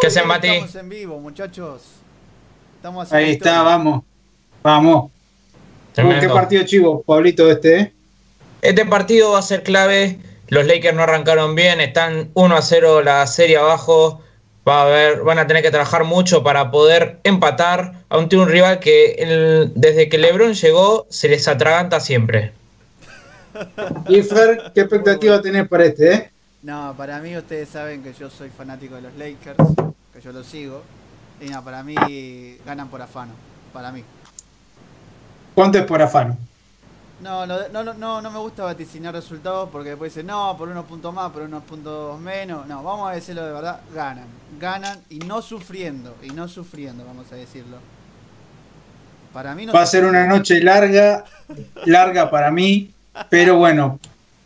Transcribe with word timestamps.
¿Qué 0.00 0.06
hacen, 0.06 0.26
Mati? 0.26 0.48
Estamos 0.48 0.74
en 0.74 0.88
vivo, 0.88 1.18
muchachos. 1.20 1.82
Estamos 2.76 3.04
haciendo 3.06 3.26
Ahí 3.26 3.32
está, 3.32 3.50
historia. 3.50 3.62
vamos. 3.62 4.04
Vamos. 4.62 5.10
¿Qué 5.94 6.02
Tremendo. 6.02 6.34
partido 6.34 6.62
chivo, 6.64 7.02
Pablito, 7.02 7.50
este? 7.50 7.78
eh? 7.80 7.92
Este 8.62 8.84
partido 8.86 9.32
va 9.32 9.38
a 9.38 9.42
ser 9.42 9.62
clave. 9.62 10.18
Los 10.48 10.66
Lakers 10.66 10.96
no 10.96 11.02
arrancaron 11.02 11.54
bien, 11.54 11.80
están 11.80 12.30
1 12.34 12.56
a 12.56 12.62
0 12.62 13.02
la 13.02 13.26
serie 13.26 13.58
abajo. 13.58 14.22
Va 14.66 14.82
a 14.82 14.84
haber, 14.84 15.22
van 15.22 15.38
a 15.38 15.46
tener 15.46 15.62
que 15.62 15.70
trabajar 15.70 16.04
mucho 16.04 16.42
para 16.42 16.70
poder 16.70 17.18
empatar 17.24 18.04
ante 18.10 18.36
un 18.36 18.48
rival 18.48 18.80
que 18.80 19.12
el- 19.12 19.72
desde 19.74 20.08
que 20.08 20.18
LeBron 20.18 20.54
llegó 20.54 21.06
se 21.08 21.28
les 21.28 21.48
atraganta 21.48 22.00
siempre. 22.00 22.52
Y 24.08 24.22
Fer, 24.22 24.70
¿qué 24.74 24.82
expectativa 24.82 25.40
tenés 25.40 25.66
para 25.68 25.86
este? 25.86 26.12
Eh? 26.14 26.30
No, 26.62 26.94
para 26.96 27.20
mí 27.20 27.36
ustedes 27.36 27.68
saben 27.68 28.02
que 28.02 28.12
yo 28.12 28.28
soy 28.30 28.50
fanático 28.50 28.96
de 28.96 29.02
los 29.02 29.14
Lakers, 29.14 29.58
que 30.12 30.20
yo 30.20 30.32
los 30.32 30.46
sigo. 30.46 30.82
Y 31.40 31.48
no, 31.50 31.62
para 31.62 31.82
mí 31.82 31.94
ganan 32.66 32.88
por 32.88 33.00
afano. 33.00 33.32
Para 33.72 33.92
mí. 33.92 34.02
¿Cuánto 35.54 35.78
es 35.78 35.84
por 35.84 36.02
afano? 36.02 36.36
No, 37.20 37.46
no, 37.46 37.68
no, 37.68 37.94
no, 37.94 38.20
no 38.20 38.30
me 38.30 38.38
gusta 38.38 38.64
vaticinar 38.64 39.12
resultados 39.12 39.68
porque 39.70 39.90
después 39.90 40.14
dicen, 40.14 40.26
no, 40.26 40.56
por 40.56 40.68
unos 40.68 40.84
puntos 40.84 41.12
más, 41.12 41.30
por 41.30 41.42
unos 41.42 41.64
puntos 41.64 42.18
menos. 42.20 42.66
No, 42.66 42.82
vamos 42.82 43.10
a 43.10 43.14
decirlo 43.14 43.44
de 43.44 43.52
verdad, 43.52 43.80
ganan. 43.92 44.26
Ganan 44.58 45.00
y 45.10 45.18
no 45.20 45.42
sufriendo, 45.42 46.14
y 46.22 46.28
no 46.30 46.48
sufriendo, 46.48 47.04
vamos 47.04 47.30
a 47.32 47.36
decirlo. 47.36 47.78
Para 49.32 49.54
mí 49.54 49.66
no 49.66 49.72
Va 49.72 49.82
a 49.82 49.86
se 49.86 49.98
ser 49.98 50.06
una 50.06 50.26
noche 50.26 50.60
larga, 50.60 51.24
larga 51.84 52.30
para 52.30 52.50
mí, 52.50 52.92
pero 53.28 53.56
bueno, 53.56 53.98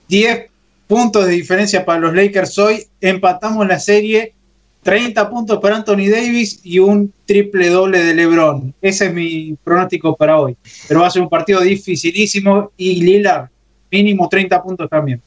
10 0.09 0.52
puntos 0.93 1.25
de 1.25 1.33
diferencia 1.33 1.87
para 1.87 2.01
los 2.01 2.15
Lakers 2.15 2.59
hoy, 2.59 2.87
empatamos 3.01 3.67
la 3.67 3.81
serie, 3.81 4.35
30 4.83 5.31
puntos 5.31 5.59
para 5.59 5.77
Anthony 5.77 6.11
Davis 6.11 6.61
y 6.65 6.81
un 6.81 7.11
triple 7.25 7.71
doble 7.71 8.05
de 8.05 8.13
LeBron. 8.13 8.75
Ese 8.83 9.07
es 9.07 9.15
mi 9.15 9.57
pronóstico 9.65 10.15
para 10.15 10.39
hoy. 10.39 10.55
Pero 10.87 11.01
va 11.01 11.07
a 11.07 11.11
ser 11.11 11.23
un 11.23 11.31
partido 11.31 11.63
dificilísimo 11.63 12.73
y 12.77 13.03
Lillard, 13.03 13.49
mínimo 13.91 14.29
30 14.29 14.63
puntos 14.63 14.91
también. 14.91 15.23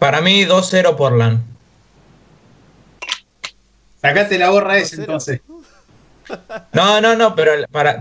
Para 0.00 0.20
mí 0.20 0.44
2-0 0.44 0.96
Portland. 0.96 1.44
Sacate 4.02 4.38
la 4.40 4.48
gorra 4.48 4.76
ese 4.76 4.96
2-0. 4.96 5.00
entonces. 5.02 5.40
No, 6.72 7.00
no, 7.00 7.16
no, 7.16 7.34
pero, 7.34 7.52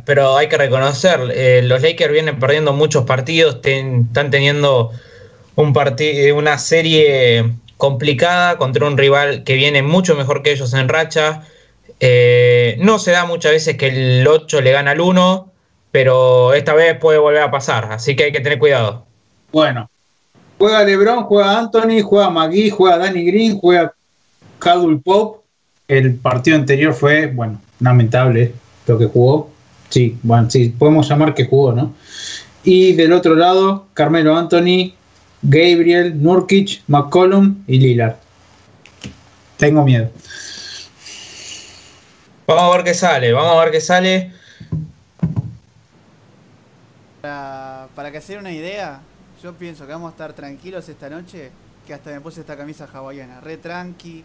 pero 0.06 0.38
hay 0.38 0.48
que 0.48 0.58
reconocer, 0.58 1.20
eh, 1.34 1.62
los 1.64 1.82
Lakers 1.82 2.12
vienen 2.12 2.40
perdiendo 2.40 2.74
muchos 2.74 3.06
partidos, 3.06 3.56
están 3.64 4.30
teniendo 4.32 4.92
un 5.56 5.74
parti- 5.74 6.32
una 6.32 6.58
serie 6.58 7.52
complicada 7.78 8.58
contra 8.58 8.86
un 8.86 8.98
rival 8.98 9.44
que 9.44 9.56
viene 9.56 9.82
mucho 9.82 10.16
mejor 10.16 10.44
que 10.44 10.52
ellos 10.52 10.74
en 10.74 10.90
racha. 10.90 11.44
Eh, 12.00 12.78
no 12.80 13.00
se 13.00 13.12
da 13.12 13.26
muchas 13.26 13.52
veces 13.54 13.78
que 13.78 13.88
el 13.88 14.28
8 14.28 14.62
le 14.62 14.72
gana 14.72 14.92
al 14.92 15.02
1, 15.02 15.52
pero 15.92 16.54
esta 16.54 16.74
vez 16.74 16.98
puede 16.98 17.18
volver 17.18 17.42
a 17.42 17.52
pasar, 17.52 17.92
así 17.92 18.16
que 18.16 18.26
hay 18.26 18.32
que 18.32 18.40
tener 18.40 18.60
cuidado. 18.60 19.06
Bueno, 19.52 19.90
juega 20.58 20.84
LeBron, 20.84 21.24
juega 21.24 21.58
Anthony, 21.58 22.02
juega 22.04 22.30
McGee, 22.30 22.70
juega 22.70 22.98
Danny 22.98 23.26
Green, 23.26 23.58
juega 23.60 23.94
Caldwell 24.60 25.02
Pope. 25.02 25.40
El 25.88 26.16
partido 26.16 26.56
anterior 26.56 26.94
fue, 26.94 27.28
bueno, 27.28 27.60
lamentable 27.80 28.54
lo 28.88 28.98
que 28.98 29.06
jugó. 29.06 29.52
Sí, 29.90 30.18
bueno, 30.24 30.50
sí, 30.50 30.70
podemos 30.70 31.08
llamar 31.10 31.34
que 31.34 31.46
jugó, 31.46 31.74
¿no? 31.74 31.94
Y 32.64 32.94
del 32.94 33.14
otro 33.14 33.36
lado, 33.36 33.88
Carmelo 33.94 34.36
Anthony, 34.36 34.94
Gabriel, 35.42 36.22
Nurkic, 36.22 36.84
McCollum 36.88 37.64
y 37.68 37.80
Lillard. 37.80 38.16
Tengo 39.58 39.84
miedo. 39.84 40.10
Vamos 42.46 42.64
a 42.64 42.78
ver 42.78 42.86
qué 42.86 42.94
sale, 42.94 43.32
vamos 43.32 43.56
a 43.56 43.64
ver 43.64 43.72
qué 43.72 43.82
sale. 43.82 44.32
Para, 47.22 47.88
para 47.96 48.12
que 48.12 48.22
se 48.22 48.34
den 48.34 48.42
una 48.42 48.52
idea, 48.52 49.02
yo 49.42 49.54
pienso 49.54 49.86
que 49.86 49.92
vamos 49.92 50.10
a 50.10 50.12
estar 50.12 50.34
tranquilos 50.34 50.88
esta 50.90 51.10
noche, 51.10 51.52
que 51.86 51.94
hasta 51.94 52.12
me 52.12 52.22
puse 52.22 52.42
esta 52.42 52.58
camisa 52.58 52.88
hawaiana, 52.92 53.40
re 53.42 53.58
tranqui, 53.58 54.24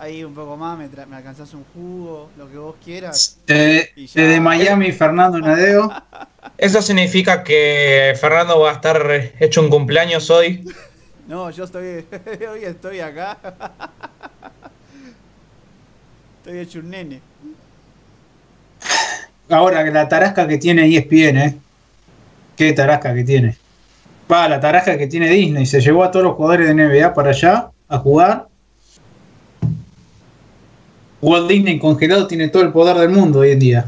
ahí 0.00 0.24
un 0.24 0.34
poco 0.34 0.56
más, 0.56 0.78
me, 0.78 0.88
me 1.06 1.16
alcanzás 1.16 1.52
un 1.52 1.64
jugo, 1.74 2.30
lo 2.38 2.50
que 2.50 2.56
vos 2.56 2.74
quieras. 2.82 3.38
Desde 3.46 4.40
Miami, 4.40 4.92
Fernando 4.92 5.38
Nadeo. 5.38 5.92
Eso 6.58 6.80
significa 6.80 7.44
que 7.44 8.14
Fernando 8.18 8.58
va 8.60 8.70
a 8.70 8.74
estar 8.74 9.32
hecho 9.38 9.60
un 9.60 9.68
cumpleaños 9.68 10.30
hoy. 10.30 10.64
No, 11.28 11.50
yo 11.50 11.64
estoy, 11.64 12.04
hoy 12.50 12.64
estoy 12.64 13.00
acá. 13.00 13.38
Estoy 16.38 16.58
hecho 16.58 16.78
un 16.78 16.90
nene. 16.90 17.20
Ahora, 19.50 19.84
la 19.84 20.08
tarasca 20.08 20.48
que 20.48 20.58
tiene 20.58 20.86
ESPN, 20.86 21.38
¿eh? 21.38 21.56
Qué 22.56 22.72
tarasca 22.72 23.14
que 23.14 23.24
tiene. 23.24 23.56
Va, 24.30 24.48
la 24.48 24.60
tarasca 24.60 24.96
que 24.96 25.06
tiene 25.06 25.28
Disney. 25.28 25.66
Se 25.66 25.80
llevó 25.80 26.04
a 26.04 26.10
todos 26.10 26.24
los 26.24 26.36
jugadores 26.36 26.68
de 26.68 26.74
NBA 26.74 27.12
para 27.12 27.30
allá 27.30 27.70
a 27.88 27.98
jugar. 27.98 28.49
Walt 31.22 31.48
Disney 31.48 31.78
congelado 31.78 32.26
tiene 32.26 32.48
todo 32.48 32.62
el 32.62 32.72
poder 32.72 32.96
del 32.96 33.10
mundo 33.10 33.40
hoy 33.40 33.50
en 33.50 33.58
día. 33.58 33.86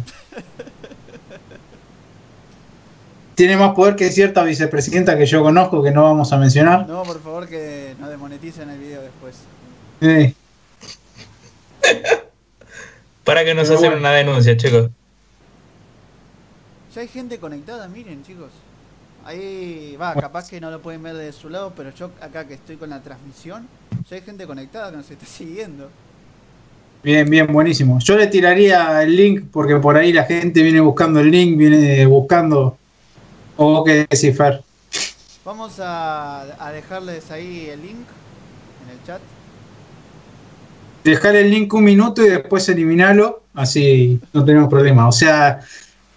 Tiene 3.35 3.57
más 3.57 3.75
poder 3.75 3.97
que 3.97 4.11
cierta 4.13 4.45
vicepresidenta 4.45 5.17
que 5.17 5.25
yo 5.25 5.43
conozco, 5.43 5.83
que 5.83 5.91
no 5.91 6.03
vamos 6.03 6.33
a 6.33 6.37
mencionar. 6.37 6.87
No, 6.87 7.03
por 7.03 7.21
favor, 7.23 7.49
que 7.49 7.95
no 7.99 8.09
demoneticen 8.09 8.69
el 8.69 8.79
video 8.79 9.01
después. 9.03 9.37
Eh, 10.03 10.35
Para 13.25 13.45
que 13.45 13.55
nos 13.55 13.69
Pero 13.69 13.79
hacen 13.79 13.91
bueno. 13.91 14.01
una 14.07 14.13
denuncia, 14.13 14.57
chicos. 14.57 14.91
Ya 16.95 17.01
hay 17.01 17.09
gente 17.09 17.39
conectada, 17.39 17.89
miren, 17.89 18.23
chicos. 18.23 18.51
Ahí, 19.25 19.97
va, 20.01 20.15
capaz 20.15 20.49
que 20.49 20.61
no 20.61 20.71
lo 20.71 20.83
pueden 20.83 21.03
ver 21.03 21.15
de 21.15 21.33
su 21.33 21.49
lado, 21.49 21.73
pero 21.77 21.91
yo 21.95 22.11
acá 22.21 22.47
que 22.47 22.55
estoy 22.55 22.77
con 22.77 22.91
la 22.91 23.01
transmisión, 23.01 23.69
ya 24.11 24.17
hay 24.17 24.23
gente 24.23 24.47
conectada 24.47 24.91
que 24.91 24.97
nos 24.97 25.11
está 25.11 25.25
siguiendo. 25.27 25.89
Bien, 27.03 27.29
bien, 27.31 27.53
buenísimo. 27.53 27.99
Yo 28.01 28.17
le 28.17 28.27
tiraría 28.29 29.03
el 29.03 29.17
link 29.17 29.45
porque 29.53 29.77
por 29.77 29.97
ahí 29.97 30.13
la 30.13 30.25
gente 30.25 30.63
viene 30.63 30.81
buscando 30.81 31.21
el 31.21 31.31
link, 31.31 31.57
viene 31.59 32.07
buscando. 32.07 32.79
¿O 33.57 33.85
qué 33.85 34.07
decís, 34.11 34.37
Fer? 34.37 34.65
Vamos 35.45 35.79
a, 35.81 36.43
a 36.59 36.73
dejarles 36.73 37.31
ahí 37.31 37.69
el 37.69 37.83
link 37.83 38.09
en 38.81 38.89
el 38.91 39.03
chat. 39.03 39.23
dejar 41.05 41.37
el 41.37 41.51
link 41.51 41.73
un 41.75 41.85
minuto 41.85 42.25
y 42.25 42.31
después 42.31 42.69
eliminarlo, 42.69 43.45
así 43.55 44.21
no 44.33 44.45
tenemos 44.45 44.69
problema. 44.69 45.09
O 45.09 45.13
sea, 45.13 45.61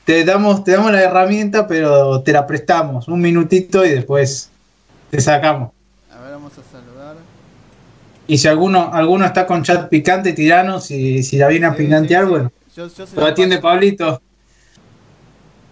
te 0.03 0.23
damos, 0.25 0.63
te 0.63 0.71
damos 0.73 0.91
la 0.91 1.01
herramienta, 1.03 1.67
pero 1.67 2.21
te 2.23 2.31
la 2.33 2.45
prestamos 2.47 3.07
un 3.07 3.21
minutito 3.21 3.85
y 3.85 3.89
después 3.91 4.53
te 5.09 5.21
sacamos. 5.21 5.71
A 6.09 6.19
ver, 6.19 6.31
vamos 6.31 6.57
a 6.57 6.63
saludar. 6.63 7.17
Y 8.27 8.37
si 8.39 8.47
alguno, 8.47 8.89
alguno 8.91 9.25
está 9.25 9.45
con 9.45 9.63
chat 9.63 9.87
picante, 9.89 10.33
tiranos, 10.33 10.85
si, 10.85 11.21
si 11.23 11.37
la 11.37 11.47
viene 11.47 11.67
a 11.67 11.73
Sí, 11.75 11.83
picantear, 11.83 12.23
sí, 12.23 12.27
sí. 12.27 12.31
bueno, 12.31 12.51
Yo, 12.75 12.87
yo 12.87 13.05
se 13.07 13.15
lo 13.15 13.25
atiende 13.25 13.57
paso. 13.57 13.67
Pablito. 13.67 14.21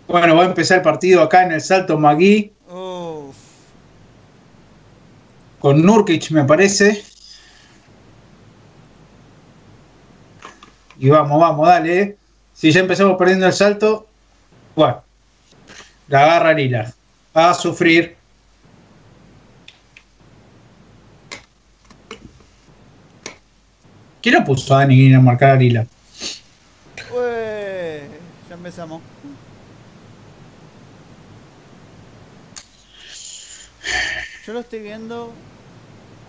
Bueno, 0.07 0.35
va 0.35 0.43
a 0.43 0.47
empezar 0.47 0.77
el 0.77 0.83
partido 0.83 1.21
acá 1.23 1.43
en 1.43 1.53
el 1.53 1.61
Salto 1.61 1.97
Magui 1.97 2.51
Uf, 2.69 3.35
con 5.59 5.81
Nurkic, 5.81 6.29
me 6.31 6.43
parece. 6.43 7.03
Y 10.99 11.09
vamos, 11.09 11.39
vamos, 11.39 11.67
dale. 11.67 12.01
eh. 12.01 12.17
Si 12.53 12.71
ya 12.71 12.81
empezamos 12.81 13.17
perdiendo 13.17 13.47
el 13.47 13.53
salto, 13.53 14.07
bueno, 14.75 15.03
la 16.07 16.23
agarra 16.23 16.53
Lila. 16.53 16.93
Va 17.35 17.49
a 17.49 17.53
sufrir. 17.53 18.15
¿Quién 24.23 24.35
lo 24.35 24.45
puso 24.45 24.73
a 24.73 24.79
Dani 24.79 25.13
a 25.13 25.19
marcar 25.19 25.51
a 25.51 25.55
Lila? 25.57 25.85
Ué, 27.13 28.07
ya 28.47 28.55
empezamos. 28.55 29.01
Yo 34.47 34.53
lo 34.53 34.61
estoy 34.61 34.79
viendo. 34.79 35.33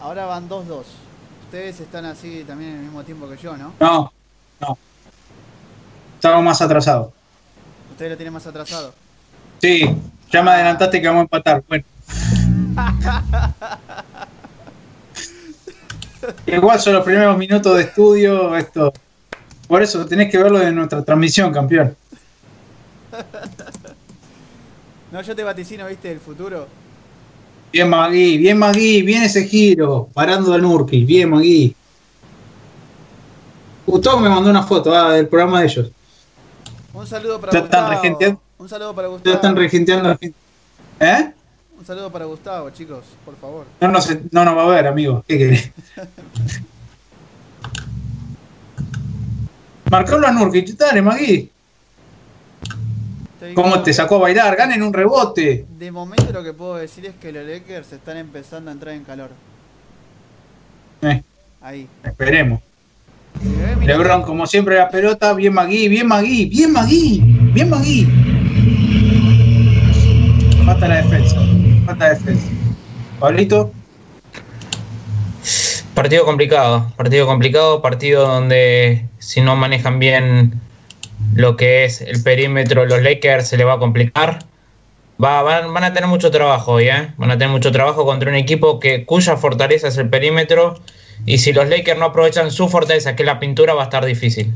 Ahora 0.00 0.25
van 0.26 0.49
2-2. 0.49 0.82
Ustedes 1.44 1.79
están 1.79 2.05
así 2.06 2.43
también 2.44 2.70
en 2.70 2.76
el 2.79 2.82
mismo 2.82 3.05
tiempo 3.05 3.29
que 3.29 3.37
yo, 3.37 3.56
¿no? 3.56 3.73
No, 3.79 4.12
no. 4.61 4.79
Estaba 6.17 6.41
más 6.41 6.61
atrasado. 6.61 7.12
Ustedes 7.93 8.11
lo 8.11 8.17
tienen 8.17 8.35
más 8.35 8.46
atrasado. 8.49 8.93
Sí, 9.61 9.85
ya 10.32 10.43
me 10.43 10.50
adelantaste 10.50 11.00
que 11.00 11.06
vamos 11.06 11.20
a 11.20 11.23
empatar. 11.23 11.62
Bueno. 11.69 11.85
Igual 16.47 16.81
son 16.81 16.94
los 16.94 17.05
primeros 17.05 17.37
minutos 17.37 17.76
de 17.76 17.82
estudio, 17.82 18.56
esto. 18.56 18.93
Por 19.69 19.82
eso 19.82 20.05
tenés 20.06 20.31
que 20.31 20.38
verlo 20.38 20.59
de 20.59 20.73
nuestra 20.73 21.03
transmisión, 21.03 21.53
campeón. 21.53 21.97
No, 25.12 25.23
yo 25.23 25.37
te 25.37 25.44
vaticino, 25.44 25.87
viste, 25.87 26.11
el 26.11 26.19
futuro. 26.19 26.67
Bien 27.73 27.88
Magui, 27.88 28.37
bien 28.37 28.59
Magui, 28.59 29.03
bien 29.03 29.23
ese 29.23 29.44
giro, 29.47 30.09
parando 30.12 30.53
al 30.53 30.62
Nurki, 30.62 31.05
bien 31.05 31.31
Magui. 31.31 31.75
Gustavo 33.87 34.19
me 34.19 34.29
mandó 34.29 34.50
una 34.50 34.65
foto 34.65 34.93
ah, 34.93 35.12
del 35.12 35.29
programa 35.29 35.61
de 35.61 35.67
ellos. 35.67 35.91
Un 36.93 37.06
saludo 37.06 37.41
para 37.41 37.53
Ya 37.53 37.59
están 37.61 37.81
Gustavo. 37.82 38.03
regenteando. 38.03 38.41
Un 38.59 38.69
saludo 38.69 38.94
para 38.94 39.06
Ya 39.09 39.12
Gustavo. 39.12 39.35
están 39.37 39.56
regenteando 39.56 40.09
la 40.09 40.19
fin- 40.19 40.35
¿Eh? 40.99 41.32
Un 41.85 41.89
saludo 41.89 42.11
para 42.11 42.25
Gustavo, 42.25 42.71
chicos, 42.71 43.05
por 43.27 43.37
favor. 43.37 43.67
No 43.79 43.89
nos, 43.89 44.09
no 44.33 44.43
nos 44.43 44.57
va 44.57 44.65
a 44.65 44.69
ver, 44.69 44.87
amigo. 44.87 45.23
¿Qué 45.29 45.37
querés? 45.37 45.71
Marcalo 49.91 50.27
a 50.27 50.33
Nurkic, 50.33 50.79
dale, 50.79 51.03
Magui. 51.03 51.51
¿Cómo 53.55 53.83
te 53.83 53.93
sacó 53.93 54.17
a 54.17 54.21
bailar? 54.21 54.57
Ganen 54.57 54.83
un 54.83 54.95
rebote. 54.95 55.67
De 55.79 55.93
momento 55.93 56.33
lo 56.33 56.43
que 56.43 56.55
puedo 56.55 56.77
decir 56.77 57.05
es 57.05 57.17
que 57.17 57.31
los 57.31 57.47
Lakers 57.47 57.93
están 57.93 58.17
empezando 58.17 58.71
a 58.71 58.73
entrar 58.73 58.95
en 58.95 59.05
calor. 59.05 59.29
Eh, 61.03 61.23
Ahí. 61.61 61.87
esperemos. 62.03 62.63
Lebron, 63.83 64.23
como 64.23 64.47
siempre, 64.47 64.77
la 64.77 64.89
pelota. 64.89 65.35
Bien 65.35 65.53
Magui, 65.53 65.89
bien 65.89 66.09
Magui, 66.09 66.47
bien 66.47 66.73
Magui, 66.73 67.21
bien 67.53 67.69
Magui. 67.69 68.09
Falta 70.65 70.89
la 70.89 71.03
defensa. 71.03 71.43
Falta 71.87 72.09
defensa. 72.11 72.49
Pablito, 73.21 73.73
Partido 75.95 76.25
complicado, 76.25 76.93
partido 76.97 77.27
complicado, 77.27 77.81
partido 77.81 78.27
donde 78.27 79.07
si 79.19 79.41
no 79.43 79.55
manejan 79.55 80.01
bien 80.01 80.61
lo 81.35 81.57
que 81.57 81.85
es 81.85 82.01
el 82.01 82.21
perímetro, 82.23 82.85
los 82.85 83.01
Lakers 83.01 83.47
se 83.47 83.57
le 83.57 83.65
va 83.65 83.75
a 83.75 83.79
complicar. 83.79 84.41
Va, 85.23 85.43
van, 85.43 85.73
van 85.73 85.85
a 85.85 85.93
tener 85.93 86.09
mucho 86.09 86.33
trabajo 86.33 86.73
hoy, 86.73 86.89
¿eh? 86.89 87.13
Van 87.17 87.31
a 87.31 87.35
tener 87.39 87.51
mucho 87.51 87.71
trabajo 87.71 88.05
contra 88.05 88.29
un 88.29 88.35
equipo 88.35 88.81
que, 88.81 89.05
cuya 89.05 89.37
fortaleza 89.37 89.87
es 89.87 89.97
el 89.97 90.09
perímetro. 90.09 90.81
Y 91.27 91.39
si 91.39 91.53
los 91.53 91.69
Lakers 91.69 91.99
no 92.01 92.07
aprovechan 92.07 92.51
su 92.51 92.69
fortaleza, 92.69 93.15
que 93.15 93.23
es 93.23 93.27
la 93.27 93.39
pintura, 93.39 93.75
va 93.75 93.83
a 93.83 93.85
estar 93.85 94.05
difícil. 94.05 94.53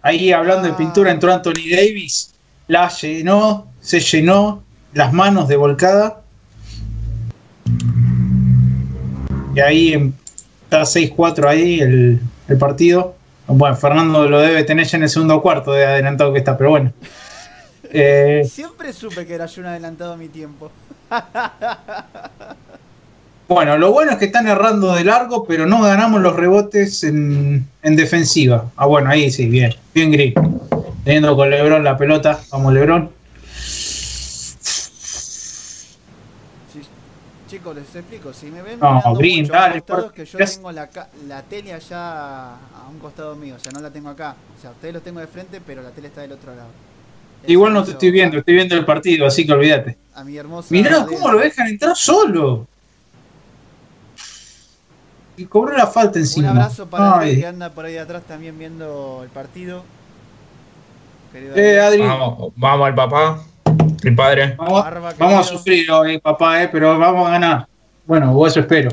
ahí 0.00 0.32
hablando 0.32 0.68
de 0.68 0.74
pintura, 0.74 1.10
entró 1.10 1.34
Anthony 1.34 1.68
Davis. 1.70 2.32
La 2.66 2.88
llenó, 2.88 3.66
se 3.80 4.00
llenó 4.00 4.62
las 4.94 5.12
manos 5.12 5.48
de 5.48 5.56
volcada. 5.56 6.22
Y 9.58 9.60
ahí 9.60 10.12
está 10.62 10.82
6-4 10.82 11.48
ahí 11.48 11.80
el, 11.80 12.20
el 12.46 12.58
partido. 12.58 13.16
Bueno, 13.48 13.74
Fernando 13.74 14.28
lo 14.28 14.38
debe 14.38 14.62
tener 14.62 14.86
ya 14.86 14.98
en 14.98 15.02
el 15.02 15.08
segundo 15.08 15.42
cuarto 15.42 15.72
de 15.72 15.84
adelantado 15.84 16.32
que 16.32 16.38
está, 16.38 16.56
pero 16.56 16.70
bueno. 16.70 16.92
Eh, 17.90 18.46
Siempre 18.46 18.92
supe 18.92 19.24
que 19.24 19.32
era 19.32 19.46
yo 19.46 19.62
un 19.62 19.68
adelantado 19.68 20.12
a 20.12 20.16
mi 20.18 20.28
tiempo. 20.28 20.70
bueno, 23.48 23.78
lo 23.78 23.92
bueno 23.92 24.12
es 24.12 24.18
que 24.18 24.26
están 24.26 24.46
errando 24.46 24.94
de 24.94 25.04
largo, 25.04 25.46
pero 25.46 25.64
no 25.64 25.80
ganamos 25.80 26.20
los 26.20 26.36
rebotes 26.36 27.02
en, 27.02 27.66
en 27.82 27.96
defensiva. 27.96 28.70
Ah, 28.76 28.84
bueno, 28.84 29.08
ahí 29.08 29.30
sí, 29.30 29.46
bien. 29.46 29.74
Bien 29.94 30.12
Green. 30.12 30.34
Teniendo 31.02 31.34
con 31.34 31.48
Lebron 31.48 31.82
la 31.82 31.96
pelota. 31.96 32.38
Vamos, 32.52 32.74
Lebron. 32.74 33.10
Sí, 37.48 37.56
les 37.74 37.94
explico. 37.94 38.32
Si 38.32 38.46
me 38.46 38.62
ven 38.62 38.78
No, 38.80 38.94
mirando 38.96 39.18
Green, 39.18 39.40
mucho 39.42 39.52
un 39.52 39.58
dale, 39.58 39.82
por- 39.82 40.04
es 40.06 40.12
que 40.12 40.24
yo 40.24 40.38
tengo 40.38 40.72
la, 40.72 40.88
la 41.26 41.42
tele 41.42 41.72
allá 41.72 42.50
a 42.54 42.88
un 42.90 42.98
costado 42.98 43.34
mío. 43.36 43.54
O 43.56 43.58
sea, 43.58 43.72
no 43.72 43.80
la 43.80 43.90
tengo 43.90 44.08
acá. 44.10 44.34
O 44.56 44.60
sea, 44.60 44.70
ustedes 44.70 44.94
los 44.94 45.02
tengo 45.02 45.20
de 45.20 45.26
frente, 45.26 45.60
pero 45.64 45.82
la 45.82 45.90
tele 45.90 46.08
está 46.08 46.20
del 46.22 46.32
otro 46.32 46.54
lado. 46.54 46.68
Igual 47.46 47.72
no 47.72 47.84
te 47.84 47.92
estoy 47.92 48.10
viendo, 48.10 48.38
estoy 48.38 48.54
viendo 48.54 48.74
el 48.74 48.84
partido, 48.84 49.26
así 49.26 49.46
que 49.46 49.52
olvídate. 49.52 49.96
A 50.14 50.24
mi 50.24 50.36
hermosa. 50.36 50.68
Mirá 50.70 51.06
cómo 51.06 51.30
lo 51.30 51.38
dejan 51.38 51.68
entrar 51.68 51.96
solo. 51.96 52.66
Y 55.36 55.44
cobró 55.46 55.76
la 55.76 55.86
falta 55.86 56.18
Un 56.18 56.24
encima. 56.24 56.50
abrazo 56.50 56.86
para 56.88 57.18
Ay. 57.20 57.28
Adri, 57.30 57.40
que 57.40 57.46
anda 57.46 57.70
por 57.70 57.84
ahí 57.84 57.96
atrás 57.96 58.24
también 58.26 58.58
viendo 58.58 59.20
el 59.22 59.28
partido. 59.30 59.84
Querido 61.32 61.54
Eh. 61.56 61.78
Adri, 61.80 62.00
Vamos, 62.02 62.52
vamos 62.56 62.86
al 62.88 62.94
papá, 62.94 63.44
el 64.02 64.14
padre. 64.14 64.54
vamos, 64.56 64.84
a 65.40 65.42
sufrir 65.44 65.90
hoy, 65.90 66.18
papá, 66.18 66.62
eh, 66.62 66.68
pero 66.70 66.98
vamos 66.98 67.28
a 67.28 67.32
ganar. 67.32 67.66
Bueno, 68.06 68.32
vos 68.32 68.50
eso 68.52 68.60
espero. 68.60 68.90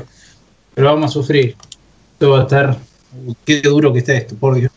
Pero 0.74 0.88
vamos 0.88 1.10
a 1.10 1.12
sufrir. 1.12 1.56
Esto 2.12 2.30
va 2.30 2.40
a 2.40 2.42
estar. 2.42 2.76
Qué 3.44 3.60
duro 3.62 3.92
que 3.92 4.00
está 4.00 4.12
esto, 4.14 4.34
por 4.34 4.54
Dios. 4.56 4.70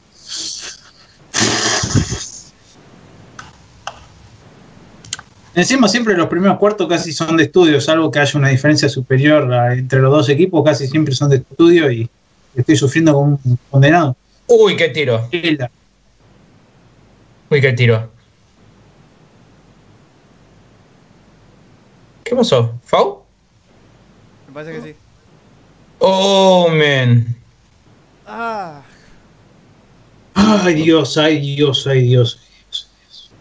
Encima 5.55 5.87
siempre 5.87 6.15
los 6.15 6.27
primeros 6.27 6.57
cuartos 6.57 6.87
casi 6.87 7.11
son 7.11 7.35
de 7.35 7.43
estudio, 7.43 7.81
salvo 7.81 8.11
que 8.11 8.19
haya 8.19 8.37
una 8.39 8.49
diferencia 8.49 8.87
superior 8.87 9.51
a- 9.51 9.73
entre 9.73 9.99
los 9.99 10.11
dos 10.11 10.29
equipos, 10.29 10.63
casi 10.63 10.87
siempre 10.87 11.13
son 11.15 11.29
de 11.29 11.37
estudio 11.37 11.91
y 11.91 12.09
estoy 12.55 12.75
sufriendo 12.75 13.13
como 13.13 13.39
un 13.43 13.59
condenado. 13.69 14.15
Uy, 14.47 14.75
qué 14.75 14.89
tiro. 14.89 15.27
Uy, 17.49 17.61
qué 17.61 17.73
tiro. 17.73 18.09
¿Qué 22.29 22.35
pasó? 22.35 22.75
¿Fau? 22.83 23.23
Me 24.47 24.53
parece 24.53 24.71
que 24.73 24.81
sí. 24.89 24.95
Oh, 25.97 26.69
man. 26.69 27.35
Ah, 28.27 28.83
Ay 30.35 30.75
Dios, 30.75 31.17
ay 31.17 31.39
Dios, 31.39 31.87
ay 31.87 32.03
Dios. 32.03 32.39
ay 32.39 32.85
Dios. 33.01 33.31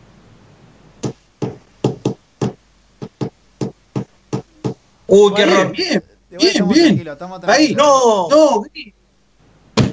Uy, 5.06 5.34
qué 5.34 5.42
error. 5.42 5.72
bien, 5.72 6.02
bien, 6.30 6.68
bien. 6.68 7.08
Ahí. 7.42 7.74
No. 7.74 8.28
No, 8.30 8.62
Gris. 8.62 8.94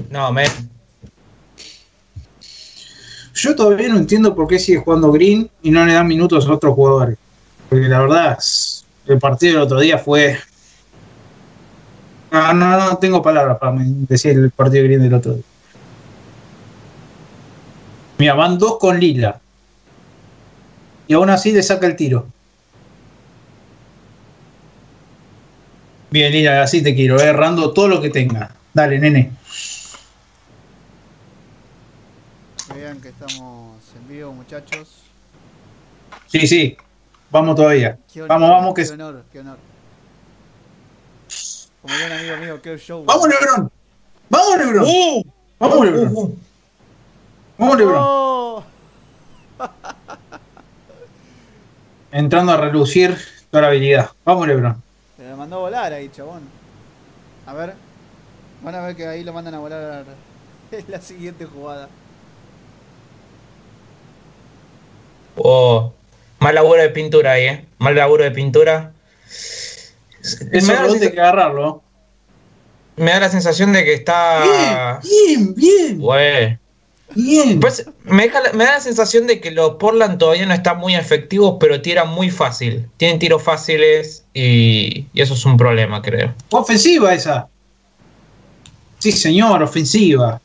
No, 0.09 0.31
man. 0.31 0.47
yo 3.33 3.55
todavía 3.57 3.89
no 3.89 3.97
entiendo 3.97 4.33
por 4.33 4.47
qué 4.47 4.57
sigue 4.57 4.79
jugando 4.79 5.11
Green 5.11 5.51
y 5.61 5.69
no 5.69 5.85
le 5.85 5.91
dan 5.93 6.07
minutos 6.07 6.47
a 6.47 6.53
otros 6.53 6.73
jugadores. 6.75 7.17
Porque 7.69 7.89
la 7.89 7.99
verdad, 7.99 8.39
el 9.07 9.19
partido 9.19 9.53
del 9.53 9.63
otro 9.63 9.79
día 9.79 9.97
fue. 9.97 10.37
No, 12.31 12.53
no, 12.53 12.77
no 12.77 12.97
tengo 12.97 13.21
palabras 13.21 13.57
para 13.57 13.75
decir 13.77 14.31
el 14.31 14.51
partido 14.51 14.83
de 14.83 14.87
Green 14.89 15.03
del 15.03 15.13
otro 15.13 15.33
día. 15.33 15.43
Mira, 18.17 18.33
van 18.33 18.57
dos 18.57 18.77
con 18.79 18.99
Lila. 18.99 19.39
Y 21.07 21.13
aún 21.13 21.29
así 21.29 21.51
le 21.51 21.61
saca 21.61 21.85
el 21.85 21.95
tiro. 21.95 22.27
Bien, 26.09 26.31
Lila, 26.31 26.63
así 26.63 26.81
te 26.81 26.95
quiero, 26.95 27.19
eh, 27.19 27.25
errando 27.25 27.73
todo 27.73 27.87
lo 27.87 28.01
que 28.01 28.09
tenga. 28.09 28.55
Dale, 28.73 28.99
nene. 28.99 29.31
Vean 32.73 33.01
que 33.01 33.09
estamos 33.09 33.77
en 33.95 34.07
vivo, 34.07 34.31
muchachos. 34.31 35.03
Sí, 36.27 36.47
sí. 36.47 36.77
Vamos 37.35 37.55
todavía. 37.57 37.99
Honor, 38.15 38.27
Vamos, 38.29 38.49
vamos, 38.49 38.73
qué 38.73 38.83
que. 38.85 38.93
honor, 38.93 39.23
qué 39.29 39.39
honor. 39.41 39.57
Como 41.81 41.93
buen 41.93 42.11
amigo 42.13 42.37
mío, 42.37 42.61
qué 42.61 42.77
show. 42.77 43.03
¡Vamos, 43.03 43.27
Lebron! 43.27 43.71
¡Vamos, 44.29 44.57
Lebron! 44.57 44.85
Uh, 44.85 45.23
¡Vamos, 45.59 45.77
uh, 45.77 45.83
Lebron! 45.83 46.13
uh. 46.15 46.37
¡Vamos, 47.57 47.77
Lebron! 47.77 48.01
¡Oh! 48.01 48.63
Entrando 52.13 52.53
a 52.53 52.57
relucir 52.57 53.17
toda 53.51 53.63
la 53.63 53.67
habilidad. 53.67 54.11
¡Vamos, 54.23 54.47
Lebron! 54.47 54.81
Se 55.17 55.29
lo 55.29 55.35
mandó 55.35 55.57
a 55.57 55.59
volar 55.59 55.91
ahí, 55.91 56.07
chabón. 56.07 56.43
A 57.47 57.53
ver. 57.53 57.73
Van 58.61 58.75
a 58.75 58.79
ver 58.79 58.95
que 58.95 59.07
ahí 59.07 59.25
lo 59.25 59.33
mandan 59.33 59.55
a 59.55 59.59
volar 59.59 60.05
en 60.71 60.85
la 60.87 61.01
siguiente 61.01 61.43
jugada. 61.43 61.89
Oh, 65.35 65.91
mal 66.45 66.53
laburo 66.53 66.79
de 66.79 66.89
pintura 66.89 67.31
ahí, 67.31 67.45
¿eh? 67.45 67.65
Mal 67.79 67.95
laburo 67.95 68.23
de 68.23 68.29
pintura. 68.29 68.93
Eso 69.31 70.67
me, 70.67 70.99
da 70.99 71.11
que 71.11 71.19
agarrarlo. 71.19 71.81
me 72.97 73.09
da 73.09 73.21
la 73.21 73.29
sensación 73.29 73.73
de 73.73 73.83
que 73.83 73.95
está... 73.95 74.43
Bien, 75.01 75.55
bien, 75.55 75.55
bien. 75.55 75.99
Güey. 75.99 76.59
Bien. 77.15 77.59
Pues 77.59 77.89
me, 78.03 78.23
deja 78.23 78.41
me 78.53 78.63
da 78.63 78.73
la 78.73 78.79
sensación 78.79 79.25
de 79.25 79.41
que 79.41 79.49
los 79.49 79.77
Portland 79.77 80.19
todavía 80.19 80.45
no 80.45 80.53
están 80.53 80.77
muy 80.77 80.93
efectivos, 80.93 81.57
pero 81.59 81.81
tiran 81.81 82.09
muy 82.09 82.29
fácil. 82.29 82.87
Tienen 82.97 83.17
tiros 83.17 83.41
fáciles 83.41 84.23
y, 84.35 85.07
y 85.15 85.21
eso 85.21 85.33
es 85.33 85.43
un 85.45 85.57
problema, 85.57 86.03
creo. 86.03 86.31
Ofensiva 86.51 87.11
esa. 87.15 87.47
Sí, 88.99 89.11
señor, 89.11 89.63
ofensiva. 89.63 90.39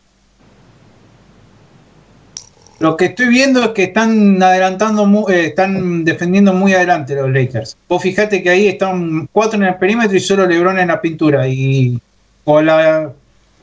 Lo 2.80 2.96
que 2.96 3.04
estoy 3.06 3.28
viendo 3.28 3.62
es 3.62 3.68
que 3.68 3.84
están 3.84 4.42
adelantando, 4.42 5.28
eh, 5.28 5.49
están 5.49 6.02
defendiendo 6.02 6.54
muy 6.54 6.72
adelante 6.72 7.14
los 7.14 7.30
Lakers. 7.30 7.76
Vos 7.87 8.02
fijate 8.02 8.42
que 8.42 8.49
ahí 8.49 8.68
están 8.68 9.28
cuatro 9.32 9.58
en 9.58 9.66
el 9.66 9.76
perímetro 9.76 10.16
y 10.16 10.20
solo 10.20 10.46
LeBron 10.46 10.78
en 10.78 10.88
la 10.88 10.99
pintura. 10.99 11.46
Y 11.46 12.00
o 12.44 12.62
la, 12.62 13.12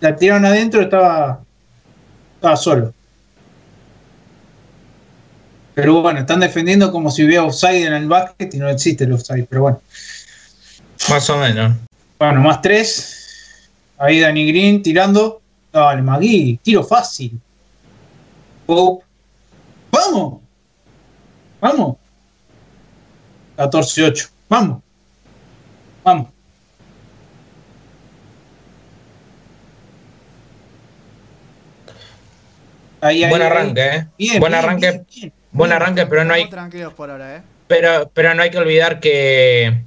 la 0.02 0.16
tiraron 0.16 0.46
adentro, 0.46 0.82
estaba, 0.82 1.42
estaba 2.36 2.56
solo. 2.56 2.94
Pero 5.74 6.00
bueno, 6.04 6.20
están 6.20 6.40
defendiendo 6.40 6.92
como 6.92 7.10
si 7.10 7.26
hubiera 7.26 7.44
offside 7.44 7.88
en 7.88 7.94
el 7.94 8.08
básquet 8.08 8.54
y 8.54 8.60
no 8.60 8.70
existe 8.70 9.06
el 9.06 9.14
offside. 9.14 9.48
Pero 9.50 9.62
bueno. 9.64 9.82
Más 11.10 11.28
o 11.32 11.38
menos. 11.40 11.76
Bueno, 12.20 12.42
más 12.42 12.62
tres. 12.62 13.68
Ahí 13.98 14.20
Danny 14.20 14.48
Green 14.48 14.84
tirando. 14.84 15.42
Dale, 15.74 16.04
Magui, 16.04 16.60
tiro 16.62 16.84
fácil. 16.84 17.40
Pope. 18.68 19.07
¡Vamos! 19.98 20.42
¡Vamos! 21.60 21.98
14-8. 23.58 24.30
¡Vamos! 24.50 24.84
¡Vamos! 26.04 26.28
Ahí, 33.02 33.24
ahí, 33.24 33.30
Buen 33.30 33.42
ahí. 33.42 33.48
arranque, 33.48 33.82
¿eh? 33.86 34.08
Bien, 34.18 34.40
Buen 34.40 34.52
bien, 34.54 34.64
arranque. 34.64 34.92
bien, 34.92 35.06
bien. 35.16 35.34
Buen 35.52 35.72
arranque, 35.72 36.06
pero 36.08 36.24
no 36.24 36.34
hay, 36.34 36.44
Estamos 36.44 36.64
tranquilos 36.70 36.94
por 36.94 37.10
ahora, 37.10 37.38
¿eh? 37.38 37.42
pero, 37.68 38.12
pero 38.14 38.34
no 38.34 38.42
hay 38.44 38.50
que 38.50 38.58
olvidar 38.58 39.00
que, 39.00 39.82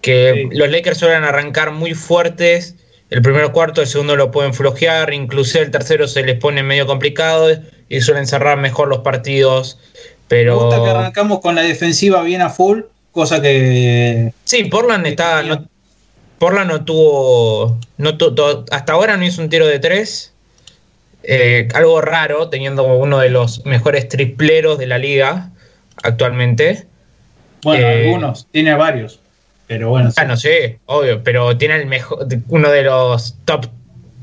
que 0.00 0.48
Sí. 0.50 0.56
los 0.58 0.70
Lakers 0.70 0.98
suelen 0.98 1.24
arrancar 1.24 1.70
muy 1.72 1.94
fuertes. 1.94 2.76
El 3.10 3.22
primer 3.22 3.50
cuarto, 3.50 3.80
el 3.80 3.88
segundo 3.88 4.14
lo 4.16 4.30
pueden 4.30 4.54
flojear, 4.54 5.12
inclusive 5.12 5.64
el 5.64 5.70
tercero 5.72 6.06
se 6.06 6.22
les 6.22 6.38
pone 6.38 6.62
medio 6.62 6.86
complicado 6.86 7.50
y 7.90 8.00
suelen 8.00 8.26
cerrar 8.26 8.56
mejor 8.56 8.88
los 8.88 9.00
partidos. 9.00 9.76
Me 9.82 9.90
Pero 10.28 10.60
gusta 10.60 10.82
que 10.82 10.88
arrancamos 10.90 11.40
con 11.40 11.54
la 11.56 11.62
defensiva 11.62 12.22
bien 12.22 12.40
a 12.40 12.48
full, 12.48 12.82
cosa 13.12 13.42
que 13.42 14.32
sí, 14.44 14.64
Portland 14.64 15.06
está, 15.06 15.42
no, 15.42 15.66
Portland 16.38 16.70
no 16.70 16.84
tuvo, 16.84 17.78
no 17.98 18.16
tu- 18.16 18.34
to- 18.34 18.64
hasta 18.70 18.92
ahora 18.94 19.16
no 19.18 19.24
hizo 19.26 19.42
un 19.42 19.50
tiro 19.50 19.66
de 19.66 19.78
tres. 19.80 20.32
Eh, 21.22 21.68
algo 21.74 22.00
raro, 22.00 22.48
teniendo 22.48 22.84
uno 22.84 23.18
de 23.18 23.28
los 23.28 23.66
mejores 23.66 24.08
tripleros 24.08 24.78
de 24.78 24.86
la 24.86 24.96
liga 24.96 25.50
actualmente. 26.02 26.86
Bueno, 27.62 27.86
Eh, 27.86 28.04
algunos, 28.06 28.46
tiene 28.50 28.74
varios. 28.74 29.20
Pero 29.66 29.90
bueno, 29.90 30.10
sí. 30.10 30.16
Ah, 30.18 30.24
no 30.24 30.36
sé, 30.36 30.78
obvio, 30.86 31.22
pero 31.22 31.56
tiene 31.58 31.76
el 31.76 31.86
mejor, 31.86 32.26
uno 32.48 32.70
de 32.70 32.82
los 32.82 33.34
top 33.44 33.66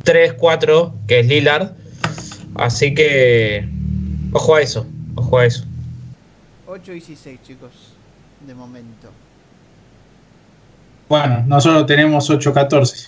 3, 0.03 0.33
4, 0.33 0.95
que 1.07 1.19
es 1.19 1.27
Lillard. 1.27 1.71
Así 2.57 2.93
que, 2.93 3.67
ojo 4.33 4.55
a 4.55 4.61
eso, 4.61 4.85
ojo 5.15 5.37
a 5.39 5.45
eso. 5.45 5.63
8 6.67 6.91
y 6.91 6.95
16, 6.95 7.39
chicos. 7.45 7.71
De 8.45 8.53
momento. 8.53 9.09
bueno, 11.09 11.43
nosotros 11.47 11.85
tenemos 11.87 12.29
8-14. 12.29 13.07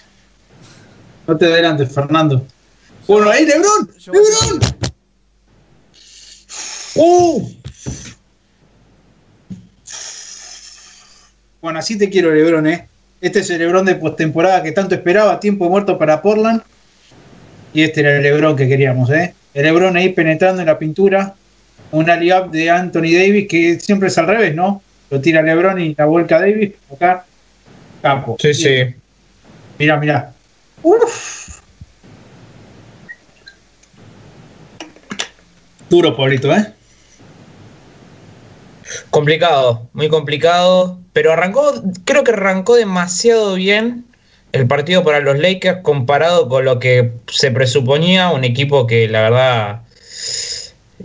No 1.27 1.37
te 1.37 1.45
adelantes, 1.45 1.91
Fernando. 1.93 2.45
Bueno, 3.07 3.29
ahí, 3.29 3.45
Lebron. 3.45 3.89
Yo- 3.99 4.11
Lebron. 4.13 4.59
¡Uh! 6.95 7.49
Bueno, 11.61 11.79
así 11.79 11.97
te 11.97 12.09
quiero, 12.09 12.33
Lebron, 12.33 12.67
¿eh? 12.67 12.87
Este 13.21 13.39
es 13.39 13.49
el 13.49 13.59
Lebron 13.59 13.85
de 13.85 13.95
postemporada 13.95 14.63
que 14.63 14.71
tanto 14.71 14.95
esperaba, 14.95 15.39
tiempo 15.39 15.69
muerto 15.69 15.97
para 15.97 16.21
Portland. 16.21 16.61
Y 17.73 17.81
este 17.83 17.99
era 18.01 18.15
el 18.15 18.23
Lebron 18.23 18.55
que 18.55 18.67
queríamos, 18.67 19.09
¿eh? 19.11 19.35
El 19.53 19.63
Lebron 19.63 19.97
ahí 19.97 20.09
penetrando 20.09 20.61
en 20.61 20.67
la 20.67 20.77
pintura. 20.77 21.35
Un 21.91 22.09
alley-up 22.09 22.51
de 22.51 22.69
Anthony 22.69 23.13
Davis 23.13 23.47
que 23.47 23.79
siempre 23.79 24.09
es 24.09 24.17
al 24.17 24.27
revés, 24.27 24.53
¿no? 24.53 24.81
Lo 25.09 25.19
tira 25.19 25.41
Lebron 25.41 25.79
y 25.81 25.95
la 25.95 26.05
vuelca 26.05 26.39
Davis. 26.39 26.73
Acá, 26.93 27.25
campo. 28.01 28.37
Sí, 28.39 28.53
sí. 28.53 28.95
Mira, 29.79 29.97
mira. 29.97 30.33
Uf. 30.83 31.61
Duro, 35.89 36.15
Pablito, 36.15 36.53
¿eh? 36.55 36.73
Complicado, 39.09 39.89
muy 39.93 40.09
complicado. 40.09 40.99
Pero 41.13 41.33
arrancó, 41.33 41.83
creo 42.05 42.23
que 42.23 42.31
arrancó 42.31 42.75
demasiado 42.75 43.55
bien 43.55 44.05
el 44.51 44.67
partido 44.67 45.03
para 45.03 45.19
los 45.19 45.37
Lakers 45.39 45.79
comparado 45.83 46.49
con 46.49 46.65
lo 46.65 46.79
que 46.79 47.11
se 47.27 47.51
presuponía. 47.51 48.29
Un 48.29 48.43
equipo 48.43 48.87
que 48.87 49.07
la 49.07 49.21
verdad 49.21 49.81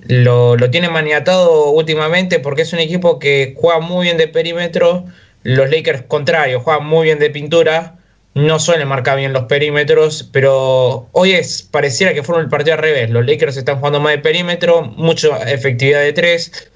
lo, 0.09 0.57
lo 0.57 0.71
tiene 0.71 0.89
maniatado 0.89 1.71
últimamente 1.71 2.41
porque 2.41 2.63
es 2.63 2.73
un 2.73 2.79
equipo 2.79 3.19
que 3.19 3.55
juega 3.57 3.81
muy 3.81 4.05
bien 4.05 4.17
de 4.17 4.29
perímetro. 4.29 5.05
Los 5.43 5.71
Lakers, 5.71 6.03
contrario, 6.09 6.61
juegan 6.61 6.87
muy 6.87 7.05
bien 7.05 7.19
de 7.19 7.31
pintura. 7.31 7.97
No 8.35 8.59
suelen 8.59 8.89
marcar 8.89 9.17
bien 9.19 9.33
los 9.33 9.45
perímetros, 9.45 10.29
pero 10.33 11.09
hoy 11.13 11.33
es 11.33 11.63
pareciera 11.63 12.15
que 12.15 12.25
fueron 12.25 12.45
el 12.45 12.51
partido 12.51 12.75
al 12.75 12.81
revés. 12.83 13.09
Los 13.11 13.25
Lakers 13.25 13.57
están 13.57 13.77
jugando 13.77 14.01
más 14.01 14.13
de 14.13 14.19
perímetro, 14.19 14.83
mucha 14.83 15.37
efectividad 15.51 16.01
de 16.01 16.13
tres. 16.13 16.71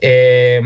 eh, 0.00 0.60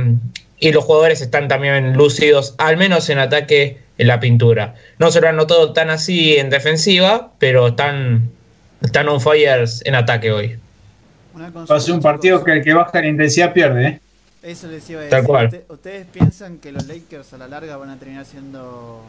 y 0.58 0.72
los 0.72 0.84
jugadores 0.84 1.20
están 1.20 1.48
también 1.48 1.94
lúcidos, 1.94 2.54
al 2.58 2.78
menos 2.78 3.10
en 3.10 3.18
ataque 3.18 3.78
en 3.98 4.06
la 4.08 4.20
pintura. 4.20 4.74
No 4.98 5.10
se 5.10 5.20
lo 5.20 5.28
han 5.28 5.36
notado 5.36 5.72
tan 5.72 5.90
así 5.90 6.36
en 6.36 6.50
defensiva, 6.50 7.30
pero 7.38 7.68
están, 7.68 8.28
están 8.82 9.08
on 9.08 9.20
fire 9.20 9.64
en 9.84 9.94
ataque 9.94 10.32
hoy. 10.32 10.56
Va 11.36 11.76
a 11.76 11.80
ser 11.80 11.94
un 11.94 12.00
partido 12.00 12.36
chicos. 12.38 12.44
que 12.46 12.52
el 12.58 12.64
que 12.64 12.74
baja 12.74 13.00
la 13.00 13.08
intensidad 13.08 13.52
pierde, 13.52 13.86
¿eh? 13.86 14.00
Eso 14.42 14.66
les 14.68 14.88
iba 14.90 15.00
a 15.00 15.04
decir. 15.04 15.18
Tal 15.18 15.26
cual. 15.26 15.46
Usted- 15.46 15.64
¿Ustedes 15.68 16.06
piensan 16.06 16.58
que 16.58 16.70
los 16.70 16.86
Lakers 16.86 17.32
a 17.32 17.38
la 17.38 17.48
larga 17.48 17.76
van 17.76 17.90
a 17.90 17.96
terminar 17.98 18.24
siendo... 18.24 19.02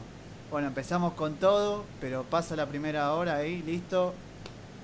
Bueno, 0.50 0.68
empezamos 0.70 1.14
con 1.14 1.36
todo, 1.36 1.84
pero 2.00 2.24
pasa 2.24 2.56
la 2.56 2.66
primera 2.68 3.12
hora 3.14 3.38
ahí, 3.38 3.62
listo. 3.66 4.14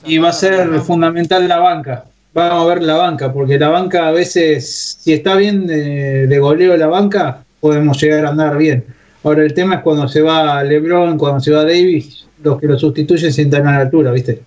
Y 0.06 0.18
va 0.18 0.30
a 0.30 0.34
ser 0.34 0.68
fundamental 0.82 1.48
la 1.48 1.60
banca. 1.60 2.06
Vamos 2.34 2.66
a 2.66 2.74
ver 2.74 2.84
la 2.84 2.96
banca, 2.96 3.32
porque 3.32 3.58
la 3.60 3.70
banca 3.70 4.08
a 4.08 4.12
veces, 4.12 4.98
si 5.00 5.14
está 5.14 5.36
bien 5.36 5.68
de, 5.68 6.28
de 6.28 6.40
goleo 6.40 6.76
la 6.78 6.88
banca, 6.88 7.44
podemos 7.60 8.02
llegar 8.02 8.26
a 8.26 8.30
andar 8.30 8.58
bien. 8.58 8.84
Ahora 9.24 9.44
el 9.44 9.54
tema 9.54 9.76
es 9.76 9.82
cuando 9.82 10.08
se 10.08 10.22
va 10.22 10.64
LeBron, 10.64 11.18
cuando 11.18 11.40
se 11.40 11.52
va 11.52 11.64
Davis, 11.64 12.26
los 12.44 12.60
que 12.60 12.68
lo 12.68 12.78
sustituyen 12.78 13.32
se 13.32 13.44
entran 13.44 13.68
a 13.68 13.74
la 13.74 13.82
altura, 13.82 14.12
¿viste? 14.12 14.42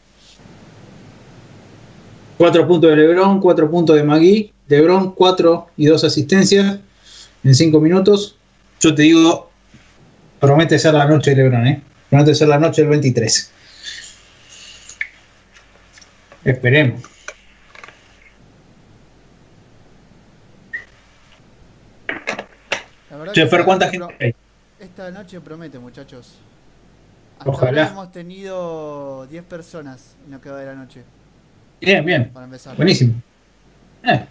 Cuatro 2.36 2.66
puntos 2.66 2.90
de 2.90 2.96
LeBron, 2.96 3.40
cuatro 3.40 3.70
puntos 3.70 3.94
de 3.94 4.02
Magui, 4.02 4.52
LeBron 4.68 5.12
cuatro 5.12 5.68
y 5.76 5.86
dos 5.86 6.02
asistencias 6.02 6.78
en 7.44 7.54
cinco 7.54 7.80
minutos. 7.80 8.36
Yo 8.80 8.94
te 8.94 9.02
digo, 9.02 9.50
promete 10.40 10.78
ser 10.78 10.94
la 10.94 11.06
noche 11.06 11.30
de 11.30 11.36
LeBron, 11.36 11.66
¿eh? 11.66 11.82
Promete 12.10 12.34
ser 12.34 12.48
la 12.48 12.58
noche 12.58 12.82
del 12.82 12.90
23. 12.90 13.50
Esperemos. 16.44 17.02
La 23.10 23.16
verdad 23.16 23.32
Che, 23.32 23.42
que 23.42 23.46
Fer, 23.46 23.60
esta 23.60 23.64
¿cuánta 23.64 23.88
gente 23.88 24.14
hay? 24.20 24.34
Esta 24.84 25.10
noche 25.10 25.40
promete, 25.40 25.78
muchachos. 25.78 26.34
Hasta 27.38 27.50
Ojalá. 27.50 27.82
ahora 27.82 27.92
hemos 27.92 28.12
tenido 28.12 29.26
10 29.26 29.44
personas 29.44 30.16
en 30.26 30.32
lo 30.32 30.40
que 30.40 30.50
va 30.50 30.58
de 30.60 30.66
la 30.66 30.74
noche, 30.74 31.04
Bien, 31.80 32.04
bien. 32.04 32.32
para 32.32 32.46
empezar. 32.46 32.76
Buenísimo. 32.76 33.14
Eh, 34.02 34.26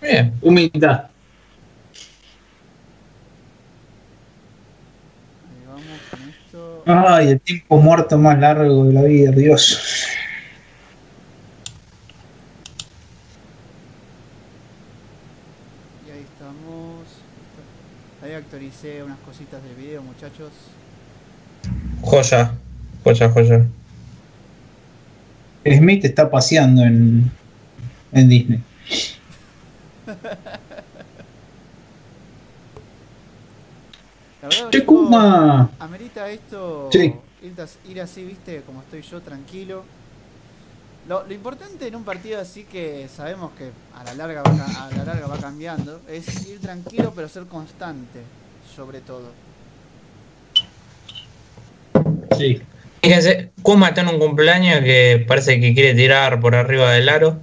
Bien. 0.00 0.38
humildad. 0.42 1.10
Ahí 5.44 5.64
vamos 5.66 6.00
con 6.10 6.28
esto. 6.28 6.82
Ay, 6.86 7.28
el 7.30 7.40
tiempo 7.40 7.78
muerto 7.78 8.18
más 8.18 8.38
largo 8.38 8.84
de 8.84 8.92
la 8.92 9.02
vida, 9.02 9.30
Dios. 9.32 10.06
Y 16.06 16.10
ahí 16.10 16.22
estamos. 16.22 17.26
Ahí 18.22 18.25
actualicé 18.36 19.02
unas 19.02 19.18
cositas 19.20 19.62
del 19.62 19.74
video, 19.74 20.02
muchachos. 20.02 20.50
Joya, 22.02 22.52
joya, 23.04 23.30
joya. 23.30 23.66
Smith 25.64 26.04
está 26.04 26.30
paseando 26.30 26.82
en, 26.82 27.30
en 28.12 28.28
Disney. 28.28 28.62
La 34.42 34.48
verdad, 34.48 34.70
Che, 34.70 34.80
chicos, 34.80 34.94
Kuma. 34.96 35.70
amerita 35.80 36.28
esto 36.30 36.88
Sí. 36.92 37.12
ir 37.88 38.00
así, 38.00 38.24
viste, 38.24 38.62
como 38.62 38.80
estoy 38.82 39.02
yo, 39.02 39.20
tranquilo. 39.20 39.84
Lo, 41.08 41.24
lo 41.24 41.32
importante 41.32 41.86
en 41.86 41.94
un 41.94 42.04
partido 42.04 42.40
así 42.40 42.64
que 42.64 43.08
sabemos 43.14 43.52
que 43.56 43.70
a 43.94 44.02
la 44.02 44.14
larga 44.14 44.42
va, 44.42 44.86
a 44.86 44.90
la 44.96 45.04
larga 45.04 45.26
va 45.28 45.38
cambiando 45.38 46.00
es 46.08 46.48
ir 46.48 46.60
tranquilo 46.60 47.12
pero 47.14 47.28
ser 47.28 47.44
constante, 47.44 48.20
sobre 48.74 49.00
todo. 49.00 49.30
Sí. 52.36 52.60
Fíjense, 53.02 53.50
Kuma 53.62 53.90
está 53.90 54.00
en 54.00 54.08
un 54.08 54.18
cumpleaños 54.18 54.80
que 54.80 55.24
parece 55.28 55.60
que 55.60 55.74
quiere 55.74 55.94
tirar 55.94 56.40
por 56.40 56.56
arriba 56.56 56.90
del 56.90 57.08
aro, 57.08 57.38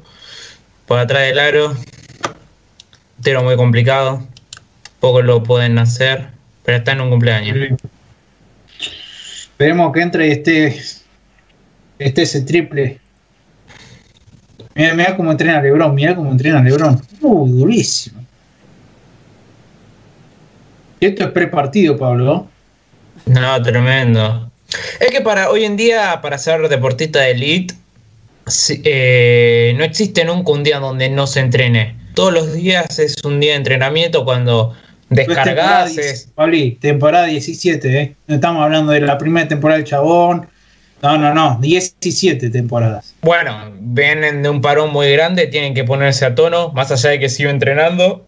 por 0.86 1.00
atrás 1.00 1.22
del 1.22 1.40
aro. 1.40 1.74
Tiro 3.22 3.44
muy 3.44 3.56
complicado. 3.56 4.28
Pocos 5.00 5.24
lo 5.24 5.42
pueden 5.42 5.78
hacer, 5.78 6.32
pero 6.64 6.80
está 6.80 6.92
en 6.92 7.02
un 7.02 7.10
cumpleaños. 7.12 7.80
Esperemos 8.78 9.94
que 9.94 10.02
entre 10.02 10.28
y 10.28 10.32
esté, 10.32 10.82
esté 12.00 12.22
ese 12.24 12.42
triple. 12.42 13.00
Mira, 14.76 14.94
mira 14.96 15.16
cómo 15.16 15.32
entrena 15.32 15.62
Lebron, 15.62 15.94
mira 15.94 16.16
cómo 16.16 16.32
entrena 16.32 16.62
Lebron. 16.62 17.00
Uh, 17.22 17.48
durísimo. 17.48 18.24
Y 21.00 21.06
esto 21.08 21.26
es 21.26 21.32
prepartido, 21.32 21.98
Pablo. 21.98 22.48
¿no? 23.26 23.62
Tremendo. 23.62 24.50
Es 25.00 25.12
que 25.12 25.22
para 25.22 25.50
hoy 25.50 25.66
en 25.66 25.76
día, 25.78 26.20
para 26.22 26.38
ser 26.38 26.68
deportista 26.70 27.20
de 27.22 27.32
elite, 27.32 27.76
eh, 28.84 29.74
no 29.78 29.84
existe 29.84 30.26
nunca 30.26 30.52
un 30.52 30.64
día 30.64 30.80
donde 30.80 31.10
no 31.10 31.28
se 31.28 31.40
entrene. 31.42 31.96
Todos 32.16 32.34
los 32.34 32.54
días 32.54 33.00
es 33.00 33.16
un 33.24 33.40
día 33.40 33.52
de 33.52 33.58
entrenamiento 33.58 34.26
cuando 34.26 34.74
temporada 35.14 35.46
descargas. 35.54 35.96
10, 35.96 36.06
es- 36.06 36.28
Pabli, 36.34 36.72
temporada 36.82 37.26
17, 37.26 38.02
¿eh? 38.02 38.16
Estamos 38.28 38.64
hablando 38.64 38.92
de 38.92 39.02
la 39.02 39.18
primera 39.18 39.48
temporada 39.48 39.78
del 39.78 39.88
Chabón. 39.88 40.48
No, 41.04 41.18
no, 41.18 41.34
no. 41.34 41.58
17 41.60 42.50
temporadas. 42.50 43.14
Bueno, 43.22 43.74
vienen 43.78 44.42
de 44.42 44.50
un 44.50 44.62
parón 44.62 44.92
muy 44.94 45.12
grande, 45.12 45.48
tienen 45.48 45.74
que 45.74 45.84
ponerse 45.84 46.26
a 46.26 46.34
tono, 46.34 46.72
más 46.72 46.92
allá 46.92 47.10
de 47.10 47.20
que 47.20 47.28
sigo 47.28 47.50
entrenando, 47.50 48.26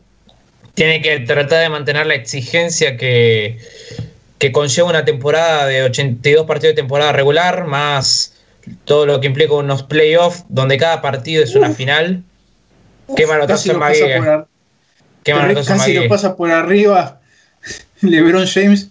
tienen 0.73 1.01
que 1.01 1.21
tratar 1.21 1.61
de 1.61 1.69
mantener 1.69 2.05
la 2.05 2.15
exigencia 2.15 2.97
que, 2.97 3.59
que 4.39 4.51
conlleva 4.51 4.89
una 4.89 5.05
temporada 5.05 5.65
de 5.67 5.83
82 5.83 6.45
partidos 6.45 6.75
de 6.75 6.81
temporada 6.81 7.13
regular, 7.13 7.65
más 7.65 8.33
todo 8.83 9.05
lo 9.05 9.21
que 9.21 9.27
implica 9.27 9.53
unos 9.53 9.83
playoffs, 9.83 10.43
donde 10.49 10.77
cada 10.77 11.01
partido 11.01 11.45
es 11.45 11.55
una 11.55 11.69
final. 11.69 12.23
Qué 13.15 13.25
manotazo 13.25 13.71
Qué 15.23 15.33
manotazo 15.33 15.67
casi 15.67 15.93
lo 15.93 16.07
pasa 16.09 16.35
por 16.35 16.51
arriba 16.51 17.21
LeBron 18.01 18.45
James. 18.45 18.89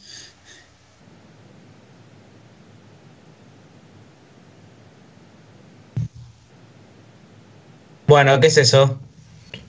Bueno, 8.14 8.38
¿qué 8.38 8.46
es 8.46 8.56
eso? 8.58 9.00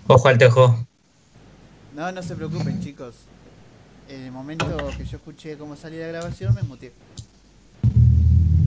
Ojo 0.05 0.27
al 0.27 0.37
tejo. 0.37 0.85
No, 1.95 2.11
no 2.11 2.21
se 2.21 2.35
preocupen, 2.35 2.79
chicos. 2.79 3.15
En 4.07 4.21
el 4.21 4.31
momento 4.31 4.67
que 4.95 5.03
yo 5.03 5.17
escuché 5.17 5.57
cómo 5.57 5.75
salía 5.75 6.01
la 6.01 6.07
grabación, 6.09 6.53
me 6.53 6.61
muteé. 6.61 6.91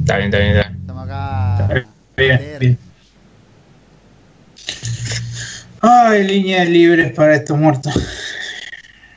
Está 0.00 0.16
bien, 0.16 0.34
está 0.34 0.38
bien, 0.38 0.56
está 0.56 0.68
bien. 0.68 0.80
Estamos 0.80 1.04
acá. 1.04 1.84
Bien, 2.16 2.38
Leer. 2.40 2.58
bien. 2.58 2.78
Ay, 5.80 6.24
líneas 6.24 6.68
libres 6.68 7.12
para 7.12 7.36
estos 7.36 7.56
muertos. 7.56 7.94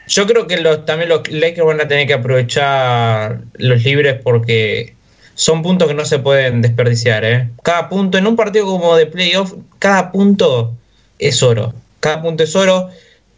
Yo 0.09 0.27
creo 0.27 0.45
que 0.45 0.61
los, 0.61 0.85
también 0.85 1.09
los 1.09 1.27
Lakers 1.27 1.65
van 1.65 1.81
a 1.81 1.87
tener 1.87 2.05
que 2.05 2.13
aprovechar 2.13 3.41
los 3.57 3.83
libres 3.83 4.21
porque 4.21 4.95
son 5.41 5.63
puntos 5.63 5.87
que 5.87 5.95
no 5.95 6.05
se 6.05 6.19
pueden 6.19 6.61
desperdiciar. 6.61 7.25
¿eh? 7.25 7.49
Cada 7.63 7.89
punto, 7.89 8.19
en 8.19 8.27
un 8.27 8.35
partido 8.35 8.67
como 8.67 8.95
de 8.95 9.07
playoff, 9.07 9.55
cada 9.79 10.11
punto 10.11 10.71
es 11.17 11.41
oro. 11.41 11.73
Cada 11.99 12.21
punto 12.21 12.43
es 12.43 12.55
oro. 12.55 12.89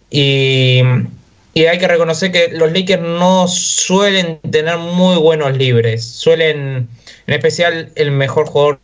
Y, 0.10 0.82
y 1.54 1.64
hay 1.64 1.78
que 1.78 1.88
reconocer 1.88 2.34
que 2.34 2.50
los 2.50 2.74
Lakers 2.74 3.02
no 3.02 3.48
suelen 3.48 4.38
tener 4.52 4.78
muy 4.80 5.16
buenos 5.16 5.56
libres. 5.56 6.04
Suelen, 6.04 6.90
en 7.28 7.34
especial 7.34 7.90
el 7.96 8.12
mejor 8.12 8.48
jugador, 8.48 8.82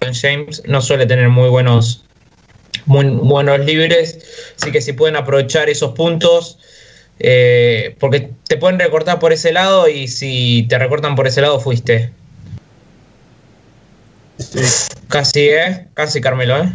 James, 0.00 0.60
no 0.66 0.82
suele 0.82 1.06
tener 1.06 1.28
muy 1.28 1.48
buenos 1.48 2.02
muy 2.86 3.04
buenos 3.04 3.60
libres, 3.60 4.18
así 4.56 4.72
que 4.72 4.80
si 4.80 4.94
pueden 4.94 5.16
aprovechar 5.16 5.68
esos 5.68 5.92
puntos, 5.92 6.58
eh, 7.18 7.96
porque 7.98 8.30
te 8.46 8.56
pueden 8.56 8.78
recortar 8.78 9.18
por 9.18 9.32
ese 9.32 9.52
lado 9.52 9.88
y 9.88 10.08
si 10.08 10.66
te 10.68 10.78
recortan 10.78 11.16
por 11.16 11.26
ese 11.26 11.40
lado 11.40 11.60
fuiste. 11.60 12.12
Sí. 14.38 14.60
Casi, 15.08 15.48
¿eh? 15.48 15.88
Casi, 15.94 16.20
Carmelo, 16.20 16.62
¿eh? 16.62 16.72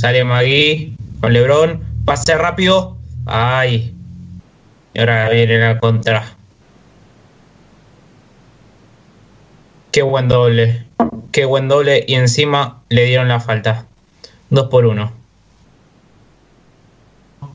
Sale 0.00 0.24
Magui 0.24 0.96
con 1.20 1.34
Lebron, 1.34 1.84
pase 2.06 2.34
rápido, 2.34 2.96
ay. 3.26 3.99
Y 4.94 5.00
ahora 5.00 5.28
viene 5.30 5.58
la 5.58 5.78
contra. 5.78 6.36
Qué 9.92 10.02
buen 10.02 10.28
doble, 10.28 10.84
qué 11.32 11.44
buen 11.44 11.68
doble 11.68 12.04
y 12.06 12.14
encima 12.14 12.82
le 12.88 13.04
dieron 13.06 13.28
la 13.28 13.40
falta. 13.40 13.86
Dos 14.48 14.68
por 14.68 14.86
uno. 14.86 15.12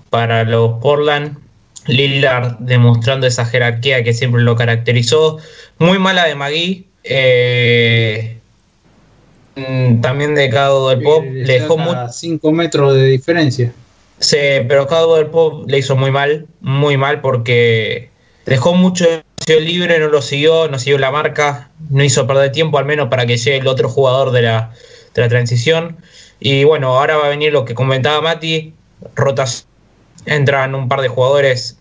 Para 0.09 0.43
los 0.43 0.79
Portland, 0.81 1.37
Lillard 1.87 2.57
demostrando 2.59 3.27
esa 3.27 3.45
jerarquía 3.45 4.03
que 4.03 4.13
siempre 4.13 4.41
lo 4.41 4.55
caracterizó. 4.55 5.39
Muy 5.77 5.99
mala 5.99 6.25
de 6.25 6.35
Magui. 6.35 6.87
eh, 7.03 8.37
mm, 9.55 10.01
también 10.01 10.35
de 10.35 10.49
Cado 10.49 10.89
del 10.89 11.01
Pop. 11.01 11.23
Le 11.25 11.53
dejó 11.61 11.77
mucho. 11.77 12.09
5 12.09 12.51
metros 12.51 12.95
de 12.95 13.05
diferencia. 13.05 13.73
Sí, 14.19 14.37
pero 14.67 14.87
Cabo 14.87 15.17
del 15.17 15.27
Pop 15.27 15.69
le 15.69 15.77
hizo 15.77 15.95
muy 15.95 16.11
mal, 16.11 16.47
muy 16.61 16.97
mal 16.97 17.21
porque 17.21 18.09
dejó 18.45 18.73
mucho 18.73 19.05
libre, 19.47 19.99
no 19.99 20.07
lo 20.07 20.21
siguió, 20.21 20.67
no 20.69 20.79
siguió 20.79 20.97
la 20.97 21.11
marca, 21.11 21.69
no 21.89 22.03
hizo 22.03 22.25
perder 22.25 22.51
tiempo 22.51 22.77
al 22.77 22.85
menos 22.85 23.09
para 23.09 23.25
que 23.25 23.37
llegue 23.37 23.57
el 23.57 23.67
otro 23.67 23.89
jugador 23.89 24.31
de 24.31 24.41
la, 24.41 24.71
de 25.13 25.21
la 25.21 25.27
transición. 25.27 25.97
Y 26.39 26.63
bueno, 26.63 26.97
ahora 26.97 27.17
va 27.17 27.25
a 27.25 27.29
venir 27.29 27.53
lo 27.53 27.65
que 27.65 27.75
comentaba 27.75 28.21
Mati, 28.21 28.73
rotas, 29.15 29.67
entran 30.25 30.75
un 30.75 30.87
par 30.87 31.01
de 31.01 31.07
jugadores 31.07 31.77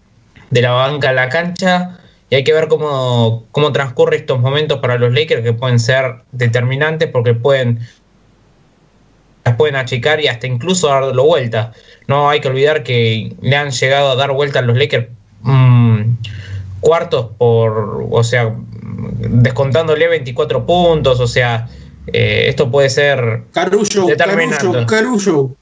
de 0.51 0.63
la 0.63 0.73
banca 0.73 1.11
a 1.11 1.13
la 1.13 1.29
cancha 1.29 1.99
y 2.31 2.37
hay 2.37 2.45
que 2.45 2.53
ver 2.53 2.69
cómo, 2.69 3.47
cómo 3.53 3.73
transcurre 3.73 4.17
estos 4.17 4.41
momentos 4.41 4.79
para 4.81 4.99
los 4.99 5.13
Lakers 5.13 5.43
que 5.43 5.53
pueden 5.53 5.79
ser 5.79 6.17
determinantes 6.33 7.09
porque 7.11 7.35
pueden 7.35 7.81
las 9.45 9.57
pueden 9.57 9.77
achicar 9.77 10.21
y 10.21 10.29
hasta 10.29 10.47
incluso 10.47 10.89
darlo 10.89 11.25
vuelta. 11.25 11.73
No 12.07 12.29
hay 12.31 12.41
que 12.41 12.49
olvidar 12.49 12.83
que 12.83 13.35
le 13.41 13.57
han 13.57 13.71
llegado 13.71 14.11
a 14.11 14.17
dar 14.17 14.33
vuelta 14.33 14.61
a 14.61 14.63
los 14.63 14.77
Lakers 14.77 15.09
mm, 15.43 16.01
cuartos 16.81 17.31
por, 17.39 18.07
o 18.11 18.25
sea, 18.25 18.55
descontándole 19.19 20.09
24 20.09 20.67
puntos, 20.67 21.21
o 21.21 21.27
sea, 21.27 21.69
eh, 22.07 22.45
esto 22.49 22.71
puede 22.71 22.91
ser. 22.91 23.43
Caruso, 23.53 24.07
Caruso. 24.87 25.55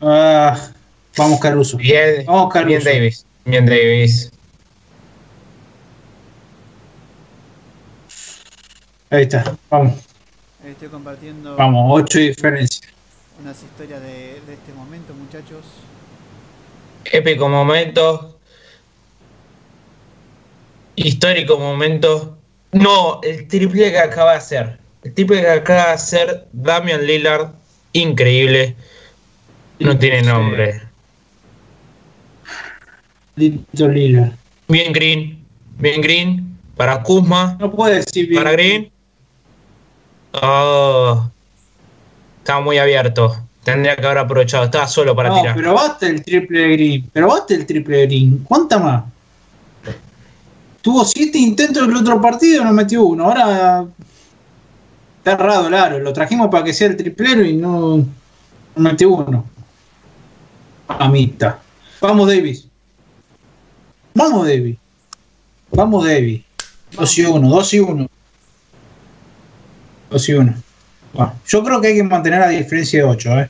Ah, 0.00 0.58
vamos, 1.16 1.38
Caruso. 1.40 1.76
bien, 1.76 2.24
Vamos, 2.26 2.52
Caruso. 2.52 2.68
bien 2.68 2.82
Davis, 2.84 3.26
bien 3.44 3.66
Davis. 3.66 4.30
Ahí 9.10 9.22
está, 9.22 9.56
vamos, 9.70 9.94
Estoy 10.64 10.88
compartiendo 10.88 11.56
vamos, 11.56 12.02
8 12.02 12.18
diferencia. 12.18 12.88
unas 13.40 13.60
historias 13.62 14.00
de, 14.00 14.40
de 14.46 14.54
este 14.54 14.72
momento, 14.76 15.12
muchachos. 15.14 15.64
Épico 17.04 17.48
momento. 17.48 18.38
Histórico 20.94 21.58
momento. 21.58 22.38
No, 22.70 23.20
el 23.22 23.48
triple 23.48 23.90
que 23.90 23.98
acaba 23.98 24.32
de 24.32 24.38
hacer. 24.38 24.78
El 25.02 25.12
triple 25.14 25.40
que 25.40 25.48
acaba 25.48 25.86
de 25.86 25.92
hacer 25.94 26.46
Damian 26.52 27.04
Lillard. 27.04 27.50
Increíble. 27.92 28.76
No 29.80 29.98
tiene 29.98 30.22
nombre. 30.22 30.80
Lito 33.34 33.88
Lila. 33.88 34.32
Bien 34.68 34.92
Green. 34.92 35.44
Bien 35.78 36.00
Green. 36.00 36.56
Para 36.76 37.02
Kuzma. 37.02 37.56
No 37.58 37.72
puede 37.72 37.96
decir 37.96 38.28
bien. 38.28 38.42
Para 38.42 38.52
Green. 38.52 38.91
Oh. 40.32 41.28
Estaba 42.38 42.60
muy 42.60 42.78
abierto. 42.78 43.36
Tendría 43.64 43.96
que 43.96 44.04
haber 44.04 44.18
aprovechado. 44.18 44.64
Estaba 44.64 44.86
solo 44.86 45.14
para 45.14 45.28
no, 45.28 45.40
tirar. 45.40 45.54
pero 45.54 45.74
basta 45.74 46.06
el 46.06 46.24
triple 46.24 46.72
Green. 46.72 47.10
Pero 47.12 47.28
basta 47.28 47.54
el 47.54 47.66
triple 47.66 48.06
Green. 48.06 48.44
¿Cuánta 48.48 48.78
más? 48.78 49.04
Tuvo 50.80 51.04
siete 51.04 51.38
intentos 51.38 51.84
en 51.84 51.90
el 51.90 51.96
otro 51.96 52.20
partido 52.20 52.62
y 52.62 52.64
no 52.64 52.72
metió 52.72 53.04
uno. 53.04 53.26
Ahora 53.26 53.84
está 55.18 55.32
errado, 55.32 55.68
claro. 55.68 56.00
Lo 56.00 56.12
trajimos 56.12 56.48
para 56.48 56.64
que 56.64 56.74
sea 56.74 56.88
el 56.88 56.96
triplero 56.96 57.44
y 57.44 57.52
no, 57.52 57.98
no 57.98 58.06
metió 58.74 59.10
uno. 59.10 59.44
Amita. 60.88 61.60
Vamos, 62.00 62.26
Davis. 62.26 62.66
Vamos, 64.14 64.46
Davis. 64.48 64.76
Vamos, 65.70 66.04
Davis. 66.04 66.42
2 66.96 67.18
y 67.18 67.24
1, 67.24 67.48
2 67.48 67.74
y 67.74 67.80
1. 67.80 68.08
2 70.12 70.28
y 70.28 70.32
1. 70.34 70.54
Bueno, 71.14 71.34
yo 71.46 71.62
creo 71.64 71.80
que 71.80 71.88
hay 71.88 71.94
que 71.96 72.02
mantener 72.02 72.40
la 72.40 72.48
diferencia 72.48 73.00
de 73.00 73.04
8, 73.08 73.40
¿eh? 73.40 73.48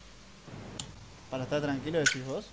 Para 1.30 1.44
estar 1.44 1.60
tranquilo, 1.62 1.98
decís 1.98 2.24
vos. 2.26 2.46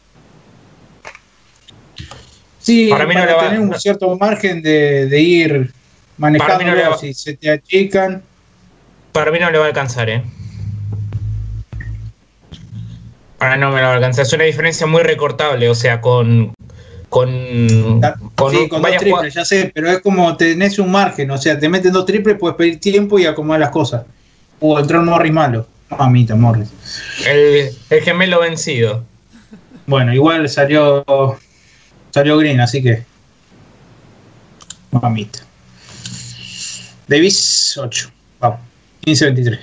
Sí, 2.59 2.89
Para 2.89 3.05
para, 3.05 3.07
mí 3.09 3.15
no 3.15 3.25
le 3.25 3.33
va- 3.33 3.43
tener 3.45 3.59
un 3.61 3.69
no- 3.69 3.79
cierto 3.79 4.17
margen 4.17 4.61
de, 4.61 5.07
de 5.07 5.19
ir 5.21 5.73
manejando 6.17 6.65
no 6.65 6.97
si 6.97 7.13
se 7.13 7.35
te 7.37 7.49
achican. 7.51 8.21
Para 9.13 9.31
mí 9.31 9.39
no 9.39 9.49
le 9.49 9.57
va 9.57 9.65
a 9.65 9.67
alcanzar, 9.69 10.09
¿eh? 10.09 10.23
Para 13.37 13.55
no 13.57 13.71
me 13.71 13.77
lo 13.77 13.87
va 13.87 13.93
a 13.93 13.95
alcanzar. 13.95 14.25
Es 14.25 14.33
una 14.33 14.43
diferencia 14.43 14.85
muy 14.85 15.01
recortable, 15.01 15.69
o 15.69 15.75
sea, 15.75 16.01
con, 16.01 16.53
con, 17.09 18.01
con, 18.35 18.51
sí, 18.51 18.69
con 18.69 18.81
dos 18.81 18.97
triples, 18.97 19.33
ya 19.33 19.43
sé, 19.43 19.71
pero 19.73 19.89
es 19.89 19.99
como 19.99 20.37
tenés 20.37 20.77
un 20.79 20.91
margen, 20.91 21.31
o 21.31 21.37
sea, 21.37 21.59
te 21.59 21.67
meten 21.67 21.91
dos 21.91 22.05
triples, 22.05 22.37
puedes 22.39 22.55
pedir 22.55 22.79
tiempo 22.79 23.17
y 23.19 23.25
acomodar 23.25 23.59
las 23.59 23.71
cosas. 23.71 24.03
O 24.59 24.77
entró 24.77 24.99
un 24.99 25.05
Morris 25.05 25.33
malo. 25.33 25.67
Mamita, 25.89 26.35
Morris. 26.35 26.69
El, 27.25 27.71
el, 27.89 28.01
gemelo 28.01 28.41
vencido. 28.41 29.03
Bueno, 29.87 30.13
igual 30.13 30.47
salió 30.47 31.03
salió 32.11 32.37
Green, 32.37 32.59
así 32.59 32.83
que. 32.83 33.03
Mamita. 34.91 35.39
Davis 37.07 37.77
8. 37.77 38.11
Vamos. 38.39 38.59
15-23. 39.05 39.59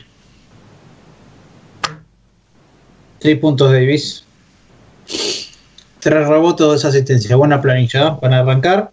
6 3.21 3.39
puntos 3.39 3.71
Davis. 3.71 4.25
3 6.07 6.29
rebotes, 6.29 6.65
2 6.65 6.85
asistencias. 6.85 7.37
Buena 7.37 7.61
planilla 7.61 8.17
para 8.21 8.39
arrancar. 8.39 8.93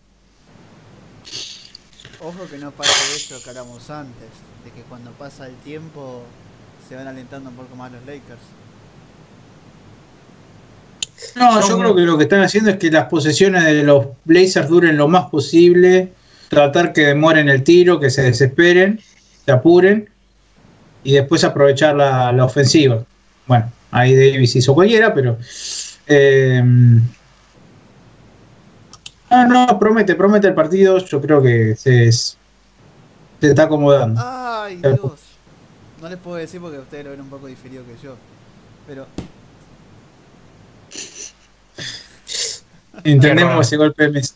Ojo 2.19 2.47
que 2.49 2.58
no 2.58 2.71
pase 2.71 3.15
eso 3.15 3.39
que 3.43 3.52
hablamos 3.52 3.88
antes, 3.91 4.30
de 4.65 4.71
que 4.71 4.82
cuando 4.89 5.12
pasa 5.12 5.45
el 5.45 5.54
tiempo 5.58 6.23
se 6.89 6.95
van 6.95 7.08
alentando 7.08 7.52
un 7.52 7.56
poco 7.56 7.76
más 7.76 7.91
los 7.91 8.02
Lakers. 8.08 8.41
No, 11.36 11.67
yo 11.67 11.78
creo 11.78 11.95
que 11.95 12.02
lo 12.02 12.17
que 12.17 12.23
están 12.23 12.41
haciendo 12.41 12.71
es 12.71 12.78
que 12.78 12.89
las 12.89 13.06
posesiones 13.06 13.63
de 13.63 13.84
los 13.84 14.08
Blazers 14.26 14.67
duren 14.67 14.97
lo 14.97 15.08
más 15.08 15.30
posible, 15.30 16.13
tratar 16.49 16.93
que 16.93 17.02
demoren 17.02 17.47
el 17.47 17.63
tiro, 17.63 17.99
que 17.99 18.10
se 18.10 18.23
desesperen, 18.23 18.99
se 19.45 19.52
apuren 19.52 20.10
y 21.04 21.13
después 21.13 21.43
aprovechar 21.43 21.93
la, 21.95 22.43
ofensiva. 22.43 23.06
Bueno, 23.45 23.71
ahí 23.91 24.15
Davis 24.15 24.56
hizo 24.56 24.73
cualquiera, 24.73 25.13
pero... 25.13 25.38
Eh, 26.07 26.61
ah, 29.29 29.45
no, 29.45 29.79
promete, 29.79 30.15
promete 30.15 30.47
el 30.47 30.53
partido. 30.53 30.97
Yo 30.97 31.21
creo 31.21 31.41
que 31.41 31.75
se, 31.75 32.11
se 32.11 32.37
está 33.41 33.63
acomodando. 33.63 34.21
Ay, 34.23 34.77
Dios. 34.77 34.99
No 36.01 36.09
les 36.09 36.17
puedo 36.17 36.35
decir 36.37 36.59
porque 36.59 36.79
ustedes 36.79 37.05
lo 37.05 37.11
ven 37.11 37.21
un 37.21 37.29
poco 37.29 37.47
diferido 37.47 37.83
que 37.85 37.95
yo. 38.03 38.15
Pero. 38.87 39.07
Entendemos 43.03 43.65
ese 43.65 43.77
golpe 43.77 44.03
de 44.03 44.09
mesa. 44.09 44.35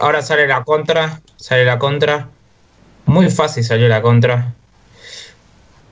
Ahora 0.00 0.22
sale 0.22 0.46
la 0.46 0.64
contra. 0.64 1.20
Sale 1.36 1.64
la 1.64 1.78
contra. 1.78 2.28
Muy 3.04 3.30
fácil 3.30 3.62
salió 3.62 3.86
la 3.88 4.02
contra. 4.02 4.54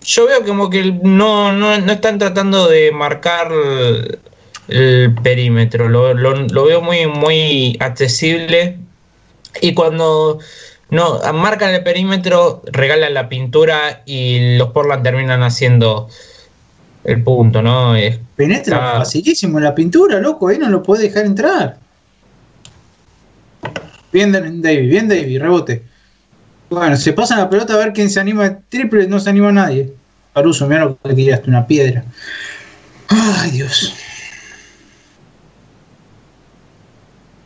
Yo 0.02 0.26
veo 0.26 0.44
como 0.44 0.68
que 0.68 0.92
no, 1.02 1.52
no, 1.52 1.78
no 1.78 1.92
están 1.92 2.18
tratando 2.18 2.68
de 2.68 2.92
marcar 2.92 3.50
el, 4.68 5.14
perímetro. 5.22 5.88
Lo, 5.88 6.14
lo, 6.14 6.64
veo 6.64 6.80
muy, 6.80 7.06
muy 7.06 7.76
accesible. 7.80 8.78
Y 9.60 9.74
cuando 9.74 10.38
no, 10.90 11.20
marcan 11.32 11.74
el 11.74 11.82
perímetro, 11.82 12.62
regalan 12.66 13.14
la 13.14 13.28
pintura 13.28 14.02
y 14.06 14.56
los 14.56 14.70
Portland 14.70 15.02
terminan 15.02 15.42
haciendo 15.42 16.08
el 17.04 17.22
punto, 17.22 17.62
¿no? 17.62 17.94
Es, 17.94 18.18
Penetra 18.36 18.98
facilísimo 18.98 19.60
la 19.60 19.74
pintura, 19.74 20.18
loco, 20.18 20.48
ahí 20.48 20.58
no 20.58 20.68
lo 20.68 20.82
puede 20.82 21.04
dejar 21.04 21.26
entrar. 21.26 21.78
Bien 24.12 24.32
David, 24.32 24.88
bien 24.88 25.08
David, 25.08 25.40
rebote. 25.40 25.82
Bueno, 26.70 26.96
se 26.96 27.12
pasa 27.12 27.36
la 27.36 27.50
pelota 27.50 27.74
a 27.74 27.78
ver 27.78 27.92
quién 27.92 28.10
se 28.10 28.20
anima. 28.20 28.58
Triple, 28.68 29.06
no 29.06 29.20
se 29.20 29.30
anima 29.30 29.52
nadie. 29.52 29.92
Caruso, 30.34 30.66
mira 30.66 30.84
lo 30.84 30.98
que 30.98 31.14
tiraste, 31.14 31.48
una 31.48 31.66
piedra. 31.66 32.04
Ay, 33.08 33.50
Dios. 33.52 33.94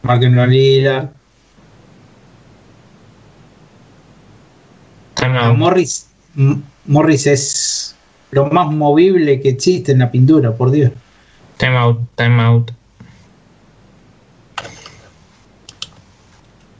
La 0.02 0.46
lila. 0.46 1.12
Morris, 5.56 6.08
Morris 6.86 7.26
es 7.26 7.96
lo 8.30 8.46
más 8.46 8.70
movible 8.70 9.40
que 9.40 9.50
existe 9.50 9.92
en 9.92 9.98
la 9.98 10.10
pintura, 10.10 10.54
por 10.54 10.70
Dios. 10.70 10.92
Time 11.58 11.76
out, 11.76 12.00
time 12.16 12.42
out. 12.42 12.70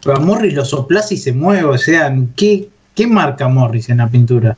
a 0.06 0.18
Morris 0.20 0.54
lo 0.54 0.64
soplas 0.64 1.12
y 1.12 1.18
se 1.18 1.32
mueve, 1.32 1.64
o 1.64 1.76
sea, 1.76 2.14
¿qué, 2.36 2.70
qué 2.94 3.06
marca 3.06 3.48
Morris 3.48 3.90
en 3.90 3.98
la 3.98 4.08
pintura? 4.08 4.56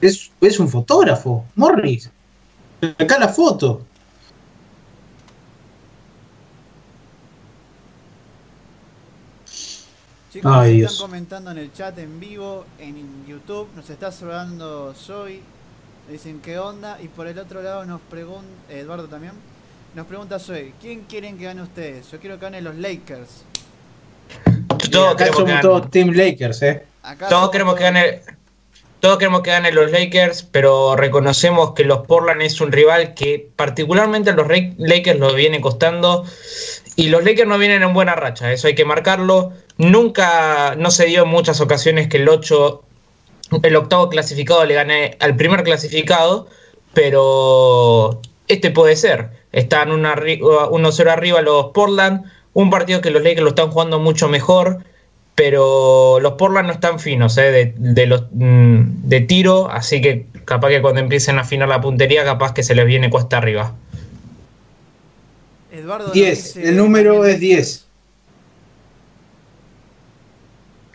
Es, 0.00 0.30
es 0.40 0.58
un 0.58 0.68
fotógrafo, 0.68 1.44
Morris. 1.56 2.10
Acá 2.98 3.18
la 3.18 3.28
foto. 3.28 3.82
Chicos, 10.32 10.52
nos 10.52 10.66
están 10.66 10.96
comentando 10.96 11.50
en 11.50 11.58
el 11.58 11.72
chat 11.72 11.98
en 11.98 12.20
vivo, 12.20 12.64
en 12.78 13.26
YouTube, 13.26 13.68
nos 13.74 13.90
está 13.90 14.12
saludando 14.12 14.94
Zoe, 14.96 15.40
dicen 16.08 16.40
qué 16.40 16.56
onda, 16.56 16.98
y 17.02 17.08
por 17.08 17.26
el 17.26 17.36
otro 17.36 17.60
lado 17.62 17.84
nos 17.84 18.00
pregunta, 18.02 18.46
Eduardo 18.68 19.08
también, 19.08 19.32
nos 19.96 20.06
pregunta 20.06 20.38
Zoe, 20.38 20.72
¿quién 20.80 21.00
quieren 21.08 21.36
que 21.36 21.46
gane 21.46 21.62
ustedes? 21.62 22.12
Yo 22.12 22.20
quiero 22.20 22.38
que 22.38 22.42
ganen 22.42 22.62
los 22.62 22.76
Lakers. 22.76 23.42
Todos 24.92 25.16
queremos 25.16 25.44
que 25.44 25.58
todos 25.60 25.90
Team 25.90 26.10
Lakers, 26.12 26.62
¿eh? 26.62 26.86
todos 27.28 27.50
queremos 27.50 27.74
que 27.74 27.82
gane... 27.82 28.22
Todos 29.00 29.16
queremos 29.16 29.40
que 29.40 29.48
ganen 29.48 29.74
los 29.74 29.90
Lakers, 29.90 30.42
pero 30.42 30.94
reconocemos 30.94 31.72
que 31.72 31.84
los 31.84 32.06
Portland 32.06 32.42
es 32.42 32.60
un 32.60 32.70
rival 32.70 33.14
que 33.14 33.48
particularmente 33.56 34.28
a 34.28 34.34
los 34.34 34.46
Lakers 34.46 35.18
lo 35.18 35.32
viene 35.32 35.62
costando 35.62 36.26
y 36.96 37.08
los 37.08 37.24
Lakers 37.24 37.48
no 37.48 37.56
vienen 37.56 37.82
en 37.82 37.94
buena 37.94 38.14
racha, 38.14 38.52
eso 38.52 38.66
hay 38.66 38.74
que 38.74 38.84
marcarlo. 38.84 39.54
Nunca, 39.80 40.74
no 40.76 40.90
se 40.90 41.06
dio 41.06 41.22
en 41.22 41.30
muchas 41.30 41.62
ocasiones 41.62 42.08
que 42.08 42.18
el 42.18 42.28
8, 42.28 42.82
el 43.62 43.76
octavo 43.76 44.10
clasificado 44.10 44.62
le 44.66 44.74
gane 44.74 45.16
al 45.20 45.36
primer 45.36 45.62
clasificado, 45.62 46.48
pero 46.92 48.20
este 48.46 48.70
puede 48.72 48.94
ser. 48.94 49.30
Están 49.52 49.88
1-0 49.88 51.10
arriba 51.10 51.40
los 51.40 51.68
Portland, 51.72 52.24
un 52.52 52.68
partido 52.68 53.00
que 53.00 53.10
los 53.10 53.22
Lakers 53.22 53.40
lo 53.40 53.48
están 53.48 53.70
jugando 53.70 53.98
mucho 53.98 54.28
mejor, 54.28 54.84
pero 55.34 56.20
los 56.20 56.34
Portland 56.34 56.66
no 56.66 56.74
están 56.74 57.00
finos 57.00 57.38
eh, 57.38 57.72
de, 57.74 58.06
los, 58.06 58.24
mm, 58.32 59.08
de 59.08 59.20
tiro, 59.22 59.70
así 59.70 60.02
que 60.02 60.26
capaz 60.44 60.68
que 60.68 60.82
cuando 60.82 61.00
empiecen 61.00 61.38
a 61.38 61.40
afinar 61.40 61.70
la 61.70 61.80
puntería, 61.80 62.22
capaz 62.22 62.52
que 62.52 62.62
se 62.62 62.74
les 62.74 62.84
viene 62.84 63.08
cuesta 63.08 63.38
arriba. 63.38 63.72
Eduardo 65.72 66.12
10, 66.12 66.56
el 66.56 66.76
número 66.76 67.24
es 67.24 67.40
10. 67.40 67.86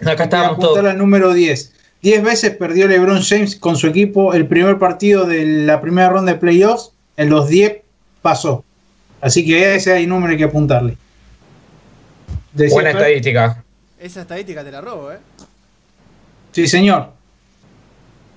Acá 0.02 0.24
estábamos 0.24 0.60
todos. 0.60 0.84
el 0.84 0.98
número 0.98 1.34
10. 1.34 1.74
10 2.02 2.24
veces 2.24 2.56
perdió 2.56 2.88
LeBron 2.88 3.22
James 3.22 3.56
con 3.56 3.78
su 3.78 3.88
equipo 3.88 4.34
el 4.34 4.48
primer 4.48 4.78
partido 4.78 5.26
de 5.26 5.46
la 5.46 5.82
primera 5.82 6.10
ronda 6.10 6.34
de 6.34 6.40
playoffs. 6.40 6.92
En 7.18 7.30
los 7.30 7.48
10 7.48 7.82
pasó. 8.22 8.64
Así 9.22 9.46
que 9.46 9.76
ese 9.76 9.94
hay 9.94 10.06
número 10.06 10.32
hay 10.32 10.38
que 10.38 10.44
apuntarle. 10.44 10.98
Buena 12.54 12.92
estadística. 12.92 13.64
Esa 14.00 14.22
estadística 14.22 14.64
te 14.64 14.72
la 14.72 14.82
robo, 14.82 15.12
¿eh? 15.12 15.18
Sí, 16.52 16.68
señor. 16.68 17.12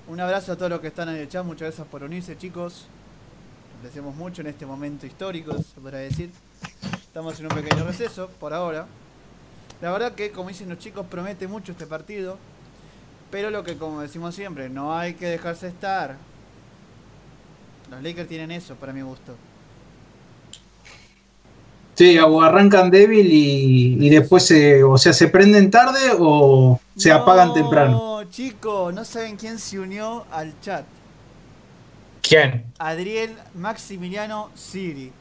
Un 0.07 0.19
abrazo 0.19 0.53
a 0.53 0.55
todos 0.55 0.71
los 0.71 0.79
que 0.79 0.87
están 0.87 1.09
en 1.09 1.17
el 1.17 1.29
chat. 1.29 1.45
Muchas 1.45 1.67
gracias 1.67 1.87
por 1.87 2.03
unirse, 2.03 2.37
chicos. 2.37 2.87
Apreciamos 3.77 4.15
mucho 4.15 4.41
en 4.41 4.47
este 4.47 4.65
momento 4.65 5.05
histórico, 5.05 5.53
se 5.53 5.79
podrá 5.79 5.99
decir. 5.99 6.31
Estamos 6.93 7.39
en 7.39 7.45
un 7.45 7.51
pequeño 7.51 7.85
receso 7.85 8.29
por 8.39 8.53
ahora. 8.53 8.87
La 9.81 9.91
verdad 9.91 10.13
que, 10.13 10.31
como 10.31 10.49
dicen 10.49 10.69
los 10.69 10.77
chicos, 10.77 11.05
promete 11.09 11.47
mucho 11.47 11.71
este 11.71 11.85
partido. 11.85 12.37
Pero 13.31 13.49
lo 13.49 13.63
que, 13.63 13.77
como 13.77 14.01
decimos 14.01 14.35
siempre, 14.35 14.69
no 14.69 14.97
hay 14.97 15.13
que 15.13 15.27
dejarse 15.27 15.67
estar. 15.67 16.17
Los 17.89 18.01
Lakers 18.03 18.27
tienen 18.27 18.51
eso, 18.51 18.75
para 18.75 18.91
mi 18.91 19.01
gusto. 19.01 19.35
Sí, 21.95 22.17
o 22.17 22.41
arrancan 22.41 22.89
débil 22.89 23.27
y, 23.29 24.09
después 24.09 24.45
se, 24.45 24.83
o 24.83 24.97
sea, 24.97 25.11
se 25.11 25.27
prenden 25.27 25.69
tarde 25.69 25.99
o 26.17 26.79
se 26.95 27.11
apagan 27.11 27.53
temprano. 27.53 27.91
No, 27.91 28.29
chicos, 28.29 28.93
no 28.93 29.03
saben 29.03 29.35
quién 29.35 29.59
se 29.59 29.79
unió 29.79 30.25
al 30.31 30.53
chat. 30.61 30.85
¿Quién? 32.21 32.65
Adriel 32.77 33.35
Maximiliano 33.55 34.49
Siri. 34.55 35.11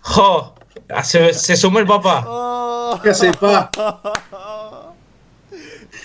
¡Jo! 0.00 0.54
Se, 1.02 1.34
se 1.34 1.56
sumó 1.56 1.78
el 1.78 1.86
papá. 1.86 2.24
Oh. 2.26 2.98
¿Qué 3.02 3.10
hace, 3.10 3.32
pa? 3.32 3.70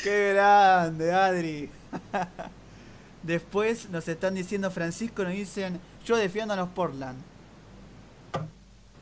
¡Qué 0.04 0.34
grande, 0.34 1.12
Adri! 1.12 1.70
Después 3.24 3.90
nos 3.90 4.08
están 4.08 4.36
diciendo 4.36 4.70
Francisco, 4.70 5.24
nos 5.24 5.34
dicen, 5.34 5.80
yo 6.06 6.18
defiendo 6.18 6.54
a 6.54 6.58
los 6.58 6.70
Portland. 6.70 7.18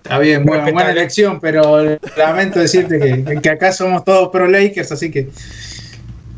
Está 0.04 0.19
bien, 0.19 0.45
bueno, 0.45 0.63
buena 0.71 0.91
elección, 0.91 1.39
pero 1.39 1.97
lamento 2.17 2.60
decirte 2.60 2.99
que, 2.99 3.39
que, 3.41 3.49
acá 3.49 3.71
somos 3.71 4.04
todos 4.04 4.30
pro 4.30 4.47
Lakers, 4.47 4.91
así 4.91 5.12
que. 5.12 5.30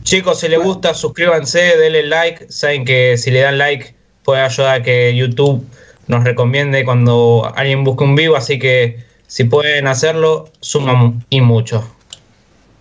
Chicos, 0.04 0.42
si 0.42 0.50
les 0.50 0.62
gusta, 0.62 0.94
suscríbanse, 0.94 1.78
denle 1.78 2.04
like. 2.04 2.52
Saben 2.52 2.84
que 2.84 3.18
si 3.18 3.32
le 3.32 3.40
dan 3.40 3.58
like 3.58 3.96
puede 4.24 4.42
ayudar 4.42 4.82
a 4.82 4.84
que 4.84 5.16
YouTube 5.16 5.66
nos 6.08 6.24
recomiende 6.24 6.86
cuando 6.86 7.52
alguien 7.56 7.84
busque 7.84 8.04
un 8.04 8.16
vivo, 8.16 8.36
así 8.36 8.60
que 8.60 9.04
Si 9.34 9.46
pueden 9.46 9.88
hacerlo, 9.88 10.50
suman 10.60 11.26
y 11.32 11.42
mucho. 11.42 11.84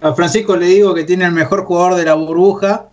A 0.03 0.13
Francisco 0.13 0.55
le 0.55 0.67
digo 0.67 0.93
que 0.93 1.05
tiene 1.05 1.25
el 1.25 1.33
mejor 1.33 1.65
jugador 1.65 1.95
de 1.95 2.05
la 2.05 2.13
burbuja 2.13 2.89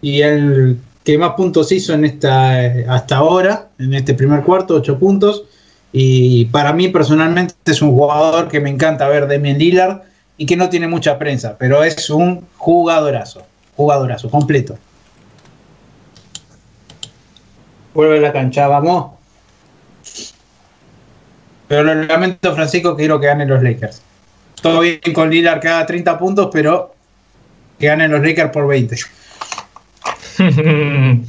y 0.00 0.22
el 0.22 0.78
que 1.02 1.18
más 1.18 1.32
puntos 1.32 1.72
hizo 1.72 1.94
en 1.94 2.04
esta 2.04 2.54
hasta 2.88 3.16
ahora, 3.16 3.70
en 3.80 3.92
este 3.92 4.14
primer 4.14 4.44
cuarto, 4.44 4.74
8 4.74 5.00
puntos. 5.00 5.46
Y 5.92 6.44
para 6.44 6.72
mí 6.72 6.86
personalmente 6.86 7.54
es 7.64 7.82
un 7.82 7.90
jugador 7.90 8.46
que 8.46 8.60
me 8.60 8.70
encanta 8.70 9.08
ver, 9.08 9.26
Demian 9.26 9.58
Lillard, 9.58 10.02
y 10.36 10.46
que 10.46 10.56
no 10.56 10.68
tiene 10.68 10.86
mucha 10.86 11.18
prensa, 11.18 11.56
pero 11.58 11.82
es 11.82 12.08
un 12.08 12.46
jugadorazo, 12.56 13.42
jugadorazo, 13.74 14.30
completo. 14.30 14.78
Vuelve 17.94 18.18
a 18.18 18.20
la 18.20 18.32
cancha, 18.32 18.68
vamos. 18.68 19.15
Pero 21.68 21.82
lo 21.82 21.94
lamento, 21.94 22.54
Francisco, 22.54 22.96
quiero 22.96 23.20
que 23.20 23.26
ganen 23.26 23.48
los 23.48 23.62
Lakers. 23.62 24.02
Todo 24.62 24.80
bien 24.80 25.00
con 25.12 25.30
Lillard 25.30 25.60
que 25.60 25.68
haga 25.68 25.86
30 25.86 26.18
puntos, 26.18 26.48
pero 26.52 26.94
que 27.78 27.86
ganen 27.86 28.10
los 28.10 28.22
Lakers 28.22 28.50
por 28.50 28.66
20. 28.66 28.96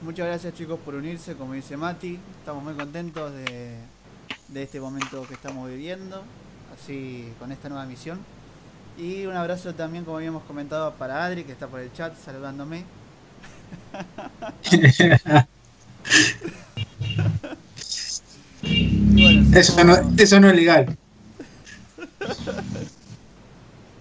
Muchas 0.00 0.26
gracias 0.26 0.54
chicos 0.54 0.78
por 0.84 0.94
unirse, 0.94 1.34
como 1.34 1.52
dice 1.52 1.76
Mati. 1.76 2.18
Estamos 2.38 2.64
muy 2.64 2.74
contentos 2.74 3.32
de, 3.34 3.74
de 4.48 4.62
este 4.62 4.80
momento 4.80 5.26
que 5.28 5.34
estamos 5.34 5.68
viviendo, 5.68 6.22
así 6.74 7.30
con 7.38 7.52
esta 7.52 7.68
nueva 7.68 7.84
misión. 7.84 8.18
Y 8.96 9.26
un 9.26 9.36
abrazo 9.36 9.74
también, 9.74 10.04
como 10.04 10.16
habíamos 10.16 10.42
comentado, 10.44 10.94
para 10.94 11.24
Adri, 11.24 11.44
que 11.44 11.52
está 11.52 11.66
por 11.66 11.80
el 11.80 11.92
chat 11.92 12.16
saludándome. 12.16 12.84
bueno, 18.62 19.58
eso, 19.58 19.84
no, 19.84 19.96
eso 20.16 20.40
no 20.40 20.48
es 20.50 20.56
legal. 20.56 20.96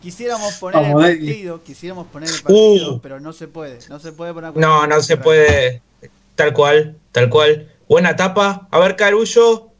Quisiéramos 0.01 0.53
poner 0.55 0.85
el 0.85 0.93
partido, 0.93 1.63
quisiéramos 1.63 2.07
poner 2.07 2.29
el 2.29 2.41
partido, 2.41 2.93
uh. 2.93 3.01
pero 3.01 3.19
no 3.19 3.33
se 3.33 3.47
puede, 3.47 3.79
no 3.89 3.99
se 3.99 4.13
puede 4.13 4.33
poner 4.33 4.55
No, 4.55 4.87
no 4.87 5.01
se 5.01 5.17
puede. 5.17 5.81
Tal 6.35 6.53
cual, 6.53 6.95
tal 7.11 7.29
cual. 7.29 7.69
Buena 7.89 8.15
tapa. 8.15 8.67
A 8.71 8.79
ver, 8.79 8.95
Caruso. 8.95 9.71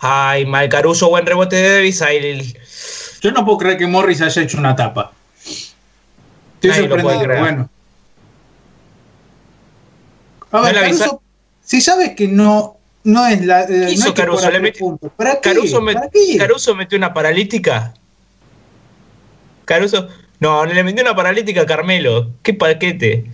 Ay, 0.00 0.46
mal 0.46 0.68
Caruso, 0.68 1.10
buen 1.10 1.26
rebote 1.26 1.56
de 1.56 1.74
Davis. 1.74 2.02
Yo 3.20 3.32
no 3.32 3.44
puedo 3.44 3.58
creer 3.58 3.76
que 3.76 3.86
Morris 3.86 4.20
haya 4.22 4.42
hecho 4.42 4.58
una 4.58 4.74
tapa. 4.74 5.12
Estoy 6.54 6.72
sorprendido, 6.72 7.38
bueno. 7.38 7.68
A 10.52 10.60
ver, 10.60 10.74
Caruso, 10.74 11.22
si 11.62 11.80
sabes 11.80 12.14
que 12.14 12.28
no, 12.28 12.75
no 13.06 13.24
es 13.26 13.46
la. 13.46 13.62
Eh, 13.62 13.92
hizo 13.92 14.12
Caruso? 14.12 14.50
Le 14.50 14.72
¿Para 15.16 15.40
qué? 15.40 15.40
Caruso, 15.40 15.84
¿Para 15.84 16.10
qué? 16.10 16.36
Caruso 16.36 16.74
metió 16.74 16.98
una 16.98 17.14
paralítica. 17.14 17.94
Caruso. 19.64 20.08
No, 20.40 20.66
le 20.66 20.82
metió 20.82 21.02
una 21.02 21.14
paralítica 21.14 21.62
a 21.62 21.66
Carmelo. 21.66 22.32
Qué 22.42 22.52
paquete. 22.52 23.24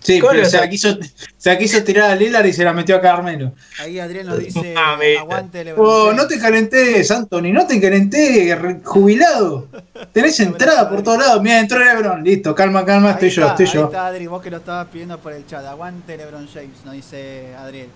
Sí, 0.00 0.22
pero 0.22 0.44
se 0.44 0.58
la, 0.58 0.70
quiso, 0.70 0.96
se 1.36 1.58
quiso 1.58 1.82
tirar 1.82 2.12
a 2.12 2.14
Lillard 2.14 2.46
y 2.46 2.52
se 2.52 2.62
la 2.62 2.72
metió 2.72 2.94
a 2.94 3.00
Carmelo. 3.00 3.54
Ahí 3.80 3.98
Adrián 3.98 4.26
nos 4.26 4.38
dice, 4.38 4.72
aguante 4.76 5.64
LeBron 5.64 5.84
oh, 5.84 6.12
no 6.12 6.28
te 6.28 6.38
calentés, 6.38 7.10
Anthony, 7.10 7.52
no 7.52 7.66
te 7.66 7.80
calentés, 7.80 8.56
jubilado. 8.84 9.66
Tenés 10.12 10.38
entrada 10.38 10.88
por 10.88 11.02
todos 11.02 11.18
lados. 11.18 11.42
Mira, 11.42 11.58
entró 11.58 11.80
LeBron, 11.80 12.22
listo, 12.22 12.54
calma, 12.54 12.84
calma, 12.84 13.10
estoy 13.10 13.30
yo, 13.30 13.48
estoy 13.48 13.66
yo. 13.66 13.80
Ahí 13.80 13.86
está 13.86 14.06
Adri, 14.06 14.26
vos 14.28 14.40
que 14.40 14.50
lo 14.52 14.58
estabas 14.58 14.86
pidiendo 14.92 15.18
por 15.18 15.32
el 15.32 15.44
chat. 15.44 15.66
Aguante 15.66 16.16
LeBron 16.16 16.46
James, 16.54 16.84
nos 16.84 16.94
dice 16.94 17.56
Adriel. 17.58 17.88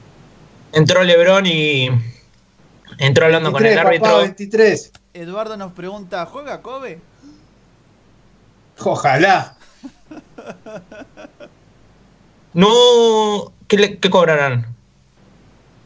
Entró 0.72 1.02
LeBron 1.02 1.46
y 1.46 1.90
entró 2.98 3.26
hablando 3.26 3.52
con 3.52 3.64
el 3.66 3.78
árbitro. 3.78 4.18
23. 4.18 4.92
Eduardo 5.14 5.56
nos 5.56 5.72
pregunta, 5.72 6.24
¿juega 6.26 6.62
Kobe? 6.62 7.00
Ojalá. 8.78 9.56
No. 12.52 13.52
¿Qué, 13.68 13.98
qué 13.98 14.11
cobrarán? 14.11 14.74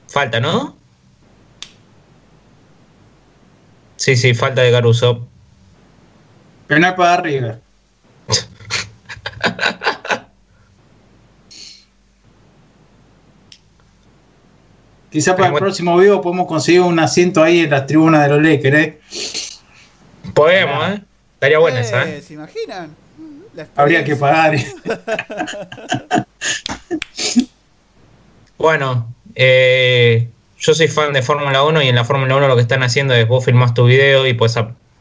Falta, 0.09 0.41
¿no? 0.41 0.77
Sí, 3.97 4.17
sí, 4.17 4.35
falta 4.35 4.63
de 4.63 4.71
Caruso. 4.71 5.27
Penal 6.67 6.95
para 6.95 7.15
arriba. 7.15 7.59
Quizá 15.15 15.37
para 15.37 15.51
el 15.51 15.55
próximo 15.55 15.97
video 15.97 16.21
podemos 16.21 16.49
conseguir 16.49 16.81
un 16.81 16.99
asiento 16.99 17.41
ahí 17.41 17.61
en 17.61 17.71
la 17.71 17.87
tribuna 17.87 18.25
de 18.25 18.31
los 18.31 18.43
Lakers, 18.43 18.77
¿eh? 18.77 18.99
Podemos, 20.35 20.89
¿eh? 20.89 21.03
Estaría 21.35 21.61
buena 21.61 21.83
esa, 21.83 22.03
¿eh? 22.03 22.21
¿Se 22.21 22.35
imaginan? 22.35 22.97
Habría 23.77 24.03
que 24.03 24.17
pagar. 24.17 24.57
bueno, 28.59 29.15
eh, 29.37 30.31
yo 30.59 30.75
soy 30.75 30.89
fan 30.89 31.13
de 31.13 31.23
Fórmula 31.23 31.63
1 31.63 31.83
y 31.83 31.89
en 31.91 31.95
la 31.95 32.05
Fórmula 32.05 32.35
1 32.35 32.49
lo 32.49 32.57
que 32.57 32.63
están 32.63 32.83
haciendo 32.83 33.15
es 33.15 33.29
vos 33.29 33.45
filmás 33.45 33.73
tu 33.73 33.85
video 33.85 34.27
y 34.27 34.35
pues 34.35 34.59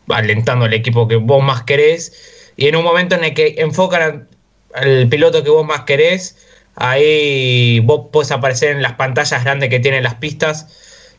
alentando 0.09 0.65
al 0.65 0.75
equipo 0.75 1.07
que 1.07 1.15
vos 1.15 1.43
más 1.43 1.63
querés. 1.63 2.51
Y 2.55 2.67
en 2.67 2.75
un 2.75 2.83
momento 2.83 3.15
en 3.15 3.23
el 3.23 3.33
que 3.33 3.55
enfocan 3.57 4.27
al 4.75 5.07
piloto 5.09 5.43
que 5.43 5.49
vos 5.49 5.65
más 5.65 5.85
querés, 5.85 6.37
ahí 6.75 7.79
vos 7.81 8.09
podés 8.11 8.31
aparecer 8.31 8.71
en 8.71 8.81
las 8.81 8.93
pantallas 8.93 9.43
grandes 9.43 9.69
que 9.69 9.79
tienen 9.79 10.03
las 10.03 10.15
pistas. 10.15 10.67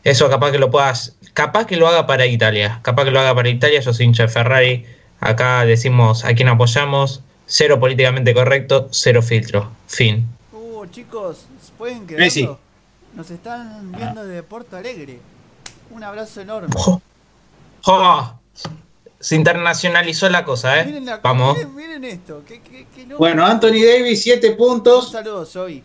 Eso 0.04 0.28
capaz 0.28 0.52
que 0.52 0.58
lo 0.58 0.70
puedas, 0.70 1.16
capaz 1.32 1.66
que 1.66 1.76
lo 1.76 1.88
haga 1.88 2.06
para 2.06 2.26
Italia, 2.26 2.80
capaz 2.82 3.04
que 3.04 3.10
lo 3.10 3.20
haga 3.20 3.34
para 3.34 3.48
Italia, 3.48 3.80
yo 3.80 3.92
soy 3.94 4.06
hincha 4.06 4.24
de 4.24 4.28
Ferrari, 4.28 4.84
Acá 5.24 5.64
decimos 5.64 6.22
a 6.26 6.34
quién 6.34 6.48
apoyamos, 6.48 7.22
cero 7.46 7.80
políticamente 7.80 8.34
correcto, 8.34 8.88
cero 8.90 9.22
filtro. 9.22 9.70
Fin. 9.86 10.26
Uh, 10.52 10.84
chicos, 10.86 11.46
¿pueden 11.78 12.06
quedar? 12.06 12.58
Nos 13.14 13.30
están 13.30 13.90
viendo 13.92 14.26
de 14.26 14.42
Porto 14.42 14.76
Alegre. 14.76 15.20
Un 15.90 16.04
abrazo 16.04 16.42
enorme. 16.42 16.74
Se 19.24 19.37
internacionalizó 19.37 20.28
la 20.28 20.44
cosa, 20.44 20.80
¿eh? 20.80 20.84
Miren 20.84 21.08
Vamos. 21.22 21.56
Miren, 21.74 22.04
esto. 22.04 22.42
bueno, 23.16 23.46
Anthony 23.46 23.80
Davis, 23.82 24.22
7 24.22 24.50
puntos. 24.50 25.12
Saludos, 25.12 25.48
soy. 25.48 25.82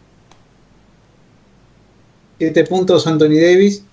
7 2.37 2.65
puntos 2.65 3.07
Anthony 3.07 3.39
Davis. 3.39 3.85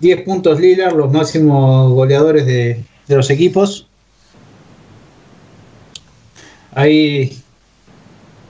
10 0.00 0.22
puntos 0.22 0.58
Lillard, 0.58 0.96
los 0.96 1.12
máximos 1.12 1.92
goleadores 1.92 2.46
de, 2.46 2.82
de 3.06 3.16
los 3.16 3.28
equipos. 3.28 3.86
Ahí, 6.74 7.38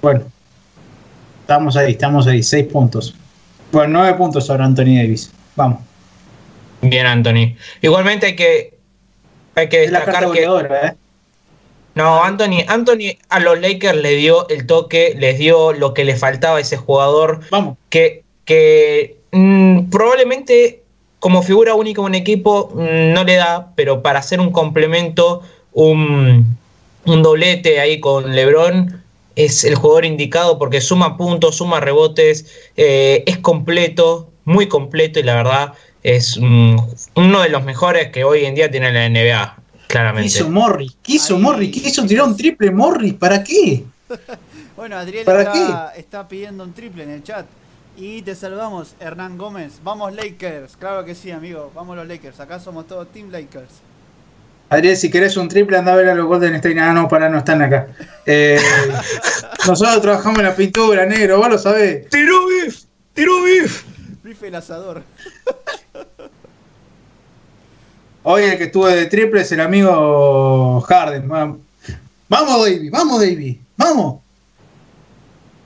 bueno, 0.00 0.26
estamos 1.40 1.76
ahí, 1.76 1.90
estamos 1.90 2.28
ahí, 2.28 2.44
seis 2.44 2.66
puntos. 2.66 3.16
Bueno, 3.72 3.98
nueve 3.98 4.16
puntos 4.16 4.48
ahora 4.48 4.64
Anthony 4.64 4.94
Davis. 4.94 5.32
Vamos. 5.56 5.80
Bien, 6.82 7.04
Anthony. 7.04 7.56
Igualmente 7.82 8.26
hay 8.26 8.36
que, 8.36 8.77
hay 9.58 9.68
que 9.68 9.80
destacar 9.80 10.30
que... 10.32 10.44
¿eh? 10.44 10.94
No, 11.94 12.22
Anthony, 12.22 12.64
Anthony 12.68 13.18
a 13.28 13.40
los 13.40 13.60
Lakers 13.60 13.98
le 13.98 14.14
dio 14.14 14.48
el 14.48 14.66
toque, 14.66 15.14
les 15.18 15.38
dio 15.38 15.72
lo 15.72 15.94
que 15.94 16.04
le 16.04 16.16
faltaba 16.16 16.58
a 16.58 16.60
ese 16.60 16.76
jugador. 16.76 17.40
Vamos. 17.50 17.76
Que, 17.90 18.22
que 18.44 19.16
mm, 19.32 19.90
probablemente 19.90 20.82
como 21.18 21.42
figura 21.42 21.74
única 21.74 22.00
un 22.00 22.14
equipo 22.14 22.70
mm, 22.74 23.12
no 23.12 23.24
le 23.24 23.34
da, 23.34 23.72
pero 23.74 24.02
para 24.02 24.20
hacer 24.20 24.40
un 24.40 24.52
complemento, 24.52 25.42
un, 25.72 26.56
doblete 27.04 27.80
ahí 27.80 28.00
con 28.00 28.34
Lebron, 28.34 29.02
es 29.36 29.64
el 29.64 29.74
jugador 29.76 30.04
indicado 30.04 30.58
porque 30.58 30.80
suma 30.80 31.16
puntos, 31.16 31.56
suma 31.56 31.80
rebotes, 31.80 32.46
eh, 32.76 33.22
es 33.26 33.38
completo, 33.38 34.30
muy 34.44 34.66
completo 34.66 35.20
y 35.20 35.22
la 35.22 35.34
verdad 35.34 35.72
es 36.02 36.36
uno 36.36 37.42
de 37.42 37.48
los 37.48 37.64
mejores 37.64 38.10
que 38.10 38.24
hoy 38.24 38.44
en 38.44 38.54
día 38.54 38.70
tiene 38.70 38.92
la 38.92 39.08
NBA, 39.08 39.56
claramente. 39.88 40.30
¿Qué 40.30 40.38
hizo 40.38 40.50
Morris? 40.50 40.96
¿Qué 41.02 41.12
hizo 41.12 41.38
Morris? 41.38 41.70
¿Qué 41.72 41.88
hizo 41.88 42.06
tirar 42.06 42.26
un 42.26 42.36
triple 42.36 42.70
Morris? 42.70 43.14
¿Para 43.14 43.42
qué? 43.42 43.84
bueno, 44.76 44.96
Adriel 44.96 45.26
está, 45.28 45.92
está 45.96 46.28
pidiendo 46.28 46.64
un 46.64 46.72
triple 46.72 47.04
en 47.04 47.10
el 47.10 47.22
chat. 47.22 47.46
Y 47.96 48.22
te 48.22 48.36
saludamos, 48.36 48.94
Hernán 49.00 49.36
Gómez. 49.36 49.80
Vamos 49.82 50.14
Lakers, 50.14 50.76
claro 50.76 51.04
que 51.04 51.16
sí, 51.16 51.32
amigo. 51.32 51.72
Vamos 51.74 51.96
los 51.96 52.06
Lakers. 52.06 52.38
Acá 52.38 52.60
somos 52.60 52.86
todos 52.86 53.10
Team 53.12 53.30
Lakers. 53.32 53.72
Adrián, 54.70 54.96
si 54.96 55.10
querés 55.10 55.36
un 55.36 55.48
triple, 55.48 55.78
anda 55.78 55.94
a 55.94 55.96
ver 55.96 56.10
a 56.10 56.14
los 56.14 56.26
Golden 56.26 56.54
State. 56.54 56.74
Nada, 56.76 56.92
no, 56.92 57.08
para, 57.08 57.28
no 57.28 57.38
están 57.38 57.62
acá. 57.62 57.88
Eh, 58.24 58.60
nosotros 59.66 60.00
trabajamos 60.00 60.38
en 60.38 60.44
la 60.44 60.54
pintura, 60.54 61.06
negro, 61.06 61.38
vos 61.38 61.48
lo 61.48 61.58
sabés. 61.58 62.08
¡Tiró 62.08 62.46
bif! 62.46 62.84
¡Tiró 63.14 63.42
bif! 63.42 63.82
Bif 64.22 64.42
el 64.44 64.54
asador. 64.54 65.02
Hoy 68.30 68.42
el 68.42 68.58
que 68.58 68.64
estuvo 68.64 68.86
de 68.86 69.06
triple 69.06 69.40
es 69.40 69.50
el 69.52 69.60
amigo 69.60 70.82
Harden. 70.82 71.28
Vamos, 71.28 71.58
David, 72.28 72.90
vamos, 72.92 73.20
David, 73.20 73.56
vamos. 73.74 74.16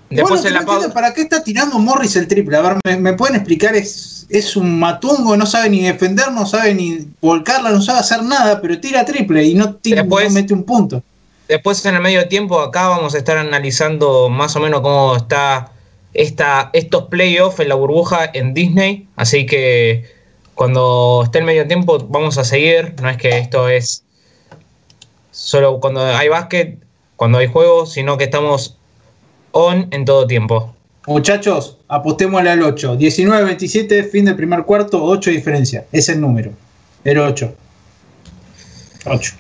Después 0.09 0.43
Bueno, 0.43 0.47
en 0.61 0.67
la 0.67 0.79
no 0.87 0.93
¿Para 0.95 1.13
qué 1.13 1.23
está 1.23 1.43
tirando 1.43 1.77
Morris 1.81 2.15
el 2.15 2.29
triple? 2.29 2.57
A 2.57 2.61
ver, 2.61 2.77
¿me, 2.85 2.97
me 2.99 3.13
pueden 3.15 3.35
explicar? 3.35 3.75
Es, 3.75 4.27
es 4.29 4.55
un 4.55 4.79
matungo, 4.79 5.37
no 5.37 5.45
sabe 5.45 5.71
ni 5.71 5.83
defender, 5.83 6.31
no 6.31 6.47
sabe 6.47 6.73
ni 6.73 7.09
volcarla, 7.21 7.71
no 7.71 7.83
sabe 7.83 7.99
hacer 7.99 8.23
nada, 8.23 8.61
pero 8.61 8.79
tira 8.79 9.05
triple 9.05 9.43
y 9.45 9.55
no, 9.55 9.75
ti- 9.75 9.95
Después- 9.95 10.29
no 10.29 10.35
mete 10.35 10.55
un 10.55 10.63
punto. 10.63 11.03
Después 11.49 11.85
en 11.85 11.97
el 11.97 12.01
medio 12.01 12.29
tiempo 12.29 12.61
acá 12.61 12.87
vamos 12.87 13.17
a 13.17 13.19
estar 13.19 13.39
analizando 13.39 14.29
más 14.29 14.55
o 14.55 14.61
menos 14.61 14.83
cómo 14.83 15.17
está 15.17 15.73
esta, 16.15 16.71
estos 16.75 17.09
playoffs 17.09 17.59
en 17.59 17.71
la 17.71 17.75
burbuja 17.75 18.31
en 18.33 18.55
Disney. 18.55 19.09
Así 19.17 19.47
que 19.47 20.12
cuando 20.55 21.23
esté 21.25 21.39
el 21.39 21.45
medio 21.45 21.67
tiempo 21.67 21.99
vamos 22.09 22.39
a 22.39 22.45
seguir. 22.45 22.95
No 23.01 23.09
es 23.09 23.17
que 23.17 23.39
esto 23.39 23.69
es 23.69 24.05
solo 25.31 25.81
cuando 25.81 26.05
hay 26.05 26.29
básquet, 26.29 26.79
cuando 27.17 27.39
hay 27.39 27.49
juegos, 27.49 27.93
sino 27.93 28.19
que 28.19 28.25
estamos 28.25 28.77
on 29.53 29.89
en 29.91 30.05
todo 30.05 30.27
tiempo. 30.27 30.75
Muchachos, 31.07 31.79
apostémosle 31.89 32.51
al 32.51 32.63
8. 32.63 32.97
19-27, 32.97 34.09
fin 34.09 34.25
del 34.25 34.37
primer 34.37 34.65
cuarto, 34.65 35.03
8 35.03 35.31
diferencia. 35.31 35.85
Es 35.91 36.09
el 36.09 36.21
número. 36.21 36.53
El 37.05 37.19
8. 37.19 37.53
8. 39.07 39.35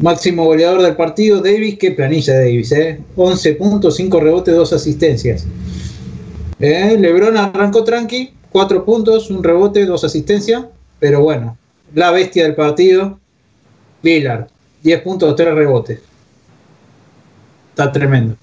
Máximo 0.00 0.46
goleador 0.46 0.82
del 0.82 0.96
partido, 0.96 1.40
Davis. 1.40 1.78
Qué 1.78 1.92
planilla 1.92 2.34
Davis, 2.34 2.72
¿eh? 2.72 3.00
11 3.14 3.52
puntos, 3.54 3.94
5 3.96 4.18
rebotes, 4.18 4.56
2 4.56 4.72
asistencias. 4.72 5.46
Eh, 6.62 6.96
Lebron 6.98 7.36
arrancó 7.36 7.82
tranqui, 7.84 8.32
4 8.50 8.84
puntos, 8.84 9.30
un 9.30 9.42
rebote, 9.42 9.84
2 9.84 10.04
asistencias. 10.04 10.64
Pero 11.00 11.20
bueno, 11.20 11.58
la 11.94 12.10
bestia 12.12 12.44
del 12.44 12.54
partido, 12.54 13.18
Lillard. 14.02 14.46
10 14.82 15.00
puntos, 15.02 15.34
3 15.36 15.54
rebotes. 15.54 16.00
Está 17.70 17.90
tremendo. 17.90 18.36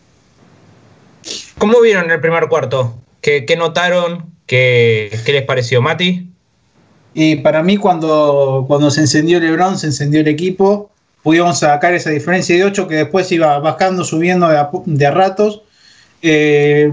¿Cómo 1.57 1.81
vieron 1.81 2.09
el 2.11 2.19
primer 2.21 2.47
cuarto? 2.47 2.95
¿Qué, 3.21 3.45
qué 3.45 3.55
notaron? 3.55 4.25
¿Qué, 4.45 5.17
¿Qué 5.25 5.33
les 5.33 5.43
pareció, 5.43 5.81
Mati? 5.81 6.29
Y 7.13 7.37
para 7.37 7.63
mí 7.63 7.77
cuando, 7.77 8.65
cuando 8.67 8.89
se 8.91 9.01
encendió 9.01 9.39
LeBron, 9.39 9.77
se 9.77 9.87
encendió 9.87 10.21
el 10.21 10.27
equipo, 10.27 10.89
pudimos 11.23 11.59
sacar 11.59 11.93
esa 11.93 12.09
diferencia 12.11 12.55
de 12.55 12.63
8 12.63 12.87
que 12.87 12.95
después 12.95 13.31
iba 13.31 13.59
bajando, 13.59 14.03
subiendo 14.03 14.47
de 14.47 14.57
a, 14.57 14.71
pu- 14.71 14.83
de 14.85 15.05
a 15.05 15.11
ratos. 15.11 15.61
Eh, 16.21 16.91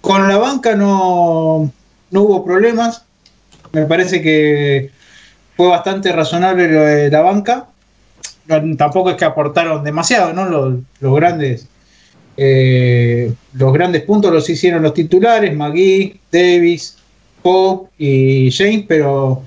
con 0.00 0.28
la 0.28 0.38
banca 0.38 0.74
no, 0.74 1.72
no 2.10 2.22
hubo 2.22 2.44
problemas. 2.44 3.04
Me 3.72 3.86
parece 3.86 4.22
que 4.22 4.90
fue 5.56 5.68
bastante 5.68 6.12
razonable 6.12 6.68
lo 6.68 6.80
de 6.82 7.10
la 7.10 7.20
banca. 7.20 7.66
Tampoco 8.78 9.10
es 9.10 9.16
que 9.16 9.24
aportaron 9.24 9.84
demasiado, 9.84 10.32
¿no? 10.32 10.46
Los, 11.00 11.14
grandes 11.14 11.66
eh, 12.36 13.32
los 13.52 13.72
grandes 13.72 14.02
puntos 14.02 14.32
los 14.32 14.48
hicieron 14.48 14.82
los 14.82 14.94
titulares, 14.94 15.54
McGee, 15.54 16.18
Davis, 16.32 16.96
Pope 17.42 17.90
y 17.98 18.50
James, 18.50 18.84
pero 18.88 19.42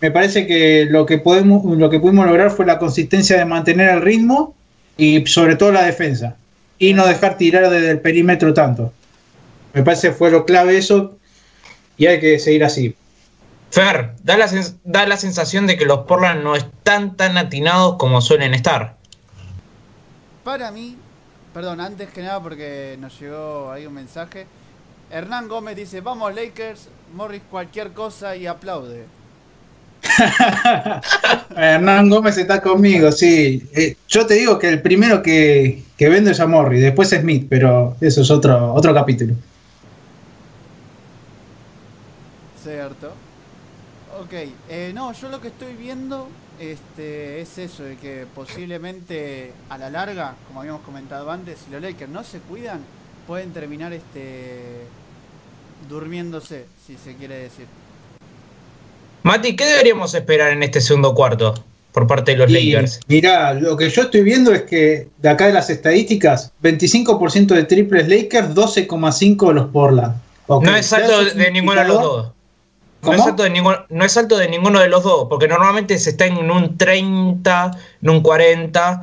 me 0.00 0.10
parece 0.10 0.46
que 0.46 0.86
lo 0.88 1.06
que 1.06 1.18
podemos, 1.18 1.64
lo 1.76 1.90
que 1.90 1.98
pudimos 1.98 2.26
lograr 2.26 2.50
fue 2.50 2.66
la 2.66 2.78
consistencia 2.78 3.38
de 3.38 3.44
mantener 3.44 3.88
el 3.90 4.02
ritmo 4.02 4.54
y 4.96 5.26
sobre 5.26 5.56
todo 5.56 5.72
la 5.72 5.84
defensa. 5.84 6.36
Y 6.78 6.94
no 6.94 7.06
dejar 7.06 7.36
tirar 7.38 7.70
desde 7.70 7.90
el 7.90 8.00
perímetro 8.00 8.54
tanto. 8.54 8.92
Me 9.74 9.82
parece 9.82 10.08
que 10.08 10.14
fue 10.14 10.30
lo 10.30 10.44
clave 10.46 10.76
eso. 10.78 11.18
Y 11.96 12.06
hay 12.06 12.20
que 12.20 12.38
seguir 12.38 12.64
así. 12.64 12.94
Fer, 13.70 14.14
da 14.22 14.36
la, 14.38 14.46
sens- 14.48 14.76
da 14.84 15.06
la 15.06 15.16
sensación 15.16 15.66
de 15.66 15.76
que 15.76 15.84
los 15.84 16.00
Portland 16.06 16.42
no 16.42 16.56
están 16.56 17.16
tan 17.16 17.36
atinados 17.36 17.96
como 17.98 18.20
suelen 18.20 18.54
estar. 18.54 18.96
Para 20.44 20.70
mí, 20.70 20.96
perdón, 21.52 21.80
antes 21.80 22.08
que 22.08 22.22
nada 22.22 22.40
porque 22.42 22.96
nos 22.98 23.18
llegó 23.20 23.70
ahí 23.70 23.86
un 23.86 23.94
mensaje. 23.94 24.46
Hernán 25.10 25.48
Gómez 25.48 25.76
dice, 25.76 26.00
vamos 26.00 26.34
Lakers, 26.34 26.88
Morris 27.14 27.42
cualquier 27.50 27.92
cosa 27.92 28.36
y 28.36 28.46
aplaude. 28.46 29.04
Hernán 31.56 32.08
Gómez 32.08 32.38
está 32.38 32.60
conmigo, 32.62 33.10
sí. 33.12 33.68
Eh, 33.74 33.96
yo 34.08 34.26
te 34.26 34.34
digo 34.34 34.58
que 34.58 34.68
el 34.68 34.82
primero 34.82 35.22
que, 35.22 35.82
que 35.96 36.08
vendo 36.08 36.30
es 36.30 36.40
a 36.40 36.46
Morri, 36.46 36.80
después 36.80 37.12
es 37.12 37.20
Smith, 37.20 37.46
pero 37.48 37.96
eso 38.00 38.22
es 38.22 38.30
otro, 38.30 38.72
otro 38.74 38.94
capítulo. 38.94 39.34
Cierto. 42.68 43.12
Ok, 44.20 44.32
eh, 44.68 44.92
no, 44.94 45.12
yo 45.14 45.30
lo 45.30 45.40
que 45.40 45.48
estoy 45.48 45.72
viendo 45.72 46.28
este, 46.60 47.40
es 47.40 47.56
eso, 47.56 47.82
de 47.82 47.96
que 47.96 48.26
posiblemente 48.34 49.52
a 49.70 49.78
la 49.78 49.88
larga, 49.88 50.34
como 50.46 50.60
habíamos 50.60 50.82
comentado 50.82 51.30
antes, 51.30 51.58
si 51.64 51.70
los 51.70 51.80
Lakers 51.80 52.10
no 52.10 52.22
se 52.24 52.40
cuidan, 52.40 52.80
pueden 53.26 53.52
terminar 53.52 53.94
este 53.94 54.84
durmiéndose, 55.88 56.66
si 56.86 56.96
se 56.96 57.14
quiere 57.14 57.36
decir. 57.36 57.66
Mati, 59.22 59.56
¿qué 59.56 59.64
deberíamos 59.64 60.12
esperar 60.14 60.52
en 60.52 60.62
este 60.62 60.82
segundo 60.82 61.14
cuarto 61.14 61.54
por 61.92 62.06
parte 62.06 62.32
de 62.32 62.38
los 62.38 62.50
Y, 62.50 62.72
Lakers? 62.72 63.00
Mirá, 63.08 63.54
lo 63.54 63.78
que 63.78 63.88
yo 63.88 64.02
estoy 64.02 64.22
viendo 64.22 64.52
es 64.52 64.62
que 64.62 65.08
de 65.16 65.28
acá 65.28 65.46
de 65.46 65.54
las 65.54 65.70
estadísticas, 65.70 66.52
25% 66.62 67.46
de 67.46 67.64
triples 67.64 68.08
Lakers, 68.08 68.50
12,5 68.50 69.52
los 69.54 69.68
Portland. 69.70 70.16
No 70.48 70.76
es 70.76 70.92
alto 70.92 71.24
de 71.24 71.50
ninguno 71.50 71.80
de 71.80 71.88
los 71.88 72.02
dos. 72.02 72.37
No 73.02 73.12
es, 73.12 73.20
alto 73.20 73.44
de 73.44 73.50
ninguno, 73.50 73.78
no 73.88 74.04
es 74.04 74.16
alto 74.16 74.36
de 74.36 74.48
ninguno 74.48 74.80
de 74.80 74.88
los 74.88 75.04
dos, 75.04 75.28
porque 75.28 75.46
normalmente 75.46 75.98
se 75.98 76.10
está 76.10 76.26
en 76.26 76.50
un 76.50 76.76
30, 76.76 77.70
en 78.02 78.10
un 78.10 78.22
40. 78.22 79.02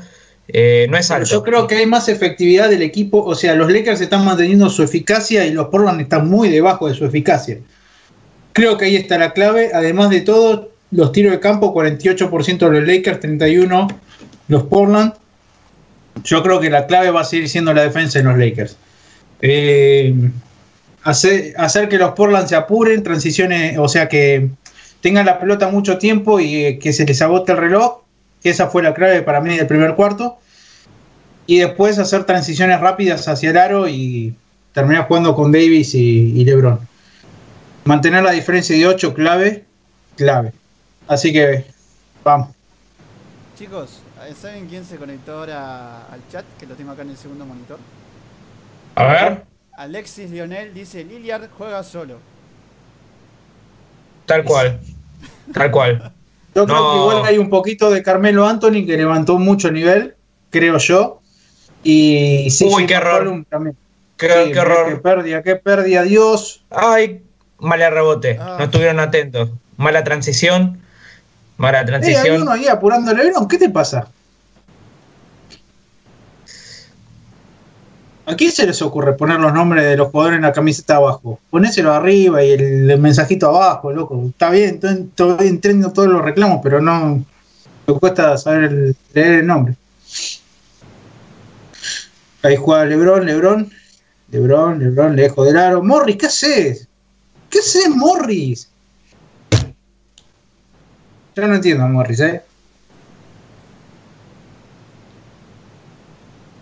eh, 0.50 0.88
no 0.90 0.98
es 0.98 1.08
Pero 1.08 1.18
alto. 1.18 1.30
yo 1.30 1.44
creo 1.44 1.68
que 1.68 1.76
hay 1.76 1.86
más 1.86 2.10
efectividad 2.10 2.70
del 2.70 2.82
equipo, 2.82 3.24
o 3.24 3.36
sea, 3.36 3.56
los 3.56 3.72
Lakers 3.72 4.02
están 4.02 4.26
manteniendo 4.26 4.70
su 4.70 4.84
eficacia 4.84 5.46
y 5.46 5.52
los 5.52 5.68
Portland 5.70 6.02
están 6.02 6.30
muy 6.30 6.50
debajo 6.50 6.88
de 6.90 6.94
su 6.94 7.06
eficacia. 7.06 7.60
Creo 8.54 8.78
que 8.78 8.86
ahí 8.86 8.96
está 8.96 9.18
la 9.18 9.34
clave. 9.34 9.72
Además 9.74 10.10
de 10.10 10.22
todo, 10.22 10.72
los 10.92 11.12
tiros 11.12 11.32
de 11.32 11.40
campo, 11.40 11.74
48% 11.74 12.58
de 12.70 12.80
los 12.80 12.88
Lakers, 12.88 13.20
31% 13.22 13.94
los 14.48 14.64
Portland. 14.64 15.14
Yo 16.24 16.42
creo 16.44 16.60
que 16.60 16.70
la 16.70 16.86
clave 16.86 17.12
va 17.12 17.22
a 17.22 17.26
seguir 17.26 17.50
siendo 17.50 17.74
la 17.74 17.84
defensa 17.84 18.20
en 18.20 18.28
los 18.28 18.38
Lakers. 18.38 18.78
Eh, 19.42 20.14
hacer, 21.06 21.54
hacer 21.58 21.88
que 21.88 21.98
los 21.98 22.12
Portland 22.12 22.48
se 22.48 22.56
apuren, 22.56 23.04
transiciones, 23.04 23.78
o 23.78 23.88
sea, 23.88 24.10
que 24.10 24.50
tengan 25.02 25.26
la 25.26 25.40
pelota 25.40 25.70
mucho 25.70 25.98
tiempo 25.98 26.40
y 26.40 26.66
eh, 26.66 26.80
que 26.80 26.92
se 26.92 27.06
les 27.06 27.22
agote 27.22 27.54
el 27.54 27.60
reloj. 27.60 28.02
Esa 28.44 28.68
fue 28.68 28.84
la 28.84 28.94
clave 28.94 29.22
para 29.22 29.40
mí 29.40 29.56
del 29.56 29.68
primer 29.68 29.96
cuarto. 29.96 30.38
Y 31.48 31.60
después 31.60 32.00
hacer 32.00 32.26
transiciones 32.26 32.82
rápidas 32.82 33.28
hacia 33.28 33.52
el 33.52 33.58
aro 33.58 33.88
y 33.88 34.36
terminar 34.74 35.08
jugando 35.08 35.36
con 35.36 35.52
Davis 35.52 35.94
y, 35.94 36.34
y 36.40 36.44
LeBron. 36.44 36.80
Mantener 37.86 38.24
la 38.24 38.32
diferencia 38.32 38.76
de 38.76 38.88
8, 38.88 39.14
clave, 39.14 39.64
clave. 40.16 40.54
Así 41.08 41.32
que 41.32 41.66
vamos. 42.24 42.50
Chicos, 43.58 44.00
¿saben 44.42 44.68
quién 44.68 44.84
se 44.84 44.98
conectó 44.98 45.38
ahora 45.38 46.08
al 46.08 46.20
chat? 46.32 46.46
Que 46.60 46.66
lo 46.66 46.74
tengo 46.74 46.92
acá 46.92 47.04
en 47.04 47.12
el 47.12 47.18
segundo 47.18 47.46
monitor. 47.46 47.78
A 48.96 49.04
ver, 49.06 49.44
Alexis 49.78 50.30
Lionel 50.32 50.74
dice, 50.74 51.04
Liliard 51.04 51.50
juega 51.58 51.84
solo. 51.84 52.18
tal 54.26 54.44
cual. 54.44 54.80
Tal 55.54 55.70
cual. 55.72 56.12
Yo 56.56 56.66
creo 56.66 56.78
No. 56.78 56.92
que 56.92 56.98
igual 57.00 57.26
hay 57.26 57.38
un 57.38 57.50
poquito 57.50 57.92
de 57.92 58.02
Carmelo 58.02 58.48
Anthony 58.48 58.86
que 58.86 58.98
levantó 58.98 59.38
mucho 59.38 59.72
nivel, 59.72 60.16
creo 60.50 60.78
yo. 60.80 61.22
Y 61.84 62.48
sí, 62.50 62.66
Uy, 62.66 62.82
sí, 62.84 62.88
qué 62.88 62.96
error. 62.96 63.46
También. 63.50 63.76
Qué, 64.18 64.28
Sí, 64.30 64.34
qué 64.46 64.52
Qué 64.54 64.60
horror. 64.60 65.02
pérdida, 65.02 65.44
qué 65.44 65.56
pérdida, 65.58 66.02
Dios. 66.04 66.64
Ay, 66.72 67.22
mala 67.60 67.90
rebote. 67.92 68.40
Ah. 68.42 68.56
No 68.58 68.66
estuvieron 68.66 69.00
atentos. 69.00 69.52
Mala 69.78 70.04
transición. 70.04 70.80
Mala 71.58 71.80
Eh, 71.80 71.82
hay 71.82 71.86
transición. 71.86 72.42
uno 72.42 72.52
ahí 72.52 72.68
apurando 72.68 73.12
a 73.12 73.14
LeBron, 73.14 73.48
¿qué 73.48 73.58
te 73.60 73.70
pasa? 73.70 74.08
¿A 78.28 78.36
quién 78.36 78.52
se 78.52 78.66
les 78.66 78.82
ocurre 78.82 79.14
poner 79.14 79.40
los 79.40 79.54
nombres 79.54 79.84
de 79.86 79.96
los 79.98 80.10
jugadores 80.10 80.38
en 80.38 80.44
la 80.44 80.52
camiseta 80.54 80.96
abajo? 80.96 81.40
Ponéselo 81.52 81.94
arriba 81.94 82.44
y 82.44 82.52
el, 82.52 82.98
mensajito 83.00 83.48
abajo, 83.50 83.92
loco. 83.92 84.20
Está 84.30 84.50
bien, 84.50 84.80
to- 84.80 85.06
to- 85.16 85.40
entiendo 85.42 85.92
todos 85.94 86.08
los 86.10 86.22
reclamos, 86.24 86.60
pero 86.64 86.82
no. 86.82 87.24
Me 87.88 87.94
cuesta 88.00 88.36
saber 88.38 88.96
leer 89.14 89.34
el 89.42 89.46
nombre. 89.48 89.76
Ahí 92.42 92.56
juega 92.56 92.86
Lebron, 92.86 93.26
Lebron. 93.26 93.72
Lebron, 94.32 94.80
Lebron, 94.80 95.16
lejos 95.16 95.46
del 95.46 95.58
aro. 95.58 95.84
Morris, 95.84 96.18
¿qué 96.18 96.26
haces? 96.26 96.88
¿Qué 97.50 97.60
haces, 97.60 97.90
Morris? 97.90 98.70
Yo 101.36 101.48
no 101.48 101.56
entiendo 101.56 101.88
Morris, 101.88 102.20
¿eh? 102.22 102.42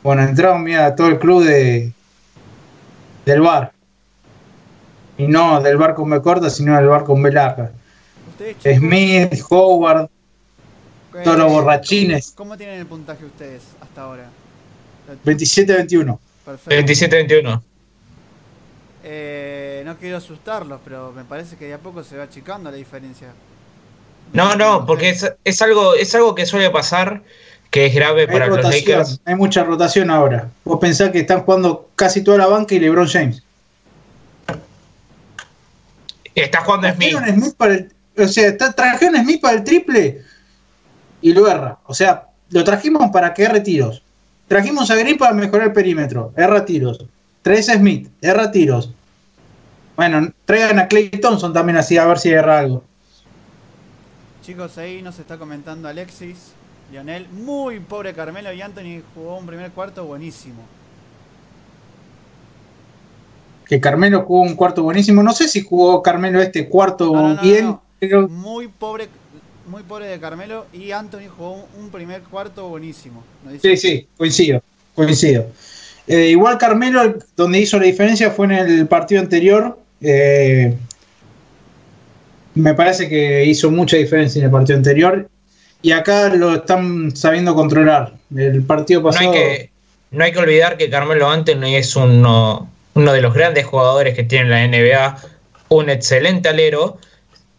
Bueno, 0.04 0.22
entraron, 0.24 0.64
mira, 0.64 0.96
todo 0.96 1.08
el 1.08 1.18
club 1.18 1.44
de 1.46 1.94
del 3.26 3.42
bar. 3.42 3.72
Y 5.18 5.28
no 5.28 5.62
del 5.62 5.78
bar 5.78 5.94
con 5.94 6.10
B 6.10 6.22
corta, 6.22 6.50
sino 6.50 6.76
del 6.76 6.88
bar 6.88 7.04
con 7.04 7.22
B 7.22 7.32
larga. 7.32 7.72
Smith, 8.62 9.42
Howard, 9.50 10.10
todos 11.24 11.38
los 11.38 11.52
borrachines. 11.52 12.34
¿Cómo 12.36 12.58
tienen 12.58 12.80
el 12.80 12.86
puntaje 12.86 13.24
ustedes 13.26 13.62
hasta 13.80 14.02
ahora? 14.02 14.30
27-21. 15.26 16.20
Perfecto. 16.46 16.94
27-21. 16.94 17.62
Eh, 19.06 19.84
no 19.86 19.98
quiero 19.98 20.18
asustarlos, 20.18 20.80
pero 20.84 21.12
me 21.12 21.24
parece 21.24 21.58
que 21.58 21.66
de 21.66 21.74
a 21.74 21.78
poco 21.78 22.04
se 22.04 22.18
va 22.18 22.24
achicando 22.24 22.72
la 22.72 22.78
diferencia. 22.78 23.30
No, 24.32 24.56
no, 24.56 24.86
porque 24.86 25.10
es, 25.10 25.32
es 25.44 25.62
algo, 25.62 25.94
es 25.94 26.16
algo 26.16 26.34
que 26.34 26.46
suele 26.46 26.70
pasar, 26.70 27.22
que 27.74 27.88
es 27.88 27.96
grave 27.96 28.22
Hay 28.22 28.28
para 28.28 28.46
los 28.46 28.58
rotación, 28.58 29.00
Lakers. 29.00 29.20
hay 29.26 29.34
mucha 29.36 29.64
rotación 29.64 30.12
ahora. 30.12 30.48
Vos 30.64 30.78
pensás 30.80 31.10
que 31.10 31.22
están 31.22 31.42
jugando 31.42 31.90
casi 31.96 32.24
toda 32.24 32.38
la 32.38 32.46
banca 32.46 32.76
y 32.76 32.80
LeBron 32.80 33.08
James. 33.08 33.42
Está 36.36 36.62
jugando 36.64 36.88
Smith. 36.94 37.12
Trajeron 37.12 37.40
Smith 37.42 37.56
para 37.56 37.74
el, 37.74 37.92
o 38.18 38.28
sea, 38.28 38.48
está- 38.50 38.74
trajeron 38.74 39.22
Smith 39.24 39.42
para 39.42 39.58
el 39.58 39.64
triple 39.64 40.22
y 41.22 41.34
lo 41.34 41.48
erra. 41.48 41.80
O 41.86 41.96
sea, 41.96 42.28
lo 42.52 42.64
trajimos 42.64 43.10
para 43.12 43.34
que 43.34 43.44
erre 43.44 43.62
tiros. 43.62 44.04
Trajimos 44.48 44.92
a 44.92 44.96
Green 44.96 45.18
para 45.18 45.34
mejorar 45.34 45.68
el 45.68 45.74
perímetro. 45.74 46.32
Erra 46.38 46.66
tiros. 46.66 47.04
Traes 47.42 47.70
a 47.70 47.74
Smith. 47.74 48.08
Erra 48.22 48.52
tiros. 48.52 48.92
Bueno, 49.96 50.32
traigan 50.46 50.78
a 50.80 50.88
Clay 50.88 51.10
Thompson 51.10 51.54
también 51.54 51.78
así 51.78 51.98
a 51.98 52.06
ver 52.06 52.20
si 52.20 52.30
erra 52.30 52.60
algo. 52.60 52.84
Chicos, 54.44 54.78
ahí 54.78 55.02
nos 55.02 55.18
está 55.18 55.38
comentando 55.38 55.88
Alexis, 55.88 56.52
Lionel, 56.94 57.28
muy 57.30 57.80
pobre 57.80 58.14
Carmelo 58.14 58.54
y 58.54 58.62
Anthony 58.62 59.02
jugó 59.16 59.38
un 59.40 59.48
primer 59.48 59.72
cuarto 59.72 60.06
buenísimo. 60.06 60.62
Que 63.66 63.80
Carmelo 63.80 64.22
jugó 64.22 64.42
un 64.42 64.56
cuarto 64.56 64.84
buenísimo. 64.84 65.24
No 65.24 65.34
sé 65.34 65.48
si 65.48 65.64
jugó 65.64 66.04
Carmelo 66.04 66.40
este 66.40 66.70
cuarto 66.70 67.12
No, 67.12 67.30
no, 67.30 67.34
no, 67.34 67.42
bien. 67.42 67.66
no. 67.66 67.82
pero 67.98 68.28
Muy 68.30 68.68
pobre, 68.68 69.10
muy 69.68 69.82
pobre 69.82 70.06
de 70.06 70.20
Carmelo 70.20 70.68
y 70.72 70.92
Anthony 70.92 71.30
jugó 71.36 71.66
un, 71.80 71.90
primer 71.90 72.22
cuarto 72.22 72.70
buenísimo. 72.70 73.24
Sí, 73.60 73.76
sí, 73.76 74.08
coincido, 74.16 74.62
coincido. 74.94 75.48
Eh, 76.06 76.28
igual 76.28 76.60
Carmelo, 76.60 77.16
donde 77.36 77.60
hizo 77.60 77.80
la 77.80 77.86
diferencia 77.86 78.30
fue 78.30 78.46
en 78.46 78.52
el 78.52 78.88
partido 78.88 79.20
anterior. 79.20 79.80
eh, 80.00 80.78
me 82.54 82.76
parece 82.76 83.10
que 83.10 83.46
hizo 83.46 83.72
mucha 83.72 83.98
diferencia 83.98 84.38
en 84.38 84.46
el 84.46 84.52
partido 84.52 84.78
anterior. 84.78 85.28
Y 85.84 85.92
acá 85.92 86.30
lo 86.30 86.56
están 86.56 87.16
sabiendo 87.16 87.54
controlar. 87.54 88.14
El 88.36 88.64
partido 88.64 89.02
No 89.02 89.10
hay, 89.10 89.14
pasado. 89.14 89.34
que, 89.34 89.70
no 90.12 90.24
hay 90.24 90.32
que 90.32 90.40
olvidar 90.40 90.78
que 90.78 90.90
Carmelo 90.90 91.30
Anthony 91.30 91.76
es 91.76 91.96
uno, 91.98 92.70
uno 92.94 93.14
de 93.14 93.22
los 93.22 93.34
grandes 93.34 93.66
jugadores 93.66 94.16
que 94.16 94.24
tiene 94.24 94.50
la 94.50 94.66
NBA, 94.66 95.18
un 95.68 95.90
excelente 95.90 96.48
alero, 96.48 96.98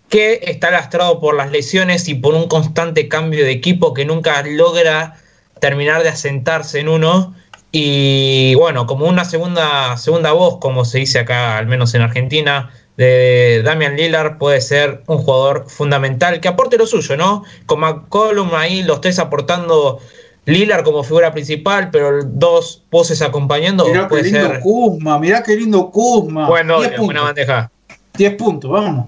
que 0.09 0.41
está 0.43 0.71
lastrado 0.71 1.21
por 1.21 1.37
las 1.37 1.53
lesiones 1.53 2.09
y 2.09 2.15
por 2.15 2.35
un 2.35 2.49
constante 2.49 3.09
cambio 3.09 3.45
de 3.45 3.51
equipo 3.51 3.93
que 3.93 4.07
nunca 4.07 4.43
logra 4.43 5.17
terminar 5.61 6.03
de 6.03 6.09
asentarse 6.09 6.81
en 6.81 6.89
uno. 6.89 7.35
Y 7.73 8.55
bueno, 8.55 8.87
como 8.87 9.07
una 9.07 9.27
segunda, 9.27 9.99
segunda 9.99 10.33
voz, 10.33 10.59
como 10.61 10.87
se 10.87 10.99
dice 10.99 11.19
acá, 11.19 11.59
al 11.59 11.67
menos 11.67 11.95
en 11.95 12.01
Argentina, 12.01 12.71
de 12.97 13.63
Damian 13.65 13.97
Lillard 13.97 14.39
puede 14.39 14.61
ser 14.61 15.03
un 15.07 15.19
jugador 15.19 15.65
fundamental 15.69 16.41
que 16.41 16.49
aporte 16.49 16.77
lo 16.79 16.87
suyo, 16.87 17.17
¿no? 17.17 17.45
Con 17.67 17.81
McCollum 17.81 18.55
ahí 18.55 18.83
los 18.85 19.01
tres 19.01 19.19
aportando 19.19 19.99
Lillard 20.47 20.85
como 20.85 21.03
figura 21.03 21.33
principal, 21.33 21.91
pero 21.91 22.23
dos 22.23 22.83
voces 22.91 23.21
acompañando 23.23 23.87
mirá 23.87 24.03
qué 24.03 24.09
puede 24.09 24.23
lindo 24.25 24.41
ser 24.47 24.61
Kuzma, 24.61 25.19
mirá 25.19 25.43
qué 25.43 25.57
lindo 25.57 25.91
Kuzma. 25.91 26.47
buen 26.49 26.67
10 26.67 26.77
doble, 26.77 26.89
puntos, 26.91 27.05
buena 27.07 27.21
bandeja. 27.23 27.71
10 28.17 28.35
puntos, 28.37 28.71
vamos. 28.71 29.07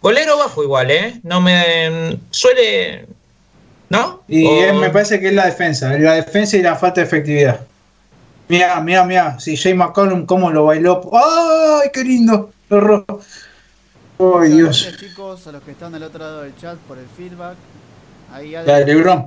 Golero 0.00 0.38
bajo 0.38 0.62
igual, 0.62 0.90
¿eh? 0.90 1.20
No 1.24 1.40
me 1.40 2.18
suele 2.30 3.06
¿no? 3.90 4.22
Y 4.28 4.46
O- 4.46 4.74
me 4.74 4.90
parece 4.90 5.18
que 5.18 5.28
es 5.28 5.32
la 5.34 5.46
defensa, 5.46 5.88
la 5.98 6.14
defensa 6.14 6.56
y 6.56 6.62
la 6.62 6.76
falta 6.76 7.00
de 7.00 7.06
efectividad. 7.06 7.60
Mira, 8.48 8.80
mira, 8.80 9.04
mira, 9.04 9.38
si 9.40 9.56
Jay 9.56 9.74
McCollum 9.74 10.24
cómo 10.26 10.50
lo 10.50 10.64
bailó. 10.64 11.02
¡Ay, 11.12 11.90
qué 11.92 12.02
lindo! 12.04 12.50
Lo 12.70 12.80
ro- 12.80 13.04
¡Ay, 13.10 13.18
Muchas 14.18 14.50
Dios! 14.56 14.82
Gracias 14.84 14.96
chicos 15.10 15.46
a 15.46 15.52
los 15.52 15.62
que 15.62 15.70
están 15.72 15.92
del 15.92 16.02
otro 16.02 16.18
lado 16.20 16.42
del 16.42 16.56
chat 16.56 16.76
por 16.78 16.98
el 16.98 17.06
feedback. 17.06 17.56
Ahí 18.32 18.52
Dale, 18.52 18.84
Lebron. 18.84 19.24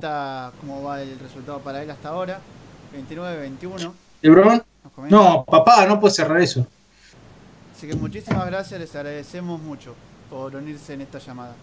cómo 0.60 0.82
va 0.84 1.02
el 1.02 1.18
resultado 1.18 1.58
para 1.60 1.82
él 1.82 1.90
hasta 1.90 2.08
ahora. 2.10 2.40
29-21. 2.94 3.92
¿LeBron? 4.22 4.62
No, 5.08 5.44
papá, 5.44 5.86
no 5.86 5.98
puede 5.98 6.14
cerrar 6.14 6.40
eso. 6.40 6.66
Así 7.76 7.88
que 7.88 7.94
muchísimas 7.94 8.46
gracias, 8.46 8.78
les 8.78 8.94
agradecemos 8.94 9.60
mucho 9.60 9.94
por 10.30 10.54
unirse 10.54 10.92
en 10.94 11.00
esta 11.00 11.18
llamada. 11.18 11.54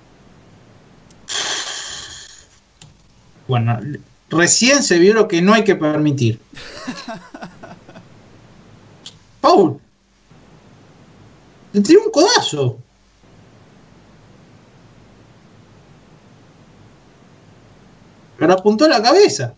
Bueno, 3.47 3.79
recién 4.29 4.83
se 4.83 4.99
vio 4.99 5.13
lo 5.13 5.27
que 5.27 5.41
no 5.41 5.53
hay 5.53 5.63
que 5.63 5.75
permitir. 5.75 6.39
Paul. 9.49 9.79
Le 11.73 11.81
tiró 11.81 12.03
un 12.05 12.11
codazo. 12.11 12.77
Pero 18.37 18.53
apuntó 18.53 18.87
la 18.87 19.01
cabeza. 19.01 19.53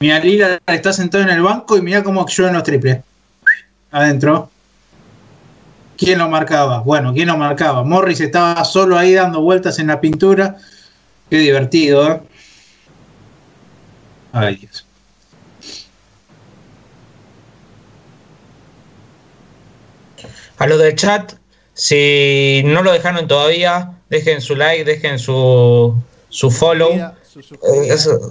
Mira, 0.00 0.18
Lila 0.18 0.60
está 0.66 0.92
sentado 0.92 1.22
en 1.22 1.30
el 1.30 1.40
banco 1.40 1.78
y 1.78 1.82
mira 1.82 2.02
cómo 2.02 2.26
llueven 2.26 2.54
los 2.54 2.64
triples. 2.64 2.98
Adentro. 3.92 4.50
¿Quién 5.96 6.18
lo 6.18 6.28
marcaba? 6.28 6.80
Bueno, 6.80 7.14
¿quién 7.14 7.28
lo 7.28 7.38
marcaba? 7.38 7.84
Morris 7.84 8.20
estaba 8.20 8.62
solo 8.64 8.98
ahí 8.98 9.14
dando 9.14 9.40
vueltas 9.40 9.78
en 9.78 9.86
la 9.86 10.00
pintura. 10.00 10.56
Qué 11.30 11.38
divertido, 11.38 12.12
¿eh? 12.12 12.20
Ay, 14.32 14.56
Dios. 14.56 14.85
A 20.58 20.66
los 20.66 20.78
del 20.78 20.94
chat, 20.94 21.34
si 21.74 22.62
no 22.64 22.82
lo 22.82 22.92
dejaron 22.92 23.28
todavía, 23.28 23.92
dejen 24.08 24.40
su 24.40 24.56
like, 24.56 24.84
dejen 24.84 25.18
su, 25.18 25.94
su 26.28 26.50
follow. 26.50 26.92
Su 27.28 27.40
Eh, 27.40 27.88
eso- 27.90 28.30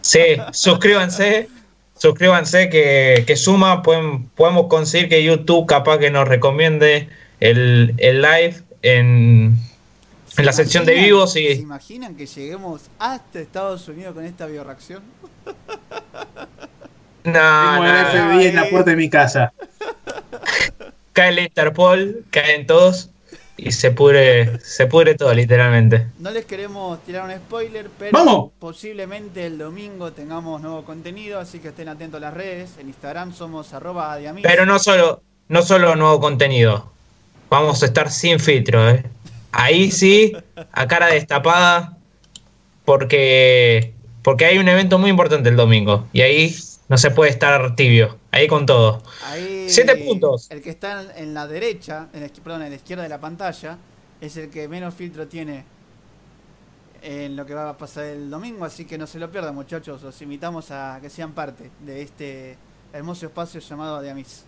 Sí, 0.00 0.20
suscríbanse, 0.52 1.48
suscríbanse 1.96 2.68
que, 2.68 3.24
que 3.26 3.36
suma, 3.36 3.82
pueden- 3.82 4.28
podemos 4.30 4.66
conseguir 4.66 5.08
que 5.08 5.22
YouTube 5.22 5.66
capaz 5.66 5.98
que 5.98 6.10
nos 6.10 6.26
recomiende 6.26 7.08
el, 7.40 7.94
el 7.98 8.22
live 8.22 8.62
en, 8.82 9.56
en 10.36 10.44
la 10.46 10.52
¿Se 10.52 10.62
sección 10.64 10.84
de 10.86 10.94
vivos 10.94 11.32
¿Se 11.34 11.52
imaginan 11.52 12.16
que 12.16 12.26
lleguemos 12.26 12.82
hasta 12.98 13.38
Estados 13.40 13.86
Unidos 13.88 14.14
con 14.14 14.24
esta 14.24 14.46
bioreacción? 14.46 15.02
no, 17.24 17.32
Tengo 17.32 17.84
el 17.84 17.92
no, 17.92 18.08
FBI 18.08 18.46
en 18.48 18.56
la 18.56 18.70
puerta 18.70 18.90
de 18.90 18.96
mi 18.96 19.08
casa. 19.10 19.52
cae 21.12 21.30
el 21.30 21.38
Interpol, 21.40 22.24
caen 22.30 22.66
todos 22.66 23.10
y 23.56 23.72
se 23.72 23.90
pudre, 23.90 24.58
se 24.60 24.86
pudre 24.86 25.14
todo 25.14 25.32
literalmente. 25.32 26.06
No 26.18 26.30
les 26.30 26.44
queremos 26.44 27.02
tirar 27.04 27.24
un 27.24 27.36
spoiler, 27.36 27.88
pero 27.98 28.12
¡Vamos! 28.12 28.50
posiblemente 28.58 29.46
el 29.46 29.58
domingo 29.58 30.12
tengamos 30.12 30.60
nuevo 30.60 30.84
contenido, 30.84 31.38
así 31.38 31.58
que 31.58 31.68
estén 31.68 31.88
atentos 31.88 32.18
a 32.18 32.20
las 32.20 32.34
redes. 32.34 32.70
En 32.78 32.88
Instagram 32.88 33.34
somos 33.34 33.72
arroba 33.72 34.12
adiamis. 34.12 34.42
Pero 34.42 34.66
no 34.66 34.78
solo, 34.78 35.22
no 35.48 35.62
solo 35.62 35.94
nuevo 35.96 36.20
contenido. 36.20 36.90
Vamos 37.50 37.82
a 37.82 37.86
estar 37.86 38.10
sin 38.10 38.40
filtro, 38.40 38.88
¿eh? 38.90 39.04
Ahí 39.52 39.90
sí, 39.90 40.32
a 40.72 40.88
cara 40.88 41.08
destapada, 41.08 41.98
porque, 42.86 43.92
porque 44.22 44.46
hay 44.46 44.58
un 44.58 44.66
evento 44.66 44.98
muy 44.98 45.10
importante 45.10 45.50
el 45.50 45.56
domingo. 45.56 46.08
Y 46.14 46.22
ahí 46.22 46.56
no 46.88 46.98
se 46.98 47.10
puede 47.10 47.30
estar 47.30 47.74
tibio. 47.76 48.18
Ahí 48.30 48.48
con 48.48 48.66
todo. 48.66 49.02
Ahí, 49.26 49.66
Siete 49.68 49.96
puntos. 49.96 50.50
El 50.50 50.62
que 50.62 50.70
está 50.70 51.16
en, 51.16 51.34
la 51.34 51.46
derecha, 51.46 52.08
en 52.12 52.22
la, 52.22 52.28
perdón, 52.28 52.62
en 52.62 52.70
la 52.70 52.76
izquierda 52.76 53.02
de 53.02 53.08
la 53.08 53.20
pantalla, 53.20 53.78
es 54.20 54.36
el 54.36 54.50
que 54.50 54.68
menos 54.68 54.94
filtro 54.94 55.26
tiene 55.26 55.64
en 57.02 57.34
lo 57.34 57.44
que 57.44 57.54
va 57.54 57.70
a 57.70 57.76
pasar 57.76 58.04
el 58.04 58.30
domingo, 58.30 58.64
así 58.64 58.84
que 58.84 58.96
no 58.96 59.06
se 59.06 59.18
lo 59.18 59.30
pierdan 59.30 59.54
muchachos, 59.54 60.02
los 60.02 60.22
invitamos 60.22 60.70
a 60.70 60.98
que 61.02 61.10
sean 61.10 61.32
parte 61.32 61.70
de 61.80 62.02
este 62.02 62.56
hermoso 62.92 63.26
espacio 63.26 63.60
llamado 63.60 63.96
Adiamis. 63.96 64.44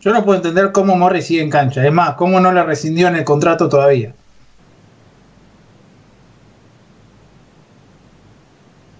Yo 0.00 0.12
no 0.12 0.22
puedo 0.22 0.36
entender 0.36 0.70
cómo 0.70 0.96
Morris 0.96 1.26
sigue 1.26 1.42
en 1.42 1.48
cancha. 1.48 1.84
Es 1.84 1.92
más, 1.92 2.14
cómo 2.14 2.38
no 2.40 2.52
le 2.52 2.62
rescindió 2.62 3.08
en 3.08 3.16
el 3.16 3.24
contrato 3.24 3.70
todavía. 3.70 4.14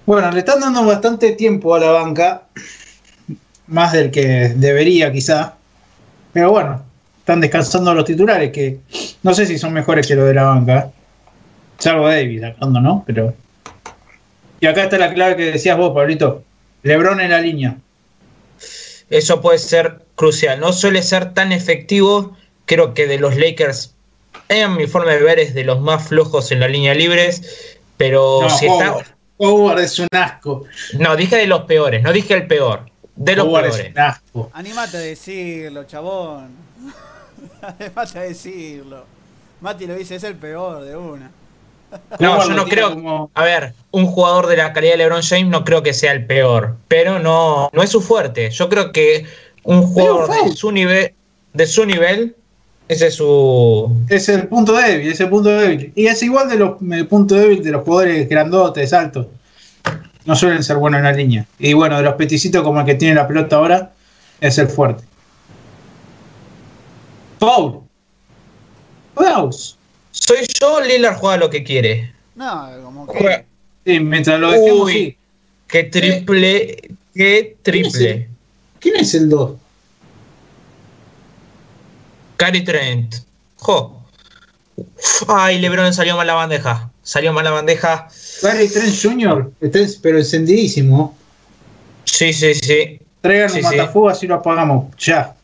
Bueno, 0.06 0.30
le 0.30 0.40
están 0.40 0.60
dando 0.60 0.84
bastante 0.84 1.32
tiempo 1.32 1.74
a 1.74 1.80
la 1.80 1.90
banca. 1.90 2.42
Más 3.66 3.92
del 3.92 4.10
que 4.10 4.52
debería, 4.54 5.10
quizá. 5.10 5.54
Pero 6.32 6.50
bueno, 6.50 6.82
están 7.20 7.40
descansando 7.40 7.94
los 7.94 8.04
titulares 8.04 8.52
que 8.52 8.78
no 9.22 9.32
sé 9.32 9.46
si 9.46 9.56
son 9.56 9.72
mejores 9.72 10.06
que 10.06 10.14
los 10.14 10.26
de 10.26 10.34
la 10.34 10.44
banca. 10.44 10.90
Salvo 11.78 12.08
David 12.08 12.42
sacando, 12.42 12.80
¿no? 12.80 13.02
Pero. 13.06 13.34
Y 14.60 14.66
acá 14.66 14.84
está 14.84 14.98
la 14.98 15.14
clave 15.14 15.36
que 15.36 15.52
decías 15.52 15.78
vos, 15.78 15.94
Pablito. 15.94 16.42
Lebron 16.82 17.20
en 17.20 17.30
la 17.30 17.40
línea. 17.40 17.76
Eso 19.08 19.40
puede 19.40 19.58
ser 19.58 20.02
crucial. 20.14 20.60
No 20.60 20.72
suele 20.72 21.02
ser 21.02 21.32
tan 21.32 21.52
efectivo. 21.52 22.36
Creo 22.66 22.94
que 22.94 23.06
de 23.06 23.18
los 23.18 23.36
Lakers, 23.36 23.94
en 24.48 24.76
mi 24.76 24.86
forma 24.86 25.12
de 25.12 25.22
ver, 25.22 25.38
es 25.38 25.54
de 25.54 25.64
los 25.64 25.80
más 25.80 26.08
flojos 26.08 26.52
en 26.52 26.60
la 26.60 26.68
línea 26.68 26.94
libres. 26.94 27.78
Pero 27.96 28.40
No, 28.42 28.50
si 28.50 28.66
está, 28.66 28.96
Howard. 29.38 29.80
Es 29.80 29.98
un 29.98 30.08
asco. 30.12 30.64
No, 30.98 31.16
dije 31.16 31.36
de 31.36 31.46
los 31.46 31.62
peores, 31.62 32.02
no 32.02 32.12
dije 32.12 32.34
el 32.34 32.46
peor. 32.46 32.86
De 33.16 33.36
los 33.36 33.46
Howard 33.46 33.66
es 33.66 33.74
peores. 33.76 33.92
un 33.94 34.00
asco. 34.00 34.50
Animate 34.54 34.96
a 34.96 35.00
decirlo, 35.00 35.84
chabón. 35.84 36.48
Animate 37.62 38.18
a 38.18 38.22
decirlo. 38.22 39.04
Mati 39.60 39.86
lo 39.86 39.94
dice, 39.94 40.16
es 40.16 40.24
el 40.24 40.34
peor 40.36 40.82
de 40.84 40.96
una. 40.96 41.30
No, 42.18 42.42
yo 42.46 42.54
no 42.54 42.64
creo. 42.66 42.90
como- 42.90 43.30
A 43.34 43.44
ver, 43.44 43.72
un 43.92 44.06
jugador 44.06 44.46
de 44.48 44.56
la 44.56 44.72
calidad 44.72 44.92
de 44.94 44.98
LeBron 44.98 45.22
James 45.22 45.46
no 45.46 45.64
creo 45.64 45.82
que 45.82 45.94
sea 45.94 46.12
el 46.12 46.26
peor, 46.26 46.76
pero 46.88 47.18
no, 47.20 47.70
no 47.72 47.82
es 47.82 47.90
su 47.90 48.00
fuerte. 48.00 48.50
Yo 48.50 48.68
creo 48.68 48.90
que 48.92 49.24
un 49.62 49.82
jugador 49.86 50.28
de 50.44 50.52
su 50.56 50.72
nivel, 50.72 51.14
de 51.52 51.66
su 51.66 51.86
nivel, 51.86 52.36
ese 52.88 53.06
es 53.08 53.14
su. 53.14 53.96
Es 54.08 54.28
el 54.28 54.46
punto 54.48 54.72
débil, 54.74 55.08
es 55.12 55.20
el 55.20 55.28
punto 55.28 55.48
débil. 55.48 55.92
Y 55.94 56.06
es 56.06 56.22
igual 56.22 56.48
de 56.48 56.56
los 56.56 56.74
el 56.90 57.06
punto 57.06 57.34
débil 57.34 57.62
de 57.62 57.70
los 57.70 57.82
jugadores 57.84 58.28
grandotes, 58.28 58.92
altos. 58.92 59.26
No 60.26 60.34
suelen 60.36 60.62
ser 60.62 60.76
buenos 60.76 60.98
en 60.98 61.04
la 61.04 61.12
línea. 61.12 61.46
Y 61.58 61.72
bueno, 61.74 61.96
de 61.98 62.02
los 62.02 62.14
peticitos 62.14 62.62
como 62.62 62.80
el 62.80 62.86
que 62.86 62.94
tiene 62.94 63.14
la 63.14 63.26
pelota 63.28 63.56
ahora, 63.56 63.92
es 64.40 64.56
el 64.58 64.68
fuerte. 64.68 65.04
Foul. 67.40 67.80
Fouls. 69.14 69.76
Soy 70.12 70.38
yo, 70.60 70.80
Lillard 70.80 71.16
juega 71.16 71.36
lo 71.36 71.50
que 71.50 71.62
quiere. 71.62 72.12
No, 72.34 72.68
como 72.84 73.06
Juega- 73.06 73.44
que. 73.84 73.92
Sí, 73.92 74.00
mientras 74.00 74.40
lo 74.40 74.50
dejemos 74.50 74.84
Uy. 74.86 74.92
sí. 74.92 75.16
Qué 75.66 75.84
triple, 75.84 76.76
qué 77.14 77.56
triple. 77.62 78.28
¿Quién 78.80 78.96
es 78.96 79.14
el 79.14 79.28
2? 79.28 79.52
Cary 82.36 82.64
Trent. 82.64 83.14
Jo. 83.58 84.00
Ay, 85.28 85.58
LeBron 85.60 85.92
salió 85.94 86.16
mal 86.16 86.26
la 86.26 86.34
bandeja. 86.34 86.90
Salió 87.02 87.32
mal 87.32 87.44
la 87.44 87.50
bandeja. 87.52 88.08
Gary 88.42 88.68
Trent 88.68 88.94
Jr., 89.00 89.52
está 89.60 89.78
en- 89.78 89.90
pero 90.02 90.18
encendidísimo. 90.18 91.16
Sí, 92.04 92.32
sí, 92.32 92.54
sí. 92.54 93.00
Traigan 93.20 93.50
Sí, 93.50 93.58
un 93.60 93.70
sí. 93.70 93.76
matafuego 93.76 94.08
así 94.08 94.26
lo 94.26 94.34
apagamos. 94.36 94.94
Ya. 94.98 95.34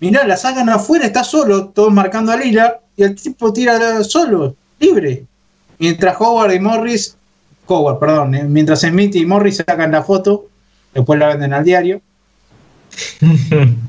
Mirá, 0.00 0.26
la 0.26 0.36
sacan 0.36 0.68
afuera, 0.68 1.06
está 1.06 1.24
solo, 1.24 1.68
todos 1.70 1.92
marcando 1.92 2.30
a 2.32 2.36
Lillard, 2.36 2.74
y 2.96 3.02
el 3.02 3.14
tipo 3.16 3.52
tira 3.52 4.04
solo, 4.04 4.54
libre. 4.78 5.24
Mientras 5.78 6.16
Howard 6.20 6.52
y 6.52 6.60
Morris, 6.60 7.16
Howard, 7.66 7.98
perdón, 7.98 8.34
eh, 8.34 8.44
mientras 8.44 8.80
Smith 8.80 9.14
y 9.16 9.26
Morris 9.26 9.56
sacan 9.56 9.90
la 9.92 10.02
foto, 10.04 10.46
después 10.94 11.18
la 11.18 11.28
venden 11.28 11.52
al 11.52 11.64
diario. 11.64 12.00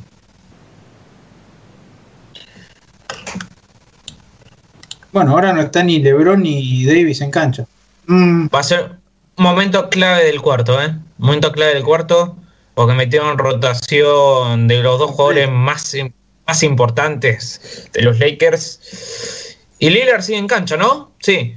Bueno, 5.12 5.32
ahora 5.32 5.54
no 5.54 5.62
está 5.62 5.84
ni 5.84 6.00
LeBron 6.00 6.42
ni 6.44 6.86
Davis 6.86 7.22
en 7.22 7.32
cancha. 7.32 7.66
Mm, 8.08 8.48
Va 8.54 8.60
a 8.60 8.64
ser 8.64 8.92
un 9.38 9.44
momento 9.44 9.90
clave 9.90 10.26
del 10.26 10.42
cuarto, 10.42 10.82
¿eh? 10.82 10.94
Momento 11.18 11.52
clave 11.52 11.74
del 11.74 11.84
cuarto, 11.84 12.36
porque 12.76 12.94
metieron 12.94 13.38
rotación 13.38 14.68
de 14.68 14.82
los 14.84 15.00
dos 15.00 15.12
jugadores 15.12 15.50
más, 15.50 15.94
im- 15.96 16.14
más 16.48 16.64
importantes 16.64 17.90
de 17.94 18.02
los 18.04 18.20
Lakers. 18.20 19.56
Y 19.80 19.90
Lillard 19.90 20.22
sigue 20.22 20.38
en 20.38 20.48
cancha, 20.48 20.78
¿no? 20.78 21.12
Sí. 21.20 21.56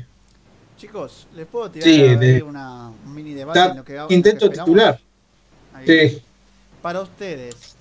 Chicos, 0.79 1.27
¿les 1.35 1.47
puedo 1.47 1.71
tirar 1.71 1.89
Sí, 1.89 2.01
de- 2.17 2.43
una, 2.43 2.89
un 2.89 3.15
mini 3.15 3.35
debate 3.35 3.59
está 3.59 3.71
en 3.73 3.77
lo 3.79 3.85
que 3.85 3.99
hago? 3.99 4.09
quinteto 4.09 4.51
titular. 4.51 4.99
Sí. 5.87 6.23
Para 6.81 7.01
ustedes, 7.01 7.77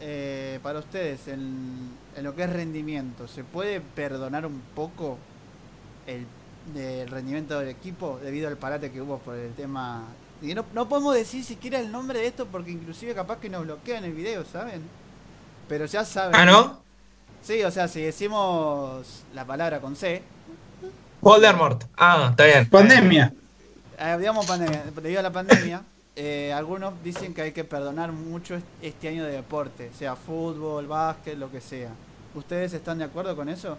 eh, 0.00 0.58
para 0.62 0.80
ustedes, 0.80 1.28
en, 1.28 1.90
en 2.16 2.24
lo 2.24 2.34
que 2.34 2.44
es 2.44 2.50
rendimiento, 2.50 3.26
¿se 3.28 3.44
puede 3.44 3.80
perdonar 3.80 4.46
un 4.46 4.60
poco 4.74 5.18
el, 6.06 6.26
el 6.76 7.08
rendimiento 7.08 7.58
del 7.58 7.68
equipo 7.68 8.18
debido 8.22 8.48
al 8.48 8.56
parate 8.56 8.90
que 8.90 9.00
hubo 9.00 9.18
por 9.18 9.36
el 9.36 9.52
tema? 9.54 10.04
Y 10.40 10.54
no, 10.54 10.64
no 10.74 10.88
podemos 10.88 11.14
decir 11.14 11.44
siquiera 11.44 11.78
el 11.78 11.90
nombre 11.90 12.18
de 12.18 12.26
esto 12.26 12.46
porque 12.46 12.70
inclusive 12.70 13.14
capaz 13.14 13.38
que 13.38 13.48
nos 13.48 13.64
bloquean 13.64 14.04
el 14.04 14.12
video, 14.12 14.44
¿saben? 14.44 14.82
Pero 15.68 15.86
ya 15.86 16.04
saben. 16.04 16.34
Ah, 16.34 16.44
¿no? 16.44 16.82
Sí, 17.42 17.62
o 17.62 17.70
sea, 17.70 17.88
si 17.88 18.02
decimos 18.02 19.24
la 19.34 19.44
palabra 19.44 19.80
con 19.80 19.96
C, 19.96 20.22
Voldemort. 21.22 21.84
Ah, 21.96 22.28
está 22.30 22.44
bien. 22.46 22.68
Pandemia. 22.68 23.32
Eh, 23.96 24.16
digamos 24.18 24.44
pandemia, 24.44 24.82
debido 25.00 25.20
a 25.20 25.22
la 25.22 25.30
pandemia, 25.30 25.82
eh, 26.16 26.52
algunos 26.52 27.02
dicen 27.02 27.34
que 27.34 27.42
hay 27.42 27.52
que 27.52 27.64
perdonar 27.64 28.12
mucho 28.12 28.54
est- 28.56 28.66
este 28.80 29.08
año 29.08 29.24
de 29.24 29.32
deporte, 29.32 29.92
sea 29.94 30.16
fútbol, 30.16 30.86
básquet, 30.86 31.36
lo 31.38 31.50
que 31.50 31.60
sea. 31.60 31.98
¿Ustedes 32.34 32.72
están 32.74 32.98
de 32.98 33.04
acuerdo 33.04 33.34
con 33.36 33.48
eso? 33.48 33.78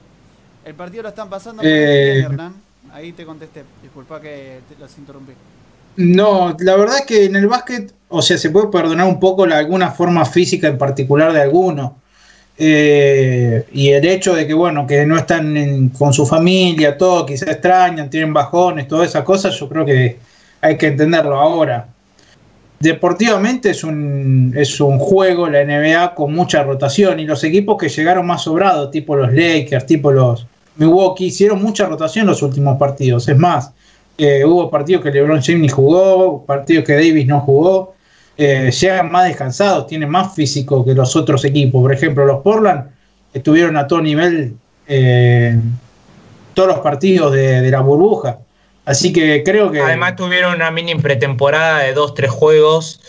El 0.63 0.75
partido 0.75 1.03
lo 1.03 1.09
están 1.09 1.29
pasando 1.29 1.63
Eh, 1.63 2.19
Hernán. 2.19 2.63
Ahí 2.89 3.13
te 3.13 3.25
contesté. 3.25 3.63
Disculpa 3.81 4.21
que 4.21 4.63
te 4.67 4.75
los 4.77 4.97
interrumpí. 4.97 5.34
No, 5.95 6.55
la 6.59 6.75
verdad 6.75 6.97
es 6.99 7.05
que 7.05 7.25
en 7.25 7.36
el 7.36 7.47
básquet, 7.47 7.93
o 8.09 8.21
sea, 8.21 8.38
se 8.38 8.49
puede 8.49 8.67
perdonar 8.69 9.07
un 9.07 9.19
poco 9.19 9.45
la, 9.45 9.59
alguna 9.59 9.91
forma 9.91 10.25
física 10.25 10.67
en 10.67 10.77
particular 10.77 11.31
de 11.34 11.41
alguno. 11.41 12.01
Eh, 12.57 13.67
y 13.71 13.89
el 13.91 14.05
hecho 14.07 14.36
de 14.36 14.47
que, 14.47 14.53
bueno, 14.53 14.88
que 14.88 15.05
no 15.05 15.17
están 15.17 15.57
en- 15.57 15.89
con 15.89 16.13
su 16.13 16.25
familia, 16.25 16.97
todo, 16.97 17.25
quizás 17.25 17.49
extrañan, 17.49 18.09
tienen 18.09 18.34
bajones, 18.34 18.88
todas 18.88 19.09
esas 19.09 19.23
cosas, 19.23 19.55
yo 19.59 19.69
creo 19.69 19.86
que 19.86 20.19
hay 20.61 20.77
que 20.77 20.88
entenderlo 20.88 21.36
ahora. 21.39 21.89
Deportivamente 22.84 23.69
es 23.69 23.86
un, 23.86 24.53
es 24.57 24.81
un 24.81 24.99
juego, 24.99 25.47
la 25.47 25.63
NBA, 25.63 26.13
con 26.15 26.34
mucha 26.34 26.63
rotación 26.63 27.17
y 27.17 27.25
los 27.25 27.41
equipos 27.45 27.77
que 27.77 27.88
llegaron 27.88 28.27
más 28.27 28.43
sobrados, 28.43 28.91
tipo 28.91 29.15
los 29.15 29.31
Lakers, 29.31 29.86
tipo 29.86 30.11
los 30.11 30.45
Milwaukee, 30.75 31.27
hicieron 31.27 31.63
mucha 31.63 31.86
rotación 31.86 32.27
los 32.27 32.41
últimos 32.41 32.77
partidos. 32.77 33.29
Es 33.29 33.38
más, 33.38 33.71
eh, 34.17 34.43
hubo 34.43 34.69
partidos 34.69 35.01
que 35.01 35.11
LeBron 35.11 35.41
James 35.41 35.61
ni 35.61 35.69
jugó, 35.69 36.45
partidos 36.45 36.84
que 36.84 36.95
Davis 36.95 37.25
no 37.25 37.39
jugó. 37.39 37.95
Eh, 38.38 38.69
llegan 38.69 39.09
más 39.09 39.29
descansados, 39.29 39.88
tienen 39.88 40.09
más 40.09 40.36
físico 40.36 40.84
que 40.84 40.93
los 40.93 41.15
otros 41.15 41.45
equipos. 41.45 41.81
Por 41.81 41.93
ejemplo, 41.93 42.25
los 42.25 42.41
Portland 42.41 42.89
estuvieron 43.34 43.77
a 43.77 43.88
todo 43.88 44.01
nivel 44.01 44.57
eh, 44.89 45.57
todos 46.53 46.67
los 46.67 46.79
partidos 46.79 47.31
de, 47.31 47.61
de 47.61 47.71
la 47.71 47.79
burbuja. 47.79 48.39
Así 48.86 49.13
que 49.13 49.43
creo 49.43 49.71
que. 49.71 49.79
Además 49.79 50.15
tuvieron 50.15 50.55
una 50.55 50.71
mini 50.71 50.95
pretemporada 50.95 51.79
de 51.79 51.93
dos, 51.93 52.13
tres 52.13 52.31
juegos 52.31 52.99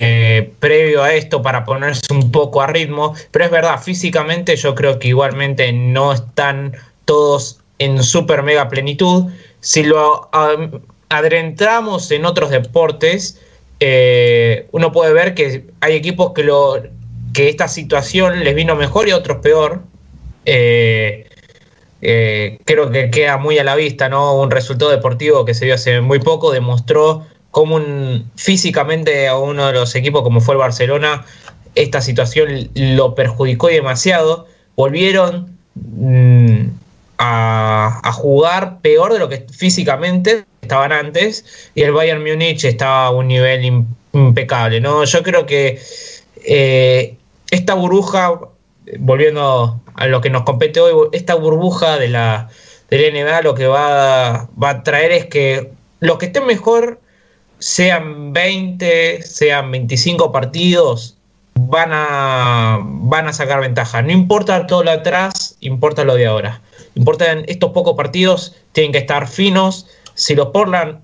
eh, 0.00 0.52
previo 0.58 1.02
a 1.02 1.14
esto 1.14 1.42
para 1.42 1.64
ponerse 1.64 2.12
un 2.12 2.30
poco 2.32 2.60
a 2.60 2.66
ritmo. 2.66 3.14
Pero 3.30 3.44
es 3.44 3.50
verdad, 3.50 3.80
físicamente 3.80 4.56
yo 4.56 4.74
creo 4.74 4.98
que 4.98 5.08
igualmente 5.08 5.72
no 5.72 6.12
están 6.12 6.72
todos 7.04 7.60
en 7.78 8.02
super 8.02 8.42
mega 8.42 8.68
plenitud. 8.68 9.26
Si 9.60 9.84
lo 9.84 10.28
am- 10.32 10.80
adentramos 11.08 12.10
en 12.10 12.24
otros 12.24 12.50
deportes, 12.50 13.40
eh, 13.78 14.66
uno 14.72 14.90
puede 14.90 15.12
ver 15.12 15.34
que 15.34 15.66
hay 15.80 15.94
equipos 15.94 16.32
que, 16.32 16.42
lo, 16.42 16.82
que 17.32 17.48
esta 17.48 17.68
situación 17.68 18.42
les 18.42 18.54
vino 18.54 18.74
mejor 18.74 19.06
y 19.08 19.12
otros 19.12 19.38
peor. 19.38 19.82
Eh, 20.46 21.25
eh, 22.08 22.58
creo 22.64 22.92
que 22.92 23.10
queda 23.10 23.36
muy 23.36 23.58
a 23.58 23.64
la 23.64 23.74
vista, 23.74 24.08
¿no? 24.08 24.38
Un 24.40 24.52
resultado 24.52 24.92
deportivo 24.92 25.44
que 25.44 25.54
se 25.54 25.64
vio 25.64 25.74
hace 25.74 26.00
muy 26.00 26.20
poco 26.20 26.52
demostró 26.52 27.26
cómo 27.50 27.80
físicamente 28.36 29.26
a 29.26 29.36
uno 29.36 29.66
de 29.66 29.72
los 29.72 29.92
equipos 29.96 30.22
como 30.22 30.40
fue 30.40 30.54
el 30.54 30.60
Barcelona, 30.60 31.26
esta 31.74 32.00
situación 32.00 32.70
lo 32.74 33.16
perjudicó 33.16 33.66
demasiado. 33.66 34.46
Volvieron 34.76 35.58
mm, 35.74 36.68
a, 37.18 38.12
jugar 38.12 38.78
peor 38.82 39.12
de 39.12 39.18
lo 39.18 39.28
que 39.28 39.44
físicamente 39.50 40.44
estaban 40.62 40.92
antes 40.92 41.44
y 41.74 41.82
el 41.82 41.90
Bayern 41.90 42.22
Múnich 42.22 42.64
estaba 42.64 43.06
a 43.06 43.10
un 43.10 43.26
nivel 43.26 43.64
im- 43.64 43.86
impecable, 44.12 44.80
¿no? 44.80 45.02
Yo 45.02 45.24
creo 45.24 45.44
que 45.44 45.80
eh, 46.44 47.16
esta 47.50 47.74
burbuja, 47.74 48.38
volviendo 48.98 49.80
a 49.94 50.06
lo 50.06 50.20
que 50.20 50.30
nos 50.30 50.42
compete 50.42 50.80
hoy, 50.80 51.08
esta 51.12 51.34
burbuja 51.34 51.98
de 51.98 52.08
la, 52.08 52.48
de 52.90 53.10
la 53.10 53.24
NBA 53.24 53.42
lo 53.42 53.54
que 53.54 53.66
va, 53.66 54.48
va 54.62 54.70
a 54.70 54.82
traer 54.82 55.12
es 55.12 55.26
que 55.26 55.72
los 56.00 56.18
que 56.18 56.26
estén 56.26 56.46
mejor, 56.46 57.00
sean 57.58 58.32
20, 58.32 59.22
sean 59.22 59.70
25 59.70 60.30
partidos, 60.30 61.16
van 61.54 61.90
a, 61.92 62.78
van 62.82 63.28
a 63.28 63.32
sacar 63.32 63.60
ventaja. 63.60 64.02
No 64.02 64.12
importa 64.12 64.66
todo 64.66 64.84
lo 64.84 64.90
atrás, 64.90 65.56
importa 65.60 66.04
lo 66.04 66.14
de 66.14 66.26
ahora. 66.26 66.60
Importan 66.94 67.44
estos 67.48 67.72
pocos 67.72 67.96
partidos, 67.96 68.54
tienen 68.72 68.92
que 68.92 68.98
estar 68.98 69.26
finos. 69.26 69.86
Si 70.14 70.34
los 70.34 70.48
Portland 70.48 71.00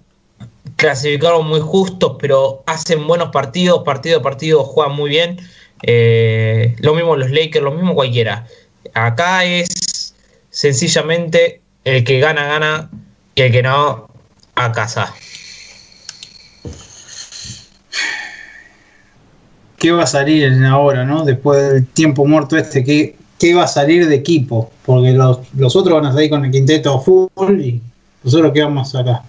clasificaron 0.76 1.46
muy 1.46 1.60
justos, 1.60 2.16
pero 2.18 2.62
hacen 2.66 3.06
buenos 3.06 3.30
partidos, 3.30 3.82
partido 3.84 4.20
a 4.20 4.22
partido 4.22 4.64
juegan 4.64 4.94
muy 4.94 5.10
bien. 5.10 5.38
Eh, 5.82 6.76
lo 6.78 6.94
mismo 6.94 7.16
los 7.16 7.30
Lakers, 7.30 7.64
lo 7.64 7.72
mismo 7.72 7.94
cualquiera. 7.94 8.46
Acá 8.94 9.44
es 9.44 10.14
sencillamente 10.50 11.60
el 11.84 12.04
que 12.04 12.20
gana, 12.20 12.46
gana 12.46 12.90
y 13.34 13.42
el 13.42 13.52
que 13.52 13.62
no, 13.62 14.08
a 14.54 14.72
casa. 14.72 15.12
¿Qué 19.78 19.90
va 19.90 20.04
a 20.04 20.06
salir 20.06 20.52
ahora, 20.64 21.04
no? 21.04 21.24
Después 21.24 21.72
del 21.72 21.86
tiempo 21.86 22.24
muerto 22.24 22.56
este, 22.56 22.84
¿qué, 22.84 23.16
qué 23.38 23.54
va 23.54 23.64
a 23.64 23.68
salir 23.68 24.06
de 24.06 24.14
equipo? 24.14 24.70
Porque 24.84 25.10
los, 25.10 25.40
los 25.56 25.74
otros 25.74 25.94
van 25.94 26.06
a 26.06 26.12
salir 26.12 26.30
con 26.30 26.44
el 26.44 26.52
quinteto 26.52 27.00
full 27.00 27.60
y 27.60 27.80
Nosotros 28.22 28.52
quedamos 28.52 28.94
acá. 28.94 29.24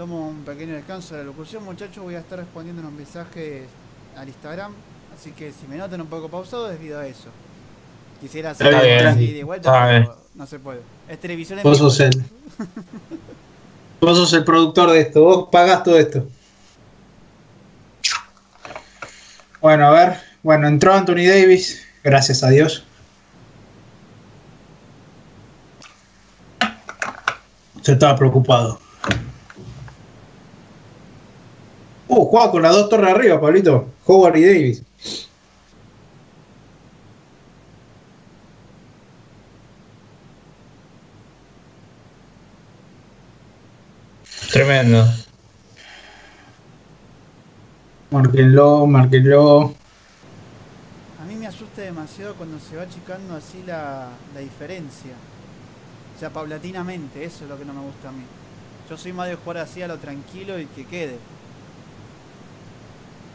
Tomo 0.00 0.28
un 0.28 0.44
pequeño 0.44 0.72
descanso 0.72 1.14
de 1.14 1.20
la 1.20 1.26
locución, 1.26 1.62
muchachos. 1.62 2.02
Voy 2.02 2.14
a 2.14 2.20
estar 2.20 2.38
respondiendo 2.38 2.80
unos 2.80 2.94
mensajes 2.94 3.64
al 4.16 4.28
Instagram. 4.28 4.72
Así 5.14 5.32
que 5.32 5.52
si 5.52 5.66
me 5.66 5.76
notan 5.76 6.00
un 6.00 6.06
poco 6.06 6.30
pausado 6.30 6.70
es 6.70 6.78
debido 6.78 6.98
a 6.98 7.06
eso. 7.06 7.28
Quisiera 8.18 8.52
hacer 8.52 8.74
así 9.06 9.30
de 9.30 9.44
vuelta, 9.44 9.70
pero 9.86 10.16
no 10.34 10.46
se 10.46 10.58
puede. 10.58 10.80
Es 11.06 11.20
televisión 11.20 11.58
en 11.58 11.64
Vos 11.64 11.76
sos 11.76 12.00
el. 12.00 12.24
Vos 14.00 14.16
sos 14.16 14.32
el 14.32 14.42
productor 14.42 14.90
de 14.90 15.00
esto, 15.00 15.22
vos 15.22 15.48
pagás 15.52 15.84
todo 15.84 15.98
esto. 15.98 16.26
Bueno, 19.60 19.84
a 19.84 19.90
ver. 19.90 20.16
Bueno, 20.42 20.66
entró 20.66 20.94
Anthony 20.94 21.26
Davis, 21.28 21.86
gracias 22.02 22.42
a 22.42 22.48
Dios. 22.48 22.84
Se 27.82 27.92
estaba 27.92 28.16
preocupado. 28.16 28.80
Uh, 32.12 32.24
juega 32.26 32.50
con 32.50 32.62
las 32.62 32.74
dos 32.74 32.88
torres 32.88 33.14
arriba, 33.14 33.40
Pablito. 33.40 33.86
Howard 34.04 34.36
y 34.36 34.44
Davis. 34.44 34.82
Tremendo. 44.50 45.02
A 45.02 45.14
Márquenlo, 48.10 48.86
márquenlo. 48.88 49.72
mí 51.28 51.36
me 51.36 51.46
asusta 51.46 51.82
demasiado 51.82 52.34
cuando 52.34 52.58
se 52.58 52.74
va 52.76 52.82
achicando 52.82 53.36
así 53.36 53.62
la, 53.64 54.08
la 54.34 54.40
diferencia. 54.40 55.12
O 56.16 56.18
sea, 56.18 56.30
paulatinamente, 56.30 57.22
eso 57.22 57.44
es 57.44 57.50
lo 57.50 57.56
que 57.56 57.64
no 57.64 57.72
me 57.72 57.82
gusta 57.82 58.08
a 58.08 58.12
mí. 58.12 58.24
Yo 58.88 58.96
soy 58.96 59.12
más 59.12 59.28
de 59.28 59.36
jugar 59.36 59.58
así 59.58 59.80
a 59.80 59.86
lo 59.86 59.98
tranquilo 59.98 60.58
y 60.58 60.66
que 60.66 60.84
quede. 60.86 61.18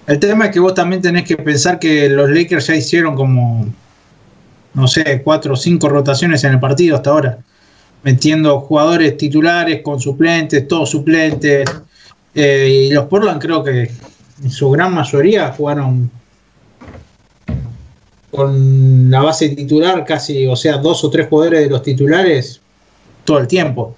El 0.08 0.20
tema 0.20 0.46
es 0.46 0.52
que 0.52 0.60
vos 0.60 0.74
también 0.74 1.02
tenés 1.02 1.24
que 1.24 1.36
pensar 1.36 1.80
que 1.80 2.10
los 2.10 2.30
Lakers 2.30 2.68
ya 2.68 2.76
hicieron 2.76 3.16
como, 3.16 3.68
no 4.74 4.88
sé, 4.88 5.22
cuatro 5.24 5.54
o 5.54 5.56
cinco 5.56 5.90
rotaciones 5.90 6.44
en 6.44 6.54
el 6.54 6.60
partido 6.60 6.96
hasta 6.96 7.10
ahora. 7.10 7.40
Metiendo 8.04 8.60
jugadores 8.60 9.18
titulares 9.18 9.82
con 9.82 10.00
suplentes, 10.00 10.68
todos 10.68 10.92
suplentes. 10.92 11.68
Eh, 12.36 12.88
y 12.90 12.94
los 12.94 13.06
Portland 13.06 13.42
creo 13.42 13.64
que 13.64 13.90
en 14.44 14.52
su 14.52 14.70
gran 14.70 14.94
mayoría 14.94 15.52
jugaron 15.54 16.12
con 18.30 19.10
la 19.10 19.22
base 19.22 19.50
titular 19.50 20.04
casi, 20.06 20.46
o 20.46 20.56
sea, 20.56 20.78
dos 20.78 21.04
o 21.04 21.10
tres 21.10 21.28
jugadores 21.30 21.62
de 21.62 21.70
los 21.70 21.82
titulares 21.82 22.62
todo 23.24 23.40
el 23.40 23.48
tiempo. 23.48 23.96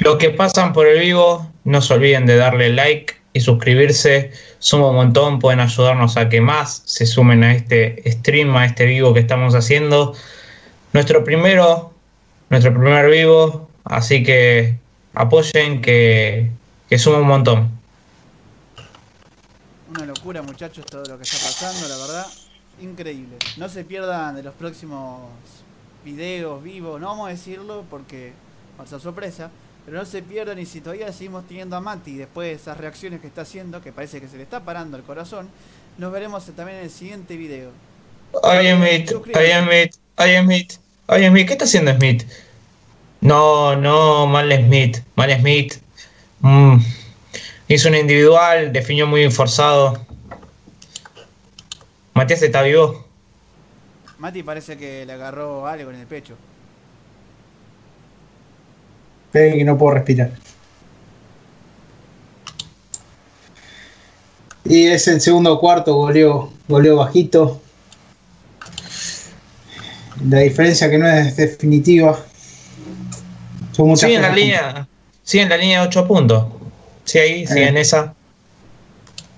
Los 0.00 0.16
que 0.16 0.30
pasan 0.30 0.72
por 0.72 0.86
el 0.88 1.00
vivo, 1.00 1.53
no 1.64 1.80
se 1.80 1.94
olviden 1.94 2.26
de 2.26 2.36
darle 2.36 2.70
like 2.70 3.14
y 3.32 3.40
suscribirse. 3.40 4.30
Suma 4.58 4.88
un 4.88 4.96
montón, 4.96 5.38
pueden 5.38 5.60
ayudarnos 5.60 6.16
a 6.16 6.28
que 6.28 6.40
más 6.40 6.82
se 6.86 7.06
sumen 7.06 7.44
a 7.44 7.54
este 7.54 8.02
stream, 8.10 8.56
a 8.56 8.66
este 8.66 8.86
vivo 8.86 9.12
que 9.12 9.20
estamos 9.20 9.54
haciendo. 9.54 10.14
Nuestro 10.92 11.24
primero, 11.24 11.92
nuestro 12.50 12.72
primer 12.72 13.10
vivo, 13.10 13.68
así 13.84 14.22
que 14.22 14.78
apoyen 15.14 15.82
que, 15.82 16.50
que 16.88 16.98
suma 16.98 17.18
un 17.18 17.26
montón. 17.26 17.70
Una 19.90 20.06
locura, 20.06 20.42
muchachos, 20.42 20.86
todo 20.86 21.04
lo 21.04 21.16
que 21.18 21.24
está 21.24 21.36
pasando, 21.38 21.88
la 21.88 21.96
verdad. 21.96 22.26
Increíble. 22.80 23.36
No 23.56 23.68
se 23.68 23.84
pierdan 23.84 24.34
de 24.34 24.42
los 24.42 24.54
próximos 24.54 25.22
videos 26.04 26.62
vivos, 26.62 27.00
no 27.00 27.08
vamos 27.08 27.28
a 27.28 27.30
decirlo 27.30 27.84
porque 27.88 28.32
va 28.78 28.86
sorpresa. 28.86 29.50
Pero 29.84 29.98
no 29.98 30.04
se 30.06 30.22
pierdan 30.22 30.58
y 30.58 30.66
si 30.66 30.80
todavía 30.80 31.12
seguimos 31.12 31.46
teniendo 31.46 31.76
a 31.76 31.80
Mati 31.80 32.16
después 32.16 32.48
de 32.48 32.54
esas 32.54 32.78
reacciones 32.78 33.20
que 33.20 33.26
está 33.26 33.42
haciendo, 33.42 33.82
que 33.82 33.92
parece 33.92 34.20
que 34.20 34.28
se 34.28 34.36
le 34.36 34.44
está 34.44 34.60
parando 34.60 34.96
el 34.96 35.02
corazón, 35.02 35.48
nos 35.98 36.10
veremos 36.10 36.44
también 36.56 36.78
en 36.78 36.84
el 36.84 36.90
siguiente 36.90 37.36
video. 37.36 37.70
I 38.42 38.68
am 38.68 38.82
it, 38.82 39.10
I 39.10 39.52
am 39.52 39.70
it, 39.70 39.94
I 40.18 40.36
am 40.36 40.50
it, 40.50 40.72
I 41.08 41.24
am 41.24 41.36
it. 41.36 41.46
¿Qué 41.46 41.52
está 41.52 41.66
haciendo 41.66 41.94
Smith? 41.94 42.24
No, 43.20 43.76
no, 43.76 44.26
mal 44.26 44.50
Smith, 44.52 44.98
mal 45.16 45.30
Smith. 45.38 45.74
Mm. 46.40 46.78
Hizo 47.68 47.88
un 47.88 47.94
individual, 47.94 48.72
definió 48.72 49.06
muy 49.06 49.30
forzado. 49.30 50.04
Matías 52.14 52.42
está 52.42 52.62
vivo. 52.62 53.06
Mati 54.18 54.42
parece 54.42 54.78
que 54.78 55.04
le 55.04 55.12
agarró 55.12 55.66
algo 55.66 55.90
en 55.90 56.00
el 56.00 56.06
pecho. 56.06 56.36
Que 59.34 59.64
no 59.64 59.76
puedo 59.76 59.94
respirar. 59.94 60.30
Y 64.64 64.86
es 64.86 65.08
el 65.08 65.20
segundo 65.20 65.58
cuarto, 65.58 65.94
goleó, 65.96 66.52
goleó 66.68 66.96
bajito. 66.98 67.60
La 70.28 70.38
diferencia 70.38 70.88
que 70.88 70.98
no 70.98 71.08
es 71.08 71.36
definitiva. 71.36 72.16
Son 73.72 73.96
Sí, 73.96 74.12
en 74.14 74.22
la 74.22 74.32
línea, 74.32 74.86
sí, 75.24 75.40
en 75.40 75.48
la 75.48 75.56
línea 75.56 75.80
de 75.80 75.88
8 75.88 76.06
puntos. 76.06 76.46
Sí, 77.04 77.18
ahí, 77.18 77.44
sí, 77.46 77.58
Eh. 77.58 77.68
en 77.68 77.76
esa. 77.76 78.14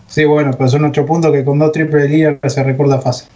Sí, 0.09 0.25
bueno, 0.25 0.51
pero 0.53 0.69
son 0.69 0.85
8 0.85 1.07
puntos 1.07 1.33
que 1.33 1.43
con 1.43 1.59
dos 1.59 1.73
triples 1.73 2.03
de 2.03 2.09
liga 2.11 2.39
se 2.49 2.63
recuerda 2.63 3.01
fácil. 3.01 3.29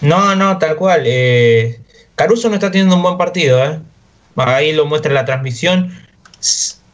No, 0.00 0.34
no, 0.34 0.56
tal 0.58 0.74
cual. 0.76 1.02
Eh, 1.04 1.78
Caruso 2.14 2.48
no 2.48 2.54
está 2.54 2.70
teniendo 2.70 2.96
un 2.96 3.02
buen 3.02 3.18
partido, 3.18 3.62
¿eh? 3.62 3.78
Ahí 4.36 4.72
lo 4.72 4.86
muestra 4.86 5.12
la 5.12 5.24
transmisión. 5.24 5.92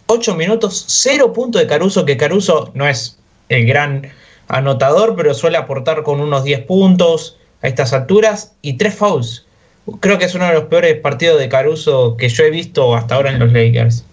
8 0.07 0.35
minutos, 0.35 0.85
0 0.89 1.33
puntos 1.33 1.61
de 1.61 1.67
Caruso, 1.67 2.05
que 2.05 2.17
Caruso 2.17 2.71
no 2.75 2.89
es 2.89 3.19
el 3.49 3.67
gran 3.67 4.09
anotador, 4.49 5.15
pero 5.17 5.35
suele 5.35 5.59
aportar 5.59 6.03
con 6.03 6.21
unos 6.21 6.45
10 6.45 6.63
puntos 6.63 7.39
a 7.63 7.69
estas 7.69 7.93
alturas 7.93 8.53
y 8.63 8.79
3 8.79 8.95
fouls. 8.95 9.47
Creo 10.01 10.19
que 10.19 10.27
es 10.27 10.35
uno 10.35 10.47
de 10.47 10.55
los 10.55 10.65
peores 10.65 10.99
partidos 11.01 11.39
de 11.39 11.49
Caruso 11.49 12.17
que 12.17 12.29
yo 12.29 12.45
he 12.45 12.51
visto 12.51 12.95
hasta 12.95 13.15
ahora 13.15 13.31
en 13.31 13.39
los 13.39 13.53
Lakers. 13.53 14.05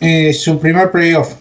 Eh, 0.00 0.32
su 0.32 0.58
primer 0.60 0.90
playoff. 0.90 1.34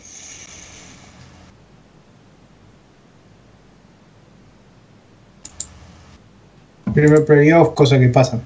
Primer 6.94 7.26
playoff, 7.26 7.74
cosa 7.74 8.00
que 8.00 8.08
pasa. 8.10 8.40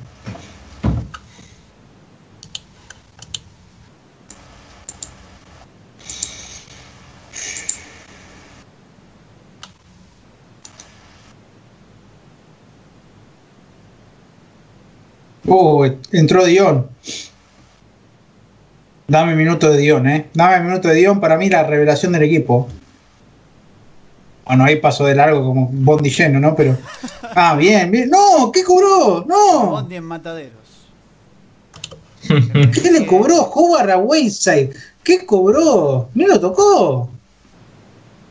Oh, 15.48 15.86
entró 16.12 16.45
Dion. 16.45 16.88
Dame 19.08 19.36
minuto 19.36 19.72
de 19.72 19.78
Dion, 19.78 20.08
¿eh? 20.08 20.28
Dame 20.34 20.60
minuto 20.66 20.89
de 20.89 20.95
Dion, 20.95 21.20
para 21.22 21.38
mí 21.38 21.50
la 21.50 21.64
revelación 21.64 22.12
del 22.12 22.24
equipo. 22.24 22.68
Bueno, 24.45 24.66
ahí 24.66 24.78
pasó 24.78 25.06
de 25.06 25.16
largo 25.16 25.43
como 25.45 25.70
Bondi 25.72 26.10
lleno, 26.10 26.39
¿no? 26.39 26.56
Pero. 26.56 26.78
Ah, 27.39 27.56
bien, 27.56 27.91
bien. 27.91 28.10
¡No! 28.10 28.52
¿Qué 28.52 28.64
cobró? 28.64 29.24
¡No! 29.28 29.68
Bondi 29.70 29.95
en 29.98 30.06
mataderos. 30.06 30.54
¿Qué 32.28 32.91
le 32.91 33.06
cobró 33.06 33.43
Howard 33.43 33.91
a 33.91 33.98
Wayside? 34.00 34.72
¿Qué 35.04 35.24
cobró? 35.24 36.10
¿No 36.16 36.28
lo 36.28 36.39
tocó? 36.39 37.10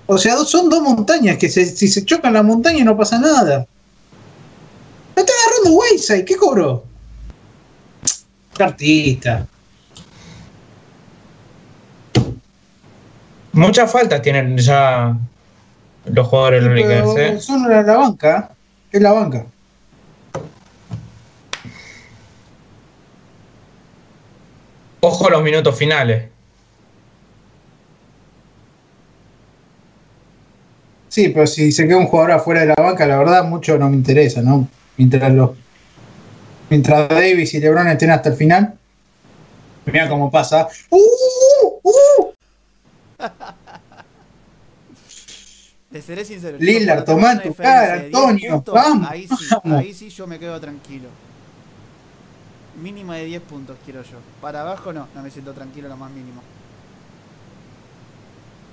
O 0.06 0.18
sea, 0.18 0.36
son 0.38 0.68
dos 0.68 0.82
montañas 0.82 1.36
que 1.38 1.48
se- 1.48 1.66
si 1.66 1.86
se 1.86 2.04
chocan 2.04 2.32
la 2.32 2.42
montaña 2.42 2.82
no 2.84 2.96
pasa 2.96 3.18
nada. 3.20 3.64
Lo 5.14 5.22
está 5.22 5.32
agarrando 5.46 5.78
Wayside, 5.78 6.24
¿qué 6.24 6.34
cobró? 6.36 6.82
Artista. 8.64 9.46
Muchas 13.52 13.90
faltas 13.90 14.20
tienen 14.22 14.58
ya 14.58 15.16
los 16.04 16.26
jugadores 16.26 16.62
Lakers, 16.62 17.10
Pero 17.14 17.18
¿eh? 17.18 17.40
son 17.40 17.68
la, 17.68 17.82
la 17.82 17.96
banca, 17.96 18.50
es 18.92 19.00
la 19.00 19.12
banca. 19.12 19.46
Ojo 25.00 25.28
a 25.28 25.30
los 25.30 25.42
minutos 25.42 25.76
finales. 25.76 26.24
Sí, 31.08 31.30
pero 31.30 31.46
si 31.46 31.72
se 31.72 31.86
queda 31.86 31.96
un 31.96 32.06
jugador 32.06 32.32
afuera 32.32 32.60
de 32.60 32.66
la 32.66 32.74
banca, 32.74 33.06
la 33.06 33.16
verdad 33.16 33.44
mucho 33.44 33.78
no 33.78 33.88
me 33.88 33.96
interesa, 33.96 34.42
¿no? 34.42 34.68
Mientras 34.98 35.32
los 35.32 35.50
mientras 36.68 37.08
Davis 37.08 37.54
y 37.54 37.60
LeBron 37.60 37.88
estén 37.88 38.10
hasta 38.10 38.30
el 38.30 38.36
final. 38.36 38.74
Mira 39.86 40.08
cómo 40.08 40.30
pasa. 40.30 40.68
¡Uh! 40.90 41.80
¡Uh! 41.82 42.32
seré 46.02 46.24
sincero. 46.24 46.58
Lillard, 46.60 47.04
tomá 47.04 47.40
tu 47.40 47.54
cara, 47.54 47.94
de 47.94 48.08
10 48.08 48.14
Antonio, 48.14 48.52
puntos, 48.52 48.74
vamos, 48.74 49.10
Ahí 49.10 49.28
sí, 49.28 49.46
vamos. 49.50 49.78
ahí 49.78 49.94
sí 49.94 50.08
yo 50.10 50.26
me 50.26 50.38
quedo 50.38 50.60
tranquilo. 50.60 51.08
Mínima 52.82 53.16
de 53.16 53.24
10 53.24 53.42
puntos 53.42 53.76
quiero 53.84 54.02
yo. 54.02 54.18
Para 54.40 54.60
abajo 54.60 54.92
no, 54.92 55.08
no 55.14 55.22
me 55.22 55.30
siento 55.30 55.52
tranquilo 55.52 55.88
lo 55.88 55.96
más 55.96 56.10
mínimo. 56.10 56.42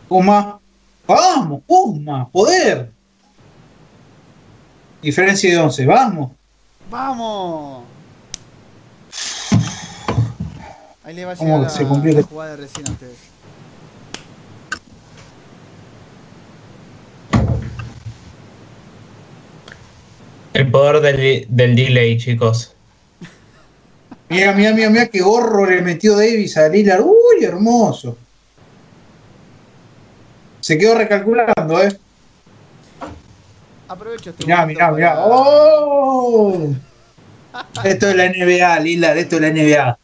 Puma. 0.10 0.60
Vamos, 1.08 1.62
Puma, 1.68 2.30
poder. 2.30 2.91
Diferencia 5.02 5.52
de 5.52 5.58
11, 5.58 5.86
vamos. 5.86 6.32
¡Vamos! 6.90 7.84
Ahí 11.04 11.14
le 11.16 11.26
va 11.26 11.34
a 11.34 11.36
¿Cómo 11.36 11.58
llegar 11.58 11.72
se 11.72 11.84
la, 11.84 11.90
cumplió 11.90 12.14
la 12.14 12.22
que- 12.22 12.28
jugada 12.28 12.52
de 12.52 12.58
recién 12.58 12.88
a 12.88 12.92
ustedes. 12.92 13.18
El 20.54 20.70
poder 20.70 21.02
del, 21.02 21.46
del 21.50 21.76
delay, 21.76 22.18
chicos. 22.18 22.76
Mira, 24.30 24.54
mira, 24.54 24.74
mira, 24.74 24.90
mira 24.90 25.08
qué 25.08 25.22
gorro 25.22 25.66
le 25.66 25.82
metió 25.82 26.16
Davis 26.16 26.58
a 26.58 26.68
Lillard. 26.70 27.02
Uy, 27.02 27.44
hermoso. 27.44 28.18
Se 30.62 30.78
quedó 30.78 30.96
recalculando, 30.96 31.84
eh. 31.84 31.98
Aprovecho 33.94 34.32
este 34.32 34.44
Mirá, 34.46 34.62
momento 34.62 34.80
mirá, 34.80 34.91
mirá. 34.91 35.26
¡Oh! 35.28 36.74
Esto 37.84 38.10
es 38.10 38.16
la 38.16 38.28
NBA, 38.28 38.80
Lillard, 38.80 39.18
esto 39.20 39.36
es 39.36 39.41
la 39.44 39.52
NBA. 39.52 40.00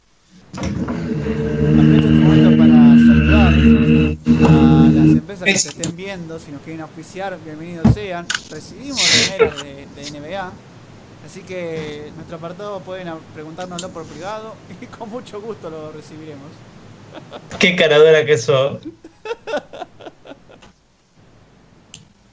Aprovecho 0.58 1.98
este 1.98 2.10
momento 2.12 2.50
para 2.56 2.76
saludar 3.08 3.48
a 3.48 4.90
las 4.92 5.10
empresas 5.18 5.44
que 5.44 5.58
se 5.58 5.70
estén 5.70 5.96
viendo, 5.96 6.38
si 6.38 6.52
nos 6.52 6.62
quieren 6.62 6.82
auspiciar, 6.82 7.36
bienvenidos 7.44 7.92
sean. 7.96 8.28
Recibimos 8.52 9.02
remeras 9.28 9.64
de, 9.64 9.88
de 9.96 10.20
NBA, 10.20 10.52
así 11.26 11.42
que 11.42 12.12
nuestro 12.16 12.38
apartado 12.38 12.82
pueden 12.82 13.12
preguntárnoslo 13.34 13.90
por 13.90 14.06
privado 14.06 14.54
y 14.82 14.86
con 14.86 15.10
mucho 15.10 15.42
gusto 15.42 15.72
lo 15.72 15.92
recibiremos. 15.92 16.46
Qué 17.58 17.76
caradura 17.76 18.24
que 18.24 18.34
eso. 18.34 18.80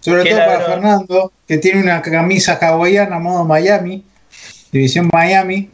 Sobre 0.06 0.30
todo 0.30 0.38
para. 0.38 0.60
Fernando, 0.60 1.32
que 1.48 1.58
tiene 1.58 1.82
una 1.82 2.00
camisa 2.00 2.56
hawaiana 2.62 3.18
modo 3.18 3.44
Miami, 3.44 4.04
división 4.70 5.10
Miami. 5.12 5.68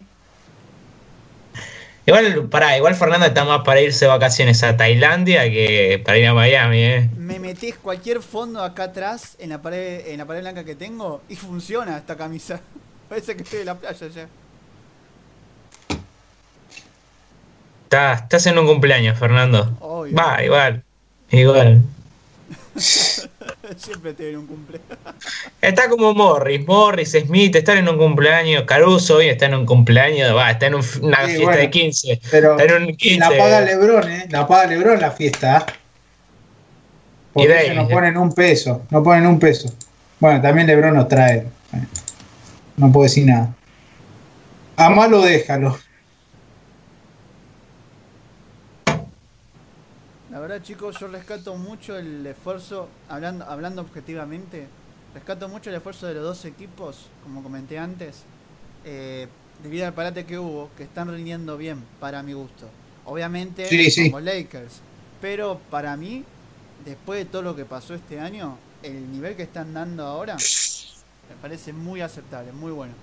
Igual, 2.07 2.49
pará, 2.49 2.78
igual 2.78 2.95
Fernando 2.95 3.26
está 3.26 3.45
más 3.45 3.61
para 3.62 3.83
irse 3.83 4.07
de 4.07 4.09
vacaciones 4.09 4.62
a 4.62 4.74
Tailandia 4.74 5.43
que 5.51 6.01
para 6.03 6.16
ir 6.16 6.26
a 6.28 6.33
Miami, 6.33 6.83
eh. 6.83 7.11
Me 7.18 7.39
metés 7.39 7.74
cualquier 7.76 8.22
fondo 8.22 8.64
acá 8.64 8.85
atrás 8.85 9.37
en 9.39 9.51
la 9.51 9.61
pared, 9.61 10.09
en 10.09 10.16
la 10.16 10.24
pared 10.24 10.41
blanca 10.41 10.64
que 10.64 10.76
tengo 10.76 11.20
y 11.28 11.37
funciona 11.37 11.99
esta 11.99 12.16
camisa. 12.16 12.59
Parece 13.11 13.37
que 13.37 13.43
estoy 13.43 13.61
en 13.61 13.66
la 13.66 13.74
playa 13.74 14.09
ya. 14.09 14.28
Está, 17.85 18.14
estás 18.14 18.47
en 18.47 18.59
un 18.59 18.66
cumpleaños, 18.66 19.18
Fernando. 19.18 19.76
Va, 20.18 20.43
igual. 20.43 20.83
Igual. 21.30 21.83
Siempre 23.76 24.11
estoy 24.11 24.26
en 24.26 24.36
un 24.38 24.47
cumple. 24.47 24.80
Está 25.61 25.88
como 25.88 26.14
Morris, 26.14 26.66
Morris, 26.66 27.12
Smith, 27.12 27.55
están 27.57 27.78
en 27.78 27.88
un 27.88 27.99
cumpleaños. 27.99 28.64
Caruso 28.64 29.16
hoy 29.16 29.28
está 29.28 29.47
en 29.47 29.55
un 29.55 29.66
cumpleaños, 29.66 30.34
va, 30.36 30.51
está 30.51 30.66
en 30.66 30.74
un- 30.76 30.84
una 31.03 31.18
Sí, 31.22 31.26
fiesta 31.28 31.45
bueno, 31.45 31.61
de 31.61 31.70
15. 31.70 32.20
Pero 32.30 32.59
Está 32.59 32.76
en 32.76 32.82
un 32.82 32.97
15. 32.97 33.18
la 33.18 33.28
paga 33.38 33.61
Lebron, 33.62 34.11
¿eh? 34.11 34.26
La 34.30 34.47
paga 34.47 34.66
Lebron 34.66 35.01
la 35.01 35.11
fiesta. 35.11 35.66
Porque 37.32 37.49
Y 37.49 37.70
ellos 37.70 37.76
no 37.76 37.88
ponen 37.88 38.16
un 38.18 38.32
peso, 38.34 38.82
no 38.90 39.03
ponen 39.03 39.26
un 39.26 39.38
peso. 39.38 39.72
Bueno, 40.20 40.40
también 40.43 40.66
Lebron 40.66 40.95
nos 40.95 41.09
trae. 41.09 41.38
eh, 41.38 41.47
No 42.76 42.93
puedo 42.93 43.05
decir 43.05 43.26
nada. 43.26 43.55
A 44.76 44.90
malo 44.90 45.20
déjalo. 45.22 45.78
Verdad, 50.43 50.62
chicos, 50.62 50.99
yo 50.99 51.09
rescato 51.09 51.57
mucho 51.57 51.97
el 51.97 52.26
esfuerzo, 52.26 52.88
hablando, 53.09 53.45
hablando 53.45 53.82
objetivamente, 53.82 54.66
rescato 55.14 55.49
mucho 55.49 55.70
el 55.70 55.76
esfuerzo 55.76 56.07
de 56.07 56.14
los 56.14 56.22
dos 56.22 56.45
equipos, 56.45 57.07
como 57.22 57.43
comenté 57.43 57.78
antes, 57.78 58.22
eh, 58.84 59.28
debido 59.62 59.86
al 59.86 59.95
parate 59.95 60.24
que 60.24 60.38
hubo, 60.38 60.70
que 60.76 60.84
están 60.84 61.11
rindiendo 61.11 61.57
bien, 61.57 61.84
para 62.01 62.22
mi 62.22 62.32
gusto. 62.32 62.68
Obviamente, 63.05 63.66
Sí, 63.68 63.90
sí. 63.90 64.11
como 64.11 64.20
Lakers, 64.20 64.80
pero 65.20 65.61
para 65.70 65.97
mí, 65.97 66.24
después 66.84 67.18
de 67.20 67.24
todo 67.26 67.43
lo 67.43 67.55
que 67.57 67.64
pasó 67.64 67.95
este 67.95 68.18
año, 68.18 68.59
el 68.82 69.12
nivel 69.12 69.36
que 69.36 69.43
están 69.45 69.72
dando 69.74 70.05
ahora 70.05 70.36
me 70.36 71.36
parece 71.40 71.72
muy 71.72 72.01
aceptable, 72.01 72.53
muy 72.53 72.72
bueno. 72.72 72.95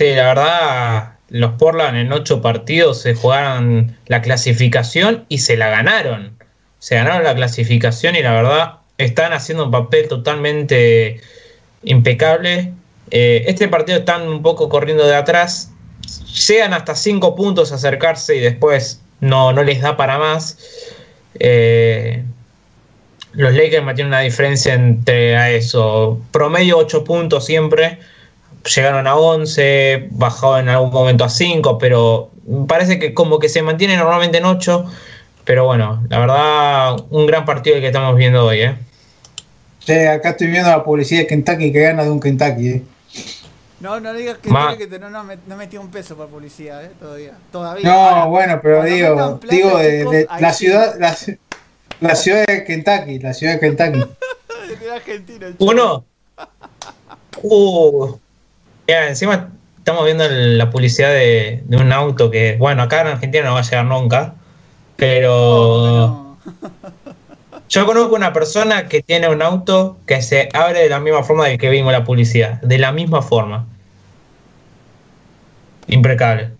La 0.00 0.28
verdad, 0.28 1.12
los 1.28 1.52
Portland 1.52 1.96
en 1.96 2.12
ocho 2.12 2.40
partidos 2.40 3.02
se 3.02 3.14
jugaron 3.14 3.96
la 4.06 4.22
clasificación 4.22 5.24
y 5.28 5.38
se 5.38 5.56
la 5.56 5.70
ganaron. 5.70 6.36
Se 6.78 6.94
ganaron 6.94 7.24
la 7.24 7.34
clasificación 7.34 8.14
y 8.14 8.22
la 8.22 8.32
verdad 8.32 8.74
están 8.98 9.32
haciendo 9.32 9.64
un 9.64 9.70
papel 9.72 10.06
totalmente 10.08 11.20
impecable. 11.82 12.72
Eh, 13.10 13.44
este 13.48 13.66
partido 13.68 13.98
están 13.98 14.28
un 14.28 14.42
poco 14.42 14.68
corriendo 14.68 15.04
de 15.04 15.16
atrás. 15.16 15.72
Llegan 16.48 16.74
hasta 16.74 16.94
cinco 16.94 17.34
puntos 17.34 17.72
a 17.72 17.74
acercarse 17.74 18.36
y 18.36 18.40
después 18.40 19.00
no, 19.20 19.52
no 19.52 19.64
les 19.64 19.80
da 19.80 19.96
para 19.96 20.18
más. 20.18 20.58
Eh, 21.40 22.22
los 23.32 23.52
Lakers 23.52 23.84
mantienen 23.84 24.12
una 24.12 24.20
diferencia 24.20 24.74
entre 24.74 25.36
a 25.36 25.50
eso. 25.50 26.20
Promedio 26.30 26.78
8 26.78 27.04
puntos 27.04 27.44
siempre 27.44 27.98
llegaron 28.74 29.06
a 29.06 29.16
11, 29.16 30.08
bajado 30.12 30.58
en 30.58 30.68
algún 30.68 30.90
momento 30.90 31.24
a 31.24 31.28
5, 31.28 31.78
pero 31.78 32.30
parece 32.66 32.98
que 32.98 33.14
como 33.14 33.38
que 33.38 33.48
se 33.48 33.62
mantiene 33.62 33.96
normalmente 33.96 34.38
en 34.38 34.44
8. 34.44 34.84
Pero 35.44 35.64
bueno, 35.64 36.04
la 36.10 36.18
verdad, 36.18 36.96
un 37.10 37.26
gran 37.26 37.44
partido 37.44 37.76
el 37.76 37.80
que 37.82 37.88
estamos 37.88 38.16
viendo 38.16 38.44
hoy. 38.44 38.60
¿eh? 38.62 38.74
Sí, 39.78 39.94
acá 39.94 40.30
estoy 40.30 40.48
viendo 40.48 40.68
la 40.68 40.84
publicidad 40.84 41.20
de 41.22 41.26
Kentucky 41.26 41.72
que 41.72 41.80
gana 41.80 42.04
de 42.04 42.10
un 42.10 42.20
Kentucky. 42.20 42.68
¿eh? 42.68 42.82
No, 43.80 43.98
no 44.00 44.12
digas 44.12 44.38
que, 44.38 44.50
Ma- 44.50 44.76
que 44.76 44.86
te- 44.86 44.98
no, 44.98 45.08
no, 45.08 45.24
me- 45.24 45.38
no 45.46 45.56
metí 45.56 45.76
un 45.78 45.90
peso 45.90 46.16
por 46.16 46.26
publicidad, 46.28 46.84
¿eh? 46.84 46.90
Todavía. 47.00 47.32
Todavía. 47.52 47.84
No, 47.88 47.92
Ahora, 48.08 48.24
bueno, 48.26 48.60
pero 48.62 48.82
digo, 48.84 49.40
digo 49.48 49.78
de, 49.78 49.98
chicos, 50.00 50.12
de 50.12 50.26
ahí 50.28 50.42
la 50.42 50.52
sí. 50.52 50.64
ciudad, 50.66 50.94
la, 50.98 51.14
ci- 51.14 51.38
la 52.00 52.14
ciudad 52.16 52.44
de 52.46 52.64
Kentucky, 52.64 53.18
la 53.20 53.32
ciudad 53.32 53.54
de 53.54 53.60
Kentucky. 53.60 54.00
Chico. 55.26 55.54
Uno. 55.64 56.04
Uh, 57.42 58.16
ya, 58.88 59.08
encima 59.08 59.50
estamos 59.78 60.04
viendo 60.04 60.24
el- 60.24 60.58
la 60.58 60.70
publicidad 60.70 61.10
de, 61.10 61.62
de 61.66 61.76
un 61.76 61.92
auto 61.92 62.30
que, 62.30 62.56
bueno, 62.58 62.82
acá 62.82 63.00
en 63.02 63.08
Argentina 63.08 63.44
no 63.44 63.54
va 63.54 63.60
a 63.60 63.62
llegar 63.62 63.84
nunca. 63.84 64.34
Pero 64.96 66.38
No, 66.38 66.38
yo 67.68 67.86
conozco 67.86 68.14
una 68.16 68.32
persona 68.32 68.88
que 68.88 69.02
tiene 69.02 69.28
un 69.28 69.42
auto 69.42 69.98
que 70.06 70.22
se 70.22 70.48
abre 70.54 70.80
de 70.82 70.88
la 70.90 71.00
misma 71.00 71.22
forma 71.24 71.46
del 71.48 71.58
que 71.58 71.70
vimos 71.70 71.92
la 71.92 72.04
publicidad. 72.04 72.60
De 72.62 72.78
la 72.78 72.92
misma 72.92 73.22
forma. 73.22 73.66
Impecable. 75.88 76.52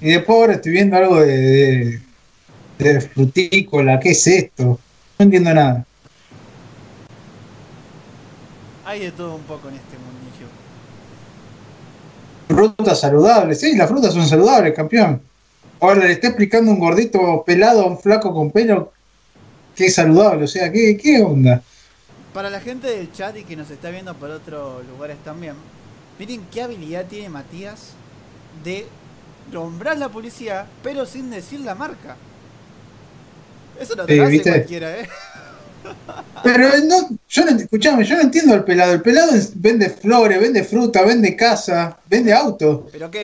Y 0.00 0.10
después 0.10 0.36
ahora 0.38 0.52
estoy 0.54 0.72
viendo 0.72 0.96
algo 0.96 1.20
de, 1.20 2.00
de, 2.78 2.92
de 2.94 3.00
frutícola, 3.00 3.98
¿qué 4.00 4.10
es 4.10 4.26
esto? 4.26 4.78
No 5.18 5.24
entiendo 5.24 5.54
nada. 5.54 5.84
Hay 8.86 9.00
de 9.00 9.12
todo 9.12 9.34
un 9.34 9.44
poco 9.44 9.68
en 9.68 9.74
este 9.76 9.98
mundillo. 9.98 10.48
Frutas 12.48 13.00
saludables, 13.00 13.60
sí, 13.60 13.76
las 13.76 13.88
frutas 13.88 14.14
son 14.14 14.26
saludables, 14.26 14.74
campeón. 14.74 15.28
Ahora 15.80 16.06
le 16.06 16.12
está 16.12 16.28
explicando 16.28 16.70
un 16.72 16.78
gordito 16.80 17.44
pelado 17.46 17.82
a 17.82 17.86
un 17.88 17.98
flaco 18.00 18.32
con 18.34 18.52
pelo 18.52 18.92
que 19.74 19.86
es 19.86 19.94
saludable, 19.96 20.44
o 20.44 20.48
sea, 20.48 20.72
¿qué, 20.72 20.96
qué 20.98 21.22
onda? 21.22 21.64
Para 22.32 22.50
la 22.50 22.60
gente 22.60 22.88
del 22.88 23.10
chat 23.12 23.36
y 23.36 23.44
que 23.44 23.56
nos 23.56 23.70
está 23.70 23.90
viendo 23.90 24.16
por 24.18 24.30
otros 24.30 24.84
lugares 24.86 25.22
también, 25.22 25.64
miren 26.18 26.48
qué 26.50 26.62
habilidad 26.62 27.08
tiene 27.08 27.28
Matías 27.30 27.98
de 28.52 28.94
nombrar 29.46 29.98
la 29.98 30.10
publicidad, 30.10 30.74
pero 30.82 31.06
sin 31.06 31.30
decir 31.30 31.60
la 31.60 31.74
marca. 31.74 32.22
Eso 33.74 33.94
no 33.96 34.06
te 34.08 34.14
Sí, 34.14 34.16
lo 34.16 34.24
hace 34.24 34.44
¿viste? 34.44 34.46
cualquiera, 34.46 34.98
¿eh? 35.00 35.08
Pero 36.42 36.68
no, 36.84 37.08
yo 37.28 37.44
no, 37.44 37.50
escuchame, 37.56 38.04
yo 38.04 38.14
no 38.16 38.22
entiendo 38.22 38.54
el 38.54 38.62
pelado. 38.64 38.92
El 38.92 39.02
pelado 39.02 39.34
es- 39.34 39.60
vende 39.60 39.90
flores, 39.90 40.40
vende 40.40 40.62
fruta, 40.62 41.02
vende 41.02 41.34
casa, 41.34 41.98
vende 42.06 42.32
auto. 42.32 42.86
Pero 42.92 43.10
qué. 43.10 43.22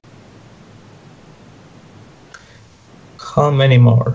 How 3.36 3.50
many 3.52 3.78
more? 3.78 4.12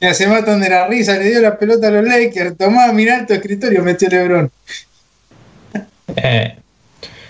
Ya 0.00 0.14
se 0.14 0.26
matan 0.26 0.60
de 0.60 0.70
la 0.70 0.86
risa, 0.86 1.18
le 1.18 1.28
dio 1.28 1.40
la 1.42 1.58
pelota 1.58 1.88
a 1.88 1.90
los 1.90 2.04
Lakers. 2.04 2.56
Tomá, 2.56 2.90
mirá 2.92 3.26
tu 3.26 3.34
escritorio, 3.34 3.82
metió 3.82 4.08
Lebron. 4.08 4.50
Eh, 6.16 6.58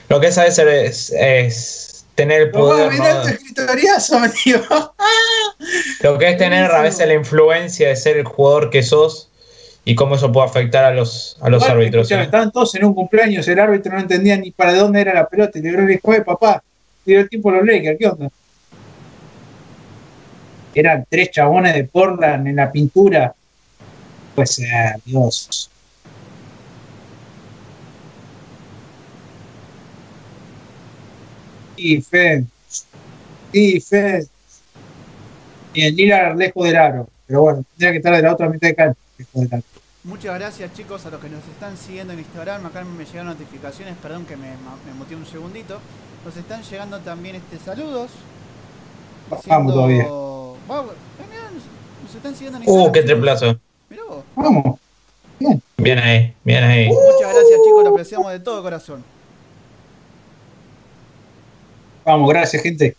lo 0.08 0.18
que 0.20 0.28
es 0.28 0.38
a 0.38 0.44
veces 0.44 1.12
es, 1.12 1.14
es 1.16 2.04
tener 2.14 2.40
el 2.42 2.50
poder. 2.50 2.90
¿no? 2.94 3.22
escritoriazo, 3.28 4.18
me 4.20 4.28
digo. 4.44 4.94
Lo 6.02 6.18
que 6.18 6.30
es 6.30 6.38
tener 6.38 6.70
a 6.70 6.82
veces 6.82 7.06
la 7.06 7.14
influencia 7.14 7.88
de 7.88 7.96
ser 7.96 8.16
el 8.16 8.24
jugador 8.24 8.70
que 8.70 8.82
sos 8.82 9.28
y 9.84 9.94
cómo 9.94 10.14
eso 10.14 10.32
puede 10.32 10.46
afectar 10.46 10.84
a 10.84 10.92
los, 10.92 11.36
a 11.40 11.50
los 11.50 11.62
Igual, 11.62 11.78
árbitros. 11.78 12.10
¿eh? 12.10 12.22
Estaban 12.22 12.50
todos 12.50 12.74
en 12.74 12.84
un 12.84 12.94
cumpleaños, 12.94 13.46
el 13.48 13.58
árbitro 13.58 13.92
no 13.92 14.00
entendía 14.00 14.36
ni 14.36 14.50
para 14.50 14.74
dónde 14.74 15.00
era 15.00 15.14
la 15.14 15.26
pelota. 15.26 15.58
Y 15.58 15.62
le 15.62 15.86
dijo, 15.86 16.14
"Eh, 16.14 16.22
papá, 16.22 16.62
dio 17.04 17.20
el 17.20 17.28
tiempo 17.28 17.50
los 17.50 17.64
Lakers, 17.64 17.98
¿qué 17.98 18.06
onda? 18.06 18.28
Eran 20.74 21.04
tres 21.08 21.30
chabones 21.30 21.74
de 21.74 21.84
Portland 21.84 22.46
en 22.46 22.56
la 22.56 22.70
pintura. 22.70 23.34
Pues, 24.34 24.58
eh, 24.60 24.94
Dios. 25.04 25.68
Y 31.76 32.00
Fed. 33.80 34.26
Y 35.74 35.82
el 35.82 35.96
Lillard 35.96 36.36
lejos 36.36 36.64
del 36.64 36.76
aro. 36.76 37.08
Pero 37.26 37.42
bueno, 37.42 37.64
tendría 37.70 37.92
que 37.92 37.96
estar 37.98 38.14
de 38.14 38.22
la 38.22 38.32
otra 38.32 38.48
mitad 38.48 38.68
de 38.68 38.74
cancha. 38.74 39.00
lejos 39.18 39.34
del 39.34 39.54
aro. 39.54 39.62
Muchas 40.02 40.34
gracias 40.38 40.72
chicos 40.72 41.04
a 41.04 41.10
los 41.10 41.20
que 41.20 41.28
nos 41.28 41.46
están 41.46 41.76
siguiendo 41.76 42.14
en 42.14 42.20
Instagram. 42.20 42.64
Acá 42.66 42.84
me 42.84 43.04
llegan 43.04 43.26
notificaciones, 43.26 43.94
perdón 44.02 44.24
que 44.24 44.36
me, 44.36 44.48
me 44.86 44.94
muteé 44.96 45.16
un 45.16 45.26
segundito. 45.26 45.78
Nos 46.24 46.36
están 46.36 46.62
llegando 46.62 46.98
también 47.00 47.36
este 47.36 47.58
saludos. 47.58 48.10
Vamos 49.46 49.74
todavía. 49.74 50.04
Vamos, 50.04 50.92
eh, 50.92 51.24
mirá, 51.28 51.50
nos, 52.02 52.14
están 52.14 52.34
siguiendo 52.34 52.58
en 52.58 52.64
Instagram. 52.64 52.88
Uh, 52.88 52.92
qué 52.92 53.00
chicos. 53.00 53.12
triplazo. 53.12 53.60
Mirá 53.88 54.02
vos. 54.08 54.24
Vamos. 54.36 54.80
Bien 55.76 55.98
ahí, 55.98 56.34
bien 56.44 56.64
ahí. 56.64 56.88
Muchas 56.88 57.32
gracias 57.32 57.60
chicos, 57.64 57.84
lo 57.84 57.90
apreciamos 57.90 58.32
de 58.32 58.40
todo 58.40 58.62
corazón. 58.62 59.04
Vamos, 62.04 62.28
gracias, 62.28 62.62
gente. 62.62 62.96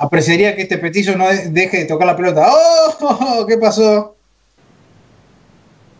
Apreciaría 0.00 0.56
que 0.56 0.62
este 0.62 0.78
petizo 0.78 1.14
no 1.14 1.28
de- 1.28 1.50
deje 1.50 1.80
de 1.80 1.84
tocar 1.84 2.06
la 2.06 2.16
pelota. 2.16 2.48
¡Oh! 2.50 3.44
¿Qué 3.46 3.58
pasó? 3.58 4.16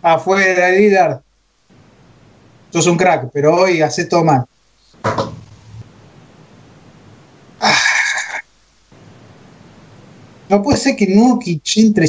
Afuera, 0.00 0.70
Lillard. 0.70 1.20
Sos 2.70 2.86
un 2.86 2.96
crack, 2.96 3.28
pero 3.30 3.54
hoy 3.54 3.82
hace 3.82 4.06
todo 4.06 4.24
mal. 4.24 4.46
No 10.48 10.62
puede 10.62 10.78
ser 10.78 10.96
que 10.96 11.06
Nurkic 11.06 11.62
entre 11.76 12.06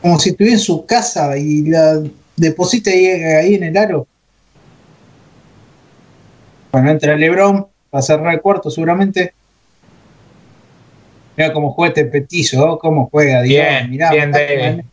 como 0.00 0.18
si 0.18 0.30
estuviera 0.30 0.56
en 0.56 0.60
su 0.60 0.86
casa 0.86 1.36
y 1.36 1.62
la 1.66 2.02
deposite 2.36 3.36
ahí, 3.38 3.54
en 3.54 3.64
el 3.64 3.76
aro. 3.76 4.06
Bueno, 6.72 6.90
entra 6.90 7.16
LeBron 7.16 7.66
para 7.90 8.02
cerrar 8.02 8.32
el 8.34 8.40
cuarto 8.40 8.70
seguramente. 8.70 9.34
Mira 11.36 11.52
cómo 11.52 11.72
juega 11.72 11.88
este 11.88 12.04
petizo, 12.04 12.66
¿no? 12.66 12.78
cómo 12.78 13.08
juega. 13.10 13.42
Bien, 13.42 13.88
mirá, 13.90 14.10
bien, 14.10 14.32
qué, 14.32 14.56
David. 14.58 14.84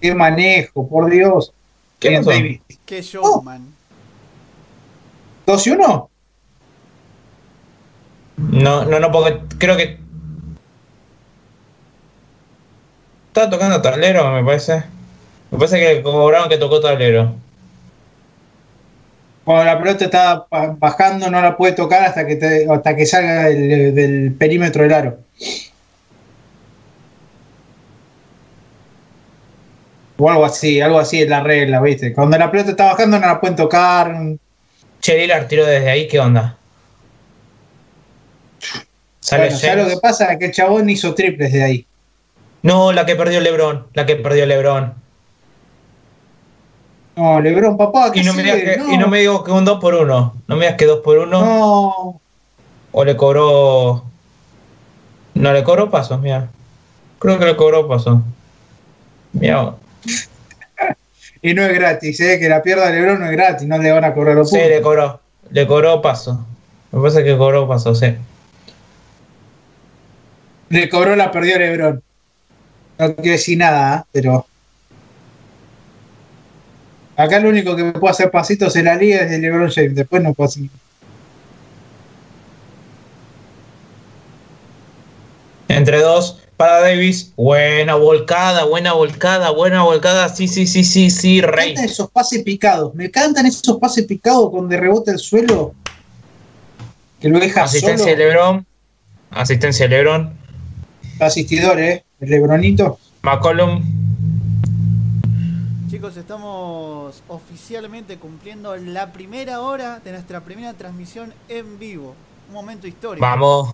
qué 0.00 0.14
manejo, 0.14 0.86
por 0.88 1.10
Dios. 1.10 1.52
¿Qué 1.98 2.10
Bien? 2.10 2.24
David. 2.24 2.60
Qué 2.84 3.00
showman. 3.02 3.74
¿Dos 5.46 5.66
y 5.66 5.70
uno? 5.70 6.10
No, 8.36 8.84
no, 8.84 9.00
no, 9.00 9.10
porque 9.10 9.38
creo 9.58 9.76
que. 9.76 9.98
Estaba 13.28 13.50
tocando 13.50 13.80
tablero, 13.80 14.30
me 14.32 14.44
parece. 14.44 14.82
Me 15.50 15.58
parece 15.58 15.78
que 15.80 16.02
cobraron 16.02 16.48
que 16.48 16.58
tocó 16.58 16.80
tablero. 16.80 17.34
Cuando 19.44 19.64
la 19.64 19.78
pelota 19.78 20.04
está 20.06 20.46
bajando, 20.78 21.30
no 21.30 21.40
la 21.40 21.56
puede 21.56 21.72
tocar 21.74 22.02
hasta 22.02 22.26
que, 22.26 22.34
te- 22.36 22.66
hasta 22.68 22.96
que 22.96 23.06
salga 23.06 23.44
del, 23.44 23.94
del 23.94 24.32
perímetro 24.34 24.82
del 24.82 24.92
aro. 24.92 25.18
O 30.18 30.30
algo 30.30 30.44
así, 30.44 30.80
algo 30.80 30.98
así 30.98 31.22
es 31.22 31.28
la 31.28 31.42
regla, 31.42 31.80
¿viste? 31.80 32.12
Cuando 32.12 32.38
la 32.38 32.50
pelota 32.50 32.70
está 32.70 32.86
bajando, 32.86 33.18
no 33.18 33.26
la 33.26 33.40
pueden 33.40 33.56
tocar. 33.56 34.16
Che, 35.00 35.18
Lillard 35.18 35.46
tiró 35.46 35.66
desde 35.66 35.90
ahí, 35.90 36.08
¿qué 36.08 36.18
onda? 36.18 36.56
Sale 39.20 39.44
Bueno, 39.44 39.58
¿sabes 39.58 39.84
lo 39.84 39.90
que 39.90 40.00
pasa? 40.00 40.32
Es 40.32 40.38
que 40.38 40.46
el 40.46 40.52
chabón 40.52 40.88
hizo 40.88 41.14
triples 41.14 41.52
de 41.52 41.62
ahí. 41.62 41.86
No, 42.62 42.92
la 42.92 43.04
que 43.04 43.16
perdió 43.16 43.40
Lebron, 43.40 43.86
la 43.92 44.06
que 44.06 44.16
perdió 44.16 44.46
Lebron. 44.46 44.94
No, 47.16 47.40
Lebron, 47.40 47.76
papá, 47.76 48.12
¿qué 48.12 48.20
Y 48.20 48.22
no, 48.24 48.34
me 48.34 48.42
digas 48.42 48.58
que, 48.58 48.94
y 48.94 48.98
no 48.98 49.08
me 49.08 49.20
digo 49.20 49.42
que 49.42 49.50
un 49.50 49.64
2 49.64 49.80
por 49.80 49.94
1 49.94 50.34
No 50.46 50.56
me 50.56 50.64
digas 50.64 50.76
que 50.76 50.84
2 50.84 51.00
por 51.00 51.18
1 51.18 51.26
No, 51.26 52.20
o 52.92 53.04
le 53.04 53.16
cobró. 53.16 54.04
No 55.34 55.52
le 55.52 55.62
cobró 55.64 55.90
pasos, 55.90 56.20
mira. 56.20 56.48
Creo 57.18 57.38
que 57.38 57.44
le 57.44 57.56
cobró 57.56 57.86
pasos. 57.86 58.20
Mira, 59.32 59.74
y 61.46 61.54
no 61.54 61.64
es 61.64 61.72
gratis, 61.74 62.18
¿eh? 62.18 62.40
que 62.40 62.48
la 62.48 62.60
pierda 62.60 62.90
Lebron 62.90 63.20
no 63.20 63.26
es 63.26 63.30
gratis, 63.30 63.68
no 63.68 63.78
le 63.78 63.92
van 63.92 64.02
a 64.02 64.12
cobrar 64.12 64.34
los 64.34 64.50
sí, 64.50 64.56
puntos. 64.56 64.70
le 64.72 64.82
cobró. 64.82 65.20
Le 65.50 65.64
cobró 65.64 66.02
pasos. 66.02 66.38
Me 66.90 67.00
parece 67.00 67.22
que 67.22 67.36
cobró 67.36 67.68
pasos, 67.68 68.00
sí. 68.00 68.16
Le 70.70 70.88
cobró 70.88 71.14
la 71.14 71.30
perdió 71.30 71.56
Lebron. 71.56 72.02
No 72.98 73.14
quiero 73.14 73.30
decir 73.30 73.58
nada, 73.58 73.98
¿eh? 73.98 74.08
pero. 74.10 74.44
Acá 77.16 77.36
el 77.36 77.46
único 77.46 77.76
que 77.76 77.92
puede 77.92 78.10
hacer 78.10 78.32
pasitos 78.32 78.74
en 78.74 78.86
la 78.86 78.96
liga 78.96 79.20
es 79.20 79.30
de 79.30 79.38
Lebron 79.38 79.70
James, 79.70 79.94
después 79.94 80.20
no 80.24 80.34
puede 80.34 80.48
hacer. 80.48 80.64
Entre 85.68 86.00
dos 86.00 86.42
para 86.56 86.80
Davis. 86.80 87.32
Buena 87.36 87.94
volcada, 87.94 88.64
buena 88.64 88.92
volcada, 88.92 89.50
buena 89.50 89.82
volcada. 89.82 90.28
Sí, 90.28 90.48
sí, 90.48 90.66
sí, 90.66 90.84
sí, 90.84 91.10
sí, 91.10 91.40
Me 91.40 91.46
rey. 91.48 91.70
encantan 91.70 91.84
esos 91.90 92.10
pases 92.10 92.42
picados, 92.42 92.94
me 92.94 93.06
encantan 93.06 93.46
esos 93.46 93.78
pases 93.78 94.04
picados 94.06 94.50
donde 94.52 94.76
rebota 94.76 95.12
el 95.12 95.18
suelo. 95.18 95.74
Que 97.20 97.28
lo 97.28 97.38
deja 97.38 97.64
Asistencia 97.64 97.98
solo. 97.98 98.10
de 98.10 98.16
Lebron. 98.16 98.66
Asistencia 99.30 99.88
de 99.88 99.96
Lebron. 99.96 100.34
Asistidor, 101.20 101.80
¿eh? 101.80 102.04
El 102.20 102.30
Lebronito. 102.30 102.98
McCollum. 103.22 103.82
Chicos, 105.90 106.16
estamos 106.16 107.22
oficialmente 107.28 108.18
cumpliendo 108.18 108.76
la 108.76 109.12
primera 109.12 109.60
hora 109.60 110.00
de 110.04 110.12
nuestra 110.12 110.40
primera 110.40 110.74
transmisión 110.74 111.32
en 111.48 111.78
vivo. 111.78 112.14
Un 112.48 112.54
momento 112.54 112.86
histórico. 112.86 113.24
Vamos. 113.24 113.72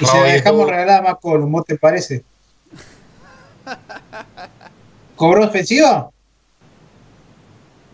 Y 0.00 0.06
se 0.06 0.16
la 0.16 0.32
dejamos 0.32 0.68
regalada 0.68 0.98
a 0.98 1.02
McCollum, 1.02 1.52
¿vos 1.52 1.66
te 1.66 1.76
parece? 1.76 2.22
¿Cobró 5.14 5.44
ofensiva? 5.44 6.10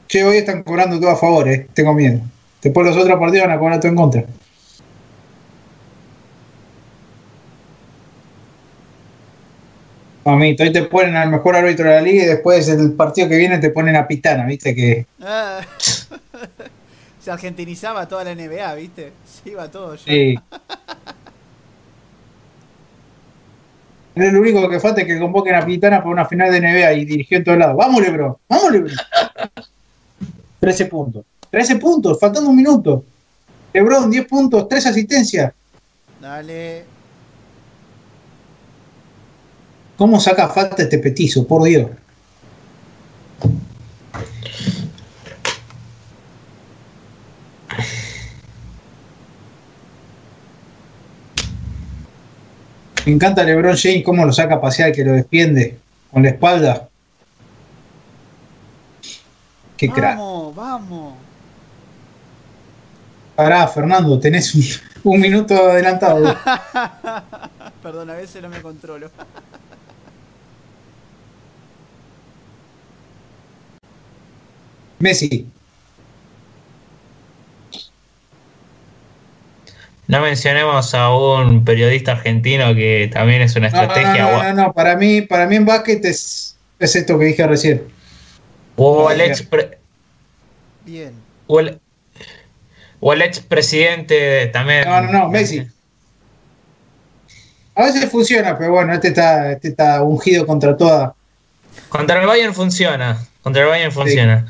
Che, 0.07 0.24
hoy 0.24 0.36
están 0.38 0.62
cobrando 0.62 1.00
todo 1.00 1.11
a 1.11 1.16
favor, 1.16 1.48
eh. 1.48 1.68
Tengo 1.74 1.92
miedo. 1.92 2.20
Después 2.62 2.86
los 2.86 2.96
otros 2.96 3.18
partidos 3.18 3.48
van 3.48 3.57
a 3.57 3.59
cobrar 3.59 3.80
todo 3.80 3.88
en 3.88 3.96
contra. 3.96 4.24
Mamito, 10.24 10.62
hoy 10.64 10.72
te 10.72 10.82
ponen 10.82 11.16
al 11.16 11.30
mejor 11.30 11.54
árbitro 11.54 11.88
de 11.88 11.94
la 11.94 12.00
liga 12.00 12.24
y 12.24 12.26
después 12.26 12.68
el 12.68 12.92
partido 12.94 13.28
que 13.28 13.36
viene 13.36 13.59
te 13.59 13.70
ponen 13.70 13.94
a 13.96 14.09
Pitana, 14.09 14.44
viste 14.46 14.74
que. 14.74 15.07
Ah. 15.20 15.61
Se 17.20 17.30
argentinizaba 17.30 18.07
toda 18.07 18.24
la 18.24 18.34
NBA, 18.34 18.74
¿viste? 18.74 19.12
Se 19.24 19.50
iba 19.50 19.68
todo 19.68 19.96
ya. 19.96 20.04
Sí. 20.04 20.36
Lo 24.16 24.40
único 24.40 24.66
que 24.70 24.80
falta 24.80 25.02
es 25.02 25.06
que 25.06 25.18
convoquen 25.18 25.54
a 25.54 25.66
Pitana 25.66 25.98
para 25.98 26.08
una 26.08 26.24
final 26.24 26.50
de 26.50 26.60
NBA 26.60 26.92
y 26.94 27.04
dirigió 27.04 27.36
en 27.36 27.44
todos 27.44 27.58
lados. 27.58 27.76
¡Vamos, 27.76 28.00
Lebron! 28.00 28.34
¡Vamos, 28.48 28.72
Lebron! 28.72 28.96
13 30.58 30.86
puntos. 30.90 31.24
13 31.50 31.76
puntos, 31.76 32.18
faltando 32.18 32.48
un 32.48 32.56
minuto. 32.56 33.04
Lebron, 33.74 34.10
10 34.10 34.26
puntos, 34.26 34.68
3 34.70 34.86
asistencias. 34.86 35.52
Dale. 36.18 36.84
¿Cómo 39.98 40.18
saca 40.18 40.48
falta 40.48 40.82
este 40.82 40.98
petizo? 40.98 41.46
Por 41.46 41.64
Dios. 41.64 41.90
Me 53.07 53.12
encanta 53.12 53.44
LeBron 53.44 53.76
James 53.76 54.02
cómo 54.04 54.26
lo 54.26 54.32
saca 54.32 54.57
a 54.57 54.61
pasear, 54.61 54.90
que 54.90 55.04
lo 55.04 55.12
defiende 55.12 55.78
con 56.11 56.24
la 56.24 56.30
espalda. 56.30 56.88
Qué 59.76 59.88
crack. 59.88 60.18
Vamos, 60.18 60.54
vamos. 60.57 61.14
Pará, 63.36 63.68
Fernando, 63.68 64.18
tenés 64.18 64.52
un, 64.54 65.12
un 65.12 65.20
minuto 65.20 65.54
adelantado. 65.54 66.36
Perdón, 67.82 68.11
a 68.11 68.14
veces 68.14 68.42
no 68.42 68.48
me 68.48 68.61
controlo. 68.61 69.09
Messi. 74.98 75.48
No 80.09 80.20
mencionemos 80.20 80.94
a 80.94 81.14
un 81.14 81.64
periodista 81.64 82.12
argentino 82.12 82.74
que 82.74 83.11
también 83.12 83.42
es 83.42 83.57
una 83.57 83.66
estrategia. 83.66 84.30
No, 84.30 84.42
no, 84.42 84.54
no, 84.54 84.72
para 84.72 84.96
mí, 84.96 85.22
para 85.22 85.46
mí 85.46 85.57
en 85.57 85.64
básquet 85.64 86.04
es, 86.04 86.57
es 86.78 86.94
esto 86.94 87.18
que 87.18 87.26
dije 87.26 87.46
recién. 87.46 87.82
O 88.76 89.11
el 89.11 89.20
ex 89.20 89.46
Bien. 90.84 91.12
o 91.48 91.61
el, 91.61 91.80
o 93.00 93.12
el 93.12 93.22
ex 93.22 93.40
presidente 93.40 94.46
también. 94.48 94.84
No, 94.88 95.00
no, 95.00 95.12
no, 95.12 95.28
Messi. 95.28 95.66
A 97.74 97.84
veces 97.84 98.09
funciona, 98.11 98.57
pero 98.57 98.72
bueno, 98.72 98.94
este 98.94 99.09
está, 99.09 99.52
este 99.52 99.68
está 99.68 100.02
ungido 100.02 100.46
contra 100.46 100.76
toda. 100.76 101.14
Contra 101.88 102.20
el 102.20 102.26
Bayern 102.26 102.54
funciona. 102.54 103.26
Contra 103.42 103.62
el 103.62 103.68
Bayern 103.68 103.92
funciona. 103.92 104.46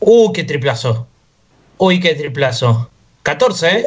Uh, 0.00 0.32
qué 0.32 0.44
triplazo. 0.44 1.06
Uy, 1.78 2.00
qué 2.00 2.14
triplazo. 2.14 2.90
14, 3.22 3.68
¿eh? 3.68 3.84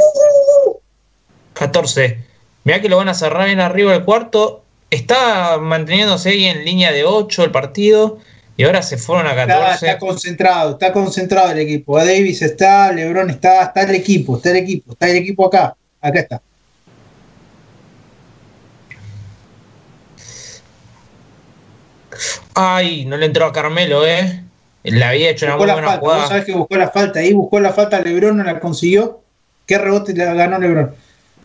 14. 1.62 2.18
Mirá 2.64 2.82
que 2.82 2.89
lo 2.89 2.97
van 2.97 3.09
a 3.09 3.14
cerrar 3.14 3.45
bien 3.45 3.59
arriba 3.59 3.91
del 3.91 4.03
cuarto. 4.03 4.64
Está 4.89 5.59
manteniéndose 5.59 6.30
ahí 6.30 6.45
en 6.45 6.66
línea 6.66 6.91
de 6.91 7.03
8 7.03 7.43
el 7.43 7.51
partido. 7.51 8.18
Y 8.57 8.64
ahora 8.64 8.82
se 8.82 8.97
fueron 8.97 9.28
a 9.28 9.36
14. 9.36 9.74
Está, 9.74 9.74
está 9.74 9.99
concentrado, 9.99 10.72
está 10.72 10.91
concentrado 10.91 11.51
el 11.51 11.59
equipo. 11.59 11.97
Davis 11.97 12.41
está, 12.41 12.91
Lebron 12.91 13.30
está, 13.30 13.64
está 13.64 13.84
el 13.84 13.95
equipo, 13.95 14.38
está 14.38 14.49
el 14.49 14.57
equipo, 14.57 14.91
está 14.93 15.09
el 15.09 15.18
equipo 15.18 15.45
acá. 15.45 15.76
Acá 16.01 16.20
está. 16.20 16.41
Ay, 22.55 23.05
no 23.05 23.18
le 23.18 23.28
entró 23.28 23.45
a 23.45 23.53
Carmelo, 23.53 24.05
¿eh? 24.05 24.43
Le 24.84 25.03
había 25.03 25.30
hecho 25.30 25.45
buscó 25.45 25.64
una 25.64 25.74
muy 25.74 25.82
buena 25.84 25.88
falta, 25.89 25.99
jugada. 25.99 26.20
vos 26.22 26.30
sabés 26.30 26.45
que 26.45 26.53
buscó 26.53 26.76
la 26.76 26.89
falta, 26.89 27.20
ahí 27.20 27.34
buscó 27.34 27.59
la 27.59 27.72
falta 27.72 28.01
Lebron, 28.01 28.38
no 28.38 28.43
la 28.43 28.59
consiguió. 28.59 29.22
¿Qué 29.68 29.78
rebote 29.78 30.14
le 30.14 30.26
ganó 30.26 30.57
Lebron? 30.57 30.95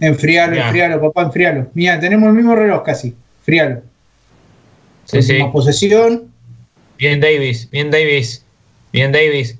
Enfrialo, 0.00 0.56
Ya. 0.56 0.66
enfrialo, 0.66 1.00
papá, 1.00 1.22
enfrialo. 1.22 1.70
Mira, 1.74 1.98
tenemos 1.98 2.28
el 2.28 2.34
mismo 2.34 2.54
reloj 2.54 2.82
casi. 2.82 3.14
Enfrialo. 3.40 3.82
Sí, 5.04 5.22
sí. 5.22 5.38
Posesión. 5.52 6.30
Bien 6.98 7.20
Davis, 7.20 7.68
bien 7.70 7.90
Davis, 7.90 8.44
bien 8.92 9.12
Davis. 9.12 9.56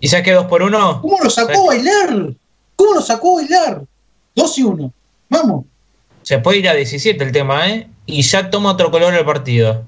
¿Y 0.00 0.08
saque 0.08 0.32
2 0.32 0.46
por 0.46 0.62
1? 0.62 1.00
¿Cómo 1.00 1.18
lo 1.22 1.30
sacó 1.30 1.62
a 1.62 1.66
bailar? 1.74 2.32
¿Cómo 2.74 2.94
lo 2.94 3.00
sacó 3.00 3.38
a 3.38 3.42
bailar? 3.42 3.82
2 4.34 4.58
y 4.58 4.62
1. 4.64 4.92
Vamos. 5.28 5.64
Se 6.22 6.38
puede 6.38 6.58
ir 6.58 6.68
a 6.68 6.74
17 6.74 7.22
el 7.22 7.30
tema, 7.32 7.68
¿eh? 7.70 7.88
Y 8.06 8.22
ya 8.22 8.50
toma 8.50 8.72
otro 8.72 8.90
color 8.90 9.14
el 9.14 9.24
partido. 9.24 9.84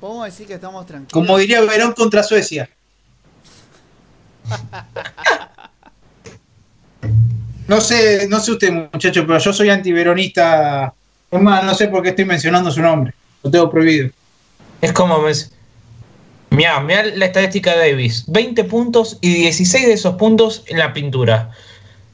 Podemos 0.00 0.24
decir 0.26 0.46
que 0.46 0.54
estamos 0.54 0.86
tranquilos. 0.86 1.12
Como 1.12 1.36
diría 1.36 1.60
Verón 1.62 1.92
contra 1.92 2.22
Suecia. 2.22 2.70
No 7.70 7.80
sé, 7.80 8.26
no 8.28 8.40
sé 8.40 8.50
usted, 8.50 8.72
muchacho, 8.72 9.24
pero 9.24 9.38
yo 9.38 9.52
soy 9.52 9.70
antiveronista. 9.70 10.92
Es 11.30 11.40
más, 11.40 11.62
no 11.62 11.72
sé 11.72 11.86
por 11.86 12.02
qué 12.02 12.08
estoy 12.08 12.24
mencionando 12.24 12.68
su 12.68 12.82
nombre. 12.82 13.14
Lo 13.44 13.50
tengo 13.52 13.70
prohibido. 13.70 14.10
Es 14.80 14.92
como... 14.92 15.22
Mirá, 16.50 16.80
mirá 16.80 17.04
la 17.04 17.26
estadística 17.26 17.76
de 17.76 17.92
Davis. 17.92 18.24
20 18.26 18.64
puntos 18.64 19.18
y 19.20 19.34
16 19.34 19.86
de 19.86 19.92
esos 19.92 20.16
puntos 20.16 20.64
en 20.66 20.78
la 20.78 20.92
pintura. 20.92 21.52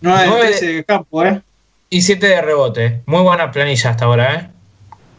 No 0.02 0.14
es 0.18 0.60
ese 0.60 0.84
campo, 0.84 1.24
¿eh? 1.24 1.40
Y 1.88 2.02
7 2.02 2.26
de 2.26 2.42
rebote. 2.42 3.00
Muy 3.06 3.22
buena 3.22 3.50
planilla 3.50 3.88
hasta 3.88 4.04
ahora, 4.04 4.34
¿eh? 4.34 4.50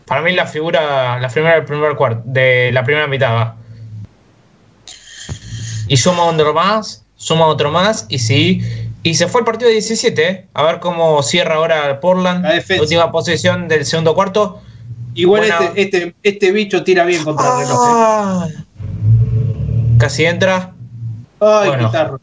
Para 0.06 0.22
mí 0.22 0.34
la 0.34 0.46
figura, 0.46 1.20
la 1.20 1.30
primera 1.30 1.56
del 1.56 1.66
primer 1.66 1.96
cuarto, 1.96 2.22
de 2.26 2.70
la 2.74 2.84
primera 2.84 3.08
mitad 3.08 3.34
va. 3.34 3.56
Y 5.88 5.98
suma 5.98 6.26
otro 6.26 6.54
más, 6.54 7.04
suma 7.16 7.48
otro 7.48 7.72
más, 7.72 8.06
y 8.08 8.20
sí. 8.20 8.87
Y 9.08 9.14
se 9.14 9.30
fue 9.30 9.40
el 9.40 9.46
partido 9.46 9.70
de 9.70 9.76
17, 9.76 10.30
¿eh? 10.30 10.48
A 10.54 10.64
ver 10.64 10.82
cómo 10.82 11.24
cierra 11.24 11.56
ahora 11.56 11.98
Portland. 12.02 12.44
La 12.44 12.52
defensa. 12.56 12.84
Última 12.84 13.10
posición 13.10 13.70
del 13.70 13.86
segundo 13.86 14.14
cuarto. 14.14 14.60
Igual 15.14 15.44
Buena- 15.44 15.60
este, 15.76 15.82
este, 15.82 16.16
este 16.24 16.52
bicho 16.52 16.84
tira 16.84 17.06
bien 17.06 17.24
contra 17.24 17.54
el 17.54 17.60
reloj. 17.60 17.88
¿eh? 17.88 17.92
Ah. 17.94 18.48
Casi 19.98 20.26
entra. 20.26 20.74
Ay, 21.40 21.68
bueno. 21.70 21.88
pitarro. 21.88 22.20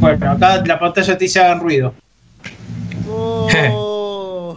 Bueno, 0.00 0.30
acá 0.32 0.62
la 0.64 0.78
pantalla 0.78 1.18
te 1.18 1.24
dice 1.24 1.40
hagan 1.40 1.60
ruido. 1.60 1.92
Oh. 3.08 3.48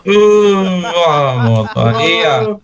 Uh, 0.10 0.82
vamos 0.84 1.74
todavía. 1.74 2.58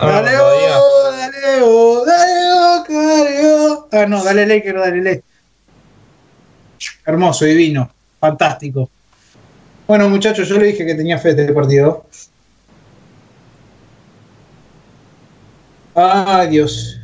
Dale, 0.00 0.30
todavía. 0.36 0.78
oh, 0.78 1.10
dale, 1.12 1.62
oh, 1.62 2.04
dale, 2.06 2.50
oh, 2.50 3.88
dale. 3.90 4.02
Ah, 4.02 4.06
no, 4.06 4.24
dale 4.24 4.46
Laker, 4.46 4.78
dale 4.78 5.02
Laker. 5.02 5.24
Hermoso, 7.04 7.44
divino, 7.44 7.92
fantástico. 8.18 8.88
Bueno, 9.86 10.08
muchachos, 10.08 10.48
yo 10.48 10.58
le 10.58 10.66
dije 10.66 10.86
que 10.86 10.94
tenía 10.94 11.18
fe 11.18 11.34
de 11.34 11.42
este 11.42 11.52
partido. 11.52 12.06
Ay, 15.94 16.48
Dios. 16.48 16.98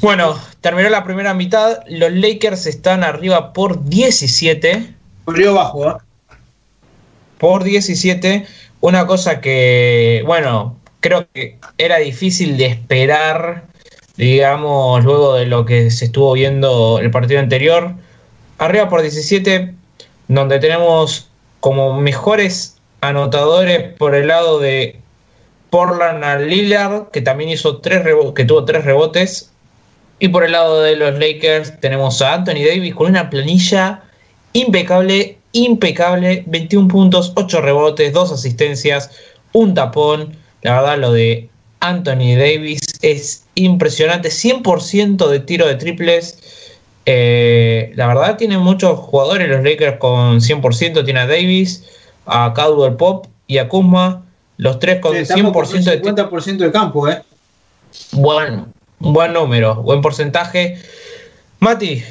Bueno, 0.00 0.40
terminó 0.60 0.88
la 0.88 1.04
primera 1.04 1.34
mitad. 1.34 1.80
Los 1.88 2.12
Lakers 2.12 2.66
están 2.66 3.04
arriba 3.04 3.52
por 3.52 3.84
17. 3.84 4.94
Volvió 5.26 5.54
bajo, 5.54 5.90
¿eh? 5.90 5.94
Por 7.38 7.64
17. 7.64 8.46
Una 8.80 9.06
cosa 9.06 9.40
que, 9.40 10.22
bueno, 10.24 10.78
creo 11.00 11.26
que 11.32 11.58
era 11.78 11.98
difícil 11.98 12.56
de 12.56 12.66
esperar, 12.66 13.64
digamos, 14.16 15.04
luego 15.04 15.34
de 15.34 15.46
lo 15.46 15.64
que 15.64 15.90
se 15.90 16.06
estuvo 16.06 16.32
viendo 16.32 16.98
el 16.98 17.10
partido 17.10 17.40
anterior. 17.40 17.94
Arriba 18.58 18.88
por 18.88 19.02
17, 19.02 19.74
donde 20.28 20.58
tenemos 20.58 21.28
como 21.60 21.98
mejores 22.00 22.76
anotadores 23.00 23.94
por 23.96 24.14
el 24.14 24.28
lado 24.28 24.58
de 24.58 25.00
Portland 25.70 26.24
a 26.24 26.38
Lillard, 26.38 27.10
que 27.10 27.20
también 27.20 27.50
hizo 27.50 27.78
tres 27.78 28.02
que 28.34 28.44
tuvo 28.44 28.64
tres 28.64 28.84
rebotes. 28.84 29.50
Y 30.20 30.28
por 30.28 30.44
el 30.44 30.52
lado 30.52 30.82
de 30.82 30.96
los 30.96 31.18
Lakers 31.18 31.78
tenemos 31.80 32.20
a 32.22 32.34
Anthony 32.34 32.64
Davis 32.66 32.94
con 32.94 33.08
una 33.08 33.30
planilla 33.30 34.02
impecable, 34.52 35.38
impecable, 35.52 36.42
21 36.46 36.88
puntos, 36.88 37.32
8 37.36 37.60
rebotes, 37.60 38.12
2 38.12 38.32
asistencias, 38.32 39.10
un 39.52 39.74
tapón. 39.74 40.36
La 40.62 40.80
verdad 40.80 40.98
lo 40.98 41.12
de 41.12 41.48
Anthony 41.80 42.36
Davis 42.36 42.80
es 43.02 43.46
impresionante, 43.54 44.28
100% 44.30 45.28
de 45.28 45.40
tiro 45.40 45.66
de 45.66 45.76
triples. 45.76 46.38
Eh, 47.06 47.92
la 47.94 48.06
verdad 48.06 48.36
tiene 48.36 48.58
muchos 48.58 48.98
jugadores 48.98 49.48
los 49.48 49.62
Lakers 49.62 49.98
con 49.98 50.40
100%, 50.40 51.04
tiene 51.04 51.20
a 51.20 51.26
Davis, 51.26 51.84
a 52.26 52.52
Caldwell 52.54 52.96
Pop 52.96 53.26
y 53.46 53.58
a 53.58 53.68
Kuzma, 53.68 54.24
los 54.56 54.78
tres 54.78 55.00
con 55.00 55.16
Estamos 55.16 55.52
por 55.52 55.66
100% 55.66 55.84
de 55.84 55.98
tiro. 55.98 56.16
50% 56.16 56.56
de 56.58 56.72
campo, 56.72 57.08
¿eh? 57.08 57.22
Buen, 58.12 58.66
buen 58.98 59.32
número, 59.32 59.76
buen 59.76 60.02
porcentaje. 60.02 60.78
Mati, 61.60 62.02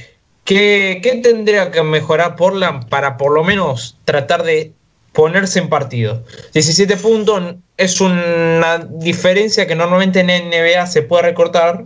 ¿qué, 0.46 1.00
qué 1.04 1.16
tendría 1.22 1.70
que 1.72 1.84
mejorar 1.84 2.36
Portland 2.36 2.88
para 2.90 3.18
por 3.18 3.34
lo 3.34 3.44
menos 3.44 3.98
tratar 4.06 4.44
de 4.44 4.74
ponerse 5.18 5.58
en 5.58 5.68
partido? 5.68 6.24
17 6.54 6.96
puntos 6.98 7.56
es 7.76 8.00
una 8.00 8.78
diferencia 8.88 9.66
que 9.66 9.74
normalmente 9.74 10.20
en 10.20 10.28
NBA 10.28 10.86
se 10.86 11.02
puede 11.02 11.24
recortar, 11.24 11.86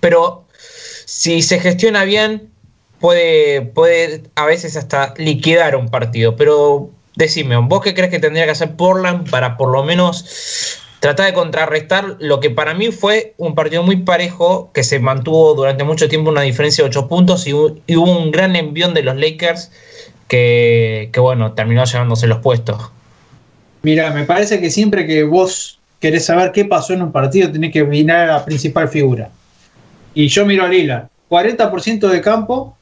pero 0.00 0.44
si 1.06 1.40
se 1.40 1.58
gestiona 1.58 2.04
bien, 2.04 2.50
puede, 3.00 3.62
puede 3.62 4.24
a 4.34 4.44
veces 4.44 4.76
hasta 4.76 5.14
liquidar 5.16 5.74
un 5.74 5.88
partido. 5.88 6.36
Pero 6.36 6.90
decime, 7.16 7.56
¿vos 7.56 7.80
qué 7.80 7.94
crees 7.94 8.10
que 8.10 8.18
tendría 8.18 8.44
que 8.44 8.50
hacer 8.50 8.76
Portland 8.76 9.30
para 9.30 9.56
por 9.56 9.70
lo 9.70 9.82
menos 9.82 10.76
tratar 11.00 11.24
de 11.24 11.32
contrarrestar 11.32 12.16
lo 12.18 12.40
que 12.40 12.50
para 12.50 12.74
mí 12.74 12.90
fue 12.92 13.32
un 13.38 13.54
partido 13.54 13.82
muy 13.82 14.02
parejo, 14.02 14.70
que 14.74 14.84
se 14.84 14.98
mantuvo 14.98 15.54
durante 15.54 15.82
mucho 15.82 16.10
tiempo 16.10 16.28
una 16.28 16.42
diferencia 16.42 16.84
de 16.84 16.90
8 16.90 17.08
puntos 17.08 17.46
y, 17.46 17.52
y 17.86 17.96
hubo 17.96 18.18
un 18.18 18.30
gran 18.32 18.54
envión 18.54 18.92
de 18.92 19.02
los 19.02 19.16
Lakers 19.16 19.70
que, 20.28 21.10
que, 21.12 21.20
bueno, 21.20 21.52
terminó 21.52 21.84
llevándose 21.84 22.26
los 22.26 22.38
puestos. 22.38 22.90
Mira, 23.82 24.10
me 24.10 24.24
parece 24.24 24.60
que 24.60 24.70
siempre 24.70 25.06
que 25.06 25.24
vos 25.24 25.78
querés 26.00 26.26
saber 26.26 26.52
qué 26.52 26.64
pasó 26.64 26.92
en 26.92 27.02
un 27.02 27.12
partido, 27.12 27.50
tenés 27.50 27.72
que 27.72 27.84
mirar 27.84 28.28
a 28.28 28.32
la 28.34 28.44
principal 28.44 28.88
figura. 28.88 29.30
Y 30.14 30.28
yo 30.28 30.46
miro 30.46 30.64
a 30.64 30.68
Lila, 30.68 31.08
40% 31.30 32.08
de 32.08 32.20
campo 32.20 32.76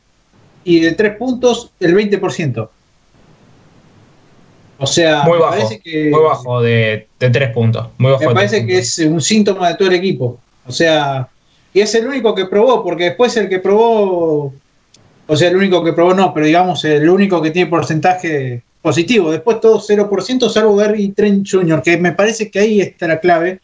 y 0.64 0.80
de 0.80 0.92
3 0.92 1.16
puntos 1.16 1.70
el 1.80 1.94
20%. 1.94 2.68
O 4.78 4.86
sea, 4.86 5.22
Muy 5.22 5.38
me 5.38 5.38
bajo, 5.38 5.56
parece 5.56 5.80
que, 5.80 6.10
muy 6.10 6.22
bajo 6.22 6.60
de, 6.60 7.08
de 7.18 7.30
3 7.30 7.50
puntos. 7.52 7.88
Muy 7.98 8.12
bajo 8.12 8.24
me 8.24 8.34
parece 8.34 8.66
que 8.66 8.74
puntos. 8.74 8.98
es 8.98 9.06
un 9.06 9.20
síntoma 9.20 9.68
de 9.68 9.74
todo 9.76 9.88
el 9.88 9.94
equipo. 9.94 10.38
O 10.66 10.72
sea, 10.72 11.28
y 11.72 11.80
es 11.80 11.94
el 11.94 12.06
único 12.06 12.34
que 12.34 12.46
probó, 12.46 12.82
porque 12.82 13.04
después 13.04 13.36
el 13.36 13.48
que 13.48 13.58
probó, 13.58 14.52
o 15.26 15.36
sea, 15.36 15.48
el 15.48 15.56
único 15.56 15.82
que 15.84 15.92
probó 15.92 16.14
no, 16.14 16.32
pero 16.32 16.46
digamos 16.46 16.84
el 16.84 17.08
único 17.08 17.40
que 17.42 17.50
tiene 17.50 17.70
porcentaje 17.70 18.62
positivo. 18.82 19.30
Después 19.32 19.60
todo 19.60 19.80
0%, 19.80 20.48
salvo 20.48 20.76
Gary 20.76 21.08
Trent 21.08 21.46
Jr., 21.50 21.82
que 21.82 21.96
me 21.98 22.12
parece 22.12 22.50
que 22.50 22.58
ahí 22.60 22.80
está 22.80 23.08
la 23.08 23.18
clave, 23.20 23.60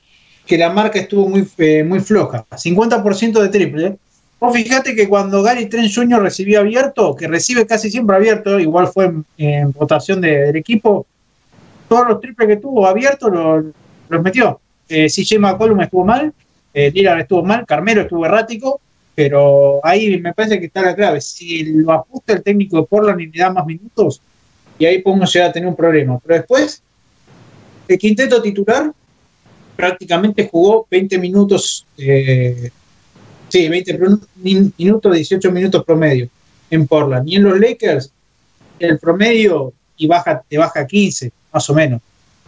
que 0.47 0.59
la 0.59 0.71
marca 0.71 0.99
estuvo 0.99 1.29
muy, 1.29 1.47
eh, 1.59 1.85
muy 1.85 2.01
floja. 2.01 2.45
50% 2.57 3.41
de 3.41 3.49
triple, 3.49 3.97
Vos 4.41 4.53
fíjate 4.57 4.97
que 4.97 5.09
cuando 5.09 5.41
Gary 5.41 5.67
Trent 5.67 5.89
Jr. 5.95 6.21
recibió 6.21 6.59
abierto, 6.59 7.15
que 7.15 7.29
recibe 7.29 7.65
casi 7.65 7.93
siempre 7.93 8.17
abierto, 8.17 8.59
igual 8.59 8.89
fue 8.89 9.13
en, 9.39 9.71
votación 9.71 10.21
de- 10.21 10.47
del 10.47 10.57
equipo, 10.57 11.07
todos 11.89 12.09
los 12.09 12.21
triples 12.21 12.49
que 12.49 12.57
tuvo 12.57 12.85
abiertos 12.89 13.31
lo- 13.33 13.63
los 14.09 14.21
metió. 14.23 14.59
Eh, 14.89 15.09
CJ 15.09 15.39
McCollum 15.39 15.81
estuvo 15.83 16.05
mal, 16.05 16.33
eh, 16.75 16.93
estuvo 17.21 17.45
mal, 17.45 17.65
Carmelo 17.65 18.01
estuvo 18.01 18.27
errático, 18.27 18.81
pero 19.15 19.81
ahí 19.85 20.19
me 20.21 20.33
parece 20.33 20.59
que 20.59 20.67
está 20.67 20.83
la 20.83 20.95
clave. 20.95 21.21
Si 21.21 21.65
lo 21.65 21.93
ajusta 21.93 22.33
el 22.35 22.43
técnico 22.43 22.79
de 22.79 22.87
Portland 22.87 23.21
y 23.21 23.27
le 23.27 23.39
da 23.39 23.53
más 23.53 23.67
minutos, 23.67 24.21
y 24.79 24.87
ahí 24.87 25.01
podemos 25.03 25.33
llegar 25.33 25.51
a 25.51 25.53
tener 25.53 25.69
un 25.69 25.77
problema. 25.77 26.19
Pero 26.25 26.39
después, 26.39 26.83
el 27.89 27.99
quinteto 27.99 28.41
titular 28.41 28.91
prácticamente 29.77 30.49
jugó 30.51 30.87
20 30.91 31.19
minutos, 31.19 31.87
eh, 31.99 32.71
sí, 33.49 33.69
20 33.69 33.95
pro- 33.95 34.19
min- 34.37 34.73
minutos, 34.79 35.15
18 35.15 35.51
minutos 35.53 35.85
promedio 35.85 36.29
en 36.71 36.87
Portland. 36.87 37.29
Y 37.29 37.37
en 37.37 37.43
los 37.45 37.59
Lakers, 37.61 38.11
el 38.79 38.99
promedio 38.99 39.73
y 39.97 40.07
baja, 40.07 40.43
te 40.49 40.59
baja 40.59 40.87
15, 40.87 41.31
más 41.53 41.69
o 41.71 41.75
menos. 41.75 42.01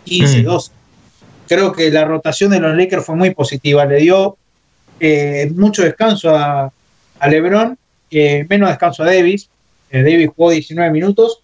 15, 0.05 0.41
Mm. 0.41 0.45
12. 0.45 0.71
Creo 1.47 1.73
que 1.73 1.91
la 1.91 2.05
rotación 2.05 2.51
de 2.51 2.61
los 2.61 2.77
Lakers 2.77 3.05
fue 3.05 3.17
muy 3.17 3.35
positiva. 3.35 3.85
Le 3.85 3.99
dio 3.99 4.37
eh, 5.07 5.51
mucho 5.55 5.83
descanso 5.83 6.35
a, 6.35 6.73
a 7.21 7.29
LeBron, 7.29 7.77
eh, 8.11 8.47
menos 8.49 8.69
descanso 8.71 9.03
a 9.03 9.07
Davis. 9.07 9.49
Eh, 9.91 10.03
Davis 10.03 10.31
jugó 10.35 10.51
19 10.51 10.91
minutos 10.91 11.41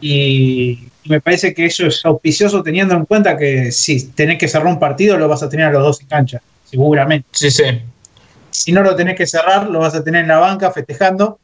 y, 0.00 0.88
y 1.04 1.08
me 1.10 1.20
parece 1.20 1.54
que 1.54 1.66
eso 1.66 1.86
es 1.86 2.04
auspicioso 2.04 2.62
teniendo 2.62 2.94
en 2.94 3.04
cuenta 3.04 3.36
que 3.36 3.72
si 3.72 4.08
tenés 4.10 4.38
que 4.38 4.48
cerrar 4.48 4.66
un 4.68 4.78
partido 4.78 5.16
lo 5.16 5.28
vas 5.28 5.42
a 5.42 5.48
tener 5.48 5.66
a 5.66 5.70
los 5.72 5.82
dos 5.82 6.00
en 6.00 6.06
cancha, 6.08 6.42
seguramente. 6.64 7.28
Sí, 7.32 7.50
sí. 7.50 7.64
Si 8.50 8.72
no 8.72 8.82
lo 8.82 8.96
tenés 8.96 9.16
que 9.16 9.26
cerrar, 9.26 9.68
lo 9.68 9.78
vas 9.80 9.94
a 9.94 10.02
tener 10.02 10.22
en 10.22 10.28
la 10.28 10.38
banca 10.38 10.70
festejando. 10.72 11.38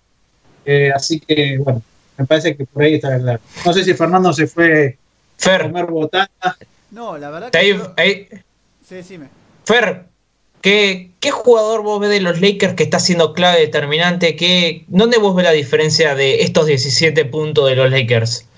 Eh, 0.65 0.91
así 0.95 1.21
que, 1.21 1.59
bueno, 1.59 1.83
me 2.17 2.25
parece 2.27 2.57
que 2.57 2.65
por 2.65 2.83
ahí 2.83 2.95
está 2.95 3.11
verdad. 3.11 3.41
No 3.65 3.73
sé 3.73 3.85
si 3.85 3.95
Fernando 3.95 4.33
se 4.33 4.47
fue 4.47 4.97
a 5.41 5.43
Fer, 5.43 5.63
comer 5.63 5.87
botada. 5.87 6.29
No, 6.91 7.19
la 7.19 7.31
verdad 7.31 7.51
que. 7.51 7.59
ahí- 7.97 8.29
Sí, 8.89 8.97
decime. 8.97 9.29
Fer, 9.65 10.05
¿qué, 10.65 11.11
¿qué 11.21 11.31
jugador 11.31 11.83
vos 11.83 12.01
ves 12.01 12.09
de 12.09 12.23
los 12.23 12.41
Lakers 12.41 12.73
que 12.73 12.85
está 12.85 12.99
siendo 12.99 13.35
clave 13.35 13.61
determinante? 13.61 14.35
¿Qué, 14.35 14.87
¿Dónde 14.89 15.19
vos 15.19 15.37
ves 15.37 15.45
la 15.45 15.51
diferencia 15.51 16.15
de 16.15 16.41
estos 16.41 16.65
17 16.65 17.27
puntos 17.27 17.69
de 17.69 17.77
los 17.77 17.91
Lakers? 17.91 18.49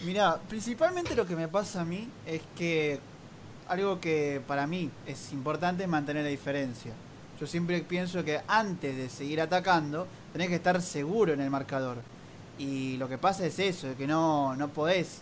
Mirá, 0.00 0.40
principalmente 0.48 1.14
lo 1.14 1.26
que 1.26 1.36
me 1.36 1.48
pasa 1.48 1.82
a 1.82 1.84
mí 1.84 2.08
es 2.26 2.40
que 2.56 2.98
algo 3.68 4.00
que 4.00 4.40
para 4.46 4.66
mí 4.66 4.90
es 5.06 5.34
importante 5.34 5.82
es 5.82 5.88
mantener 5.90 6.24
la 6.24 6.30
diferencia. 6.30 6.92
Yo 7.38 7.46
siempre 7.46 7.78
pienso 7.82 8.24
que 8.24 8.40
antes 8.48 8.96
de 8.96 9.10
seguir 9.10 9.42
atacando, 9.42 10.06
tenés 10.32 10.48
que 10.48 10.54
estar 10.54 10.80
seguro 10.80 11.34
en 11.34 11.42
el 11.42 11.50
marcador. 11.50 11.98
Y 12.58 12.96
lo 12.96 13.06
que 13.06 13.18
pasa 13.18 13.44
es 13.44 13.58
eso, 13.58 13.88
que 13.98 14.06
no, 14.06 14.56
no 14.56 14.68
podés 14.68 15.18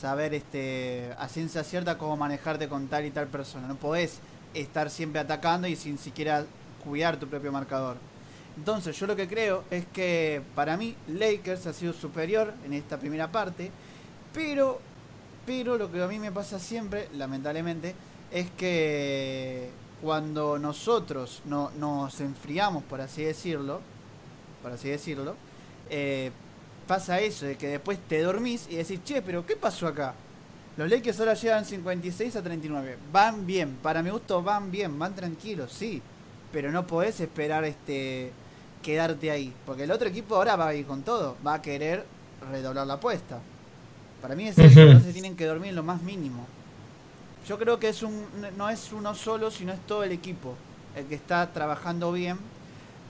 saber 0.00 0.32
este, 0.32 1.10
a 1.18 1.28
ciencia 1.28 1.62
cierta 1.62 1.98
cómo 1.98 2.16
manejarte 2.16 2.68
con 2.68 2.88
tal 2.88 3.04
y 3.04 3.10
tal 3.10 3.26
persona. 3.26 3.68
No 3.68 3.76
podés 3.76 4.20
estar 4.54 4.90
siempre 4.90 5.20
atacando 5.20 5.66
y 5.66 5.76
sin 5.76 5.98
siquiera 5.98 6.46
cuidar 6.82 7.18
tu 7.18 7.26
propio 7.26 7.52
marcador. 7.52 7.96
Entonces 8.56 8.96
yo 8.96 9.06
lo 9.06 9.16
que 9.16 9.26
creo 9.26 9.64
es 9.70 9.84
que 9.86 10.42
para 10.54 10.76
mí 10.76 10.94
Lakers 11.08 11.66
ha 11.66 11.72
sido 11.72 11.92
superior 11.92 12.54
en 12.64 12.72
esta 12.72 12.98
primera 12.98 13.30
parte, 13.30 13.70
pero, 14.32 14.80
pero 15.44 15.76
lo 15.76 15.90
que 15.90 16.02
a 16.02 16.06
mí 16.06 16.18
me 16.18 16.30
pasa 16.30 16.58
siempre, 16.58 17.08
lamentablemente, 17.14 17.94
es 18.30 18.50
que 18.52 19.70
cuando 20.02 20.58
nosotros 20.58 21.42
no, 21.46 21.70
nos 21.78 22.20
enfriamos, 22.20 22.84
por 22.84 23.00
así 23.00 23.24
decirlo, 23.24 23.80
por 24.62 24.72
así 24.72 24.88
decirlo, 24.88 25.34
eh, 25.90 26.30
pasa 26.86 27.20
eso, 27.20 27.46
de 27.46 27.56
que 27.56 27.68
después 27.68 27.98
te 28.08 28.22
dormís 28.22 28.66
y 28.70 28.76
decís, 28.76 29.00
che, 29.04 29.22
pero 29.22 29.44
¿qué 29.44 29.56
pasó 29.56 29.86
acá? 29.86 30.14
Los 30.76 30.90
Lakers 30.90 31.20
ahora 31.20 31.34
llegan 31.34 31.64
56 31.64 32.34
a 32.36 32.42
39. 32.42 32.98
Van 33.12 33.46
bien, 33.46 33.76
para 33.82 34.02
mi 34.02 34.10
gusto 34.10 34.42
van 34.42 34.70
bien, 34.70 34.98
van 34.98 35.14
tranquilos, 35.14 35.72
sí. 35.72 36.02
Pero 36.52 36.72
no 36.72 36.86
podés 36.86 37.20
esperar 37.20 37.64
este 37.64 38.32
quedarte 38.82 39.30
ahí. 39.30 39.52
Porque 39.64 39.84
el 39.84 39.90
otro 39.90 40.08
equipo 40.08 40.34
ahora 40.36 40.56
va 40.56 40.68
a 40.68 40.74
ir 40.74 40.86
con 40.86 41.02
todo. 41.02 41.36
Va 41.46 41.54
a 41.54 41.62
querer 41.62 42.04
redoblar 42.50 42.86
la 42.86 42.94
apuesta. 42.94 43.38
Para 44.20 44.34
mí 44.34 44.48
es 44.48 44.58
eso, 44.58 45.00
se 45.00 45.12
tienen 45.12 45.36
que 45.36 45.44
dormir 45.46 45.74
lo 45.74 45.82
más 45.82 46.02
mínimo. 46.02 46.46
Yo 47.46 47.58
creo 47.58 47.78
que 47.78 47.88
es 47.90 48.02
un, 48.02 48.24
no 48.56 48.70
es 48.70 48.92
uno 48.92 49.14
solo, 49.14 49.50
sino 49.50 49.72
es 49.72 49.80
todo 49.86 50.02
el 50.02 50.12
equipo. 50.12 50.54
El 50.96 51.06
que 51.06 51.14
está 51.14 51.52
trabajando 51.52 52.10
bien. 52.10 52.38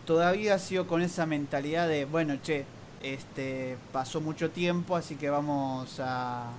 Todavía 0.07 0.55
ha 0.55 0.59
sido 0.59 0.87
con 0.87 1.01
esa 1.01 1.25
mentalidad 1.25 1.89
de, 1.89 2.05
bueno, 2.05 2.37
che, 2.43 2.67
este 3.03 3.79
pasó 3.93 4.21
mucho 4.21 4.51
tiempo, 4.51 4.97
así 4.97 5.15
que 5.15 5.31
vamos 5.31 5.99
a 6.01 6.51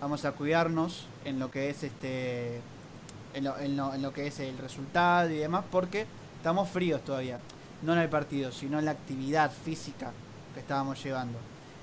vamos 0.00 0.24
a 0.24 0.32
cuidarnos 0.32 1.06
en 1.24 1.38
lo 1.38 1.50
que 1.50 1.70
es 1.70 1.82
este 1.82 2.60
en 3.34 3.44
lo, 3.44 3.58
en 3.58 3.76
lo- 3.76 3.94
en 3.94 4.02
lo 4.02 4.12
que 4.12 4.26
es 4.28 4.40
el 4.40 4.56
resultado 4.58 5.30
y 5.30 5.36
demás 5.38 5.64
porque 5.70 6.06
estamos 6.38 6.68
fríos 6.68 7.04
todavía. 7.04 7.38
No 7.82 7.92
en 7.92 7.98
el 8.00 8.08
partido 8.08 8.50
sino 8.52 8.78
en 8.78 8.84
la 8.86 8.92
actividad 8.92 9.50
física 9.50 10.12
que 10.54 10.60
estábamos 10.60 11.02
llevando. 11.02 11.38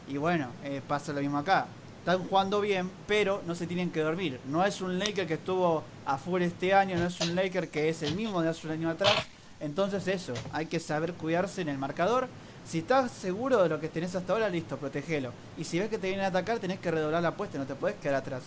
Y 0.07 0.17
bueno 0.17 0.47
eh, 0.63 0.81
pasa 0.87 1.13
lo 1.13 1.21
mismo 1.21 1.37
acá. 1.37 1.65
Están 1.99 2.27
jugando 2.27 2.59
bien 2.61 2.89
pero 3.07 3.41
no 3.45 3.55
se 3.55 3.67
tienen 3.67 3.91
que 3.91 4.01
dormir. 4.01 4.39
No 4.47 4.65
es 4.65 4.81
un 4.81 4.97
Laker 4.99 5.27
que 5.27 5.35
estuvo 5.35 5.83
a 6.05 6.17
full 6.17 6.41
este 6.41 6.73
año 6.73 6.97
no 6.97 7.05
es 7.07 7.19
un 7.21 7.35
Laker 7.35 7.69
que 7.69 7.89
es 7.89 8.01
el 8.03 8.15
mismo 8.15 8.41
de 8.41 8.49
hace 8.49 8.67
un 8.67 8.73
año 8.73 8.89
atrás. 8.89 9.13
Entonces 9.59 10.07
eso 10.07 10.33
hay 10.51 10.65
que 10.65 10.79
saber 10.79 11.13
cuidarse 11.13 11.61
en 11.61 11.69
el 11.69 11.77
marcador 11.77 12.27
si 12.63 12.79
estás 12.79 13.11
seguro 13.11 13.61
de 13.63 13.69
lo 13.69 13.79
que 13.79 13.89
tenés 13.89 14.15
hasta 14.15 14.33
ahora, 14.33 14.49
listo, 14.49 14.77
protegelo. 14.77 15.31
Y 15.57 15.63
si 15.65 15.79
ves 15.79 15.89
que 15.89 15.97
te 15.97 16.07
vienen 16.07 16.25
a 16.25 16.29
atacar, 16.29 16.59
tenés 16.59 16.79
que 16.79 16.91
redoblar 16.91 17.21
la 17.21 17.29
apuesta, 17.29 17.57
no 17.57 17.65
te 17.65 17.75
podés 17.75 17.95
quedar 17.95 18.15
atrás. 18.15 18.43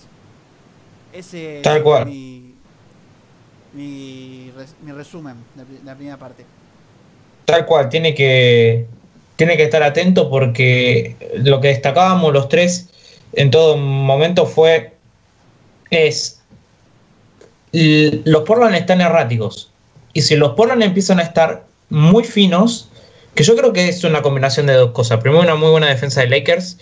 Ese 1.12 1.62
Tal 1.62 1.78
es 1.78 1.84
mi, 1.84 2.54
mi, 3.72 4.50
res- 4.56 4.76
mi 4.80 4.92
resumen 4.92 5.36
de 5.54 5.62
la 5.62 5.64
pri- 5.68 5.80
la 5.84 5.94
primera 5.94 6.16
parte. 6.18 6.44
Tal 7.44 7.64
cual, 7.64 7.88
tiene 7.88 8.14
que, 8.14 8.86
tiene 9.36 9.56
que 9.56 9.64
estar 9.64 9.82
atento 9.82 10.28
porque 10.28 11.16
lo 11.36 11.60
que 11.60 11.68
destacábamos 11.68 12.32
los 12.32 12.48
tres 12.48 12.88
en 13.32 13.50
todo 13.50 13.76
momento 13.76 14.46
fue 14.46 14.94
es 15.90 16.40
los 17.72 18.42
Portland 18.42 18.74
están 18.74 19.00
erráticos 19.00 19.70
y 20.12 20.22
si 20.22 20.36
los 20.36 20.54
Portland 20.54 20.82
empiezan 20.82 21.18
a 21.18 21.22
estar 21.22 21.64
muy 21.90 22.24
finos, 22.24 22.88
que 23.36 23.44
yo 23.44 23.54
creo 23.54 23.72
que 23.72 23.88
es 23.88 24.02
una 24.02 24.22
combinación 24.22 24.66
de 24.66 24.72
dos 24.72 24.90
cosas. 24.90 25.20
Primero, 25.20 25.42
una 25.42 25.54
muy 25.54 25.70
buena 25.70 25.88
defensa 25.88 26.22
de 26.22 26.28
Lakers 26.28 26.78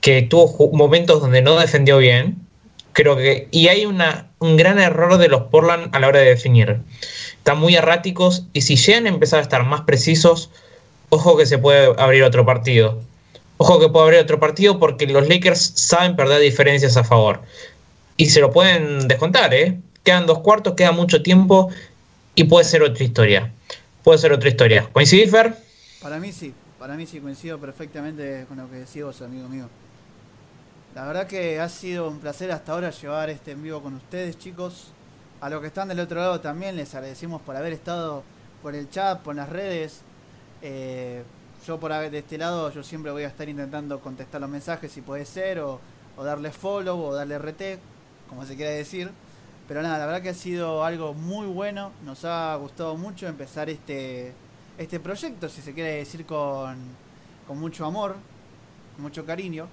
que 0.00 0.22
tuvo 0.22 0.70
momentos 0.72 1.20
donde 1.20 1.42
no 1.42 1.58
defendió 1.58 1.98
bien. 1.98 2.36
Creo 2.92 3.16
que 3.16 3.48
y 3.50 3.68
hay 3.68 3.86
una, 3.86 4.28
un 4.38 4.56
gran 4.56 4.78
error 4.78 5.18
de 5.18 5.28
los 5.28 5.42
Portland 5.44 5.88
a 5.96 5.98
la 5.98 6.06
hora 6.06 6.20
de 6.20 6.26
definir 6.26 6.80
están 7.44 7.58
muy 7.58 7.74
erráticos 7.74 8.46
y 8.54 8.62
si 8.62 8.76
llegan 8.76 9.04
a 9.04 9.10
empezar 9.10 9.38
a 9.38 9.42
estar 9.42 9.66
más 9.66 9.82
precisos, 9.82 10.48
ojo 11.10 11.36
que 11.36 11.44
se 11.44 11.58
puede 11.58 11.92
abrir 11.98 12.22
otro 12.22 12.46
partido. 12.46 13.02
Ojo 13.58 13.78
que 13.78 13.90
puede 13.90 14.04
abrir 14.06 14.20
otro 14.20 14.40
partido 14.40 14.78
porque 14.78 15.06
los 15.06 15.28
Lakers 15.28 15.72
saben 15.74 16.16
perder 16.16 16.40
diferencias 16.40 16.96
a 16.96 17.04
favor. 17.04 17.42
Y 18.16 18.26
se 18.26 18.40
lo 18.40 18.50
pueden 18.50 19.08
descontar, 19.08 19.52
¿eh? 19.52 19.78
Quedan 20.04 20.26
dos 20.26 20.38
cuartos, 20.38 20.72
queda 20.74 20.92
mucho 20.92 21.22
tiempo 21.22 21.68
y 22.34 22.44
puede 22.44 22.64
ser 22.64 22.82
otra 22.82 23.04
historia. 23.04 23.52
Puede 24.02 24.18
ser 24.18 24.32
otra 24.32 24.48
historia. 24.48 24.88
¿Coincidís, 24.92 25.30
Fer? 25.30 25.63
Para 26.04 26.20
mí 26.20 26.32
sí, 26.32 26.52
para 26.78 26.96
mí 26.96 27.06
sí 27.06 27.18
coincido 27.18 27.58
perfectamente 27.58 28.44
con 28.46 28.58
lo 28.58 28.68
que 28.68 28.76
decís 28.76 29.02
vos, 29.02 29.22
amigo 29.22 29.48
mío. 29.48 29.70
La 30.94 31.06
verdad 31.06 31.26
que 31.26 31.58
ha 31.58 31.68
sido 31.70 32.10
un 32.10 32.20
placer 32.20 32.52
hasta 32.52 32.72
ahora 32.72 32.90
llevar 32.90 33.30
este 33.30 33.52
en 33.52 33.62
vivo 33.62 33.80
con 33.80 33.94
ustedes, 33.94 34.38
chicos. 34.38 34.92
A 35.40 35.48
los 35.48 35.62
que 35.62 35.68
están 35.68 35.88
del 35.88 36.00
otro 36.00 36.20
lado 36.20 36.42
también 36.42 36.76
les 36.76 36.94
agradecemos 36.94 37.40
por 37.40 37.56
haber 37.56 37.72
estado 37.72 38.22
por 38.62 38.74
el 38.74 38.90
chat, 38.90 39.22
por 39.22 39.34
las 39.34 39.48
redes. 39.48 40.02
Eh, 40.60 41.22
yo 41.66 41.80
por 41.80 41.90
de 41.90 42.18
este 42.18 42.36
lado, 42.36 42.70
yo 42.70 42.82
siempre 42.82 43.10
voy 43.10 43.22
a 43.22 43.28
estar 43.28 43.48
intentando 43.48 43.98
contestar 44.00 44.42
los 44.42 44.50
mensajes 44.50 44.92
si 44.92 45.00
puede 45.00 45.24
ser, 45.24 45.60
o, 45.60 45.80
o 46.18 46.22
darle 46.22 46.50
follow, 46.50 47.02
o 47.02 47.14
darle 47.14 47.38
RT, 47.38 47.78
como 48.28 48.44
se 48.44 48.56
quiera 48.56 48.72
decir. 48.72 49.10
Pero 49.66 49.80
nada, 49.80 49.96
la 49.96 50.04
verdad 50.04 50.20
que 50.20 50.28
ha 50.28 50.34
sido 50.34 50.84
algo 50.84 51.14
muy 51.14 51.46
bueno. 51.46 51.92
Nos 52.04 52.26
ha 52.26 52.54
gustado 52.56 52.94
mucho 52.98 53.26
empezar 53.26 53.70
este, 53.70 54.34
este 54.78 55.00
proyecto, 55.00 55.48
si 55.48 55.62
se 55.62 55.72
quiere 55.72 55.96
decir 55.96 56.24
con, 56.26 56.76
con 57.46 57.58
mucho 57.58 57.84
amor, 57.84 58.16
con 58.94 59.02
mucho 59.04 59.24
cariño. 59.24 59.66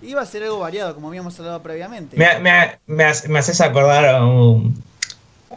Y 0.00 0.14
va 0.14 0.22
a 0.22 0.26
ser 0.26 0.44
algo 0.44 0.60
variado, 0.60 0.94
como 0.94 1.08
habíamos 1.08 1.38
hablado 1.40 1.60
previamente. 1.62 2.16
Me, 2.16 2.38
me- 2.38 2.78
me 2.86 3.12
me 3.28 3.38
haces 3.38 3.60
acordar 3.60 4.04
a 4.06 4.24
un, 4.24 4.80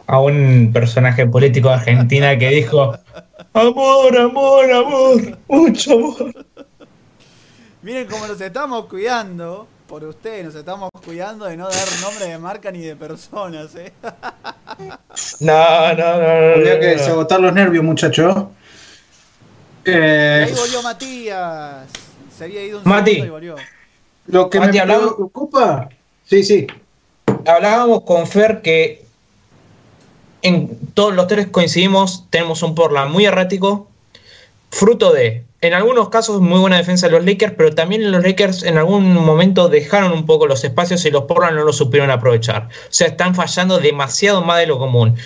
a 0.06 0.20
un 0.20 0.70
personaje 0.72 1.26
político 1.26 1.68
de 1.68 1.74
Argentina 1.74 2.36
que 2.36 2.48
dijo: 2.50 2.96
Amor, 3.52 4.18
amor, 4.18 4.72
amor, 4.72 5.38
mucho 5.48 5.92
amor. 5.92 6.46
Miren 7.82 8.06
cómo 8.08 8.26
nos 8.26 8.40
estamos 8.40 8.86
cuidando 8.86 9.66
por 9.88 10.04
ustedes, 10.04 10.44
nos 10.46 10.54
estamos 10.54 10.88
cuidando 11.04 11.44
de 11.46 11.56
no 11.56 11.68
dar 11.68 11.88
nombre 12.00 12.26
de 12.26 12.38
marca 12.38 12.70
ni 12.72 12.80
de 12.80 12.96
personas, 12.96 13.74
¿eh? 13.76 13.92
No, 15.40 15.94
no, 15.94 16.16
no, 16.16 16.22
no. 16.22 16.54
Había 16.54 16.74
no, 16.74 16.80
que 16.80 16.86
no. 16.86 16.92
desagotar 16.92 17.40
los 17.40 17.52
nervios, 17.52 17.84
muchachos. 17.84 18.44
Eh, 19.84 20.46
Y 20.46 20.50
ahí 20.50 20.56
volvió 20.58 20.82
Matías. 20.82 21.86
Se 22.36 22.44
había 22.44 22.64
ido 22.64 22.78
un 22.78 22.88
Mati. 22.88 23.10
segundo 23.12 23.26
y 23.26 23.30
volvió. 23.30 23.56
lo 24.26 24.50
que 24.50 24.60
Mati, 24.60 24.78
me 24.78 24.84
preocupa. 24.84 25.88
Sí, 26.24 26.42
sí. 26.42 26.66
Hablábamos 27.46 28.02
con 28.02 28.26
Fer 28.26 28.62
que 28.62 29.04
en 30.42 30.76
todos 30.94 31.14
los 31.14 31.26
tres 31.26 31.46
coincidimos, 31.48 32.26
tenemos 32.30 32.62
un 32.62 32.74
Portland 32.74 33.10
muy 33.12 33.24
errático, 33.26 33.88
fruto 34.70 35.12
de, 35.12 35.44
en 35.60 35.74
algunos 35.74 36.08
casos, 36.08 36.40
muy 36.40 36.58
buena 36.58 36.76
defensa 36.78 37.06
de 37.06 37.12
los 37.12 37.24
Lakers, 37.24 37.54
pero 37.56 37.74
también 37.74 38.10
los 38.10 38.22
Lakers 38.24 38.62
en 38.64 38.78
algún 38.78 39.14
momento 39.14 39.68
dejaron 39.68 40.12
un 40.12 40.26
poco 40.26 40.46
los 40.46 40.64
espacios 40.64 41.04
y 41.04 41.10
los 41.10 41.24
Portland 41.24 41.56
no 41.56 41.64
lo 41.64 41.72
supieron 41.72 42.10
aprovechar. 42.10 42.64
O 42.64 42.68
sea, 42.90 43.06
están 43.08 43.34
fallando 43.34 43.78
demasiado 43.78 44.42
más 44.42 44.58
de 44.58 44.66
lo 44.66 44.78
común. 44.78 45.16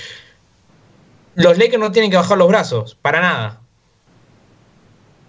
Los 1.35 1.57
Lakers 1.59 1.79
no 1.79 1.93
tienen 1.93 2.11
que 2.11 2.17
bajar 2.17 2.37
los 2.39 2.49
brazos, 2.49 2.97
para 3.01 3.21
nada. 3.21 3.61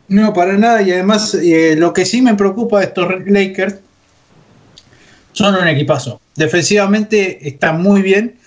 No, 0.07 0.33
para 0.33 0.57
nada. 0.57 0.81
Y 0.81 0.91
además, 0.91 1.33
eh, 1.35 1.75
lo 1.77 1.93
que 1.93 2.05
sí 2.05 2.21
me 2.21 2.35
preocupa 2.35 2.79
de 2.79 2.85
estos 2.85 3.07
Lakers 3.25 3.75
son 5.33 5.55
un 5.55 5.67
equipazo. 5.67 6.19
Defensivamente 6.35 7.47
están 7.47 7.81
muy 7.81 8.01
bien 8.01 8.37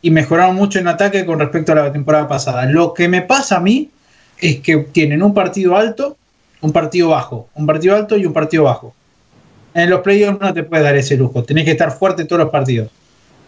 y 0.00 0.10
mejoraron 0.10 0.56
mucho 0.56 0.78
en 0.78 0.88
ataque 0.88 1.26
con 1.26 1.38
respecto 1.38 1.72
a 1.72 1.76
la 1.76 1.92
temporada 1.92 2.28
pasada. 2.28 2.64
Lo 2.66 2.94
que 2.94 3.08
me 3.08 3.22
pasa 3.22 3.56
a 3.56 3.60
mí 3.60 3.90
es 4.38 4.60
que 4.60 4.76
tienen 4.78 5.22
un 5.22 5.34
partido 5.34 5.76
alto, 5.76 6.16
un 6.60 6.72
partido 6.72 7.08
bajo, 7.08 7.48
un 7.54 7.66
partido 7.66 7.96
alto 7.96 8.16
y 8.16 8.24
un 8.24 8.32
partido 8.32 8.64
bajo. 8.64 8.94
En 9.74 9.90
los 9.90 10.00
playoffs 10.00 10.40
no 10.40 10.54
te 10.54 10.62
puedes 10.62 10.84
dar 10.84 10.96
ese 10.96 11.16
lujo, 11.16 11.44
tenés 11.44 11.64
que 11.64 11.72
estar 11.72 11.92
fuerte 11.92 12.24
todos 12.24 12.40
los 12.42 12.50
partidos. 12.50 12.90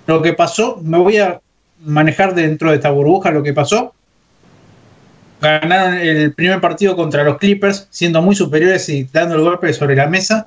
Lo 0.07 0.21
que 0.21 0.33
pasó, 0.33 0.79
me 0.83 0.99
voy 0.99 1.19
a 1.19 1.41
manejar 1.81 2.35
dentro 2.35 2.71
de 2.71 2.77
esta 2.77 2.91
burbuja 2.91 3.31
lo 3.31 3.43
que 3.43 3.53
pasó. 3.53 3.95
Ganaron 5.41 5.95
el 5.95 6.33
primer 6.35 6.61
partido 6.61 6.97
contra 6.97 7.25
los 7.25 7.39
Clippers, 7.39 7.87
siendo 7.91 8.21
muy 8.21 8.35
superiores 8.35 8.89
y 8.89 9.05
dando 9.05 9.37
el 9.37 9.41
golpe 9.43 9.73
sobre 9.73 9.97
la 9.97 10.07
mesa, 10.07 10.47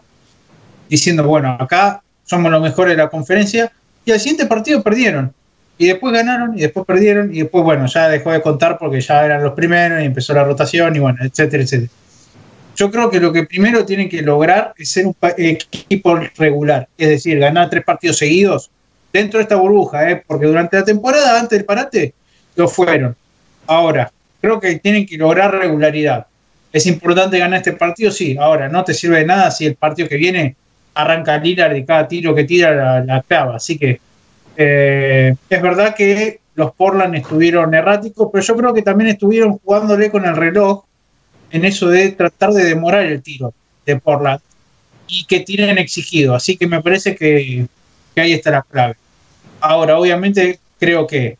diciendo, 0.88 1.24
bueno, 1.24 1.58
acá 1.60 2.04
somos 2.26 2.52
los 2.52 2.62
mejores 2.62 2.96
de 2.96 3.04
la 3.04 3.10
conferencia. 3.10 3.72
Y 4.06 4.12
al 4.12 4.20
siguiente 4.20 4.46
partido 4.46 4.84
perdieron. 4.84 5.34
Y 5.78 5.88
después 5.88 6.14
ganaron, 6.14 6.58
y 6.58 6.62
después 6.62 6.86
perdieron, 6.86 7.34
y 7.34 7.40
después, 7.40 7.64
bueno, 7.64 7.88
ya 7.88 8.08
dejó 8.08 8.32
de 8.32 8.42
contar 8.42 8.78
porque 8.78 9.02
ya 9.02 9.26
eran 9.26 9.44
los 9.44 9.54
primeros 9.54 10.02
y 10.02 10.06
empezó 10.06 10.34
la 10.34 10.44
rotación, 10.44 10.96
y 10.96 11.00
bueno, 11.00 11.18
etcétera, 11.24 11.64
etcétera. 11.64 11.92
Yo 12.76 12.92
creo 12.92 13.10
que 13.10 13.20
lo 13.20 13.32
que 13.32 13.44
primero 13.44 13.86
tienen 13.86 14.10
que 14.10 14.22
lograr 14.22 14.74
es 14.78 14.92
ser 14.92 15.08
un 15.08 15.16
equipo 15.38 16.20
regular, 16.38 16.88
es 16.98 17.10
decir, 17.10 17.40
ganar 17.40 17.70
tres 17.70 17.84
partidos 17.84 18.18
seguidos 18.18 18.70
dentro 19.12 19.38
de 19.38 19.44
esta 19.44 19.56
burbuja, 19.56 20.10
¿eh? 20.10 20.24
porque 20.26 20.48
durante 20.48 20.78
la 20.78 20.84
temporada, 20.84 21.40
antes 21.40 21.58
del 21.58 21.66
parate, 21.66 22.14
lo 22.56 22.68
fueron. 22.68 23.16
Ahora, 23.68 24.12
creo 24.44 24.60
que 24.60 24.78
tienen 24.80 25.06
que 25.06 25.16
lograr 25.16 25.58
regularidad. 25.58 26.28
¿Es 26.74 26.86
importante 26.86 27.40
ganar 27.40 27.60
este 27.60 27.72
partido? 27.72 28.12
Sí. 28.12 28.36
Ahora, 28.38 28.68
no 28.68 28.84
te 28.84 28.94
sirve 28.94 29.20
de 29.20 29.26
nada 29.26 29.50
si 29.52 29.66
el 29.66 29.76
partido 29.76 30.10
que 30.10 30.18
viene 30.18 30.58
arranca 30.96 31.38
Lillard 31.38 31.78
y 31.78 31.86
cada 31.86 32.10
tiro 32.10 32.36
que 32.36 32.44
tira 32.44 32.76
la, 32.76 33.06
la 33.06 33.22
clava. 33.22 33.56
Así 33.56 33.78
que 33.78 34.02
eh, 34.58 35.34
es 35.50 35.62
verdad 35.62 35.96
que 35.96 36.42
los 36.56 36.74
Portland 36.74 37.16
estuvieron 37.16 37.74
erráticos, 37.74 38.28
pero 38.34 38.44
yo 38.44 38.58
creo 38.58 38.74
que 38.74 38.82
también 38.82 39.12
estuvieron 39.12 39.60
jugándole 39.60 40.12
con 40.12 40.26
el 40.26 40.36
reloj 40.36 40.84
en 41.50 41.64
eso 41.64 41.88
de 41.88 42.10
tratar 42.10 42.52
de 42.52 42.66
demorar 42.66 43.06
el 43.06 43.24
tiro 43.24 43.54
de 43.86 43.98
Portland 43.98 44.42
y 45.08 45.24
que 45.24 45.40
tienen 45.40 45.78
exigido. 45.78 46.36
Así 46.36 46.58
que 46.58 46.68
me 46.68 46.82
parece 46.82 47.16
que, 47.16 47.66
que 48.14 48.22
ahí 48.22 48.34
está 48.34 48.52
la 48.52 48.62
clave. 48.64 48.96
Ahora, 49.62 49.98
obviamente, 49.98 50.60
creo 50.78 51.08
que 51.08 51.38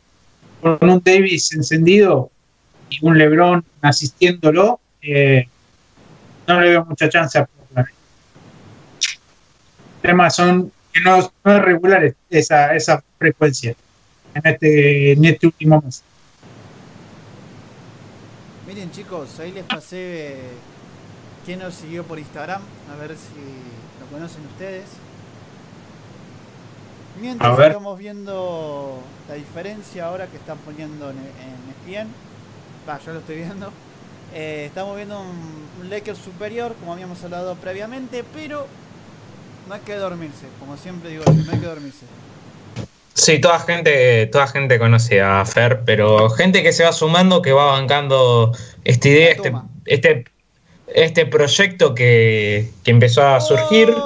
con 0.62 0.88
un 0.88 1.02
Davis 1.04 1.52
encendido 1.52 2.30
y 3.00 3.06
un 3.06 3.18
LeBron 3.18 3.64
asistiéndolo, 3.82 4.80
eh, 5.02 5.48
no 6.46 6.60
le 6.60 6.70
veo 6.70 6.84
mucha 6.84 7.08
chance 7.08 7.38
a 7.38 7.46
Portland. 7.46 7.88
El 7.88 10.02
tema 10.02 10.30
son 10.30 10.72
que 10.92 11.00
no, 11.00 11.32
no 11.44 11.56
es 11.56 11.62
regular 11.62 12.14
esa, 12.30 12.74
esa 12.74 13.02
frecuencia 13.18 13.74
en 14.34 14.46
este, 14.46 15.12
en 15.12 15.24
este 15.24 15.46
último 15.46 15.80
mes. 15.82 16.02
Miren 18.66 18.90
chicos, 18.90 19.38
ahí 19.40 19.52
les 19.52 19.64
pasé 19.64 20.36
quién 21.44 21.58
nos 21.58 21.74
siguió 21.74 22.04
por 22.04 22.18
Instagram, 22.18 22.62
a 22.92 22.96
ver 22.96 23.16
si 23.16 23.40
lo 24.00 24.06
conocen 24.10 24.46
ustedes. 24.46 24.84
Mientras 27.20 27.58
estamos 27.58 27.98
viendo 27.98 29.00
la 29.28 29.34
diferencia 29.34 30.06
ahora 30.06 30.26
que 30.26 30.36
están 30.36 30.58
poniendo 30.58 31.10
en, 31.10 31.18
en 31.18 31.94
ESPN, 31.94 32.08
va, 32.88 32.98
yo 33.00 33.12
lo 33.12 33.20
estoy 33.20 33.36
viendo. 33.36 33.70
Eh, 34.34 34.64
estamos 34.66 34.96
viendo 34.96 35.20
un, 35.20 35.68
un 35.80 35.90
Lakers 35.90 36.18
superior, 36.18 36.74
como 36.80 36.92
habíamos 36.92 37.22
hablado 37.22 37.54
previamente, 37.56 38.24
pero 38.34 38.66
no 39.68 39.74
hay 39.74 39.80
que 39.80 39.94
dormirse, 39.94 40.46
como 40.58 40.76
siempre 40.76 41.10
digo, 41.10 41.24
no 41.26 41.52
hay 41.52 41.58
que 41.58 41.66
dormirse. 41.66 42.06
Sí, 43.14 43.38
toda 43.38 43.60
gente, 43.60 44.26
toda 44.26 44.48
gente 44.48 44.78
conoce 44.78 45.22
a 45.22 45.44
Fer, 45.44 45.82
pero 45.84 46.28
gente 46.30 46.62
que 46.64 46.72
se 46.72 46.82
va 46.82 46.92
sumando, 46.92 47.42
que 47.42 47.52
va 47.52 47.66
bancando 47.66 48.52
esta 48.84 49.08
idea, 49.08 49.30
este, 49.30 49.52
este, 49.86 50.24
este 50.88 51.26
proyecto 51.26 51.94
que, 51.94 52.70
que 52.82 52.90
empezó 52.90 53.26
a 53.26 53.40
surgir. 53.40 53.94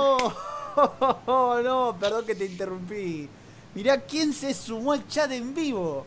Oh, 1.26 1.60
no, 1.60 1.96
perdón 1.98 2.24
que 2.24 2.36
te 2.36 2.44
interrumpí. 2.44 3.28
Mirá 3.74 4.00
quién 4.00 4.32
se 4.32 4.54
sumó 4.54 4.92
al 4.92 5.08
chat 5.08 5.28
en 5.32 5.52
vivo. 5.52 6.06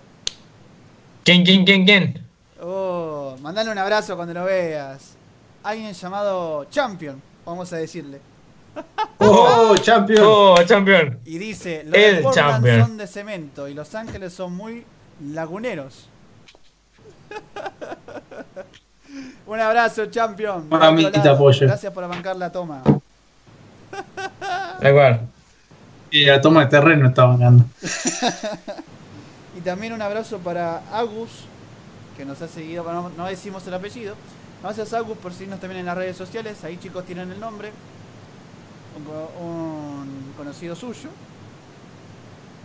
¿Quién, 1.26 1.44
quién, 1.44 1.66
quién, 1.66 1.84
quién? 1.84 2.31
Oh, 2.62 3.36
mandale 3.42 3.72
un 3.72 3.78
abrazo 3.78 4.16
cuando 4.16 4.34
lo 4.34 4.46
veas. 4.46 5.16
Alguien 5.64 5.94
llamado 5.94 6.66
Champion, 6.66 7.22
vamos 7.46 7.72
a 7.74 7.78
decirle. 7.78 8.20
¡Oh, 9.18 9.76
champion! 9.78 10.20
Oh, 10.24 10.56
campeón. 10.68 11.20
Y 11.26 11.38
dice, 11.38 11.84
los 11.84 11.94
El 11.94 12.22
Portland 12.22 12.54
Champion. 12.54 12.88
son 12.88 12.98
de 12.98 13.08
cemento 13.08 13.68
y 13.68 13.74
Los 13.74 13.94
Ángeles 13.96 14.34
son 14.34 14.54
muy 14.54 14.86
laguneros. 15.20 16.08
un 19.48 19.60
abrazo, 19.60 20.06
Champion. 20.06 20.70
Mamita, 20.70 21.24
lado. 21.24 21.38
pollo. 21.38 21.68
Gracias 21.68 21.92
por 21.92 22.08
bancar 22.08 22.36
la 22.36 22.52
toma. 22.52 22.82
De 24.80 24.88
acuerdo. 24.88 25.20
Y 26.12 26.26
la 26.26 26.42
toma 26.42 26.62
de 26.62 26.68
terreno 26.68 27.10
estaba 27.10 27.36
ganando. 27.38 27.66
Y 29.54 29.60
también 29.60 29.92
un 29.94 30.02
abrazo 30.02 30.40
para 30.40 30.82
Agus, 30.92 31.44
que 32.22 32.26
nos 32.26 32.40
ha 32.44 32.48
seguido, 32.48 32.86
no 33.18 33.26
decimos 33.26 33.66
el 33.66 33.74
apellido. 33.74 34.14
Gracias 34.62 34.94
Agus 34.94 35.18
por 35.18 35.34
seguirnos 35.34 35.60
también 35.60 35.80
en 35.80 35.88
las 35.88 35.98
redes 35.98 36.16
sociales, 36.16 36.64
ahí 36.64 36.78
chicos 36.78 37.04
tienen 37.04 37.32
el 37.32 37.40
nombre. 37.40 37.72
Un, 38.96 39.04
co- 39.06 39.32
un 39.44 40.34
conocido 40.38 40.76
suyo. 40.76 41.10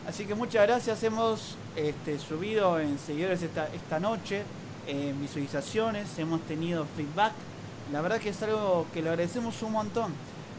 Así 0.07 0.27
que 0.27 0.35
muchas 0.35 0.67
gracias, 0.67 1.03
hemos 1.05 1.57
este, 1.75 2.19
subido 2.19 2.79
en 2.79 2.99
seguidores 2.99 3.41
esta, 3.41 3.67
esta 3.75 3.99
noche, 3.99 4.43
en 4.87 5.19
visualizaciones, 5.23 6.19
hemos 6.19 6.43
tenido 6.43 6.85
feedback. 6.95 7.33
La 7.95 8.03
verdad 8.03 8.19
que 8.21 8.29
es 8.29 8.43
algo 8.43 8.87
que 8.93 9.01
le 9.01 9.09
agradecemos 9.09 9.63
un 9.63 9.73
montón, 9.73 10.13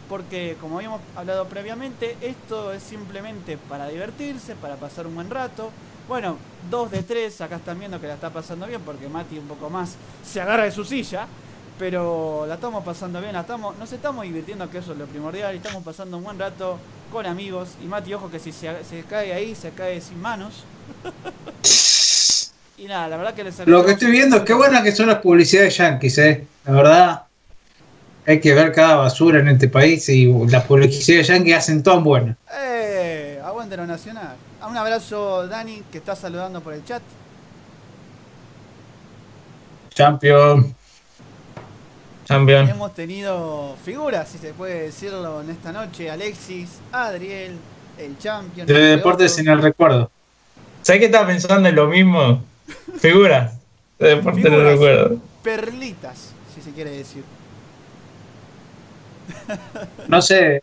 porque 0.10 0.58
como 0.60 0.78
habíamos 0.78 1.02
hablado 1.16 1.46
previamente, 1.46 2.18
esto 2.22 2.74
es 2.74 2.82
simplemente 2.82 3.60
para 3.70 3.88
divertirse, 3.90 4.56
para 4.56 4.76
pasar 4.78 5.06
un 5.06 5.14
buen 5.14 5.30
rato. 5.30 5.70
Bueno, 6.08 6.38
dos 6.72 6.90
de 6.90 7.04
tres, 7.04 7.42
acá 7.42 7.58
están 7.58 7.80
viendo 7.80 8.00
que 8.00 8.08
la 8.08 8.14
está 8.14 8.30
pasando 8.30 8.66
bien, 8.66 8.80
porque 8.82 9.10
Mati 9.10 9.38
un 9.38 9.48
poco 9.48 9.70
más 9.70 9.96
se 10.26 10.40
agarra 10.40 10.64
de 10.64 10.72
su 10.72 10.86
silla, 10.86 11.28
pero 11.78 12.46
la 12.48 12.56
estamos 12.56 12.84
pasando 12.86 13.20
bien, 13.20 13.34
la 13.34 13.42
estamos, 13.42 13.78
nos 13.78 13.92
estamos 13.92 14.24
divirtiendo, 14.24 14.70
que 14.70 14.78
eso 14.78 14.94
es 14.94 14.98
lo 14.98 15.06
primordial, 15.06 15.54
y 15.54 15.58
estamos 15.58 15.84
pasando 15.84 16.18
un 16.18 16.24
buen 16.24 16.40
rato 16.40 16.80
con 17.12 17.26
amigos. 17.26 17.72
Y 17.84 17.88
Mati, 17.88 18.14
ojo 18.14 18.32
que 18.32 18.40
si 18.40 18.54
se, 18.54 18.84
se 18.86 19.04
cae 19.04 19.34
ahí, 19.34 19.54
se 19.54 19.72
cae 19.72 20.00
sin 20.00 20.22
manos. 20.22 20.64
y 22.78 22.86
nada, 22.86 23.10
la 23.10 23.18
verdad 23.18 23.34
que 23.34 23.44
les 23.44 23.68
Lo 23.68 23.86
que 23.86 23.92
estoy 23.92 24.12
viendo 24.12 24.38
es 24.38 24.44
qué 24.44 24.54
buenas 24.54 24.84
que 24.84 24.94
son 24.94 25.08
las 25.08 25.20
publicidades 25.20 25.76
yankees, 25.76 26.18
eh. 26.20 26.48
La 26.66 26.72
verdad, 26.72 27.24
hay 28.26 28.40
que 28.40 28.54
ver 28.54 28.72
cada 28.72 28.96
basura 28.96 29.42
en 29.42 29.50
este 29.50 29.68
país 29.68 30.08
y 30.08 30.32
las 30.48 30.64
publicidades 30.64 31.28
yankees 31.28 31.58
hacen 31.58 31.84
todo 31.84 32.00
buenas. 32.00 32.38
¡Eh! 32.58 33.42
Aguante 33.44 33.76
lo 33.76 33.86
nacional. 33.86 34.38
Un 34.70 34.76
abrazo, 34.76 35.48
Dani, 35.48 35.84
que 35.92 36.00
está 36.00 36.16
saludando 36.16 36.62
por 36.62 36.74
el 36.74 36.84
chat. 36.84 37.02
Champion. 39.94 40.76
Campeón. 42.28 42.70
Hemos 42.70 42.94
tenido 42.94 43.76
figuras, 43.86 44.28
si 44.28 44.38
se 44.38 44.52
puede 44.54 44.84
decirlo, 44.84 45.42
en 45.42 45.50
esta 45.50 45.72
noche. 45.72 46.12
Alexis, 46.12 46.80
Adriel, 46.92 47.58
el 47.98 48.18
Champion. 48.20 48.68
De 48.68 48.74
deportes 48.74 49.40
en 49.40 49.48
el 49.48 49.62
recuerdo. 49.62 50.12
¿Sabes 50.82 51.00
que 51.00 51.06
estaba 51.06 51.28
pensando 51.28 51.70
en 51.70 51.76
lo 51.76 51.88
mismo? 51.88 52.44
Figuras. 53.00 53.54
De 53.98 54.10
deporte 54.16 54.42
no 54.42 54.50
Figuras. 54.50 54.72
recuerdo. 54.74 55.18
Perlitas, 55.42 56.32
si 56.54 56.62
se 56.62 56.72
quiere 56.72 56.92
decir. 56.92 57.24
No 60.08 60.22
sé. 60.22 60.62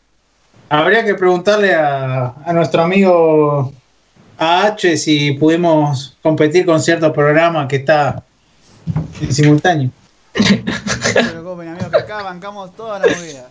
Habría 0.69 1.05
que 1.05 1.15
preguntarle 1.15 1.75
a, 1.75 2.35
a 2.45 2.53
nuestro 2.53 2.83
amigo 2.83 3.73
a 4.39 4.67
H 4.67 4.97
si 4.97 5.33
pudimos 5.33 6.17
competir 6.23 6.67
con 6.67 6.81
cierto 6.81 7.13
programa 7.13 7.67
que 7.69 7.77
está 7.77 8.23
en 9.21 9.33
simultáneo. 9.33 9.91
se 10.35 11.23
preocupen, 11.25 11.69
amigos, 11.69 11.91
que 11.91 11.97
acá 11.97 12.23
bancamos 12.23 12.75
todas 12.77 13.05
las 13.07 13.17
movidas. 13.17 13.47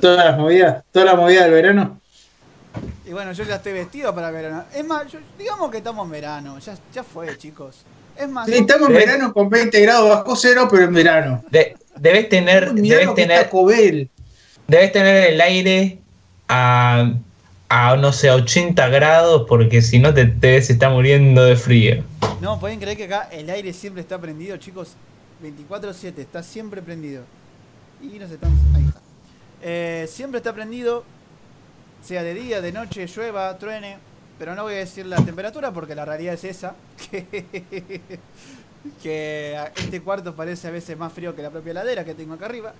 Todas 0.00 0.24
las 0.26 0.38
movidas, 0.38 0.84
toda 0.92 1.04
la 1.06 1.14
movida 1.16 1.42
del 1.42 1.52
verano. 1.52 2.00
Y 3.06 3.10
bueno, 3.12 3.32
yo 3.32 3.42
ya 3.44 3.56
estoy 3.56 3.72
vestido 3.72 4.14
para 4.14 4.30
verano. 4.30 4.64
Es 4.74 4.84
más, 4.86 5.10
yo- 5.10 5.18
digamos 5.38 5.70
que 5.70 5.78
estamos 5.78 6.04
en 6.04 6.10
verano. 6.12 6.58
Ya, 6.60 6.74
ya 6.94 7.02
fue, 7.02 7.36
chicos. 7.36 7.84
Es 8.16 8.28
más, 8.28 8.46
Sí, 8.46 8.54
estamos 8.54 8.90
en 8.90 8.96
¿Eh? 8.96 8.98
verano 8.98 9.32
con 9.32 9.48
20 9.48 9.80
grados 9.80 10.08
bajo 10.08 10.36
cero, 10.36 10.68
pero 10.70 10.84
en 10.84 10.94
verano. 10.94 11.44
De- 11.50 11.76
debes 11.96 12.28
tener, 12.28 12.72
debes 12.74 13.14
tener, 13.14 13.48
debes 14.68 14.92
tener 14.92 15.32
el 15.32 15.40
aire 15.40 15.98
a, 16.48 17.12
a 17.68 17.96
no 17.96 18.12
sé, 18.12 18.28
a 18.30 18.34
80 18.34 18.88
grados 18.88 19.44
porque 19.46 19.82
si 19.82 19.98
no 19.98 20.14
te, 20.14 20.26
te 20.26 20.46
debes 20.48 20.70
estar 20.70 20.90
muriendo 20.90 21.44
de 21.44 21.56
frío. 21.56 22.02
no, 22.40 22.58
pueden 22.58 22.80
creer 22.80 22.96
que 22.96 23.04
acá 23.04 23.28
el 23.30 23.50
aire 23.50 23.72
siempre 23.72 24.02
está 24.02 24.18
prendido, 24.18 24.56
chicos. 24.56 24.96
24-7, 25.42 26.18
está 26.18 26.42
siempre 26.42 26.82
prendido. 26.82 27.22
Y 28.02 28.18
nos 28.18 28.30
están. 28.30 28.50
Ahí 28.74 28.84
está. 28.86 29.00
Eh, 29.62 30.06
siempre 30.08 30.38
está 30.38 30.52
prendido, 30.52 31.04
sea 32.02 32.22
de 32.22 32.34
día, 32.34 32.60
de 32.60 32.72
noche, 32.72 33.06
llueva, 33.06 33.56
truene. 33.58 33.98
Pero 34.38 34.54
no 34.54 34.62
voy 34.64 34.74
a 34.74 34.78
decir 34.78 35.06
la 35.06 35.16
temperatura 35.16 35.72
porque 35.72 35.94
la 35.94 36.04
realidad 36.04 36.34
es 36.34 36.44
esa. 36.44 36.74
Que, 37.10 38.00
que 39.02 39.58
este 39.76 40.00
cuarto 40.00 40.36
parece 40.36 40.68
a 40.68 40.70
veces 40.70 40.96
más 40.96 41.12
frío 41.12 41.34
que 41.34 41.42
la 41.42 41.50
propia 41.50 41.72
heladera 41.72 42.04
que 42.04 42.14
tengo 42.14 42.34
acá 42.34 42.46
arriba. 42.46 42.72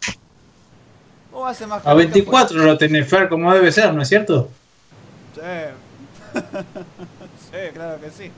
O 1.33 1.45
hace 1.45 1.67
más 1.67 1.81
A 1.81 1.85
calor 1.85 2.03
que 2.03 2.13
24 2.13 2.65
lo 2.65 2.79
tenés, 2.79 3.09
Fer, 3.09 3.29
como 3.29 3.53
debe 3.53 3.73
ser, 3.73 3.93
¿no 3.93 4.03
es 4.03 4.09
cierto? 4.09 4.49
Sí. 5.39 6.41
sí, 7.51 7.59
claro 7.75 8.01
que 8.01 8.11
sí. 8.11 8.31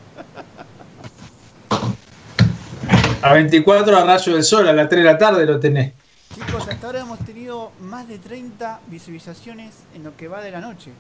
A 3.23 3.33
24 3.35 3.97
a 3.99 4.05
rayo 4.05 4.35
del 4.35 4.45
sol, 4.45 4.69
a 4.69 4.73
las 4.73 4.89
3 4.89 5.05
de 5.05 5.11
la 5.11 5.19
tarde 5.19 5.45
lo 5.47 5.61
tenés. 5.61 5.93
Chicos, 6.35 6.69
hasta 6.69 6.87
ahora 6.87 7.01
hemos 7.01 7.19
tenido 7.21 7.73
más 7.81 8.07
de 8.09 8.19
30 8.19 8.81
visualizaciones 8.87 9.75
en 9.95 10.05
lo 10.05 10.17
que 10.17 10.29
va 10.29 10.41
de 10.41 10.51
la 10.51 10.61
noche. 10.61 10.91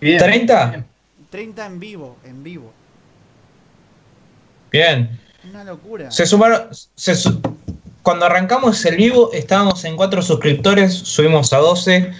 Bien. 0.00 0.20
¿30? 0.20 0.84
30 1.30 1.66
en 1.66 1.80
vivo, 1.80 2.16
en 2.24 2.42
vivo. 2.42 2.72
Bien. 4.70 5.18
Una 5.48 5.64
locura. 5.64 6.10
Se 6.10 6.26
sumaron. 6.26 6.68
se 6.94 7.14
su- 7.14 7.40
cuando 8.02 8.26
arrancamos 8.26 8.84
el 8.84 8.96
vivo 8.96 9.30
estábamos 9.32 9.84
en 9.84 9.96
4 9.96 10.22
suscriptores, 10.22 10.92
subimos 10.92 11.52
a 11.52 11.58
12. 11.58 12.12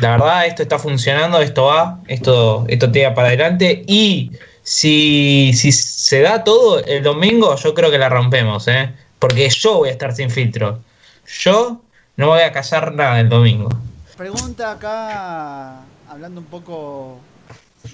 La 0.00 0.12
verdad, 0.12 0.46
esto 0.46 0.62
está 0.62 0.78
funcionando, 0.78 1.40
esto 1.40 1.64
va, 1.64 2.00
esto, 2.08 2.64
esto 2.68 2.90
tira 2.90 3.14
para 3.14 3.28
adelante. 3.28 3.84
Y 3.86 4.32
si, 4.62 5.52
si 5.54 5.72
se 5.72 6.20
da 6.20 6.42
todo 6.44 6.82
el 6.84 7.02
domingo, 7.02 7.54
yo 7.56 7.74
creo 7.74 7.90
que 7.90 7.98
la 7.98 8.08
rompemos, 8.08 8.66
¿eh? 8.68 8.92
Porque 9.18 9.48
yo 9.48 9.78
voy 9.78 9.88
a 9.88 9.92
estar 9.92 10.14
sin 10.14 10.30
filtro. 10.30 10.80
Yo 11.26 11.80
no 12.16 12.28
voy 12.28 12.40
a 12.40 12.52
callar 12.52 12.92
nada 12.92 13.20
el 13.20 13.28
domingo. 13.28 13.70
Pregunta 14.16 14.72
acá, 14.72 15.80
hablando 16.08 16.40
un 16.40 16.46
poco 16.46 17.18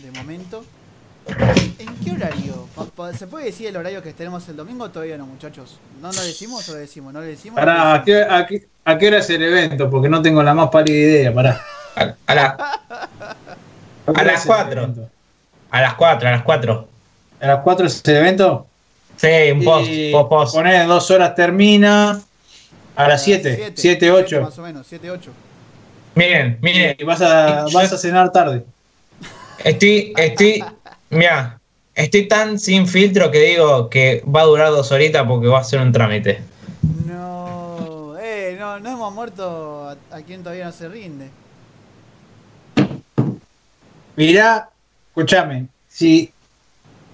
de 0.03 0.11
momento. 0.13 0.65
¿En 1.79 1.95
qué 2.05 2.13
horario? 2.13 2.67
¿Se 3.17 3.27
puede 3.27 3.47
decir 3.47 3.67
el 3.69 3.77
horario 3.77 4.03
que 4.03 4.13
tenemos 4.13 4.49
el 4.49 4.57
domingo 4.57 4.85
o 4.85 4.91
todavía 4.91 5.17
no, 5.17 5.27
muchachos? 5.27 5.79
¿No 6.01 6.13
lo 6.13 6.23
decimos 6.23 6.69
o 6.69 6.73
lo 6.73 6.79
decimos? 6.79 7.13
¿No 7.13 7.21
lo 7.21 7.27
decimos? 7.27 7.57
Pará, 7.59 7.95
¿a 7.95 8.05
qué, 8.05 8.23
a, 8.23 8.47
qué, 8.47 8.67
a 8.85 8.99
qué 8.99 9.09
hora 9.09 9.19
es 9.19 9.31
el 9.31 9.43
evento? 9.43 9.89
Porque 9.91 10.09
no 10.09 10.21
tengo 10.23 10.43
la 10.43 10.55
más 10.55 10.69
pálida 10.71 10.97
idea, 10.97 11.35
pará. 11.35 11.61
A, 11.97 12.15
a 12.27 12.35
la- 12.35 12.57
¿A 14.07 14.23
las 14.25 14.35
es 14.37 14.41
el 14.43 14.47
cuatro. 14.47 14.83
evento? 14.83 15.09
a 15.71 15.81
las 15.83 15.95
4, 15.95 16.29
a 16.29 16.33
las 16.33 16.43
4. 16.43 16.89
¿A 17.41 17.47
las 17.47 17.61
4 17.63 17.87
es 17.87 18.03
el 18.05 18.17
evento? 18.17 18.67
Sí, 19.17 19.29
un 19.53 19.63
post, 19.65 19.89
Y 19.89 20.11
post, 20.13 20.29
post. 20.29 20.55
Ponés 20.55 20.87
dos 20.89 21.11
horas 21.11 21.35
termina. 21.35 22.21
A 22.97 23.09
las 23.09 23.23
7, 23.23 23.43
Siete, 23.43 23.57
7, 23.77 23.81
siete 23.81 24.11
8. 24.11 24.43
Más 24.43 24.59
o 24.59 24.63
menos, 24.63 24.87
7, 24.89 25.11
8. 25.11 25.31
Miren, 26.17 26.59
miren. 26.61 26.97
Y 26.99 27.05
vas 27.05 27.23
a, 27.23 27.67
vas 27.73 27.93
a 27.93 27.99
cenar 27.99 28.33
tarde. 28.33 28.65
Estoy, 29.63 30.13
estoy, 30.17 30.65
mira, 31.11 31.61
estoy 31.95 32.27
tan 32.29 32.59
sin 32.59 32.87
filtro 32.87 33.31
que 33.31 33.39
digo 33.41 33.91
que 33.91 34.23
va 34.25 34.43
a 34.43 34.47
durar 34.47 34.71
dos 34.71 34.91
horitas 34.93 35.27
porque 35.27 35.49
va 35.49 35.61
a 35.61 35.65
ser 35.65 35.81
un 35.81 35.93
trámite. 35.93 36.41
No, 37.07 38.15
eh, 38.21 38.57
no, 38.59 38.79
no 38.81 38.91
hemos 38.91 39.13
muerto 39.15 39.89
a, 39.89 39.97
a 40.17 40.23
quien 40.23 40.43
todavía 40.43 40.67
no 40.67 40.73
se 40.73 40.89
rinde. 40.89 41.29
Mirá, 44.17 44.71
escúchame, 45.09 45.67
si, 45.89 46.33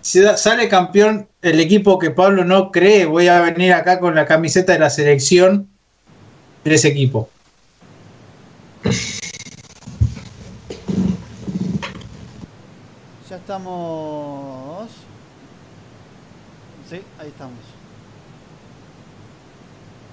si 0.00 0.20
da- 0.20 0.36
sale 0.36 0.68
campeón 0.68 1.28
el 1.42 1.60
equipo 1.60 1.98
que 1.98 2.10
Pablo 2.10 2.44
no 2.44 2.70
cree, 2.72 3.04
voy 3.06 3.28
a 3.28 3.40
venir 3.40 3.72
acá 3.72 4.00
con 4.00 4.14
la 4.14 4.26
camiseta 4.26 4.72
de 4.72 4.78
la 4.80 4.90
selección 4.90 5.68
de 6.64 6.74
ese 6.74 6.88
equipo. 6.88 7.28
Ya 13.36 13.40
estamos. 13.40 14.88
Sí, 16.88 17.02
ahí 17.18 17.28
estamos. 17.28 17.58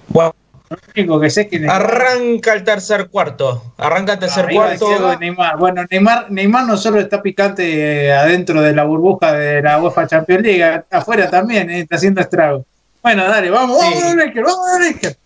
Bueno, 0.08 0.34
Lo 0.68 0.76
único 0.94 1.20
que 1.20 1.30
sé 1.30 1.40
es 1.42 1.48
que 1.48 1.58
Neymar, 1.58 1.82
arranca 1.82 2.52
el 2.52 2.64
tercer 2.64 3.08
cuarto. 3.08 3.72
Arranca 3.78 4.12
el 4.12 4.18
tercer 4.18 4.44
Arriba 4.44 4.76
cuarto. 4.76 5.16
Neymar. 5.18 5.56
Bueno, 5.56 5.86
Neymar, 5.90 6.30
Neymar 6.30 6.66
no 6.66 6.76
solo 6.76 7.00
está 7.00 7.22
picante 7.22 8.08
eh, 8.08 8.12
adentro 8.12 8.60
de 8.60 8.74
la 8.74 8.84
burbuja 8.84 9.32
de 9.32 9.62
la 9.62 9.80
UEFA 9.80 10.06
Champions 10.06 10.42
League, 10.42 10.84
afuera 10.90 11.30
también, 11.30 11.70
eh, 11.70 11.80
está 11.80 11.96
haciendo 11.96 12.20
estrago. 12.20 12.66
Bueno, 13.02 13.24
dale, 13.24 13.48
vamos, 13.48 13.80
Sí. 13.80 13.86
vamos, 14.02 14.16
Lakers, 14.16 14.46
vamos, 14.46 14.80
Lakers. 14.80 15.18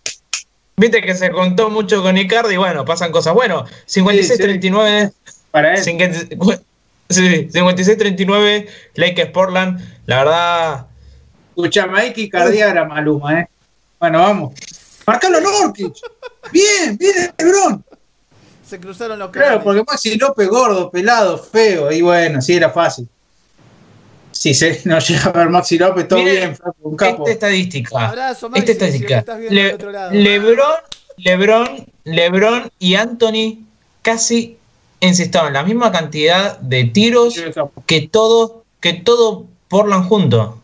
Viste 0.77 1.01
que 1.01 1.15
se 1.15 1.31
contó 1.31 1.69
mucho 1.69 2.01
con 2.01 2.17
Icardi 2.17 2.53
y 2.53 2.57
bueno, 2.57 2.85
pasan 2.85 3.11
cosas. 3.11 3.33
Bueno, 3.33 3.65
56-39. 3.87 5.11
Para 5.51 5.73
él. 5.73 5.83
50 5.83 6.68
sí, 7.09 7.47
56-39, 7.51 8.67
Lakers 8.95 9.31
Portland. 9.31 9.79
La 10.05 10.17
verdad, 10.19 10.85
Escuchame, 11.49 11.99
hay 11.99 12.13
que 12.13 12.21
icardiar 12.21 12.77
a 12.77 12.85
Maluma, 12.85 13.41
¿eh? 13.41 13.49
Bueno, 13.99 14.19
vamos. 14.19 14.53
Marcalo 15.05 15.41
Norkic. 15.41 15.93
Bien, 16.53 16.97
bien, 16.97 17.33
Lebron. 17.37 17.83
Se 18.65 18.79
cruzaron 18.79 19.19
los 19.19 19.31
Claro, 19.31 19.61
porque 19.63 19.83
Maxi 19.83 20.15
López 20.17 20.47
gordo, 20.47 20.89
pelado, 20.91 21.37
feo, 21.37 21.91
y 21.91 22.01
bueno, 22.01 22.41
sí 22.41 22.53
era 22.53 22.69
fácil. 22.69 23.09
Si 24.31 24.53
se 24.53 24.81
nos 24.85 25.07
llega 25.09 25.23
a 25.23 25.31
ver 25.31 25.49
Maxi 25.49 25.77
López, 25.77 26.07
todo 26.07 26.23
bien, 26.23 26.55
flaco, 26.55 26.75
un 26.83 26.95
capo. 26.95 27.23
esta 27.27 27.47
estadística. 27.47 28.07
Abrazo, 28.07 28.49
Maxi, 28.49 28.71
Esta 28.71 28.85
si 28.85 29.03
estadística. 29.03 29.35
viendo 29.35 29.91
Le-. 29.91 30.21
Lebron, 30.23 30.75
Lebron, 31.17 31.87
Lebron 32.03 32.71
y 32.77 32.95
Anthony 32.95 33.65
casi 34.03 34.58
encestaron 35.01 35.53
la 35.53 35.63
misma 35.63 35.91
cantidad 35.91 36.57
de 36.59 36.85
tiros 36.85 37.35
que 37.85 38.07
todo, 38.07 38.63
que 38.79 38.93
todo 38.93 39.45
Portland 39.67 40.07
junto. 40.07 40.59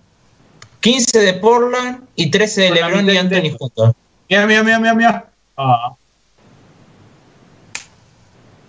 15 0.82 1.20
de 1.20 1.34
Portland 1.34 2.04
y 2.16 2.30
13 2.30 2.62
de 2.62 2.72
Lebron 2.72 3.10
y 3.10 3.18
Anthony 3.18 3.58
juntos. 3.58 3.96
Mira, 4.30 4.46
mira, 4.46 4.64
mira, 4.64 4.80
mira, 4.80 4.94
mira. 4.94 5.30
Ah. 5.58 5.96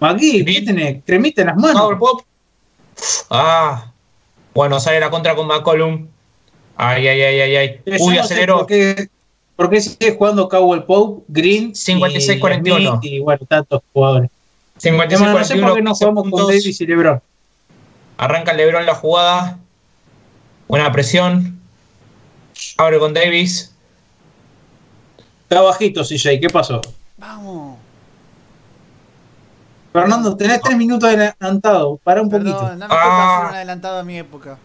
Magui, 0.00 0.44
¿qué 0.44 0.62
tenés? 0.62 1.02
Cremita 1.04 1.42
en 1.42 1.48
las 1.48 1.56
Power 1.56 1.74
manos. 1.74 1.98
Pop. 1.98 2.22
Ah. 3.30 3.92
Bueno, 4.54 4.80
sale 4.80 5.00
la 5.00 5.10
contra 5.10 5.34
con 5.34 5.46
McCollum. 5.46 6.08
Ay, 6.76 7.08
ay, 7.08 7.22
ay, 7.22 7.40
ay, 7.40 7.56
ay. 7.56 7.80
Uy, 8.00 8.14
no 8.14 8.20
aceleró. 8.20 8.58
¿Por 8.58 8.66
qué, 8.66 9.08
por 9.56 9.70
qué 9.70 9.80
sigue 9.80 10.16
jugando 10.16 10.48
Cowell 10.48 10.84
Pope, 10.84 11.24
Green, 11.28 11.70
y 11.70 11.72
56-41. 11.72 12.98
Smith 12.98 13.12
Y 13.12 13.20
bueno, 13.20 13.46
tantos 13.48 13.82
jugadores. 13.92 14.30
56 14.78 15.20
Además, 15.22 15.40
no 15.40 15.44
sé 15.44 15.62
por 15.62 15.74
qué 15.74 15.82
no 15.82 15.90
15 15.92 16.04
jugamos 16.04 16.22
con 16.24 16.30
puntos. 16.30 16.48
Davis 16.48 16.80
y 16.80 16.86
LeBron. 16.86 17.22
Arranca 18.18 18.52
Lebron 18.52 18.86
la 18.86 18.94
jugada. 18.94 19.58
Buena 20.68 20.90
presión. 20.92 21.58
Abre 22.78 22.98
con 22.98 23.14
Davis. 23.14 23.72
Está 25.48 25.60
bajito, 25.62 26.02
CJ, 26.02 26.40
¿qué 26.40 26.48
pasó? 26.50 26.80
Vamos. 27.16 27.78
Fernando, 29.92 30.36
tenés 30.36 30.60
tres 30.60 30.76
minutos 30.76 31.08
adelantado. 31.08 31.98
Para 32.02 32.20
un 32.20 32.28
poquito. 32.28 32.62
No 32.74 32.88
me 32.88 32.94
Ah. 32.94 33.38
ser 33.40 33.48
un 33.50 33.54
adelantado 33.56 33.98
a 34.00 34.02
mi 34.02 34.18
época. 34.18 34.58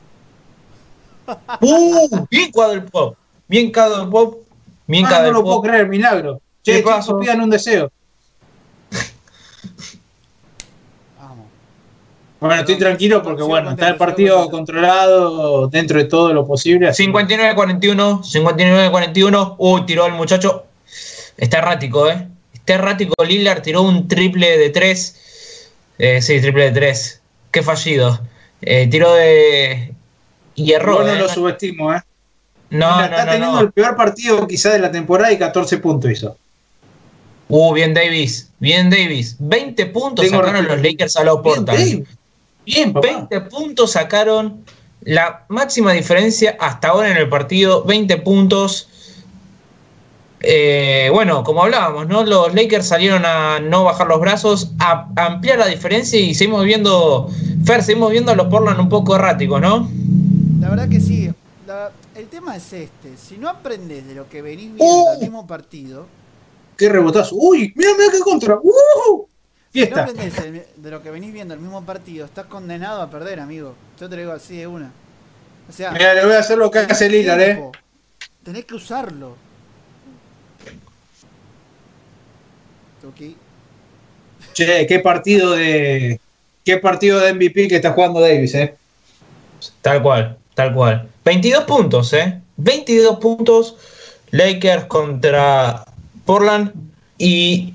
¡Uh! 1.61 2.25
Bien 2.29 2.51
Cadel 2.51 2.83
Pop. 2.83 3.15
Bien 3.47 3.71
Cadel 3.71 4.09
Pop. 4.09 4.39
Bien 4.87 5.05
Ah, 5.05 5.21
no 5.21 5.31
lo 5.31 5.43
puedo 5.43 5.61
creer, 5.61 5.87
milagro. 5.87 6.41
¿Qué 6.63 6.77
Che, 6.77 6.83
pasó? 6.83 7.11
chicos, 7.11 7.21
pidan 7.21 7.41
un 7.41 7.49
deseo. 7.49 7.89
Bueno, 12.41 12.55
estoy 12.61 12.77
tranquilo 12.79 13.21
porque, 13.21 13.43
bueno, 13.43 13.69
está 13.69 13.89
el 13.89 13.97
partido 13.97 14.49
controlado 14.49 15.67
dentro 15.67 15.99
de 15.99 16.05
todo 16.05 16.33
lo 16.33 16.45
posible. 16.47 16.87
así 16.87 17.05
que- 17.05 17.11
59-41. 17.11 18.23
59-41. 18.23 19.55
Uy, 19.59 19.85
tiró 19.85 20.07
el 20.07 20.13
muchacho. 20.13 20.65
Está 21.37 21.59
errático, 21.59 22.09
¿eh? 22.09 22.27
Está 22.53 22.73
errático. 22.73 23.13
Lillard 23.23 23.61
tiró 23.61 23.83
un 23.83 24.07
triple 24.07 24.57
de 24.57 24.71
3. 24.71 25.15
Eh, 25.99 26.19
sí, 26.23 26.41
triple 26.41 26.63
de 26.65 26.71
3. 26.71 27.21
Qué 27.51 27.61
fallido. 27.61 28.19
Eh, 28.63 28.87
tiró 28.87 29.13
de. 29.13 29.93
Y 30.55 30.71
erró. 30.71 30.97
Yo 30.97 31.07
no 31.07 31.13
¿eh? 31.13 31.19
lo 31.19 31.29
subestimo, 31.29 31.93
¿eh? 31.93 32.01
No, 32.71 32.95
Mira, 32.95 32.97
no, 32.97 33.03
está 33.03 33.25
no, 33.25 33.31
teniendo 33.33 33.55
no. 33.57 33.61
el 33.61 33.71
peor 33.71 33.95
partido 33.95 34.47
quizá 34.47 34.71
de 34.71 34.79
la 34.79 34.91
temporada 34.91 35.31
y 35.31 35.37
14 35.37 35.77
puntos 35.77 36.09
hizo. 36.09 36.35
Uh, 37.49 37.71
bien 37.73 37.93
Davis, 37.93 38.49
bien 38.59 38.89
Davis. 38.89 39.35
20 39.37 39.85
puntos 39.87 40.25
Tengo 40.25 40.39
sacaron 40.39 40.65
los 40.67 40.81
Lakers 40.81 41.17
a 41.17 41.23
los 41.23 41.43
Bien, 41.43 41.55
Portland. 41.65 41.79
Dave. 41.79 42.05
Bien, 42.65 42.93
papá. 42.93 43.07
20 43.07 43.41
puntos 43.41 43.91
sacaron 43.93 44.63
la 45.01 45.45
máxima 45.49 45.93
diferencia 45.93 46.55
hasta 46.59 46.89
ahora 46.89 47.09
en 47.11 47.17
el 47.17 47.27
partido, 47.29 47.83
20 47.83 48.17
puntos. 48.17 48.87
Eh, 50.43 51.09
bueno, 51.13 51.43
como 51.43 51.63
hablábamos, 51.63 52.07
¿no? 52.07 52.23
Los 52.23 52.53
Lakers 52.55 52.87
salieron 52.87 53.25
a 53.25 53.59
no 53.59 53.83
bajar 53.83 54.07
los 54.07 54.19
brazos, 54.19 54.71
a 54.79 55.07
ampliar 55.15 55.59
la 55.59 55.67
diferencia 55.67 56.19
y 56.19 56.33
seguimos 56.33 56.63
viendo, 56.65 57.29
Fer, 57.63 57.83
seguimos 57.83 58.11
viendo 58.11 58.31
a 58.31 58.35
los 58.35 58.47
Portland 58.47 58.79
un 58.79 58.89
poco 58.89 59.15
erráticos, 59.15 59.61
¿no? 59.61 59.87
La 60.59 60.69
verdad 60.69 60.89
que 60.89 60.99
sí. 60.99 61.29
La- 61.67 61.91
el 62.15 62.27
tema 62.27 62.55
es 62.57 62.73
este. 62.73 63.15
Si 63.17 63.37
no 63.37 63.49
aprendes 63.49 64.07
de 64.07 64.15
lo 64.15 64.27
que 64.29 64.41
venís 64.41 64.73
viendo 64.73 64.83
Uh. 64.83 65.09
al 65.11 65.19
mismo 65.19 65.45
partido, 65.47 66.05
Qué 66.77 66.89
rebotazo. 66.89 67.35
Uy, 67.35 67.71
mira, 67.75 67.91
mira 67.95 68.11
qué 68.11 68.19
contra. 68.21 68.55
¡Uh! 68.55 69.27
Si 69.71 69.79
no 69.81 69.85
Fiesta. 69.85 70.03
aprendes 70.03 70.37
el- 70.39 70.65
de 70.75 70.91
lo 70.91 71.01
que 71.01 71.11
venís 71.11 71.33
viendo 71.33 71.53
al 71.53 71.59
mismo 71.59 71.83
partido, 71.85 72.25
estás 72.25 72.45
condenado 72.47 73.01
a 73.01 73.09
perder, 73.09 73.39
amigo. 73.39 73.75
Yo 73.99 74.09
te 74.09 74.15
lo 74.15 74.21
digo 74.21 74.33
así 74.33 74.57
de 74.57 74.67
una. 74.67 74.91
O 75.69 75.71
sea, 75.71 75.91
Mira, 75.91 76.13
le 76.13 76.25
voy 76.25 76.33
a 76.33 76.39
hacer 76.39 76.57
lo 76.57 76.69
que 76.69 76.79
hace 76.79 77.09
Lillard, 77.09 77.41
eh. 77.41 77.71
Tenés 78.43 78.65
que 78.65 78.75
usarlo. 78.75 79.35
Che, 84.53 84.85
qué 84.87 84.99
partido 84.99 85.51
de. 85.51 86.19
Qué 86.63 86.77
partido 86.77 87.19
de 87.19 87.33
MVP 87.33 87.67
que 87.67 87.77
está 87.77 87.91
jugando 87.93 88.19
Davis, 88.19 88.53
eh. 88.53 88.75
Tal 89.81 90.01
cual, 90.03 90.37
tal 90.53 90.73
cual. 90.73 91.09
22 91.25 91.63
puntos, 91.63 92.13
¿eh? 92.13 92.39
22 92.57 93.17
puntos 93.19 93.77
Lakers 94.31 94.85
contra 94.85 95.83
Portland 96.25 96.71
y 97.17 97.73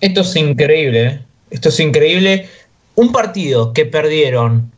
esto 0.00 0.20
es 0.22 0.34
increíble, 0.36 1.04
¿eh? 1.06 1.20
Esto 1.50 1.68
es 1.68 1.80
increíble. 1.80 2.48
Un 2.94 3.12
partido 3.12 3.72
que 3.72 3.86
perdieron 3.86 4.70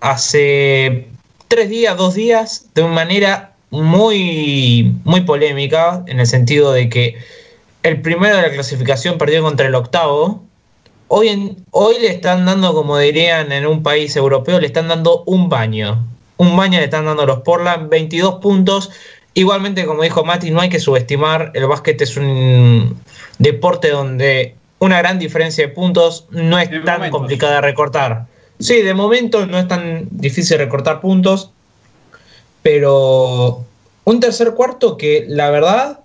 hace 0.00 1.08
tres 1.48 1.68
días, 1.68 1.96
dos 1.96 2.14
días, 2.14 2.66
de 2.74 2.82
una 2.82 2.94
manera 2.94 3.52
muy, 3.70 4.94
muy 5.04 5.22
polémica, 5.22 6.02
en 6.06 6.20
el 6.20 6.26
sentido 6.26 6.72
de 6.72 6.88
que 6.88 7.16
el 7.82 8.00
primero 8.00 8.36
de 8.36 8.42
la 8.42 8.50
clasificación 8.52 9.18
perdió 9.18 9.42
contra 9.42 9.66
el 9.66 9.74
octavo, 9.74 10.42
Hoy, 11.08 11.28
en- 11.28 11.56
hoy 11.70 11.96
le 12.00 12.08
están 12.08 12.46
dando, 12.46 12.72
como 12.74 12.96
dirían 12.98 13.52
en 13.52 13.66
un 13.66 13.82
país 13.82 14.16
europeo, 14.16 14.58
le 14.58 14.66
están 14.66 14.88
dando 14.88 15.22
un 15.26 15.50
baño. 15.50 16.02
Un 16.38 16.56
baño 16.56 16.78
le 16.78 16.84
están 16.86 17.04
dando 17.04 17.26
los 17.26 17.40
Portland, 17.40 17.90
22 17.90 18.36
puntos. 18.40 18.90
Igualmente, 19.34 19.84
como 19.84 20.02
dijo 20.02 20.24
Mati, 20.24 20.50
no 20.50 20.60
hay 20.62 20.70
que 20.70 20.80
subestimar. 20.80 21.52
El 21.54 21.66
básquet 21.66 22.00
es 22.00 22.16
un 22.16 22.98
deporte 23.38 23.90
donde 23.90 24.54
una 24.84 24.98
gran 24.98 25.18
diferencia 25.18 25.66
de 25.66 25.72
puntos 25.72 26.26
no 26.30 26.58
es 26.58 26.70
De 26.70 26.80
tan 26.80 26.98
momentos. 26.98 27.18
complicada 27.18 27.54
de 27.56 27.60
recortar. 27.62 28.26
Sí, 28.58 28.82
de 28.82 28.94
momento 28.94 29.46
no 29.46 29.58
es 29.58 29.66
tan 29.68 30.06
difícil 30.10 30.58
recortar 30.58 31.00
puntos. 31.00 31.50
Pero 32.62 33.64
un 34.04 34.20
tercer 34.20 34.52
cuarto 34.54 34.96
que 34.96 35.24
la 35.28 35.50
verdad 35.50 36.00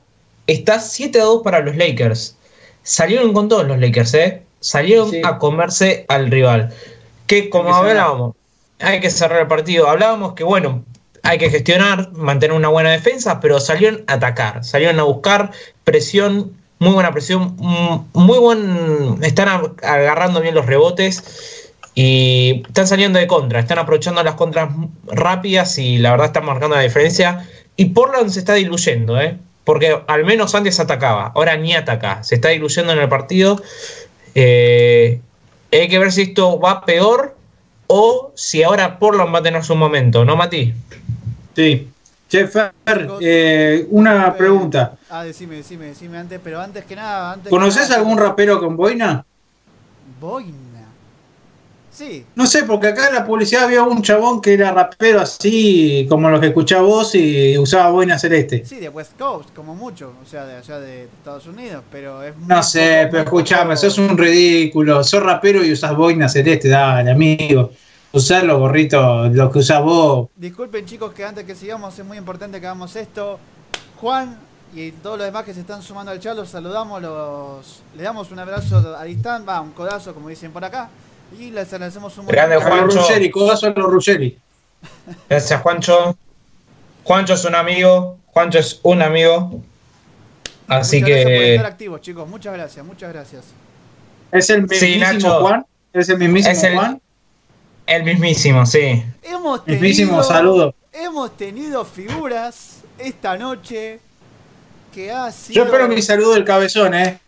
está 0.48 0.80
7 0.80 1.20
a 1.22 1.24
2 1.26 1.42
para 1.44 1.60
los 1.62 1.76
Lakers. 1.78 2.36
Salieron 2.84 3.34
con 3.34 3.48
todos 3.50 3.66
los 3.68 3.80
Lakers, 3.80 4.14
¿eh? 4.16 4.44
Salieron 4.60 5.10
Sí. 5.12 5.22
a 5.24 5.38
comerse 5.38 6.06
al 6.10 6.30
rival. 6.30 6.74
Que 7.28 7.50
como 7.50 7.70
Hay 7.70 7.74
que 7.74 7.78
cerrar. 7.90 7.90
hablábamos, 7.98 8.36
hay 8.80 9.00
que 9.00 9.10
cerrar 9.10 9.42
el 9.42 9.48
partido. 9.48 9.88
Hablábamos 9.90 10.34
que, 10.34 10.44
bueno, 10.44 10.84
hay 11.24 11.38
que 11.38 11.50
gestionar, 11.50 12.12
mantener 12.14 12.56
una 12.58 12.70
buena 12.70 12.90
defensa, 12.92 13.40
pero 13.40 13.60
salieron 13.60 14.04
a 14.08 14.14
atacar, 14.14 14.64
salieron 14.66 15.00
a 15.00 15.04
buscar 15.04 15.52
presión, 15.84 16.52
muy 16.80 16.94
buena 16.94 17.12
presión, 17.12 17.56
mm, 17.58 18.06
muy 18.14 18.40
buen. 18.40 19.18
Están 19.22 19.50
agarrando 19.84 20.42
bien 20.42 20.56
los 20.56 20.66
rebotes 20.66 21.70
y 21.94 22.64
están 22.68 22.88
saliendo 22.88 23.20
de 23.20 23.28
contra, 23.28 23.60
están 23.60 23.80
aprovechando 23.80 24.24
las 24.24 24.36
contras 24.36 24.70
rápidas 25.08 25.78
y 25.78 25.98
la 25.98 26.12
verdad 26.12 26.28
están 26.28 26.46
marcando 26.46 26.78
la 26.78 26.82
diferencia. 26.82 27.48
Y 27.76 27.86
Portland 27.86 28.30
se 28.30 28.40
está 28.40 28.54
diluyendo, 28.54 29.20
¿eh? 29.20 29.38
Porque 29.66 30.00
al 30.08 30.26
menos 30.26 30.56
antes 30.56 30.80
atacaba, 30.80 31.32
ahora 31.36 31.58
ni 31.58 31.74
ataca, 31.74 32.24
se 32.24 32.36
está 32.36 32.50
diluyendo 32.50 32.94
en 32.94 33.00
el 33.00 33.10
partido. 33.10 33.62
Eh, 34.36 35.20
hay 35.72 35.88
que 35.88 36.00
ver 36.00 36.12
si 36.12 36.24
esto 36.24 36.60
va 36.60 36.86
peor 36.86 37.36
o 37.88 38.32
si 38.36 38.64
ahora 38.64 39.00
Portland 39.00 39.34
va 39.34 39.40
a 39.40 39.44
tener 39.44 39.64
su 39.64 39.76
momento, 39.76 40.24
¿no, 40.24 40.36
Mati? 40.36 40.74
Sí. 41.56 41.90
Che, 42.30 42.48
Fer, 42.48 42.72
eh, 43.22 43.88
una 43.90 44.28
Eh, 44.28 44.38
pregunta. 44.38 44.96
Ah, 45.10 45.24
decime, 45.24 45.56
decime, 45.56 45.88
decime 45.88 46.18
antes, 46.18 46.40
pero 46.44 46.60
antes 46.60 46.86
que 46.86 46.96
nada. 46.96 47.34
Antes 47.34 47.50
que 47.52 47.58
¿Conoces 47.58 47.90
nada, 47.90 47.96
algún 48.02 48.18
rapero 48.18 48.60
con 48.60 48.76
boina? 48.78 49.26
Boina. 50.20 50.86
Sí, 51.92 52.26
No 52.36 52.46
sé, 52.48 52.64
porque 52.64 52.88
acá 52.88 53.08
en 53.10 53.16
la 53.16 53.26
publicidad 53.26 53.64
había 53.66 53.84
un 53.84 54.02
chabón 54.02 54.42
que 54.42 54.54
era 54.54 54.72
rapero 54.72 55.20
así, 55.22 56.06
como 56.10 56.30
los 56.30 56.40
que 56.40 56.48
escuchaba 56.48 56.84
vos 56.84 57.14
y 57.16 57.58
usaba 57.58 57.90
boina 57.92 58.18
celeste. 58.18 58.64
sí, 58.64 58.80
de 58.80 58.90
West 58.90 59.18
Coast, 59.18 59.54
como 59.56 59.76
mucho, 59.76 60.14
o 60.24 60.26
sea, 60.26 60.46
de 60.46 60.56
allá 60.58 60.80
de 60.80 61.04
Estados 61.06 61.48
Unidos, 61.48 61.84
pero 61.92 62.24
es 62.24 62.36
muy 62.38 62.48
No 62.48 62.64
sé, 62.64 63.08
poco- 63.08 63.12
pero 63.12 63.24
escuchame, 63.24 63.76
poco- 63.76 63.78
sos 63.78 63.98
un 63.98 64.18
ridículo. 64.18 65.04
Sos 65.04 65.22
rapero 65.24 65.64
y 65.64 65.72
usás 65.74 65.96
boina 65.96 66.30
celeste, 66.30 66.70
dale, 66.70 67.12
amigo. 67.12 67.72
Usar 68.12 68.44
los 68.44 68.58
gorritos, 68.60 69.32
los 69.34 69.52
que 69.52 69.60
usás 69.60 69.84
vos. 69.84 70.30
Disculpen 70.36 70.86
chicos 70.86 71.14
que 71.14 71.24
antes 71.24 71.46
que 71.46 71.54
sigamos 71.56 71.98
es 71.98 72.06
muy 72.06 72.18
importante 72.18 72.60
que 72.60 72.66
hagamos 72.66 72.96
esto. 72.96 73.40
Juan 74.02 74.38
y 74.74 74.92
todos 74.92 75.18
los 75.18 75.26
demás 75.28 75.44
que 75.44 75.54
se 75.54 75.60
están 75.62 75.82
sumando 75.82 76.12
al 76.12 76.20
chat, 76.20 76.36
los 76.36 76.50
saludamos, 76.50 77.02
los, 77.02 77.82
le 77.96 78.04
damos 78.04 78.32
un 78.32 78.40
abrazo 78.40 78.96
a 78.98 79.04
distancia, 79.04 79.46
va, 79.46 79.62
un 79.62 79.72
codazo 79.72 80.14
como 80.14 80.30
dicen 80.30 80.52
por 80.52 80.64
acá, 80.66 80.90
y 81.40 81.52
les 81.52 81.72
agradecemos 81.74 82.18
un 82.18 82.26
Grande, 82.28 82.58
Juancho. 82.58 83.00
Ruggeri, 83.02 83.30
codazo 83.30 83.68
a 83.68 83.70
los 83.72 83.92
Ruggeri. 83.92 84.38
Gracias, 85.30 85.62
Juancho. 85.62 86.16
Juancho 87.04 87.34
es 87.34 87.46
un 87.46 87.56
amigo. 87.56 88.18
Juancho 88.28 88.60
es 88.60 88.80
un 88.84 89.02
amigo. 89.02 89.62
Así 90.68 91.02
Muchas 91.02 91.10
gracias 91.10 91.26
por 91.26 91.44
estar 91.44 91.66
que. 91.66 91.72
activos, 91.72 92.02
chicos. 92.02 92.28
Muchas 92.30 92.54
gracias, 92.54 92.86
muchas 92.86 93.12
gracias. 93.14 93.46
Es 94.32 94.50
el 94.52 94.68
Sí, 94.70 94.86
mismísimo 94.86 95.14
Nacho. 95.14 95.42
Juan. 95.42 95.66
Es 95.94 96.10
el 96.10 96.18
mismísimo 96.20 96.52
Es 96.54 96.64
el- 96.64 96.76
Juan. 96.76 97.02
El 97.90 98.04
mismísimo, 98.04 98.68
sí. 98.68 99.04
Hemos 99.24 99.66
Mismísimo 99.66 100.10
tenido, 100.12 100.24
saludo. 100.24 100.76
hemos 100.94 101.36
tenido 101.36 101.84
figuras 101.84 102.82
esta 103.00 103.36
noche 103.36 104.00
que 104.94 105.12
ha 105.12 105.32
sido. 105.32 105.56
Yo 105.56 105.64
espero 105.66 105.88
mi 105.88 106.00
saludo 106.04 106.36
del 106.36 106.46
cabezón, 106.46 106.94
eh. 106.94 107.20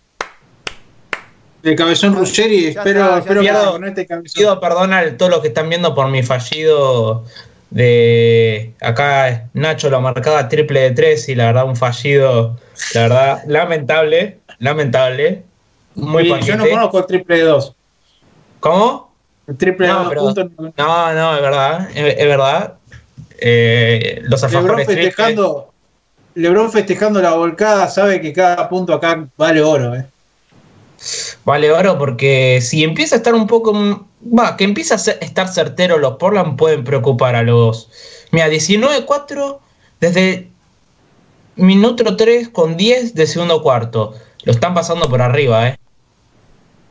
Del 1.64 1.76
cabezón 1.76 2.14
Ruggeri, 2.16 2.68
espero, 2.68 3.06
está, 3.06 3.18
espero 3.18 3.42
está. 3.42 3.60
que 3.66 3.72
con 3.72 3.86
este 3.86 4.06
cabezón. 4.06 4.34
Pido 4.40 4.60
perdón 4.60 4.94
a 4.94 5.18
todos 5.18 5.32
los 5.32 5.42
que 5.42 5.48
están 5.48 5.68
viendo 5.68 5.96
por 5.96 6.10
mi 6.10 6.22
fallido 6.22 7.26
de 7.72 8.74
acá 8.82 9.50
Nacho 9.54 9.90
lo 9.90 10.00
marcaba 10.00 10.48
triple 10.48 10.82
de 10.82 10.92
tres 10.92 11.28
y 11.28 11.34
la 11.34 11.46
verdad 11.48 11.66
un 11.66 11.76
fallido, 11.76 12.60
la 12.94 13.02
verdad, 13.02 13.44
lamentable, 13.48 14.38
lamentable. 14.60 15.44
Muy 15.96 16.28
yo 16.42 16.56
no 16.56 16.70
conozco 16.70 17.00
el 17.00 17.06
triple 17.08 17.38
de 17.38 17.44
dos. 17.44 17.76
¿Cómo? 18.60 19.11
Triple 19.58 19.88
No, 19.88 20.10
pero- 20.10 20.34
no- 20.34 20.74
No, 20.78 21.36
es 21.36 21.42
verdad, 21.42 21.90
es, 21.96 22.16
es 22.18 22.28
verdad. 22.28 22.74
Eh, 23.40 24.22
los 24.24 24.42
Lebron 24.52 24.78
festejando, 24.86 25.72
Lebron 26.36 26.72
festejando 26.72 27.22
la 27.22 27.34
volcada, 27.34 27.88
sabe 27.90 28.22
que 28.22 28.32
cada 28.34 28.70
punto 28.70 28.94
acá 28.94 29.28
vale 29.38 29.62
oro, 29.62 29.96
eh. 29.96 30.06
Vale 31.44 31.72
oro 31.72 31.98
porque 31.98 32.60
si 32.62 32.84
empieza 32.84 33.16
a 33.16 33.18
estar 33.18 33.34
un 33.34 33.48
poco... 33.48 34.06
Va, 34.24 34.56
que 34.56 34.64
empieza 34.64 34.96
a 34.96 34.98
ser- 35.00 35.18
estar 35.22 35.48
certero 35.48 35.98
los 35.98 36.18
Portland 36.18 36.56
pueden 36.58 36.84
preocupar 36.84 37.36
a 37.36 37.42
los... 37.42 37.90
Mira, 38.32 38.48
19-4 38.50 39.58
desde 40.00 40.48
minuto 41.56 42.16
3 42.16 42.50
con 42.50 42.78
10 42.78 43.16
de 43.16 43.26
segundo 43.26 43.64
cuarto. 43.64 44.14
Lo 44.44 44.52
están 44.52 44.76
pasando 44.76 45.10
por 45.10 45.22
arriba, 45.24 45.68
¿eh? 45.70 45.80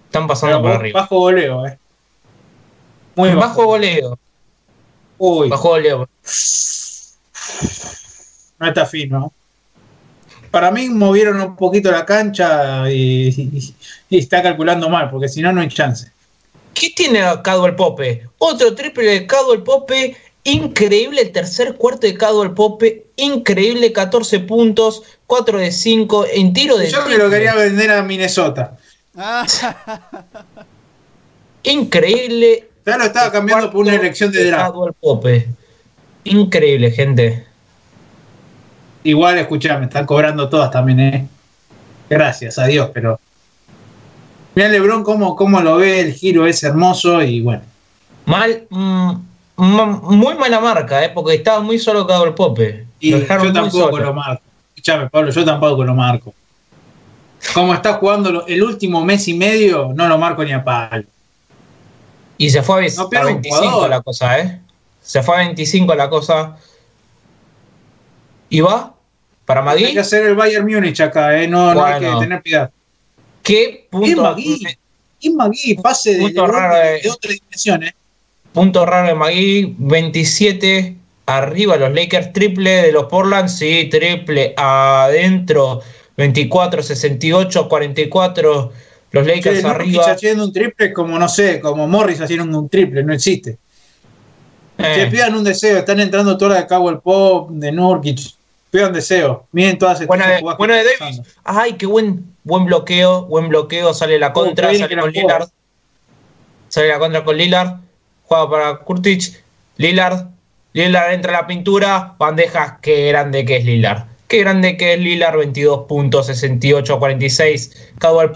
Están 0.07 0.27
pasando 0.27 0.57
Pero 0.57 0.63
por 0.63 0.71
bajo- 0.73 0.81
arriba. 0.81 1.01
Bajo 1.03 1.19
goleo, 1.21 1.67
eh. 1.69 1.79
Muy 3.21 3.35
bajo, 3.35 3.49
bajo. 3.49 3.65
goleo. 3.67 4.19
Uy, 5.19 5.49
Bajo 5.49 5.69
goleo. 5.69 6.09
no 8.59 8.67
está 8.69 8.87
fino. 8.87 9.33
Para 10.51 10.71
mí 10.71 10.89
movieron 10.89 11.41
un 11.41 11.57
poquito 11.57 11.91
la 11.91 12.05
cancha 12.05 12.91
y, 12.91 13.29
y- 13.29 13.75
y 14.09 14.19
está 14.19 14.43
calculando 14.43 14.89
mal, 14.89 15.11
porque 15.11 15.29
si 15.29 15.41
no, 15.43 15.53
no 15.53 15.61
hay 15.61 15.69
chance. 15.69 16.11
¿Qué 16.75 16.91
tiene 16.91 17.21
Cadwell 17.45 17.75
Pope? 17.77 18.29
Otro 18.39 18.75
triple 18.75 19.05
de 19.05 19.27
Cadwell 19.27 19.63
Pope. 19.63 20.17
Increíble 20.43 21.21
el 21.21 21.33
tercer 21.33 21.75
cuarto 21.77 22.07
de 22.07 22.17
Cadwell 22.17 22.53
Pope. 22.53 23.07
Increíble 23.17 23.93
14 23.93 24.41
puntos. 24.41 25.03
4 25.27 25.59
de 25.59 25.71
5 25.71 26.27
en 26.33 26.53
tiro 26.53 26.77
de 26.79 26.91
Yo 26.91 27.05
que 27.05 27.19
lo 27.19 27.29
quería 27.31 27.55
vender 27.55 27.91
a 27.91 28.03
Minnesota. 28.03 28.77
Ah, 29.17 29.47
Increíble. 31.63 32.70
Ya 32.87 32.97
lo 32.97 33.05
estaba 33.05 33.31
cambiando 33.31 33.71
por 33.71 33.83
una 33.83 33.95
elección 33.95 34.33
de 34.33 34.47
draft. 34.47 34.75
Increíble, 36.25 36.91
gente. 36.91 37.47
Igual, 39.05 39.39
escuchame, 39.39 39.87
están 39.87 40.07
cobrando 40.07 40.49
todas 40.49 40.71
también, 40.71 41.01
¿eh? 41.01 41.29
Gracias 42.09 42.59
a 42.59 42.67
Dios, 42.67 42.91
pero. 42.93 43.19
Mira, 44.55 44.69
Lebron, 44.69 45.05
cómo, 45.05 45.37
cómo 45.37 45.61
lo 45.61 45.77
ve, 45.77 46.01
el 46.01 46.13
giro 46.13 46.47
es 46.47 46.63
hermoso 46.63 47.23
y 47.23 47.41
bueno. 47.41 47.63
Mal, 48.27 48.67
mm, 48.69 49.11
mm, 49.57 50.17
muy 50.17 50.35
mala 50.35 50.61
marca, 50.61 51.05
¿eh? 51.05 51.11
porque 51.15 51.37
estaba 51.37 51.61
muy 51.61 51.79
solo 51.79 52.07
el 52.25 52.35
Pope. 52.35 52.87
Y 52.99 53.11
yo 53.11 53.27
tampoco 53.53 53.99
lo 53.99 54.13
marco. 54.13 54.43
Escuchame, 54.75 55.09
Pablo, 55.09 55.31
yo 55.31 55.45
tampoco 55.45 55.85
lo 55.85 55.95
marco. 55.95 56.35
Como 57.55 57.73
está 57.73 57.95
jugando 57.95 58.47
el 58.47 58.63
último 58.63 59.05
mes 59.05 59.27
y 59.29 59.35
medio, 59.35 59.93
no 59.95 60.09
lo 60.09 60.19
marco 60.19 60.45
ni 60.45 60.53
a 60.53 60.63
palo. 60.63 61.05
Y 62.41 62.49
se 62.49 62.63
fue 62.63 62.77
a, 62.77 62.79
ves- 62.81 62.97
No 62.97 63.03
a 63.05 63.11
pierde 63.11 63.27
un 63.27 63.43
25 63.43 63.61
jugador. 63.71 63.91
la 63.91 64.01
cosa, 64.01 64.39
¿eh? 64.39 64.61
Se 65.03 65.23
fue 65.23 65.35
a 65.35 65.39
25 65.41 65.95
la 65.95 66.09
cosa. 66.09 66.57
¿Y 68.49 68.61
va? 68.63 68.95
¿Para 69.45 69.61
Hay 69.61 69.67
Magui? 69.67 69.93
que 69.93 70.01
hacer 70.01 70.25
el 70.25 70.35
Bayern 70.35 70.67
Múnich 70.67 71.01
acá, 71.03 71.39
¿eh? 71.39 71.47
No, 71.47 71.75
no 71.75 71.85
hay 71.85 72.01
que 72.01 72.11
tener 72.19 72.41
piedad. 72.43 72.71
¿Qué 73.43 73.87
punto, 73.91 74.23
Magui, 74.23 74.67
y 75.21 75.31
Magui, 75.31 75.75
pase 75.75 76.15
de, 76.15 76.21
Punto 76.21 76.47
raro 76.47 76.77
de, 76.77 76.85
de- 76.93 77.01
de 77.03 77.11
otra 77.11 77.31
dimensión, 77.33 77.83
¿eh? 77.83 77.95
punto 78.55 78.87
raro 78.87 79.09
de 79.09 79.15
Magui? 79.15 79.75
27 79.79 80.97
arriba 81.27 81.77
los 81.77 81.93
Lakers, 81.93 82.33
triple 82.33 82.71
de 82.83 82.93
los 82.93 83.05
Portland, 83.05 83.49
sí, 83.51 83.89
triple 83.91 84.55
adentro. 84.57 85.83
24, 86.17 86.83
68, 86.83 87.69
44 87.69 88.73
los 89.13 89.27
Lakers 89.27 89.63
Nurkic 89.63 89.81
arriba. 89.81 90.13
haciendo 90.13 90.45
un 90.45 90.53
triple 90.53 90.93
como, 90.93 91.19
no 91.19 91.29
sé, 91.29 91.61
como 91.61 91.89
Morris 91.89 92.21
haciendo 92.21 92.59
un 92.59 92.69
triple, 92.69 93.03
no 93.03 93.13
existe. 93.13 93.59
Eh, 94.79 94.95
Que 94.95 95.07
pidan 95.07 95.35
un 95.35 95.45
deseo, 95.45 95.79
están 95.79 96.01
entrando 96.01 96.39
todas 96.39 96.61
las 96.61 96.69
de 96.69 96.89
el 96.89 96.99
Pop, 97.01 97.51
de 97.51 97.73
Nurkic. 97.73 98.21
Pidan 98.71 98.93
deseo. 98.93 99.47
Miren 99.53 99.79
todas 99.79 100.01
estas 100.01 100.17
jugadas 100.17 100.39
que 100.39 100.57
buena 100.57 100.77
de 100.77 100.85
Davis. 100.85 100.99
pasando. 100.99 101.29
Ay, 101.43 101.73
qué 101.73 101.87
buen, 101.87 102.25
buen 102.45 102.65
bloqueo, 102.67 103.27
buen 103.27 103.49
bloqueo, 103.49 103.93
sale 103.93 104.19
la 104.19 104.33
contra, 104.33 104.69
qué 104.69 104.77
bien 104.77 104.83
sale 104.83 104.95
que 104.95 105.01
con. 105.01 105.11
Lillard. 105.13 105.49
Sale 106.69 106.89
la 106.89 106.99
contra 107.01 107.25
con 107.25 107.37
Lillard. 107.37 107.81
Juega 108.27 108.49
para 108.49 108.77
Kurtic. 108.77 109.43
Lillard. 109.77 110.29
Lillard 110.73 111.13
entra 111.13 111.37
a 111.37 111.41
la 111.43 111.47
pintura. 111.49 112.15
Bandejas. 112.17 112.75
Qué 112.81 113.09
grande 113.09 113.45
que 113.45 113.57
es 113.57 113.65
Lillard. 113.65 114.05
Qué 114.31 114.39
grande 114.39 114.77
que 114.77 114.95
es 114.95 115.01
Lillard. 115.01 115.37
22 115.37 115.87
puntos, 115.89 116.27
68 116.27 117.01
46. 117.01 117.95
Caldwell 117.99 118.29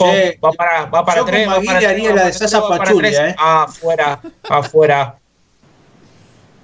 va 0.44 0.50
para, 0.50 0.86
va 0.86 1.04
para 1.04 1.20
yo 1.20 1.24
con 1.24 1.30
3. 1.30 1.48
Va 1.48 1.52
Magui 1.52 1.66
para 1.68 1.80
le 1.80 1.86
tres, 1.86 1.92
haría 1.92 2.10
va 2.10 2.16
la 2.16 2.26
de 2.26 2.32
Sasa 2.32 2.68
Pachulia, 2.68 3.28
eh. 3.28 3.34
Afuera, 3.38 4.20
afuera. 4.50 5.18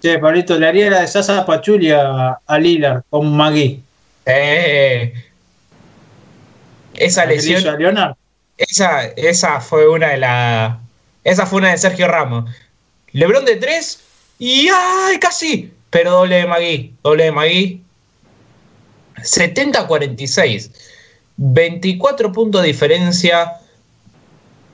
Che, 0.03 0.19
Pablito, 0.19 0.59
le 0.59 0.67
haría 0.67 0.91
la 0.91 1.03
de 1.03 1.07
Sasa 1.07 1.47
Pachulia 1.47 2.41
a 2.45 2.59
Lillard 2.59 3.05
con 3.09 3.37
Magui. 3.37 3.81
Eh, 4.27 5.15
esa 6.95 7.25
lesión. 7.25 7.69
a 7.69 7.77
Leonard. 7.77 8.17
Esa, 8.59 9.05
esa 9.15 9.61
fue 9.61 9.89
una 9.89 10.09
de 10.09 10.17
las. 10.17 10.77
Esa 11.23 11.47
fue 11.47 11.61
una 11.61 11.71
de 11.71 11.79
Sergio 11.79 12.09
Ramos. 12.09 12.51
Lebron 13.13 13.45
de 13.45 13.55
3 13.55 14.01
y 14.41 14.69
¡ay! 14.75 15.21
casi. 15.21 15.73
Pero 15.91 16.11
doble 16.11 16.35
de 16.35 16.47
Magui. 16.49 16.95
Doble 17.05 17.25
de 17.25 17.31
Magui. 17.31 17.85
70-46. 19.23 20.71
24 21.37 22.33
puntos 22.33 22.61
de 22.63 22.69
diferencia. 22.69 23.53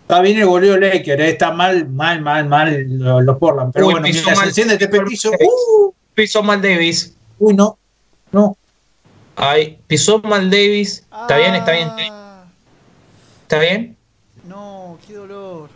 Está 0.02 0.20
bien 0.20 0.38
el 0.38 0.46
goleo 0.46 0.76
Laker, 0.76 1.20
eh, 1.20 1.30
está 1.30 1.50
mal, 1.52 1.88
mal, 1.88 2.20
mal, 2.20 2.48
mal 2.48 2.84
los 2.88 3.24
lo 3.24 3.38
Portland. 3.38 3.72
Pero 3.72 3.86
Uy, 3.88 3.94
bueno, 3.94 4.06
se 4.12 4.34
mal. 4.34 4.48
enciende 4.48 4.74
este. 4.74 4.88
Pisó 4.88 5.30
Uh, 5.32 5.92
Pisó 6.14 6.42
mal 6.42 6.62
Davis. 6.62 7.14
uy, 7.38 7.54
no. 7.54 7.76
No. 8.32 8.56
Ay, 9.36 9.78
pisó 9.86 10.20
mal 10.20 10.50
Davis. 10.50 11.04
Está 11.22 11.36
bien, 11.36 11.54
está 11.54 11.72
bien. 11.72 11.88
Ah, 11.90 12.44
Está 13.42 13.58
bien. 13.60 13.96
No, 14.44 14.98
qué 15.06 15.14
dolor. 15.14 15.68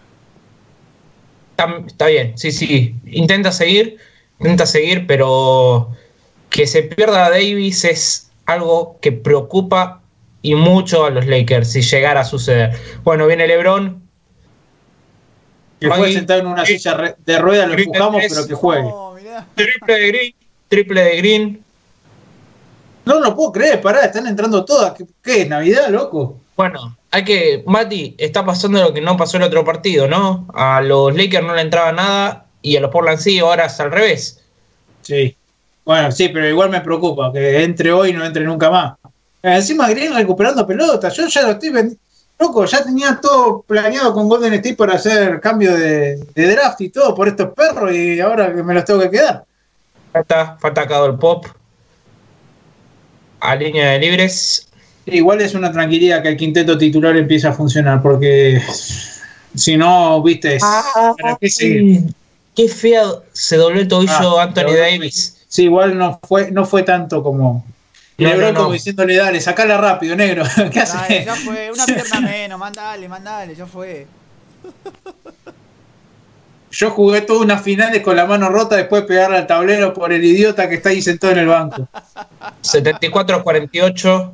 Está, 1.51 1.83
está 1.87 2.07
bien, 2.07 2.39
sí, 2.39 2.51
sí. 2.53 2.95
Intenta 3.07 3.53
seguir, 3.53 3.99
intenta 4.39 4.65
seguir, 4.65 5.07
pero 5.07 5.91
que 6.49 6.67
se 6.67 6.83
pierda 6.85 7.27
a 7.27 7.31
Davis 7.31 7.85
es 7.85 8.30
algo 8.53 8.99
que 9.01 9.13
preocupa 9.13 10.01
y 10.43 10.55
mucho 10.55 11.05
a 11.05 11.11
los 11.11 11.27
Lakers 11.27 11.73
si 11.73 11.83
llegara 11.83 12.21
a 12.21 12.25
suceder. 12.25 12.79
Bueno, 13.03 13.27
viene 13.27 13.47
LeBron. 13.47 14.03
Que 15.81 15.91
fue 15.91 16.13
sentado 16.13 16.41
en 16.41 16.47
una 16.47 16.67
silla 16.67 17.17
de 17.19 17.39
ruedas, 17.39 17.69
lo 17.69 17.75
empujamos, 17.75 18.23
pero 18.29 18.47
que 18.47 18.55
juegue. 18.55 18.83
No. 18.83 19.15
Triple 19.55 19.95
de 19.95 20.07
Green, 20.09 20.35
triple 20.69 21.03
de 21.03 21.17
Green. 21.17 21.65
No 23.07 23.19
lo 23.19 23.35
puedo 23.35 23.53
creer, 23.53 23.81
pará, 23.81 24.05
están 24.05 24.27
entrando 24.27 24.65
todas. 24.65 24.93
¿Qué, 24.93 25.07
qué 25.23 25.43
es? 25.43 25.49
¿Navidad, 25.49 25.89
loco? 25.89 26.39
Bueno, 26.57 26.99
hay 27.11 27.25
que. 27.25 27.65
Mati, 27.67 28.15
está 28.19 28.45
pasando 28.45 28.83
lo 28.83 28.93
que 28.93 29.01
no 29.01 29.17
pasó 29.17 29.39
el 29.39 29.45
otro 29.45 29.65
partido, 29.65 30.07
¿no? 30.07 30.47
A 30.53 30.83
los 30.83 31.17
Lakers 31.17 31.47
no 31.47 31.55
le 31.55 31.63
entraba 31.63 31.93
nada 31.93 32.47
y 32.61 32.77
a 32.77 32.81
los 32.81 32.91
Portland 32.91 33.19
sí, 33.19 33.39
ahora 33.39 33.65
es 33.65 33.81
al 33.81 33.91
revés. 33.91 34.45
Sí. 35.01 35.35
Bueno, 35.85 36.12
sí, 36.12 36.28
pero 36.28 36.48
igual 36.48 36.70
me 36.70 36.81
preocupa 36.81 37.32
que 37.32 37.62
entre 37.62 37.93
hoy 37.93 38.11
y 38.11 38.12
no 38.12 38.24
entre 38.24 38.44
nunca 38.44 38.70
más. 38.70 38.94
Eh, 39.43 39.57
Encima 39.57 39.89
Green 39.89 40.15
recuperando 40.15 40.66
pelotas. 40.66 41.15
Yo 41.16 41.27
ya 41.27 41.43
lo 41.43 41.51
estoy 41.52 41.70
vendiendo. 41.70 42.01
Loco, 42.39 42.65
ya 42.65 42.82
tenía 42.82 43.19
todo 43.20 43.61
planeado 43.62 44.15
con 44.15 44.27
Golden 44.27 44.55
State 44.55 44.77
para 44.77 44.94
hacer 44.94 45.40
cambio 45.40 45.77
de, 45.77 46.16
de 46.35 46.51
draft 46.52 46.81
y 46.81 46.89
todo 46.89 47.15
por 47.15 47.28
estos 47.28 47.51
perros 47.52 47.93
y 47.93 48.19
ahora 48.19 48.55
que 48.55 48.62
me 48.62 48.73
los 48.73 48.85
tengo 48.86 49.01
que 49.01 49.11
quedar. 49.11 49.44
Falta, 50.12 50.57
falta 50.59 51.07
el 51.07 51.15
Pop. 51.16 51.47
A 53.40 53.55
línea 53.55 53.90
de 53.90 53.98
libres. 53.98 54.69
Igual 55.05 55.43
es 55.43 55.55
una 55.55 55.70
tranquilidad 55.70 56.23
que 56.23 56.28
el 56.28 56.36
quinteto 56.36 56.78
titular 56.78 57.15
empiece 57.16 57.47
a 57.47 57.52
funcionar 57.52 58.01
porque 58.01 58.62
si 59.55 59.77
no, 59.77 60.23
viste, 60.23 60.59
¿para 60.61 61.36
qué 61.39 61.51
seguir? 61.51 62.02
Qué 62.55 62.69
fea 62.69 63.05
se 63.32 63.57
dobló 63.57 63.81
el 63.81 63.89
tobillo 63.89 64.39
Ah, 64.39 64.44
Anthony 64.44 64.74
Davis. 64.77 65.40
Sí, 65.51 65.65
igual 65.65 65.99
no 65.99 66.21
fue, 66.23 66.53
no 66.53 66.65
fue 66.65 66.85
tanto 66.85 67.25
como. 67.25 67.65
No, 68.19 68.35
no, 68.37 68.53
no. 68.53 68.61
como 68.61 68.73
diciéndole, 68.73 69.17
dale, 69.17 69.41
sacala 69.41 69.79
rápido, 69.79 70.15
negro. 70.15 70.45
¿Qué 70.57 70.63
Dale, 70.63 70.81
haces? 70.81 71.27
ya 71.27 71.35
fue, 71.35 71.73
una 71.73 71.87
pierna 71.87 72.21
menos, 72.21 72.59
mandale, 72.59 73.09
mandale, 73.09 73.57
ya 73.57 73.67
fue. 73.67 74.07
Yo 76.71 76.91
jugué 76.91 77.23
todas 77.23 77.43
unas 77.43 77.63
finales 77.63 78.01
con 78.01 78.15
la 78.15 78.27
mano 78.27 78.49
rota 78.49 78.77
después 78.77 79.03
de 79.03 79.09
pegarle 79.09 79.39
al 79.39 79.49
tablero 79.49 79.93
por 79.93 80.13
el 80.13 80.25
idiota 80.25 80.69
que 80.69 80.77
está 80.77 80.91
ahí 80.91 81.03
sentado 81.03 81.33
en 81.33 81.41
el 81.41 81.49
banco. 81.49 81.89
74-48. 82.63 84.33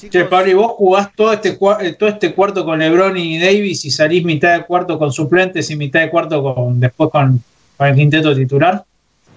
Chicos, 0.00 0.12
Che, 0.12 0.24
Pablo, 0.24 0.50
y 0.50 0.54
vos 0.54 0.72
jugás 0.72 1.10
todo 1.14 1.30
este, 1.32 1.58
eh, 1.80 1.92
todo 1.92 2.08
este 2.08 2.34
cuarto 2.34 2.64
con 2.64 2.78
LeBron 2.78 3.18
y 3.18 3.38
Davis 3.38 3.84
y 3.84 3.90
salís 3.90 4.24
mitad 4.24 4.54
de 4.54 4.64
cuarto 4.64 4.98
con 4.98 5.12
suplentes 5.12 5.70
y 5.70 5.76
mitad 5.76 6.00
de 6.00 6.08
cuarto 6.08 6.42
con 6.42 6.80
después 6.80 7.10
con, 7.10 7.44
con 7.76 7.86
el 7.86 7.94
quinteto 7.94 8.34
titular. 8.34 8.82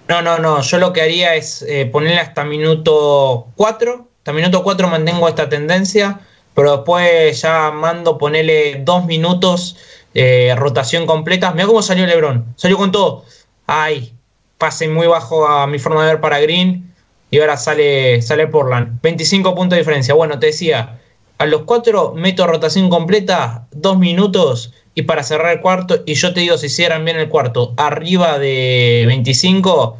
No, 0.08 0.22
no, 0.22 0.38
no. 0.38 0.62
Yo 0.62 0.78
lo 0.78 0.92
que 0.92 1.02
haría 1.02 1.34
es 1.34 1.62
eh, 1.68 1.84
ponerle 1.84 2.18
hasta 2.18 2.44
minuto 2.44 3.48
4. 3.56 4.08
Hasta 4.18 4.32
minuto 4.32 4.62
4 4.62 4.88
mantengo 4.88 5.28
esta 5.28 5.50
tendencia. 5.50 6.20
Pero 6.54 6.76
después 6.76 7.42
ya 7.42 7.70
mando 7.70 8.16
ponerle 8.16 8.80
dos 8.84 9.04
minutos 9.04 9.76
eh, 10.14 10.54
rotación 10.56 11.04
completa. 11.04 11.52
Mira 11.52 11.66
cómo 11.66 11.82
salió 11.82 12.06
Lebron. 12.06 12.54
Salió 12.56 12.78
con 12.78 12.90
todo. 12.90 13.24
Ay, 13.66 14.14
pase 14.56 14.88
muy 14.88 15.06
bajo 15.06 15.46
a 15.46 15.66
mi 15.66 15.78
forma 15.78 16.02
de 16.04 16.12
ver 16.12 16.20
para 16.20 16.40
Green. 16.40 16.93
Y 17.34 17.40
ahora 17.40 17.56
sale, 17.56 18.22
sale 18.22 18.46
Portland. 18.46 19.00
25 19.02 19.56
puntos 19.56 19.74
de 19.74 19.80
diferencia. 19.80 20.14
Bueno, 20.14 20.38
te 20.38 20.46
decía, 20.46 21.00
a 21.38 21.46
los 21.46 21.62
4 21.62 22.12
meto 22.14 22.46
rotación 22.46 22.88
completa, 22.88 23.66
dos 23.72 23.98
minutos. 23.98 24.72
Y 24.94 25.02
para 25.02 25.24
cerrar 25.24 25.54
el 25.54 25.60
cuarto, 25.60 26.04
y 26.06 26.14
yo 26.14 26.32
te 26.32 26.38
digo, 26.38 26.56
si 26.58 26.66
hicieran 26.66 27.04
bien 27.04 27.16
el 27.16 27.28
cuarto, 27.28 27.74
arriba 27.76 28.38
de 28.38 29.02
25, 29.08 29.98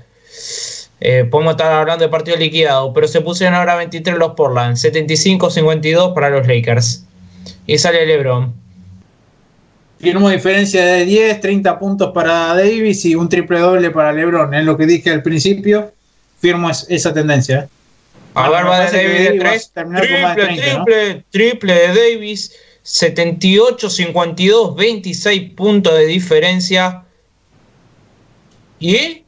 eh, 1.00 1.24
podemos 1.28 1.54
estar 1.54 1.72
hablando 1.72 2.04
de 2.04 2.08
partido 2.08 2.36
liquidado. 2.36 2.92
Pero 2.92 3.08
se 3.08 3.20
pusieron 3.20 3.56
ahora 3.56 3.74
23 3.74 4.16
los 4.16 4.34
Portland, 4.34 4.76
75-52 4.76 6.14
para 6.14 6.30
los 6.30 6.46
Lakers. 6.46 7.04
Y 7.66 7.78
sale 7.78 8.06
LeBron. 8.06 8.54
Firmó 9.98 10.30
diferencia 10.30 10.84
de 10.84 11.04
10, 11.04 11.40
30 11.40 11.80
puntos 11.80 12.12
para 12.12 12.54
Davis 12.54 13.04
y 13.04 13.16
un 13.16 13.28
triple 13.28 13.58
doble 13.58 13.90
para 13.90 14.12
LeBron. 14.12 14.54
Es 14.54 14.64
lo 14.64 14.76
que 14.76 14.86
dije 14.86 15.10
al 15.10 15.24
principio. 15.24 15.90
Firmo 16.44 16.68
es- 16.68 16.84
esa 16.90 17.14
tendencia. 17.14 17.70
A 18.34 18.50
va 18.50 18.80
de 18.80 18.92
Davis 18.92 19.18
de 19.18 19.24
Davis 19.24 19.42
va 19.42 19.48
a 19.48 19.50
3. 19.52 19.70
terminar 19.72 20.08
con 20.10 20.20
más 20.20 20.36
de 20.36 20.42
Triple, 20.42 20.62
30, 20.62 20.78
¿no? 20.78 20.84
triple, 20.84 21.24
triple 21.30 21.74
de 21.74 21.88
Davis. 21.88 22.52
78-52, 22.82 24.76
26 24.76 25.54
puntos 25.54 25.94
de 25.94 26.04
diferencia. 26.04 27.04
¿Y? 28.78 29.24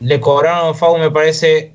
Le 0.00 0.20
cobraron 0.20 0.74
FAU, 0.74 0.98
me 0.98 1.10
parece. 1.10 1.74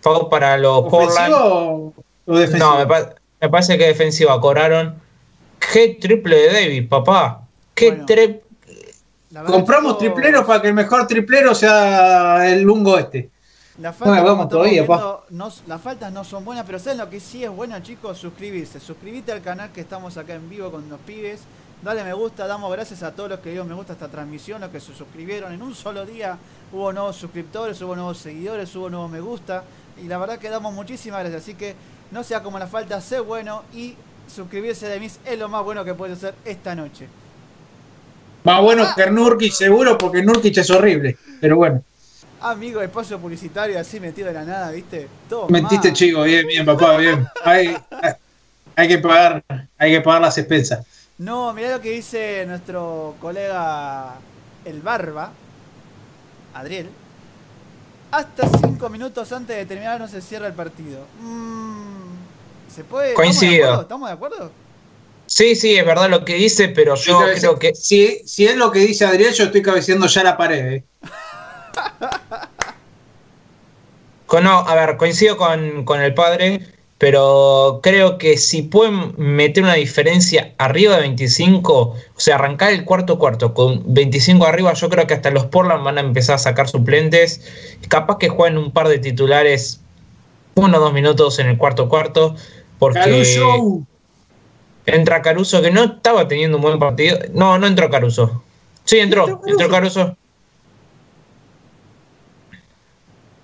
FAU 0.00 0.30
para 0.30 0.56
los 0.56 0.88
Portland. 0.88 1.34
¿Ofensivo 1.34 1.94
o 2.24 2.38
defensivo? 2.38 2.70
No, 2.72 2.78
me, 2.78 2.86
pa- 2.86 3.14
me 3.42 3.48
parece 3.50 3.76
que 3.76 3.84
defensiva 3.86 4.40
cobraron. 4.40 4.98
Qué 5.58 5.88
triple 6.00 6.36
de 6.36 6.46
Davis, 6.52 6.88
papá. 6.88 7.42
Qué 7.74 7.90
Bueno. 7.90 8.06
La 9.34 9.42
Compramos 9.42 9.98
chicos, 9.98 10.14
tripleros 10.14 10.44
para 10.46 10.62
que 10.62 10.68
el 10.68 10.74
mejor 10.74 11.06
triplero 11.08 11.54
sea 11.54 12.48
el 12.48 12.62
lungo 12.62 12.96
este. 12.98 13.30
La 13.78 13.92
falta, 13.92 14.04
Bueno, 14.10 14.22
como 14.22 14.32
vamos 14.32 14.44
estamos 14.44 14.48
todavía, 14.50 14.86
pa. 14.86 14.96
viendo, 14.96 15.24
no- 15.30 15.52
las 15.66 15.80
faltas 15.82 16.12
no 16.12 16.22
son 16.22 16.44
buenas, 16.44 16.64
pero 16.64 16.78
¿saben 16.78 16.98
lo 16.98 17.10
que 17.10 17.18
sí 17.18 17.42
es 17.42 17.50
bueno, 17.50 17.76
chicos? 17.80 18.16
Suscribirse. 18.18 18.78
Suscribite 18.78 19.32
al 19.32 19.42
canal 19.42 19.72
que 19.72 19.80
estamos 19.80 20.16
acá 20.16 20.34
en 20.34 20.48
vivo 20.48 20.70
con 20.70 20.88
los 20.88 21.00
pibes. 21.00 21.40
Dale 21.82 22.04
me 22.04 22.12
gusta, 22.14 22.46
damos 22.46 22.70
gracias 22.70 23.02
a 23.02 23.12
todos 23.12 23.28
los 23.28 23.40
que 23.40 23.50
dieron 23.50 23.68
me 23.68 23.74
gusta 23.74 23.92
a 23.92 23.96
esta 23.96 24.08
transmisión, 24.08 24.60
los 24.60 24.70
que 24.70 24.78
se 24.78 24.94
suscribieron 24.94 25.52
en 25.52 25.60
un 25.62 25.74
solo 25.74 26.06
día. 26.06 26.38
Hubo 26.72 26.92
nuevos 26.92 27.16
suscriptores, 27.16 27.82
hubo 27.82 27.96
nuevos 27.96 28.18
seguidores, 28.18 28.74
hubo 28.76 28.88
nuevos 28.88 29.10
me 29.10 29.20
gusta. 29.20 29.64
Y 30.00 30.06
la 30.06 30.18
verdad 30.18 30.38
que 30.38 30.48
damos 30.48 30.72
muchísimas 30.72 31.20
gracias. 31.20 31.42
Así 31.42 31.54
que 31.54 31.74
no 32.12 32.22
sea 32.22 32.40
como 32.42 32.60
la 32.60 32.68
falta, 32.68 33.00
sé 33.00 33.18
bueno 33.18 33.64
y 33.74 33.96
suscribirse 34.32 34.86
de 34.88 35.00
mis 35.00 35.18
es 35.26 35.36
lo 35.38 35.48
más 35.48 35.64
bueno 35.64 35.84
que 35.84 35.94
puedes 35.94 36.18
hacer 36.18 36.34
esta 36.44 36.76
noche. 36.76 37.08
Más 38.44 38.60
bueno 38.60 38.86
que 38.94 39.10
Nurkic 39.10 39.52
seguro 39.52 39.98
porque 39.98 40.22
Nurkic 40.22 40.56
es 40.58 40.70
horrible. 40.70 41.16
Pero 41.40 41.56
bueno, 41.56 41.82
Amigo, 42.44 42.82
espacio 42.82 43.18
publicitario 43.18 43.80
así 43.80 43.98
metido 43.98 44.28
de 44.28 44.34
la 44.34 44.44
nada, 44.44 44.70
¿viste? 44.70 45.08
Todo 45.30 45.48
mentiste 45.48 45.88
mal. 45.88 45.96
chico, 45.96 46.22
bien, 46.24 46.46
bien, 46.46 46.66
papá, 46.66 46.98
bien. 46.98 47.26
Hay, 47.42 47.74
hay 48.76 48.88
que 48.88 48.98
pagar, 48.98 49.42
hay 49.78 49.92
que 49.92 50.00
pagar 50.02 50.20
las 50.20 50.36
expensas. 50.36 50.84
No, 51.16 51.54
mirá 51.54 51.70
lo 51.70 51.80
que 51.80 51.92
dice 51.92 52.44
nuestro 52.46 53.14
colega 53.18 54.16
el 54.66 54.82
Barba, 54.82 55.32
Adriel. 56.52 56.90
Hasta 58.10 58.46
cinco 58.58 58.90
minutos 58.90 59.32
antes 59.32 59.56
de 59.56 59.64
terminar 59.64 59.98
no 59.98 60.06
se 60.06 60.20
cierra 60.20 60.46
el 60.46 60.52
partido. 60.52 61.06
Mm, 61.22 62.70
¿Se 62.70 62.84
puede? 62.84 63.14
Coincido. 63.14 63.80
¿Estamos 63.80 64.10
de 64.10 64.12
acuerdo? 64.12 64.34
¿Estamos 64.34 64.48
de 64.50 64.52
acuerdo? 64.52 64.63
Sí, 65.26 65.56
sí, 65.56 65.76
es 65.76 65.86
verdad 65.86 66.10
lo 66.10 66.24
que 66.24 66.34
dice, 66.34 66.68
pero 66.68 66.94
yo 66.96 67.18
creo 67.40 67.58
que 67.58 67.74
si, 67.74 68.20
si 68.26 68.46
es 68.46 68.56
lo 68.56 68.70
que 68.70 68.80
dice 68.80 69.04
Adrián, 69.04 69.32
yo 69.32 69.44
estoy 69.44 69.62
cabeceando 69.62 70.06
ya 70.06 70.22
la 70.22 70.36
pared. 70.36 70.74
eh. 70.74 70.84
Con- 74.26 74.44
no, 74.44 74.60
a 74.60 74.74
ver, 74.74 74.96
coincido 74.96 75.36
con, 75.36 75.84
con 75.84 76.00
el 76.00 76.14
padre, 76.14 76.60
pero 76.98 77.80
creo 77.82 78.18
que 78.18 78.36
si 78.38 78.62
pueden 78.62 79.14
meter 79.16 79.62
una 79.64 79.74
diferencia 79.74 80.54
arriba 80.58 80.94
de 80.96 81.02
25, 81.02 81.72
o 81.74 81.96
sea, 82.16 82.36
arrancar 82.36 82.72
el 82.72 82.84
cuarto 82.84 83.18
cuarto 83.18 83.52
con 83.54 83.82
25 83.92 84.46
arriba, 84.46 84.72
yo 84.74 84.88
creo 84.88 85.06
que 85.06 85.14
hasta 85.14 85.30
los 85.30 85.46
Portland 85.46 85.84
van 85.84 85.98
a 85.98 86.00
empezar 86.00 86.36
a 86.36 86.38
sacar 86.38 86.68
suplentes. 86.68 87.42
Capaz 87.88 88.18
que 88.18 88.28
jueguen 88.28 88.58
un 88.58 88.72
par 88.72 88.88
de 88.88 88.98
titulares, 88.98 89.80
uno 90.54 90.78
o 90.78 90.80
dos 90.80 90.92
minutos 90.92 91.38
en 91.38 91.48
el 91.48 91.58
cuarto 91.58 91.88
cuarto, 91.88 92.34
porque 92.78 93.00
entra 94.86 95.22
Caruso, 95.22 95.62
que 95.62 95.70
no 95.70 95.84
estaba 95.84 96.28
teniendo 96.28 96.58
un 96.58 96.62
buen 96.62 96.78
partido. 96.78 97.18
No, 97.32 97.58
no 97.58 97.66
entró 97.66 97.90
Caruso. 97.90 98.42
Sí, 98.84 98.98
entró, 98.98 99.26
Entró 99.26 99.50
entró 99.50 99.68
Caruso. 99.70 100.16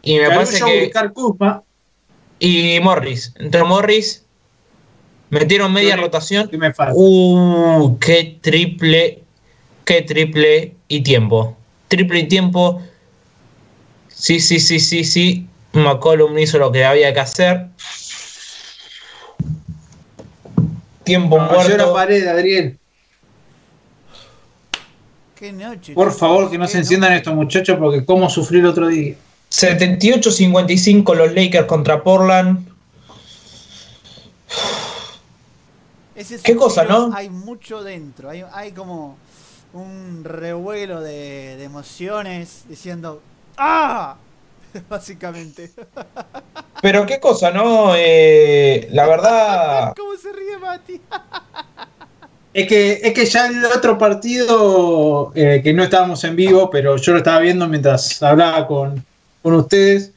Y 0.02 0.18
me 0.18 0.28
parece 0.28 0.64
que. 0.64 0.92
Y 2.38 2.80
Morris. 2.80 3.34
Entró 3.38 3.66
Morris. 3.66 4.24
Metieron 5.30 5.72
media 5.72 5.96
rotación. 5.96 6.48
que 6.48 6.58
me 6.58 6.72
falta. 6.72 6.94
Uh, 6.96 7.98
qué 7.98 8.38
triple. 8.40 9.22
Qué 9.84 10.02
triple 10.02 10.74
y 10.88 11.02
tiempo. 11.02 11.56
Triple 11.88 12.20
y 12.20 12.28
tiempo. 12.28 12.82
Sí, 14.08 14.40
sí, 14.40 14.60
sí, 14.60 14.80
sí, 14.80 15.04
sí. 15.04 15.46
McCollum 15.72 16.36
hizo 16.38 16.58
lo 16.58 16.72
que 16.72 16.84
había 16.84 17.12
que 17.12 17.20
hacer. 17.20 17.66
Tiempo 21.04 21.38
la 21.38 21.44
muerto. 21.44 21.92
pared, 21.92 22.26
Adriel. 22.26 22.78
Qué 25.34 25.52
noche. 25.52 25.94
Por 25.94 26.12
favor, 26.12 26.50
que 26.50 26.58
no 26.58 26.66
se 26.66 26.78
enciendan 26.78 27.10
noche. 27.10 27.18
estos 27.18 27.34
muchachos 27.34 27.78
porque 27.78 28.04
cómo 28.04 28.28
sufrí 28.28 28.58
el 28.58 28.66
otro 28.66 28.88
día. 28.88 29.14
78-55 29.50 31.14
los 31.14 31.34
Lakers 31.34 31.66
contra 31.66 32.02
Portland. 32.02 32.68
Ese 36.14 36.34
es 36.36 36.42
Qué 36.42 36.54
cosa, 36.54 36.84
¿no? 36.84 37.10
Hay 37.14 37.30
mucho 37.30 37.82
dentro. 37.82 38.28
Hay, 38.28 38.44
hay 38.52 38.72
como 38.72 39.16
un 39.72 40.22
revuelo 40.24 41.00
de, 41.00 41.56
de 41.56 41.64
emociones 41.64 42.64
diciendo 42.68 43.22
¡Ah! 43.56 44.16
Básicamente. 44.88 45.70
Pero 46.82 47.06
qué 47.06 47.20
cosa, 47.20 47.50
¿no? 47.50 47.92
Eh, 47.96 48.88
la 48.92 49.06
verdad. 49.06 49.94
¿Cómo 49.96 50.16
se 50.16 50.32
ríe 50.32 50.58
Mati? 50.58 51.00
Es 52.52 52.66
que, 52.66 53.00
es 53.04 53.14
que 53.14 53.26
ya 53.26 53.46
el 53.46 53.64
otro 53.64 53.96
partido, 53.96 55.30
eh, 55.36 55.60
que 55.62 55.72
no 55.72 55.84
estábamos 55.84 56.24
en 56.24 56.34
vivo, 56.34 56.68
pero 56.68 56.96
yo 56.96 57.12
lo 57.12 57.18
estaba 57.18 57.38
viendo 57.38 57.68
mientras 57.68 58.20
hablaba 58.24 58.66
con, 58.66 59.04
con 59.40 59.54
ustedes. 59.54 60.10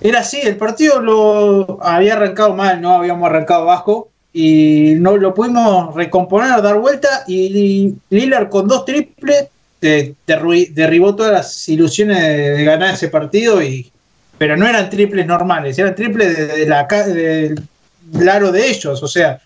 Era 0.00 0.18
así, 0.18 0.40
el 0.42 0.56
partido 0.56 1.00
lo 1.00 1.78
había 1.80 2.14
arrancado 2.14 2.54
mal, 2.54 2.80
¿no? 2.80 2.96
Habíamos 2.96 3.30
arrancado 3.30 3.62
abajo 3.62 4.10
y 4.32 4.94
no 4.98 5.16
lo 5.16 5.32
pudimos 5.32 5.94
recomponer, 5.94 6.60
dar 6.60 6.80
vuelta 6.80 7.22
y 7.28 7.94
Lillard 8.10 8.48
con 8.48 8.66
dos 8.66 8.84
triples 8.84 9.46
derribó 9.80 11.14
todas 11.14 11.32
las 11.32 11.68
ilusiones 11.68 12.20
de, 12.20 12.50
de 12.52 12.64
ganar 12.64 12.94
ese 12.94 13.08
partido 13.08 13.62
y 13.62 13.90
pero 14.38 14.56
no 14.56 14.68
eran 14.68 14.88
triples 14.88 15.26
normales, 15.26 15.78
eran 15.78 15.94
triples 15.94 16.36
de, 16.36 16.46
de 16.46 16.66
la 16.66 16.86
del 16.86 18.28
aro 18.28 18.52
de 18.52 18.68
ellos, 18.68 19.02
o 19.02 19.08
sea, 19.08 19.40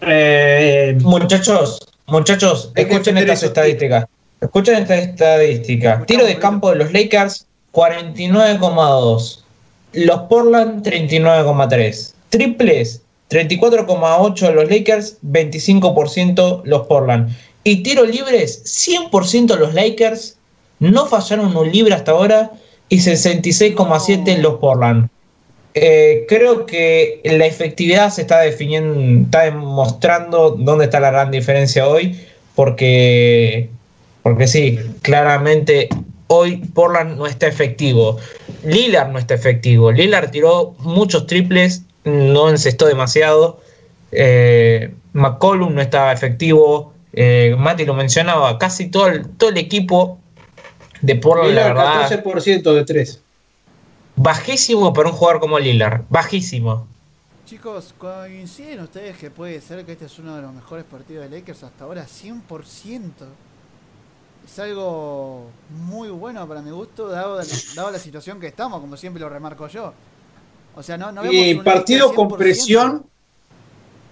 eh, 0.00 0.96
Muchachos, 1.02 1.80
muchachos, 2.06 2.70
escuchen 2.74 3.18
estas 3.18 3.42
estadísticas. 3.42 4.06
Escuchen 4.40 4.76
esta 4.76 4.96
estadística. 4.96 6.04
Tiro 6.06 6.24
de 6.24 6.38
campo 6.38 6.70
de 6.70 6.76
los 6.76 6.92
Lakers, 6.92 7.46
49,2. 7.72 9.40
Los 9.94 10.20
Portland, 10.22 10.86
39,3. 10.86 12.12
Triples, 12.28 13.02
34,8 13.30 14.52
los 14.52 14.70
Lakers, 14.70 15.18
25% 15.22 16.62
los 16.64 16.86
Portland. 16.86 17.34
Y 17.68 17.82
tiro 17.82 18.06
libres, 18.06 18.64
100% 18.64 19.58
los 19.58 19.74
Lakers. 19.74 20.38
No 20.78 21.04
fallaron 21.04 21.54
un 21.54 21.70
libre 21.70 21.92
hasta 21.92 22.12
ahora. 22.12 22.50
Y 22.88 22.96
66,7 22.96 24.38
los 24.38 24.54
Portland. 24.54 25.10
Eh, 25.74 26.24
creo 26.30 26.64
que 26.64 27.20
la 27.24 27.44
efectividad 27.44 28.08
se 28.08 28.22
está 28.22 28.40
definiendo, 28.40 29.24
está 29.24 29.42
demostrando 29.42 30.56
dónde 30.58 30.86
está 30.86 30.98
la 30.98 31.10
gran 31.10 31.30
diferencia 31.30 31.86
hoy, 31.86 32.18
porque, 32.54 33.68
porque 34.22 34.46
sí, 34.46 34.78
claramente 35.02 35.90
hoy 36.28 36.56
Portland 36.72 37.18
no 37.18 37.26
está 37.26 37.48
efectivo. 37.48 38.16
Lillard 38.64 39.10
no 39.10 39.18
está 39.18 39.34
efectivo. 39.34 39.92
Lillard 39.92 40.30
tiró 40.30 40.74
muchos 40.78 41.26
triples, 41.26 41.82
no 42.04 42.48
encestó 42.48 42.86
demasiado. 42.86 43.60
Eh, 44.10 44.90
McCollum 45.12 45.74
no 45.74 45.82
estaba 45.82 46.14
efectivo. 46.14 46.94
Eh, 47.20 47.56
Mati 47.58 47.84
lo 47.84 47.94
mencionaba, 47.94 48.58
casi 48.58 48.90
todo 48.90 49.08
el, 49.08 49.28
todo 49.36 49.50
el 49.50 49.56
equipo 49.58 50.20
de 51.00 51.16
Portland, 51.16 51.54
la 51.54 51.68
Lillard, 51.68 51.74
verdad, 51.74 52.10
14% 52.22 52.74
de 52.74 52.84
3. 52.84 53.24
bajísimo 54.16 54.92
para 54.92 55.08
un 55.10 55.14
jugador 55.14 55.40
como 55.40 55.58
Lillard. 55.58 56.02
Bajísimo. 56.08 56.86
Chicos, 57.46 57.94
¿coinciden 57.96 58.80
ustedes 58.80 59.16
que 59.16 59.30
puede 59.30 59.60
ser 59.60 59.84
que 59.86 59.92
este 59.92 60.04
es 60.04 60.18
uno 60.18 60.36
de 60.36 60.42
los 60.42 60.52
mejores 60.52 60.84
partidos 60.84 61.28
de 61.30 61.38
Lakers 61.38 61.62
hasta 61.64 61.84
ahora? 61.84 62.04
100%. 62.06 63.10
Es 64.44 64.58
algo 64.58 65.50
muy 65.70 66.08
bueno 66.10 66.46
para 66.46 66.62
mi 66.62 66.70
gusto, 66.70 67.08
dado, 67.08 67.40
dado 67.74 67.90
la 67.90 67.98
situación 67.98 68.38
que 68.40 68.46
estamos, 68.48 68.80
como 68.80 68.96
siempre 68.96 69.20
lo 69.20 69.28
remarco 69.28 69.66
yo. 69.68 69.92
O 70.74 70.82
sea, 70.82 70.96
no, 70.98 71.10
no 71.12 71.22
vemos 71.22 71.34
Y 71.34 71.54
un 71.54 71.64
partido 71.64 72.14
con 72.14 72.28
100%. 72.28 72.36
presión, 72.36 73.06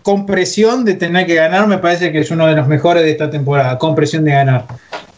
con 0.06 0.24
presión 0.24 0.84
de 0.84 0.94
tener 0.94 1.26
que 1.26 1.34
ganar, 1.34 1.66
me 1.66 1.78
parece 1.78 2.12
que 2.12 2.20
es 2.20 2.30
uno 2.30 2.46
de 2.46 2.54
los 2.54 2.68
mejores 2.68 3.02
de 3.02 3.10
esta 3.10 3.28
temporada, 3.28 3.76
con 3.76 3.96
presión 3.96 4.24
de 4.24 4.30
ganar. 4.30 4.64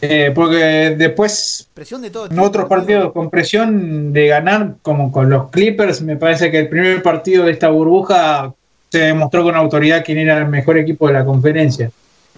Eh, 0.01 0.31
porque 0.33 0.95
después, 0.97 1.69
Presión 1.75 2.01
de 2.01 2.09
todo 2.09 2.25
en 2.25 2.39
otros 2.39 2.67
partidos 2.67 3.13
con 3.13 3.29
presión 3.29 4.11
de 4.11 4.25
ganar, 4.29 4.77
como 4.81 5.11
con 5.11 5.29
los 5.29 5.51
Clippers, 5.51 6.01
me 6.01 6.15
parece 6.15 6.49
que 6.49 6.57
el 6.57 6.69
primer 6.69 7.03
partido 7.03 7.45
de 7.45 7.51
esta 7.51 7.69
burbuja 7.69 8.51
se 8.89 9.01
demostró 9.01 9.43
con 9.43 9.55
autoridad 9.55 10.03
quién 10.03 10.17
era 10.17 10.39
el 10.39 10.47
mejor 10.47 10.79
equipo 10.79 11.05
de 11.05 11.13
la 11.13 11.23
conferencia. 11.23 11.91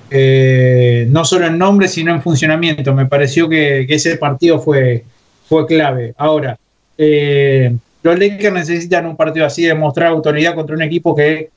Eh, 0.10 1.08
no 1.10 1.24
solo 1.24 1.46
en 1.46 1.58
nombre, 1.58 1.88
sino 1.88 2.14
en 2.14 2.22
funcionamiento. 2.22 2.94
Me 2.94 3.06
pareció 3.06 3.48
que, 3.48 3.86
que 3.88 3.96
ese 3.96 4.18
partido 4.18 4.60
fue, 4.60 5.06
fue 5.48 5.66
clave. 5.66 6.14
Ahora, 6.18 6.58
eh, 6.98 7.74
los 8.04 8.20
Lakers 8.20 8.54
necesitan 8.54 9.06
un 9.06 9.16
partido 9.16 9.46
así 9.46 9.64
de 9.64 9.74
mostrar 9.74 10.10
autoridad 10.10 10.54
contra 10.54 10.76
un 10.76 10.82
equipo 10.82 11.16
que, 11.16 11.50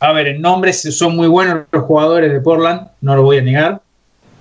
a 0.00 0.12
ver, 0.12 0.28
en 0.28 0.40
nombres 0.40 0.82
son 0.96 1.16
muy 1.16 1.28
buenos 1.28 1.64
los 1.70 1.84
jugadores 1.84 2.32
de 2.32 2.40
Portland, 2.40 2.88
no 3.00 3.16
lo 3.16 3.22
voy 3.22 3.38
a 3.38 3.42
negar, 3.42 3.80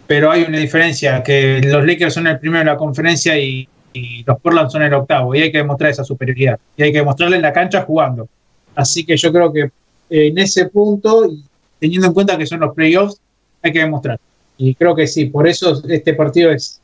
pero 0.08 0.32
hay 0.32 0.44
una 0.44 0.58
diferencia, 0.58 1.24
que 1.24 1.62
los 1.64 1.86
Lakers 1.86 2.14
son 2.14 2.28
el 2.28 2.40
primero 2.40 2.60
de 2.60 2.66
la 2.66 2.78
conferencia 2.78 3.38
y, 3.38 3.68
y 3.94 4.24
los 4.24 4.40
Portland 4.40 4.70
son 4.70 4.84
el 4.84 4.94
octavo, 4.94 5.34
y 5.36 5.42
hay 5.42 5.52
que 5.52 5.60
demostrar 5.60 5.92
esa 5.92 6.04
superioridad, 6.04 6.60
y 6.78 6.84
hay 6.84 6.92
que 6.92 7.00
demostrarle 7.00 7.38
en 7.38 7.42
la 7.42 7.54
cancha 7.54 7.82
jugando. 7.82 8.28
Así 8.76 9.06
que 9.06 9.16
yo 9.18 9.32
creo 9.32 9.54
que 9.54 9.70
en 10.10 10.38
ese 10.38 10.68
punto, 10.68 11.26
y 11.26 11.44
teniendo 11.80 12.08
en 12.08 12.14
cuenta 12.14 12.38
que 12.38 12.46
son 12.46 12.60
los 12.60 12.74
playoffs, 12.74 13.20
hay 13.62 13.72
que 13.72 13.80
demostrar. 13.80 14.20
Y 14.58 14.76
creo 14.76 14.96
que 14.96 15.08
sí, 15.08 15.26
por 15.26 15.48
eso 15.48 15.82
este 15.88 16.14
partido 16.14 16.52
es, 16.52 16.80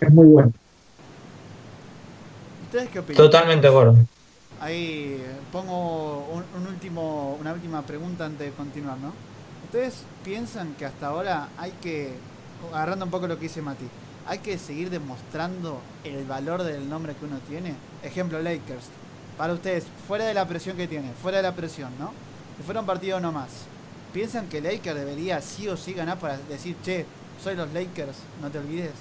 es 0.00 0.10
muy 0.10 0.26
bueno. 0.26 0.52
¿Ustedes 2.64 2.88
qué 2.88 2.98
opinan? 2.98 3.16
Totalmente 3.16 3.62
de 3.62 3.68
acuerdo. 3.68 3.96
Ahí 4.60 5.18
eh, 5.18 5.36
pongo 5.52 6.21
último, 6.92 7.36
una 7.40 7.52
última 7.52 7.82
pregunta 7.82 8.26
antes 8.26 8.46
de 8.48 8.52
continuar, 8.52 8.98
¿no? 8.98 9.12
¿Ustedes 9.64 10.04
piensan 10.24 10.74
que 10.74 10.84
hasta 10.84 11.06
ahora 11.06 11.48
hay 11.56 11.72
que, 11.82 12.12
agarrando 12.72 13.06
un 13.06 13.10
poco 13.10 13.26
lo 13.26 13.36
que 13.36 13.44
dice 13.44 13.62
Mati, 13.62 13.86
hay 14.26 14.38
que 14.38 14.58
seguir 14.58 14.90
demostrando 14.90 15.80
el 16.04 16.24
valor 16.24 16.62
del 16.62 16.88
nombre 16.88 17.14
que 17.14 17.24
uno 17.24 17.38
tiene? 17.48 17.74
Ejemplo, 18.02 18.40
Lakers. 18.42 18.84
Para 19.38 19.54
ustedes, 19.54 19.84
fuera 20.06 20.26
de 20.26 20.34
la 20.34 20.46
presión 20.46 20.76
que 20.76 20.86
tiene, 20.86 21.10
fuera 21.22 21.38
de 21.38 21.44
la 21.44 21.54
presión, 21.54 21.90
¿no? 21.98 22.12
Si 22.58 22.62
fuera 22.62 22.80
un 22.80 22.86
partido 22.86 23.18
nomás, 23.18 23.48
¿piensan 24.12 24.48
que 24.48 24.60
Lakers 24.60 24.96
debería 24.96 25.40
sí 25.40 25.68
o 25.68 25.76
sí 25.76 25.94
ganar 25.94 26.18
para 26.18 26.36
decir, 26.36 26.76
che, 26.84 27.06
soy 27.42 27.54
los 27.54 27.72
Lakers, 27.72 28.16
no 28.42 28.50
te 28.50 28.58
olvides? 28.58 28.92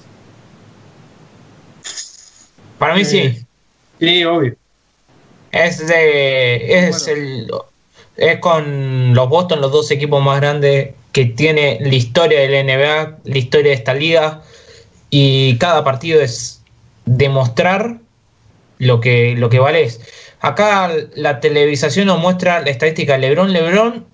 Para 2.79 2.95
mí 2.95 3.01
Eh, 3.01 3.05
sí. 3.05 3.45
Sí, 3.99 4.23
obvio. 4.23 4.55
Es 5.51 5.85
de. 5.85 6.87
Es 6.87 7.07
el. 7.07 7.51
Es 8.21 8.37
con 8.37 9.15
los 9.15 9.29
Boston 9.29 9.61
los 9.61 9.71
dos 9.71 9.89
equipos 9.89 10.23
más 10.23 10.39
grandes 10.39 10.91
que 11.11 11.25
tiene 11.25 11.79
la 11.81 11.95
historia 11.95 12.39
del 12.41 12.67
NBA, 12.67 13.17
la 13.23 13.37
historia 13.37 13.71
de 13.71 13.77
esta 13.77 13.95
liga. 13.95 14.43
Y 15.09 15.57
cada 15.57 15.83
partido 15.83 16.21
es 16.21 16.61
demostrar 17.05 17.97
lo 18.77 19.01
que, 19.01 19.33
lo 19.35 19.49
que 19.49 19.57
vales. 19.57 20.01
Acá 20.39 20.91
la 21.15 21.39
televisación 21.39 22.05
nos 22.05 22.19
muestra 22.19 22.61
la 22.61 22.69
estadística 22.69 23.13
de 23.13 23.19
Lebron. 23.19 23.53
Lebron 23.53 24.05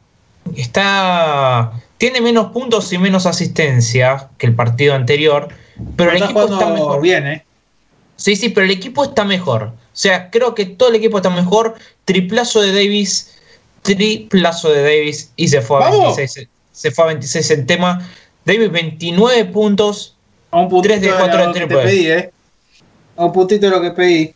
está. 0.55 1.73
Tiene 1.97 2.21
menos 2.21 2.53
puntos 2.53 2.93
y 2.93 2.97
menos 2.97 3.25
asistencia 3.25 4.29
que 4.37 4.47
el 4.47 4.55
partido 4.55 4.95
anterior. 4.95 5.49
Pero 5.97 6.11
el 6.11 6.23
equipo 6.23 6.45
está 6.45 6.69
mejor. 6.69 7.01
bien, 7.01 7.27
¿eh? 7.27 7.45
Sí, 8.15 8.37
sí, 8.37 8.49
pero 8.49 8.65
el 8.65 8.71
equipo 8.71 9.03
está 9.03 9.25
mejor. 9.25 9.63
O 9.63 9.99
sea, 9.99 10.29
creo 10.31 10.55
que 10.55 10.65
todo 10.65 10.89
el 10.89 10.95
equipo 10.95 11.17
está 11.17 11.29
mejor. 11.29 11.75
Triplazo 12.05 12.61
de 12.61 12.71
Davis, 12.71 13.36
triplazo 13.81 14.69
de 14.71 14.81
Davis 14.83 15.31
y 15.35 15.47
se 15.47 15.61
fue 15.61 15.77
a 15.77 15.89
¡Vamos! 15.89 16.17
26. 16.17 16.47
Se 16.71 16.91
fue 16.91 17.05
a 17.05 17.07
26 17.07 17.51
en 17.51 17.65
tema. 17.65 18.07
Davis 18.45 18.71
29 18.71 19.45
puntos. 19.45 20.15
A 20.51 20.59
un 20.59 20.69
puntito 20.69 20.93
Tres 20.93 21.01
de 21.01 21.17
cuatro 21.17 21.39
lo 21.39 21.47
de 21.47 21.53
que 21.53 21.65
triple. 21.65 21.83
pedí, 21.83 22.07
¿eh? 22.07 22.31
A 23.17 23.25
un 23.25 23.33
puntito 23.33 23.65
de 23.65 23.71
lo 23.71 23.81
que 23.81 23.91
pedí. 23.91 24.33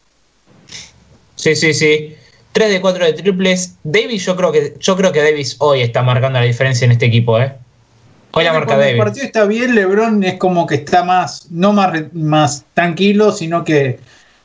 Sí, 1.35 1.55
sí, 1.55 1.73
sí. 1.73 2.15
3 2.53 2.69
de 2.69 2.81
4 2.81 3.05
de 3.05 3.13
triples. 3.13 3.75
Davis, 3.83 4.25
yo 4.25 4.35
creo 4.35 4.51
que 4.51 4.75
yo 4.79 4.95
creo 4.97 5.11
que 5.11 5.21
Davis 5.21 5.55
hoy 5.59 5.81
está 5.81 6.01
marcando 6.01 6.39
la 6.39 6.45
diferencia 6.45 6.85
en 6.85 6.91
este 6.91 7.05
equipo, 7.05 7.39
¿eh? 7.39 7.53
Hoy 8.33 8.43
la 8.43 8.51
marca 8.53 8.67
Cuando 8.67 8.83
el 8.83 8.89
Davis. 8.97 9.03
partido 9.03 9.25
está 9.25 9.45
bien, 9.45 9.73
LeBron 9.75 10.23
es 10.23 10.35
como 10.35 10.67
que 10.67 10.75
está 10.75 11.03
más, 11.03 11.47
no 11.49 11.71
más, 11.73 12.01
más 12.13 12.65
tranquilo, 12.73 13.31
sino 13.31 13.63
que 13.63 13.99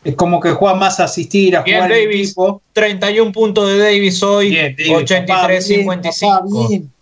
es 0.07 0.15
como 0.15 0.39
que 0.41 0.51
juega 0.53 0.75
más 0.77 1.01
a 1.01 1.05
asistir, 1.05 1.57
a 1.57 1.63
Bien, 1.63 1.79
jugar 1.79 1.91
Davis. 1.91 2.27
equipo. 2.31 2.63
31 2.73 3.33
puntos 3.33 3.69
de 3.69 3.79
Davis 3.79 4.23
hoy. 4.23 4.51
Bien, 4.51 4.77
Davis, 4.77 5.11
papá, 5.27 5.49
bien, 5.49 5.63
83-55. 5.89 6.21
papá, 6.21 6.69
bien. 6.69 6.93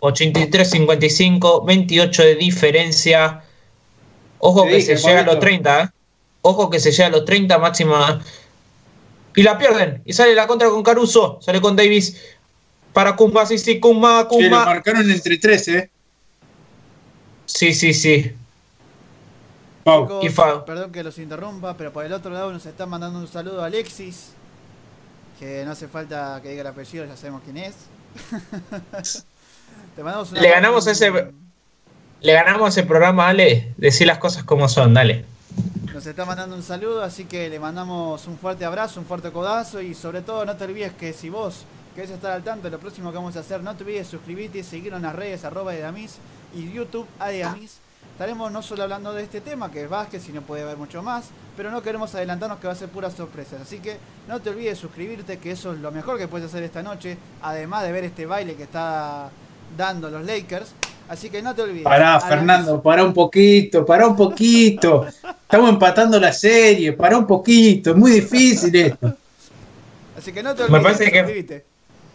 83-55, 0.00 1.64
28 1.66 2.22
de 2.22 2.34
diferencia. 2.36 3.42
Ojo 4.38 4.64
Te 4.64 4.70
que 4.70 4.80
se 4.82 4.96
llega 4.96 5.20
a 5.20 5.22
los 5.22 5.34
Pablito. 5.36 5.40
30, 5.40 5.82
¿eh? 5.82 5.88
Ojo 6.42 6.70
que 6.70 6.80
se 6.80 6.90
llega 6.92 7.06
a 7.06 7.10
los 7.10 7.24
30 7.24 7.58
máxima. 7.58 8.22
Y 9.34 9.42
la 9.42 9.58
pierden. 9.58 10.00
Y 10.06 10.12
sale 10.12 10.34
la 10.34 10.46
contra 10.46 10.70
con 10.70 10.82
Caruso. 10.82 11.38
Sale 11.42 11.60
con 11.60 11.76
Davis. 11.76 12.16
Para 12.92 13.16
Kumba, 13.16 13.44
sí, 13.44 13.58
sí, 13.58 13.78
Kumba, 13.80 14.20
Che, 14.30 14.36
lo 14.42 14.48
Kumba. 14.48 14.64
marcaron 14.64 15.10
entre 15.10 15.36
tres, 15.36 15.68
¿eh? 15.68 15.90
Sí, 17.44 17.74
sí, 17.74 17.92
sí. 17.92 18.32
Pau. 19.86 20.02
Chicos, 20.04 20.24
y 20.24 20.28
fa- 20.30 20.64
perdón 20.64 20.90
que 20.92 21.02
los 21.04 21.16
interrumpa, 21.18 21.76
pero 21.76 21.92
por 21.92 22.04
el 22.04 22.12
otro 22.12 22.30
lado 22.32 22.52
nos 22.52 22.66
está 22.66 22.86
mandando 22.86 23.18
un 23.20 23.28
saludo 23.28 23.62
a 23.62 23.66
Alexis. 23.66 24.32
Que 25.38 25.64
no 25.64 25.70
hace 25.72 25.86
falta 25.86 26.40
que 26.42 26.48
diga 26.50 26.62
el 26.62 26.66
apellido, 26.66 27.04
ya 27.04 27.16
sabemos 27.16 27.42
quién 27.44 27.56
es. 27.58 27.74
Te 29.94 30.02
mandamos 30.02 30.32
una- 30.32 30.40
Le 30.40 30.50
ganamos 30.50 30.86
ese- 30.86 31.30
Le 32.20 32.32
ganamos 32.32 32.70
ese 32.76 32.86
programa, 32.86 33.28
Ale. 33.28 33.72
Decir 33.76 34.06
las 34.06 34.18
cosas 34.18 34.44
como 34.44 34.68
son, 34.68 34.94
dale. 34.94 35.24
Nos 35.92 36.04
está 36.06 36.24
mandando 36.24 36.56
un 36.56 36.62
saludo, 36.62 37.02
así 37.02 37.24
que 37.24 37.48
le 37.48 37.58
mandamos 37.58 38.26
un 38.26 38.36
fuerte 38.38 38.64
abrazo, 38.64 39.00
un 39.00 39.06
fuerte 39.06 39.30
codazo 39.30 39.80
y 39.80 39.94
sobre 39.94 40.20
todo 40.22 40.44
no 40.44 40.56
te 40.56 40.64
olvides 40.64 40.92
que 40.92 41.12
si 41.12 41.30
vos 41.30 41.64
querés 41.94 42.10
estar 42.10 42.32
al 42.32 42.42
tanto 42.42 42.64
de 42.64 42.70
lo 42.70 42.78
próximo 42.78 43.10
que 43.10 43.16
vamos 43.16 43.36
a 43.36 43.40
hacer, 43.40 43.62
no 43.62 43.74
te 43.74 43.84
olvides 43.84 44.06
suscribirte 44.06 44.58
y 44.58 44.62
seguirnos 44.64 44.98
en 44.98 45.04
las 45.04 45.14
redes 45.16 45.44
arroba 45.44 45.74
Edamis 45.74 46.16
y 46.54 46.70
YouTube 46.72 47.06
Adeamis. 47.18 47.78
Estaremos 48.16 48.50
no 48.50 48.62
solo 48.62 48.82
hablando 48.84 49.12
de 49.12 49.22
este 49.24 49.42
tema, 49.42 49.70
que 49.70 49.82
es 49.84 49.90
básquet, 49.90 50.22
sino 50.22 50.40
puede 50.40 50.62
haber 50.62 50.78
mucho 50.78 51.02
más, 51.02 51.26
pero 51.54 51.70
no 51.70 51.82
queremos 51.82 52.14
adelantarnos 52.14 52.58
que 52.58 52.66
va 52.66 52.72
a 52.72 52.76
ser 52.76 52.88
pura 52.88 53.10
sorpresa. 53.10 53.56
Así 53.60 53.78
que 53.78 53.98
no 54.26 54.40
te 54.40 54.48
olvides 54.48 54.78
suscribirte, 54.78 55.36
que 55.38 55.50
eso 55.50 55.74
es 55.74 55.80
lo 55.80 55.92
mejor 55.92 56.16
que 56.16 56.26
puedes 56.26 56.46
hacer 56.48 56.62
esta 56.62 56.82
noche, 56.82 57.18
además 57.42 57.82
de 57.82 57.92
ver 57.92 58.04
este 58.04 58.24
baile 58.24 58.54
que 58.54 58.62
está 58.62 59.28
dando 59.76 60.08
los 60.08 60.24
Lakers. 60.24 60.72
Así 61.10 61.28
que 61.28 61.42
no 61.42 61.54
te 61.54 61.60
olvides. 61.60 61.82
Pará. 61.84 62.18
Fernando, 62.18 62.80
pará 62.82 63.04
un 63.04 63.12
poquito, 63.12 63.84
pará 63.84 64.06
un 64.06 64.16
poquito. 64.16 65.06
Estamos 65.42 65.68
empatando 65.68 66.18
la 66.18 66.32
serie, 66.32 66.94
pará 66.94 67.18
un 67.18 67.26
poquito, 67.26 67.90
es 67.90 67.96
muy 67.96 68.12
difícil 68.12 68.74
esto. 68.76 69.14
Así 70.16 70.32
que 70.32 70.42
no 70.42 70.54
te 70.54 70.62
Me 70.70 70.78
olvides, 70.78 70.82
parece 70.96 71.12
que- 71.12 71.18
suscribite. 71.18 71.64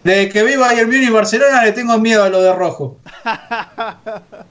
Desde 0.03 0.29
que 0.29 0.41
vi 0.41 0.55
Bayern 0.55 0.89
Múnich 0.89 1.09
y 1.09 1.11
Barcelona 1.11 1.63
le 1.63 1.73
tengo 1.73 1.95
miedo 1.99 2.23
a 2.23 2.29
lo 2.29 2.41
de 2.41 2.51
rojo. 2.55 2.97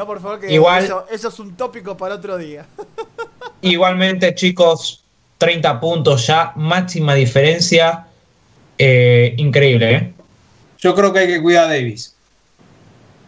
No, 0.00 0.06
por 0.06 0.18
favor, 0.18 0.40
que 0.40 0.50
Igual- 0.50 0.82
eso, 0.82 1.04
eso 1.10 1.28
es 1.28 1.38
un 1.40 1.54
tópico 1.54 1.94
para 1.94 2.14
otro 2.14 2.38
día. 2.38 2.64
Igualmente, 3.60 4.34
chicos, 4.34 5.04
30 5.36 5.78
puntos 5.78 6.26
ya, 6.26 6.52
máxima 6.56 7.12
diferencia. 7.12 8.06
Eh, 8.78 9.34
increíble, 9.36 9.94
¿eh? 9.94 10.12
Yo 10.78 10.94
creo 10.94 11.12
que 11.12 11.18
hay 11.18 11.26
que 11.26 11.42
cuidar 11.42 11.64
a 11.66 11.68
Davis. 11.68 12.14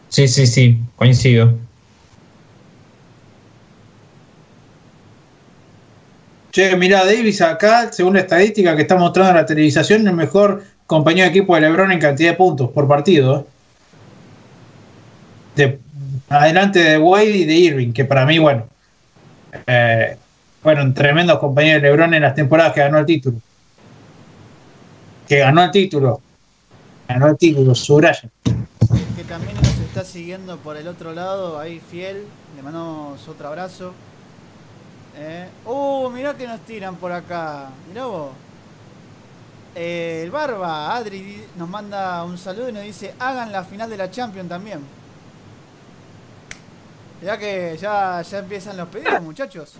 Sí, 0.08 0.26
sí, 0.28 0.46
sí, 0.46 0.78
coincido. 0.96 1.52
Che, 6.52 6.74
mirá, 6.78 7.04
Davis 7.04 7.42
acá, 7.42 7.92
según 7.92 8.14
la 8.14 8.20
estadística 8.20 8.74
que 8.76 8.80
está 8.82 8.96
mostrando 8.96 9.32
en 9.32 9.36
la 9.36 9.44
televisación, 9.44 10.08
el 10.08 10.14
mejor 10.14 10.64
compañero 10.86 11.24
de 11.30 11.36
equipo 11.36 11.54
de 11.54 11.60
LeBron 11.60 11.92
en 11.92 12.00
cantidad 12.00 12.30
de 12.30 12.36
puntos 12.38 12.70
por 12.70 12.88
partido. 12.88 13.40
¿eh? 13.40 13.44
De- 15.56 15.81
adelante 16.32 16.78
de 16.78 16.98
Wade 16.98 17.30
y 17.30 17.44
de 17.44 17.54
Irving, 17.54 17.92
que 17.92 18.04
para 18.04 18.26
mí, 18.26 18.38
bueno, 18.38 18.66
eh, 19.66 20.16
fueron 20.62 20.94
tremendos 20.94 21.38
compañeros 21.38 21.82
de 21.82 21.88
LeBron 21.88 22.14
en 22.14 22.22
las 22.22 22.34
temporadas 22.34 22.72
que 22.72 22.80
ganó 22.80 22.98
el 22.98 23.06
título. 23.06 23.38
Que 25.26 25.38
ganó 25.38 25.64
el 25.64 25.70
título. 25.70 26.20
Ganó 27.08 27.28
el 27.28 27.36
título, 27.36 27.74
Suraya. 27.74 28.30
El 28.44 29.16
que 29.16 29.24
también 29.24 29.56
nos 29.56 29.78
está 29.78 30.04
siguiendo 30.04 30.56
por 30.58 30.76
el 30.76 30.88
otro 30.88 31.12
lado, 31.12 31.58
ahí 31.58 31.80
fiel, 31.90 32.24
le 32.56 32.62
mandamos 32.62 33.26
otro 33.28 33.48
abrazo. 33.48 33.92
Eh, 35.16 35.48
Uh, 35.66 36.08
mirá 36.10 36.34
que 36.34 36.46
nos 36.46 36.60
tiran 36.60 36.96
por 36.96 37.12
acá. 37.12 37.68
Mirá 37.88 38.06
vos. 38.06 38.30
Eh, 39.74 40.22
el 40.24 40.30
Barba, 40.30 40.94
Adri, 40.94 41.44
nos 41.56 41.68
manda 41.68 42.24
un 42.24 42.36
saludo 42.36 42.68
y 42.68 42.72
nos 42.72 42.82
dice, 42.82 43.14
hagan 43.18 43.52
la 43.52 43.64
final 43.64 43.88
de 43.88 43.96
la 43.96 44.10
Champions 44.10 44.48
también. 44.48 44.80
Mirá 47.22 47.38
que 47.38 47.78
ya, 47.80 48.20
ya 48.22 48.38
empiezan 48.38 48.76
los 48.76 48.88
pedidos, 48.88 49.22
muchachos. 49.22 49.74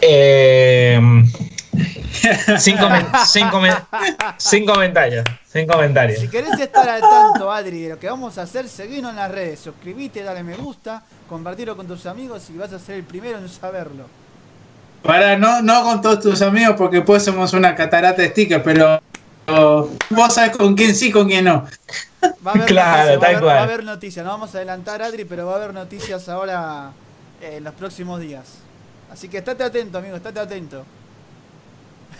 Eh, 0.00 1.00
sin, 2.58 2.76
comen- 2.76 3.06
sin 3.26 3.48
comen- 3.48 3.76
sin 4.36 4.64
comentarios. 4.64 5.24
Sin 5.52 5.66
comentarios. 5.66 6.20
Si 6.20 6.28
querés 6.28 6.60
estar 6.60 6.88
al 6.88 7.00
tanto, 7.00 7.50
Adri, 7.50 7.82
de 7.82 7.88
lo 7.90 7.98
que 7.98 8.08
vamos 8.08 8.38
a 8.38 8.42
hacer, 8.42 8.68
seguinos 8.68 9.10
en 9.10 9.16
las 9.16 9.30
redes, 9.32 9.58
suscribite, 9.60 10.22
dale 10.22 10.44
me 10.44 10.54
gusta, 10.54 11.02
compartirlo 11.28 11.76
con 11.76 11.88
tus 11.88 12.06
amigos 12.06 12.48
y 12.50 12.56
vas 12.56 12.72
a 12.72 12.78
ser 12.78 12.96
el 12.96 13.04
primero 13.04 13.38
en 13.38 13.48
saberlo. 13.48 14.04
Para 15.02 15.36
no, 15.36 15.60
no 15.62 15.82
con 15.82 16.00
todos 16.02 16.20
tus 16.20 16.42
amigos, 16.42 16.76
porque 16.78 16.98
después 16.98 17.24
somos 17.24 17.52
una 17.52 17.74
catarata 17.74 18.22
de 18.22 18.28
stickers, 18.28 18.62
pero 18.62 19.00
vos 19.48 20.34
sabés 20.34 20.56
con 20.56 20.74
quién 20.74 20.94
sí, 20.94 21.10
con 21.10 21.26
quién 21.28 21.44
no. 21.44 21.64
Va 22.46 22.52
a 22.52 22.54
haber 22.54 22.66
Claro, 22.66 23.12
noticias, 23.12 23.20
va 23.22 23.26
a 23.26 23.26
tal 23.26 23.28
haber, 23.30 23.42
cual. 23.42 23.56
va 23.56 23.60
a 23.60 23.64
haber 23.64 23.84
noticias, 23.84 24.24
no 24.24 24.30
vamos 24.32 24.54
a 24.54 24.58
adelantar, 24.58 25.02
Adri, 25.02 25.24
pero 25.24 25.46
va 25.46 25.52
a 25.54 25.56
haber 25.56 25.74
noticias 25.74 26.28
ahora 26.28 26.92
eh, 27.40 27.56
en 27.56 27.64
los 27.64 27.74
próximos 27.74 28.20
días. 28.20 28.58
Así 29.10 29.28
que 29.28 29.38
estate 29.38 29.64
atento, 29.64 29.98
amigo, 29.98 30.16
estate 30.16 30.40
atento. 30.40 30.84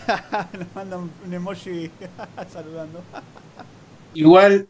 Nos 0.57 0.67
manda 0.75 0.97
un, 0.97 1.11
emoji 1.33 1.91
saludando. 2.51 3.01
Igual, 4.13 4.67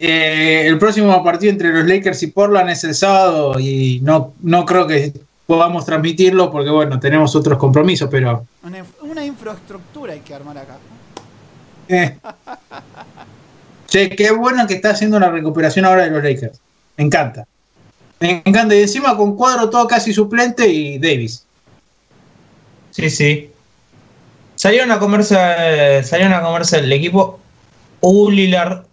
eh, 0.00 0.66
el 0.66 0.78
próximo 0.78 1.22
partido 1.22 1.52
entre 1.52 1.72
los 1.72 1.86
Lakers 1.86 2.22
y 2.24 2.26
Portland 2.28 2.70
es 2.70 2.82
el 2.84 2.94
sábado 2.94 3.58
y 3.60 4.00
no, 4.02 4.34
no 4.42 4.64
creo 4.64 4.86
que 4.86 5.12
podamos 5.46 5.86
transmitirlo 5.86 6.50
porque, 6.50 6.70
bueno, 6.70 6.98
tenemos 6.98 7.36
otros 7.36 7.56
compromisos, 7.56 8.08
pero 8.10 8.46
una 9.00 9.24
infraestructura 9.24 10.12
hay 10.14 10.20
que 10.20 10.34
armar 10.34 10.58
acá. 10.58 10.76
Che, 13.86 14.10
qué 14.10 14.32
bueno 14.32 14.66
que 14.66 14.74
está 14.74 14.90
haciendo 14.90 15.20
la 15.20 15.30
recuperación 15.30 15.84
ahora 15.84 16.04
de 16.04 16.10
los 16.10 16.22
Lakers. 16.22 16.60
Me 16.96 17.04
encanta. 17.04 17.46
Me 18.18 18.42
encanta. 18.44 18.74
Y 18.74 18.80
encima 18.82 19.16
con 19.16 19.36
cuadro 19.36 19.70
todo 19.70 19.86
casi 19.86 20.12
suplente 20.12 20.66
y 20.66 20.98
Davis. 20.98 21.44
Sí, 22.90 23.08
sí. 23.10 23.50
Salieron 24.56 24.90
a 24.90 24.98
comerse, 24.98 26.02
salieron 26.02 26.32
a 26.32 26.42
comerse 26.42 26.78
el 26.78 26.92
equipo. 26.92 27.38
Uh, 28.00 28.30
Lilar. 28.30 28.84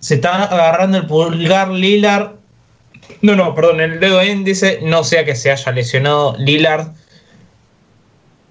Se 0.00 0.14
está 0.14 0.44
agarrando 0.44 0.98
el 0.98 1.06
pulgar 1.06 1.68
Lilar. 1.68 2.34
No, 3.22 3.36
no, 3.36 3.54
perdón, 3.54 3.80
el 3.80 4.00
dedo 4.00 4.24
índice. 4.24 4.80
No 4.82 5.04
sea 5.04 5.24
que 5.24 5.36
se 5.36 5.50
haya 5.50 5.72
lesionado 5.72 6.36
Lillard. 6.38 6.88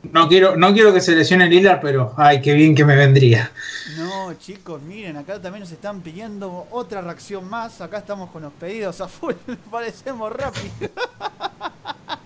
No 0.03 0.27
quiero, 0.29 0.55
no 0.55 0.73
quiero 0.73 0.93
que 0.93 1.01
se 1.01 1.11
lesione 1.13 1.47
Lillard, 1.47 1.81
pero 1.81 2.13
ay, 2.17 2.41
qué 2.41 2.53
bien 2.53 2.73
que 2.73 2.85
me 2.85 2.95
vendría. 2.95 3.51
No, 3.97 4.33
chicos, 4.35 4.81
miren, 4.81 5.17
acá 5.17 5.41
también 5.41 5.59
nos 5.61 5.71
están 5.71 6.01
pidiendo 6.01 6.67
otra 6.71 7.01
reacción 7.01 7.49
más. 7.49 7.81
Acá 7.81 7.97
estamos 7.97 8.29
con 8.31 8.43
los 8.43 8.53
pedidos 8.53 9.01
a 9.01 9.07
full. 9.09 9.33
Parecemos 9.71 10.31
rápido. 10.31 10.89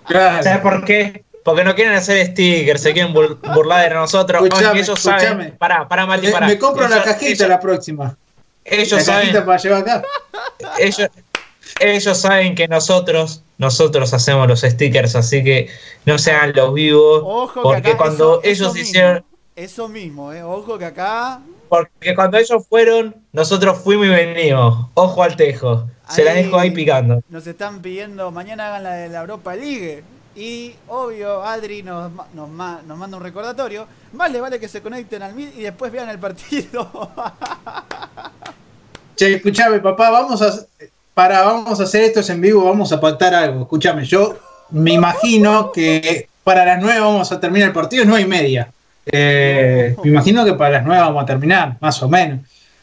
Claro. 0.05 0.43
¿Sabes 0.43 0.59
por 0.61 0.85
qué? 0.85 1.23
Porque 1.43 1.63
no 1.63 1.75
quieren 1.75 1.93
hacer 1.95 2.27
stickers, 2.27 2.81
se 2.81 2.93
quieren 2.93 3.11
burlar 3.13 3.89
de 3.89 3.95
nosotros. 3.95 4.43
Escuchame, 4.43 4.79
ellos 4.79 4.97
escuchame. 4.97 5.21
saben. 5.27 5.57
Pará, 5.57 5.87
pará, 5.87 6.05
Mati, 6.05 6.27
Me, 6.27 6.31
pará. 6.31 6.47
me 6.47 6.57
compro 6.57 6.87
la 6.87 6.97
Ellos- 6.97 7.05
cajita 7.05 7.31
ellos- 7.31 7.49
la 7.49 7.59
próxima. 7.59 8.17
Ellos 8.63 8.91
la 8.91 8.99
saben. 9.01 9.21
cajita 9.23 9.45
para 9.45 9.57
llevar 9.57 9.81
acá. 9.81 10.03
ellos, 10.79 11.09
ellos 11.79 12.17
saben 12.17 12.55
que 12.55 12.67
nosotros, 12.67 13.43
nosotros 13.57 14.13
hacemos 14.13 14.47
los 14.47 14.61
stickers, 14.61 15.15
así 15.15 15.43
que 15.43 15.69
no 16.05 16.17
se 16.17 16.31
hagan 16.31 16.53
los 16.55 16.73
vivos. 16.73 17.21
Ojo 17.25 17.53
que 17.53 17.61
porque 17.61 17.89
acá 17.89 17.97
cuando 17.97 18.41
eso- 18.41 18.43
eso 18.43 18.63
ellos 18.63 18.73
mismo, 18.73 18.89
hicieron, 18.89 19.25
Eso 19.55 19.87
mismo, 19.89 20.33
eh. 20.33 20.43
Ojo 20.43 20.77
que 20.79 20.85
acá. 20.85 21.41
porque 21.69 22.15
cuando 22.15 22.37
ellos 22.37 22.65
fueron, 22.67 23.15
nosotros 23.31 23.77
fuimos 23.79 24.07
y 24.07 24.09
venimos. 24.09 24.87
Ojo 24.93 25.23
al 25.23 25.35
tejo. 25.35 25.87
Se 26.09 26.23
la 26.23 26.33
dejo 26.33 26.57
ahí 26.59 26.71
picando. 26.71 27.21
Nos 27.29 27.47
están 27.47 27.81
pidiendo, 27.81 28.29
mañana 28.31 28.67
hagan 28.67 28.83
la 28.83 28.93
de 28.93 29.09
la 29.09 29.21
Europa 29.21 29.55
League. 29.55 30.03
Y 30.35 30.73
obvio, 30.87 31.43
Adri 31.43 31.83
nos, 31.83 32.11
nos, 32.33 32.49
nos 32.49 32.97
manda 32.97 33.17
un 33.17 33.21
recordatorio. 33.23 33.87
Vale, 34.13 34.41
vale 34.41 34.59
que 34.59 34.67
se 34.67 34.81
conecten 34.81 35.21
al 35.21 35.35
Meet 35.35 35.55
y 35.57 35.61
después 35.61 35.91
vean 35.91 36.09
el 36.09 36.17
partido. 36.19 36.89
Che, 39.15 39.35
escuchame, 39.35 39.79
papá, 39.79 40.09
vamos 40.09 40.41
a 40.41 40.51
para 41.13 41.43
vamos 41.43 41.79
a 41.79 41.83
hacer 41.83 42.03
esto 42.03 42.21
en 42.31 42.41
vivo, 42.41 42.65
vamos 42.65 42.91
a 42.91 42.99
pactar 42.99 43.33
algo. 43.33 43.61
Escúchame, 43.61 44.05
yo 44.05 44.37
me 44.71 44.93
imagino 44.93 45.71
que 45.71 46.27
para 46.43 46.65
las 46.65 46.81
nueve 46.81 46.99
vamos 46.99 47.31
a 47.31 47.39
terminar 47.39 47.69
el 47.69 47.73
partido, 47.73 48.03
nueve 48.05 48.21
y 48.21 48.27
media. 48.27 48.71
Eh, 49.05 49.95
me 50.03 50.09
imagino 50.09 50.43
que 50.45 50.53
para 50.53 50.71
las 50.71 50.85
nueve 50.85 51.01
vamos 51.01 51.23
a 51.23 51.25
terminar, 51.25 51.77
más 51.79 52.01
o 52.01 52.09
menos. 52.09 52.39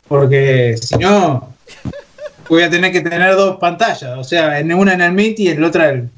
Porque 0.07 0.77
si 0.81 0.97
no, 0.97 1.55
voy 2.49 2.63
a 2.63 2.71
tener 2.71 2.93
que 2.93 3.01
tener 3.01 3.35
dos 3.35 3.59
pantallas. 3.59 4.19
O 4.19 4.25
sea, 4.25 4.59
en 4.59 4.73
una 4.73 4.95
en 4.95 5.01
el 5.01 5.13
Meet 5.13 5.41
y 5.41 5.49
en 5.49 5.61
la 5.61 5.69
otra 5.69 5.91
el. 5.91 6.09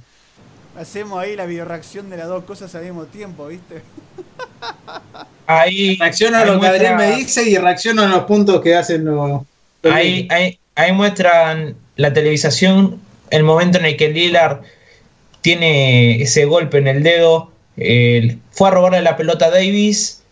Hacemos 0.79 1.19
ahí 1.19 1.37
la 1.37 1.45
bioreacción 1.45 2.09
de 2.09 2.17
las 2.17 2.29
dos 2.29 2.45
cosas 2.45 2.75
al 2.75 2.85
mismo 2.85 3.05
tiempo, 3.05 3.47
¿viste? 3.47 3.83
Ahí, 5.47 5.97
Reacciono 5.99 6.39
a 6.39 6.45
lo 6.45 6.59
que 6.59 6.67
Adrián 6.67 6.97
me 6.97 7.17
dice 7.17 7.49
y 7.49 7.57
reacciono 7.57 8.03
a 8.03 8.07
los 8.07 8.25
puntos 8.25 8.61
que 8.63 8.75
hacen 8.75 9.05
los. 9.05 9.43
los 9.83 9.93
Ahí, 9.93 10.27
ahí, 10.31 10.59
ahí 10.75 10.93
muestran 10.93 11.75
la 11.97 12.13
televisación 12.13 13.01
el 13.31 13.45
momento 13.45 13.79
en 13.79 13.87
el 13.87 13.97
que 13.97 14.09
Lillard 14.11 14.61
tiene 15.41 16.21
ese 16.23 16.45
golpe 16.45 16.79
en 16.79 16.89
el 16.89 17.03
dedo. 17.03 17.51
eh, 17.77 18.37
fue 18.51 18.69
a 18.69 18.71
robarle 18.73 19.03
la 19.03 19.17
pelota 19.17 19.47
a 19.47 19.51
Davis. 19.51 20.23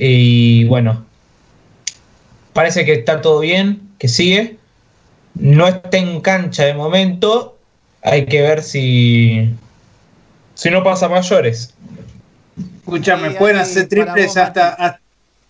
Y 0.00 0.64
bueno, 0.64 1.04
parece 2.52 2.84
que 2.84 2.92
está 2.94 3.20
todo 3.20 3.40
bien, 3.40 3.82
que 3.98 4.08
sigue. 4.08 4.56
No 5.34 5.66
está 5.68 5.96
en 5.98 6.20
cancha 6.20 6.64
de 6.64 6.74
momento. 6.74 7.58
Hay 8.02 8.26
que 8.26 8.40
ver 8.42 8.62
si, 8.62 9.50
si 10.54 10.70
no 10.70 10.82
pasa 10.84 11.08
mayores. 11.08 11.74
Escúchame, 12.78 13.32
pueden 13.32 13.56
hacer 13.58 13.88
triples 13.88 14.28
vos, 14.28 14.36
hasta, 14.36 14.68
hasta- 14.70 15.00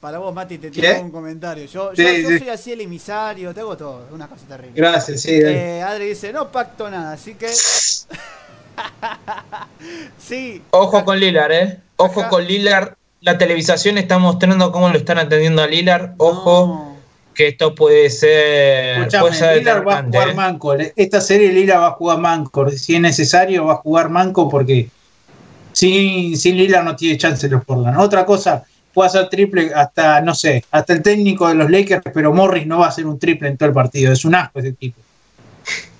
Para 0.07 0.19
vos, 0.19 0.33
Mati, 0.33 0.59
te 0.59 0.71
¿Qué? 0.71 0.83
tiro 0.83 1.01
un 1.01 1.11
comentario. 1.11 1.67
Yo, 1.67 1.93
yo, 1.93 2.09
Sí, 2.09 2.23
yo 2.23 2.29
sí. 2.29 2.39
soy 2.39 2.49
así 2.51 2.71
el 2.71 2.81
emisario, 2.81 3.53
te 3.53 3.59
hago 3.59 3.77
todo. 3.77 4.05
Es 4.07 4.13
una 4.13 4.29
cosa 4.29 4.47
terrible. 4.47 4.71
Gracias, 4.77 5.23
sí. 5.23 5.33
Eh, 5.33 5.83
Adri 5.83 6.11
dice, 6.11 6.33
no 6.33 6.53
pacto 6.53 6.89
nada, 6.89 7.15
así 7.15 7.35
que... 7.35 7.49
sí. 10.17 10.63
Ojo 10.71 11.05
con 11.05 11.19
Lillard, 11.19 11.51
eh. 11.51 11.81
Ojo 11.97 12.21
Ajá. 12.21 12.31
con 12.31 12.47
Lillard. 12.47 12.95
La 13.21 13.37
televisación 13.37 13.99
está 13.99 14.19
mostrando 14.19 14.71
cómo 14.71 14.89
lo 14.91 14.97
están 14.97 15.19
atendiendo 15.19 15.61
a 15.61 15.67
Lillard. 15.67 16.13
Ojo. 16.19 16.67
No. 16.69 16.97
que 17.35 17.49
esto 17.49 17.75
puede 17.75 18.09
ser, 18.09 18.99
Escuchame, 18.99 19.23
puede 19.23 19.35
ser 19.35 19.57
Lillard 19.59 19.89
va 19.89 19.99
a 19.99 20.03
jugar 20.05 20.29
¿eh? 20.29 20.35
manco. 20.35 20.75
Esta 20.95 21.21
serie 21.21 21.53
Lillard 21.53 21.81
va 21.81 21.87
a 21.89 21.91
jugar 21.91 22.19
manco. 22.19 22.71
Si 22.71 22.95
es 22.95 23.01
necesario, 23.01 23.65
va 23.65 23.73
a 23.73 23.77
jugar 23.79 24.09
manco 24.09 24.49
porque 24.49 24.89
sin, 25.73 26.37
sin 26.37 26.57
Lillard 26.57 26.85
no 26.85 26.95
tiene 26.95 27.19
chance 27.19 27.49
los 27.49 27.65
Portland. 27.65 27.99
Otra 27.99 28.25
cosa, 28.25 28.65
puede 28.97 29.09
hacer 29.09 29.29
triple 29.29 29.75
hasta, 29.75 30.23
no 30.23 30.35
sé, 30.35 30.65
hasta 30.71 30.95
el 30.95 31.03
técnico 31.03 31.47
de 31.47 31.55
los 31.55 31.71
Lakers, 31.71 32.03
pero 32.15 32.33
Morris 32.33 32.67
no 32.67 32.79
va 32.79 32.87
a 32.87 32.89
hacer 32.89 33.07
un 33.07 33.19
triple 33.19 33.47
en 33.49 33.59
todo 33.59 33.69
el 33.69 33.75
partido. 33.75 34.11
Es 34.11 34.25
un 34.25 34.35
asco 34.35 34.59
ese 34.59 34.73
tipo. 34.73 34.99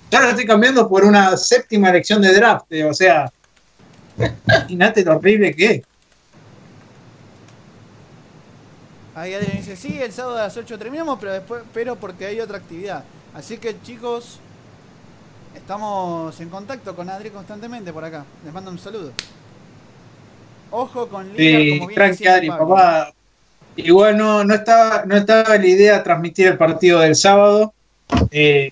Ya 0.09 0.19
lo 0.21 0.29
estoy 0.29 0.47
cambiando 0.47 0.89
por 0.89 1.05
una 1.05 1.37
séptima 1.37 1.91
elección 1.91 2.23
de 2.23 2.33
draft. 2.33 2.65
eh, 2.71 2.85
O 2.85 2.95
sea, 2.95 3.31
imagínate 4.47 5.05
lo 5.05 5.15
horrible 5.15 5.55
que 5.55 5.65
es. 5.67 5.81
Ahí 9.13 9.35
Adrián 9.35 9.57
dice, 9.57 9.75
sí, 9.75 10.01
el 10.01 10.11
sábado 10.11 10.39
a 10.39 10.43
las 10.45 10.57
8 10.57 10.79
terminamos, 10.79 11.19
pero 11.19 11.33
después, 11.33 11.61
pero 11.75 11.97
porque 11.97 12.25
hay 12.25 12.39
otra 12.39 12.57
actividad. 12.57 13.03
Así 13.35 13.59
que 13.59 13.79
chicos, 13.83 14.39
estamos 15.55 16.39
en 16.39 16.49
contacto 16.49 16.95
con 16.95 17.11
Adri 17.11 17.29
constantemente 17.29 17.93
por 17.93 18.03
acá. 18.03 18.25
Les 18.43 18.51
mando 18.51 18.71
un 18.71 18.79
saludo. 18.79 19.11
Ojo 20.71 21.07
con 21.07 21.33
Lillard, 21.33 21.37
Sí, 21.37 21.79
como 21.79 21.87
viene 21.89 22.47
Pablo. 22.47 22.75
papá. 22.75 23.13
Igual 23.75 24.17
no, 24.17 24.43
no, 24.43 24.53
estaba, 24.55 25.03
no 25.05 25.15
estaba 25.15 25.55
la 25.57 25.65
idea 25.67 25.97
de 25.97 26.03
transmitir 26.03 26.47
el 26.47 26.57
partido 26.57 26.99
del 26.99 27.15
sábado. 27.15 27.73
eh, 28.31 28.71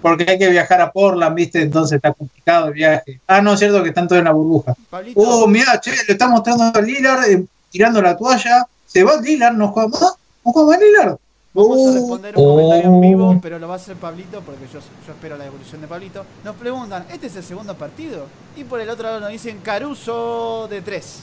porque 0.00 0.24
hay 0.28 0.38
que 0.38 0.48
viajar 0.48 0.80
a 0.80 0.92
Portland, 0.92 1.34
¿viste? 1.34 1.60
Entonces 1.60 1.96
está 1.96 2.12
complicado 2.12 2.68
el 2.68 2.74
viaje. 2.74 3.20
Ah, 3.26 3.40
no, 3.42 3.54
es 3.54 3.58
cierto 3.58 3.82
que 3.82 3.88
están 3.88 4.06
todos 4.06 4.20
en 4.20 4.26
la 4.26 4.32
burbuja. 4.32 4.74
Pablito, 4.88 5.20
Oh, 5.20 5.46
mira, 5.48 5.80
che, 5.80 5.90
le 5.90 6.12
está 6.12 6.28
mostrando 6.28 6.64
a 6.72 6.80
Lillard 6.80 7.24
eh, 7.28 7.44
tirando 7.70 8.00
la 8.00 8.16
toalla. 8.16 8.66
Se 8.86 9.02
va 9.02 9.20
Lillard, 9.20 9.54
no 9.56 9.68
juega 9.68 9.88
más. 9.88 10.14
No 10.44 10.52
juega 10.52 10.68
más 10.70 10.80
Lillard. 10.80 11.16
Vamos 11.54 11.78
a 11.78 11.90
Uh, 11.90 11.94
responder 11.94 12.34
un 12.36 12.44
oh. 12.44 12.48
comentario 12.54 12.84
en 12.94 13.00
vivo, 13.00 13.38
pero 13.42 13.58
lo 13.58 13.68
va 13.68 13.74
a 13.74 13.76
hacer 13.76 13.96
Pablito 13.96 14.40
porque 14.42 14.64
yo, 14.72 14.80
yo 15.06 15.12
espero 15.12 15.36
la 15.36 15.46
evolución 15.46 15.80
de 15.80 15.86
Pablito. 15.88 16.24
Nos 16.44 16.56
preguntan, 16.56 17.06
¿este 17.10 17.26
es 17.28 17.36
el 17.36 17.42
segundo 17.44 17.74
partido? 17.76 18.26
Y 18.56 18.64
por 18.64 18.80
el 18.80 18.88
otro 18.90 19.04
lado 19.04 19.20
nos 19.20 19.30
dicen 19.30 19.58
Caruso 19.62 20.66
de 20.70 20.82
3. 20.82 21.20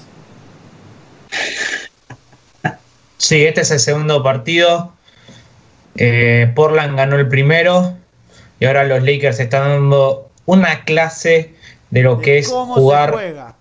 Sí, 3.17 3.43
este 3.45 3.61
es 3.61 3.71
el 3.71 3.79
segundo 3.79 4.21
partido. 4.23 4.93
Eh, 5.95 6.51
Portland 6.55 6.97
ganó 6.97 7.15
el 7.15 7.27
primero 7.29 7.95
y 8.59 8.65
ahora 8.65 8.83
los 8.83 9.01
Lakers 9.03 9.39
están 9.39 9.69
dando 9.69 10.29
una 10.45 10.83
clase 10.83 11.55
de 11.91 12.01
lo 12.03 12.19
que 12.19 12.39
es 12.39 12.49
¿Cómo 12.49 12.75
se 12.75 12.81
jugar. 12.81 13.11
juega? 13.13 13.55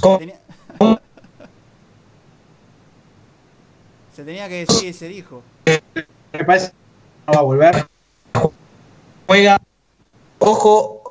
¿Cómo- 0.00 0.18
Tenía- 0.18 0.38
Se 4.18 4.24
tenía 4.24 4.48
que 4.48 4.66
decir 4.66 4.88
y 4.88 4.92
se 4.92 5.06
dijo. 5.06 5.44
me 6.32 6.44
parece 6.44 6.70
que 6.70 6.74
no 7.28 7.34
va 7.34 7.38
a 7.38 7.42
volver. 7.42 7.86
juega. 9.28 9.60
Ojo, 10.40 11.04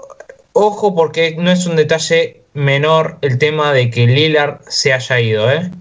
ojo, 0.51 0.93
porque 0.93 1.37
no 1.37 1.49
es 1.49 1.65
un 1.67 1.77
detalle 1.77 2.41
menor 2.53 3.17
el 3.21 3.37
tema 3.37 3.71
de 3.71 3.89
que 3.89 4.07
Lillard 4.07 4.59
se 4.67 4.91
haya 4.91 5.21
ido, 5.21 5.49
¿eh? 5.49 5.71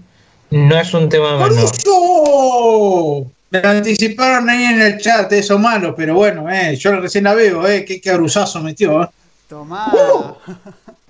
No 0.51 0.79
es 0.79 0.93
un 0.93 1.09
tema 1.09 1.33
menor. 1.33 1.53
¡Caruso! 1.53 3.29
Me 3.49 3.61
lo 3.61 3.69
anticiparon 3.71 4.49
ahí 4.49 4.63
en 4.63 4.81
el 4.81 4.97
chat, 4.97 5.29
eso 5.33 5.59
malo, 5.59 5.93
pero 5.97 6.15
bueno, 6.15 6.49
eh, 6.49 6.77
yo 6.77 6.97
recién 6.97 7.25
la 7.25 7.33
veo, 7.33 7.67
eh, 7.67 7.83
qué 7.83 7.99
cabruzazo 7.99 8.61
metió. 8.61 9.03
Eh. 9.03 9.09
Tomá. 9.49 10.37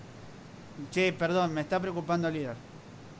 che, 0.91 1.13
perdón, 1.13 1.53
me 1.53 1.61
está 1.61 1.79
preocupando 1.79 2.27
Lillard. 2.27 2.57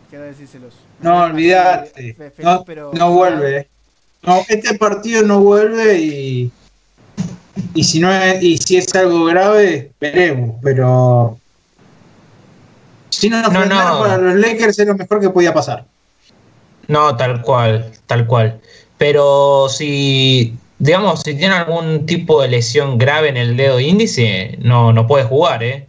Quiero 0.09 0.25
decírselos. 0.25 0.73
No, 1.01 1.27
feliz, 1.33 2.15
no, 2.39 2.63
pero- 2.65 2.91
no 2.93 3.11
vuelve. 3.11 3.57
eh. 3.57 3.67
No, 4.23 4.41
este 4.47 4.73
partido 4.77 5.21
no 5.23 5.41
vuelve 5.41 5.99
y, 5.99 6.51
y 7.73 7.83
si 7.83 7.99
no 7.99 8.11
es, 8.11 8.41
y 8.41 8.57
si 8.57 8.77
es 8.77 8.93
algo 8.95 9.25
grave, 9.25 9.91
veremos, 10.01 10.55
pero 10.63 11.37
si 13.09 13.29
no, 13.29 13.41
No, 13.43 13.65
no, 13.65 13.65
no. 13.65 13.99
para 13.99 14.17
los 14.17 14.35
Lakers 14.35 14.79
es 14.79 14.87
lo 14.87 14.95
mejor 14.95 15.19
que 15.19 15.29
podía 15.29 15.53
pasar. 15.53 15.85
No, 16.87 17.15
tal 17.15 17.41
cual, 17.41 17.91
tal 18.05 18.25
cual. 18.27 18.59
Pero 18.97 19.67
si, 19.69 20.55
digamos, 20.79 21.21
si 21.21 21.35
tiene 21.35 21.55
algún 21.55 22.05
tipo 22.05 22.41
de 22.41 22.47
lesión 22.47 22.97
grave 22.97 23.29
en 23.29 23.37
el 23.37 23.55
dedo 23.57 23.79
índice, 23.79 24.57
no, 24.61 24.93
no 24.93 25.05
puede 25.05 25.25
jugar, 25.25 25.63
¿eh? 25.63 25.86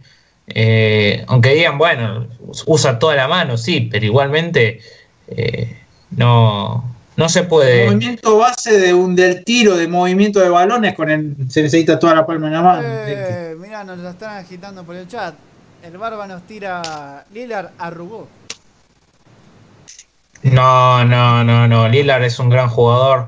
Eh, 0.49 1.23
aunque 1.27 1.53
digan, 1.53 1.77
bueno, 1.77 2.27
usa 2.65 2.99
toda 2.99 3.15
la 3.15 3.27
mano, 3.27 3.57
sí, 3.57 3.87
pero 3.91 4.05
igualmente 4.05 4.79
eh, 5.27 5.77
no, 6.11 6.83
No 7.19 7.27
se 7.27 7.43
puede. 7.43 7.85
Movimiento 7.85 8.37
base 8.37 8.79
de 8.79 8.93
un 8.93 9.13
del 9.13 9.43
tiro, 9.43 9.75
de 9.75 9.89
movimiento 9.89 10.39
de 10.39 10.47
balones, 10.47 10.95
con 10.95 11.09
el, 11.09 11.35
se 11.49 11.61
necesita 11.61 11.99
toda 11.99 12.15
la 12.15 12.25
palma 12.25 12.47
en 12.47 12.53
la 12.53 12.61
mano. 12.61 12.87
Eh, 12.87 13.57
mirá, 13.59 13.83
nos 13.83 13.97
la 13.97 14.11
están 14.11 14.37
agitando 14.37 14.85
por 14.85 14.95
el 14.95 15.05
chat. 15.05 15.35
El 15.83 15.97
Barba 15.97 16.27
nos 16.27 16.43
tira. 16.43 17.25
Lilar 17.33 17.71
arrugó. 17.77 18.29
No, 20.43 21.03
no, 21.03 21.43
no, 21.43 21.67
no. 21.67 21.89
Lilar 21.89 22.23
es 22.23 22.39
un 22.39 22.49
gran 22.49 22.69
jugador. 22.69 23.27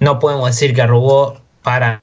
No 0.00 0.18
podemos 0.18 0.48
decir 0.48 0.74
que 0.74 0.80
arrugó 0.80 1.40
para. 1.62 2.02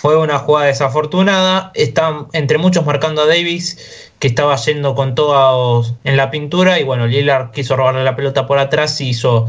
Fue 0.00 0.16
una 0.16 0.38
jugada 0.38 0.66
desafortunada. 0.66 1.72
Están 1.74 2.26
entre 2.32 2.58
muchos 2.58 2.86
marcando 2.86 3.22
a 3.22 3.26
Davis, 3.26 4.10
que 4.18 4.28
estaba 4.28 4.56
yendo 4.56 4.94
con 4.94 5.14
todos 5.14 5.94
en 6.04 6.16
la 6.16 6.30
pintura. 6.30 6.78
Y 6.80 6.84
bueno, 6.84 7.06
Lillard 7.06 7.50
quiso 7.50 7.76
robarle 7.76 8.04
la 8.04 8.16
pelota 8.16 8.46
por 8.46 8.58
atrás 8.58 9.00
y 9.00 9.10
hizo. 9.10 9.48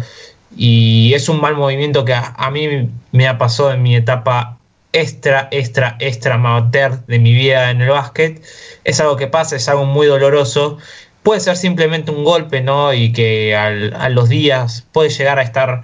Y 0.56 1.14
es 1.14 1.30
un 1.30 1.40
mal 1.40 1.56
movimiento 1.56 2.04
que 2.04 2.14
a, 2.14 2.34
a 2.38 2.52
mí 2.52 2.90
me 3.14 3.28
ha 3.28 3.38
pasado 3.38 3.72
en 3.72 3.82
mi 3.82 3.96
etapa 3.96 4.58
extra, 4.94 5.48
extra, 5.52 5.96
extra 6.00 6.36
amateur 6.36 7.06
de 7.06 7.20
mi 7.20 7.34
vida 7.34 7.72
en 7.72 7.82
el 7.82 7.90
básquet. 7.90 8.42
Es 8.84 9.00
algo 9.00 9.16
que 9.16 9.28
pasa, 9.28 9.56
es 9.56 9.70
algo 9.70 9.86
muy 9.86 10.08
doloroso. 10.08 10.78
Puede 11.24 11.40
ser 11.40 11.56
simplemente 11.56 12.12
un 12.12 12.24
golpe, 12.26 12.62
¿no? 12.62 12.94
Y 12.94 13.14
que 13.14 13.56
al- 13.56 13.94
a 13.94 14.10
los 14.10 14.28
días 14.28 14.86
puede 14.92 15.10
llegar 15.10 15.40
a 15.40 15.44
estar. 15.44 15.84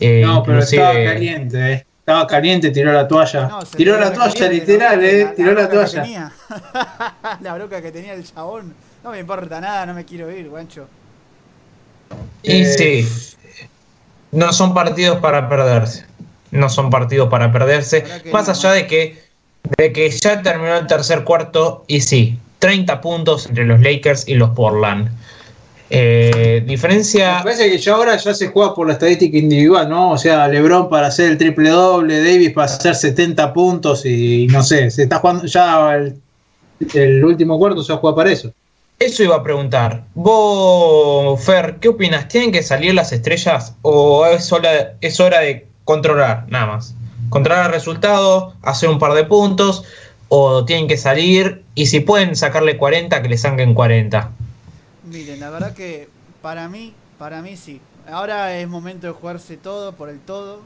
eh, 0.00 0.22
no, 0.26 0.42
pero 0.42 0.58
estaba 0.58 0.92
caliente, 1.04 1.72
eh. 1.72 1.86
Estaba 2.04 2.26
caliente, 2.26 2.70
tiró 2.70 2.92
la 2.92 3.08
toalla. 3.08 3.48
No, 3.48 3.62
tiró 3.64 3.98
la 3.98 4.12
toalla, 4.12 4.34
caliente, 4.34 4.72
literal, 4.72 4.96
¿no? 5.00 5.06
eh. 5.06 5.32
Tiró 5.34 5.54
la 5.54 5.66
bronca 5.66 5.70
que 5.70 5.76
toalla. 5.90 6.02
tenía. 6.02 6.32
la 7.40 7.54
bronca 7.54 7.80
que 7.82 7.92
tenía 7.92 8.12
el 8.12 8.24
chabón. 8.30 8.74
No 9.02 9.10
me 9.10 9.18
importa 9.20 9.58
nada, 9.58 9.86
no 9.86 9.94
me 9.94 10.04
quiero 10.04 10.30
ir, 10.30 10.50
guancho. 10.50 10.86
Y 12.42 12.60
Eh, 12.62 12.66
sí, 13.06 13.08
no 14.32 14.52
son 14.52 14.74
partidos 14.74 15.18
para 15.20 15.48
perderse. 15.48 16.04
No 16.50 16.68
son 16.68 16.90
partidos 16.90 17.30
para 17.30 17.50
perderse. 17.50 18.04
La 18.24 18.32
Más 18.32 18.48
no, 18.48 18.52
allá 18.52 18.68
man. 18.68 18.78
de 18.78 18.86
que, 18.86 19.24
de 19.78 19.92
que 19.94 20.10
ya 20.10 20.42
terminó 20.42 20.76
el 20.76 20.86
tercer 20.86 21.24
cuarto 21.24 21.84
y 21.86 22.02
sí, 22.02 22.38
30 22.58 23.00
puntos 23.00 23.46
entre 23.46 23.64
los 23.64 23.80
Lakers 23.80 24.28
y 24.28 24.34
los 24.34 24.50
Portland. 24.50 25.08
Eh, 25.96 26.60
Me 26.64 26.72
diferencia. 26.72 27.40
parece 27.42 27.70
que 27.70 27.78
ya 27.78 27.94
ahora 27.94 28.16
ya 28.16 28.34
se 28.34 28.48
juega 28.48 28.74
por 28.74 28.86
la 28.86 28.94
estadística 28.94 29.38
individual, 29.38 29.88
¿no? 29.88 30.10
O 30.12 30.18
sea, 30.18 30.48
LeBron 30.48 30.88
para 30.88 31.06
hacer 31.06 31.30
el 31.30 31.38
triple 31.38 31.70
doble, 31.70 32.18
Davis 32.18 32.50
para 32.52 32.66
hacer 32.66 32.94
70 32.96 33.52
puntos 33.52 34.04
y 34.04 34.46
no 34.48 34.62
sé, 34.62 34.90
se 34.90 35.04
está 35.04 35.18
jugando 35.18 35.46
ya 35.46 35.94
el, 35.94 36.20
el 36.94 37.24
último 37.24 37.58
cuarto 37.58 37.82
se 37.82 37.94
juega 37.94 38.16
para 38.16 38.32
eso. 38.32 38.52
Eso 38.98 39.22
iba 39.24 39.36
a 39.36 39.42
preguntar. 39.42 40.04
Vos, 40.14 41.42
Fer, 41.44 41.76
¿qué 41.80 41.88
opinas? 41.88 42.28
¿Tienen 42.28 42.52
que 42.52 42.62
salir 42.62 42.94
las 42.94 43.12
estrellas 43.12 43.74
o 43.82 44.24
es 44.26 44.52
hora, 44.52 44.94
es 45.00 45.20
hora 45.20 45.40
de 45.40 45.66
controlar, 45.84 46.46
nada 46.48 46.66
más? 46.66 46.94
Controlar 47.28 47.66
el 47.66 47.72
resultado, 47.72 48.54
hacer 48.62 48.88
un 48.88 48.98
par 48.98 49.14
de 49.14 49.24
puntos 49.24 49.84
o 50.28 50.64
tienen 50.64 50.88
que 50.88 50.96
salir 50.96 51.62
y 51.74 51.86
si 51.86 52.00
pueden 52.00 52.34
sacarle 52.36 52.76
40, 52.76 53.20
que 53.22 53.28
le 53.28 53.36
saquen 53.38 53.74
40. 53.74 54.30
Miren, 55.14 55.38
la 55.38 55.48
verdad 55.48 55.72
que 55.74 56.08
para 56.42 56.68
mí, 56.68 56.92
para 57.20 57.40
mí 57.40 57.56
sí. 57.56 57.80
Ahora 58.10 58.58
es 58.58 58.66
momento 58.66 59.06
de 59.06 59.12
jugarse 59.12 59.56
todo 59.56 59.92
por 59.92 60.08
el 60.08 60.18
todo. 60.18 60.62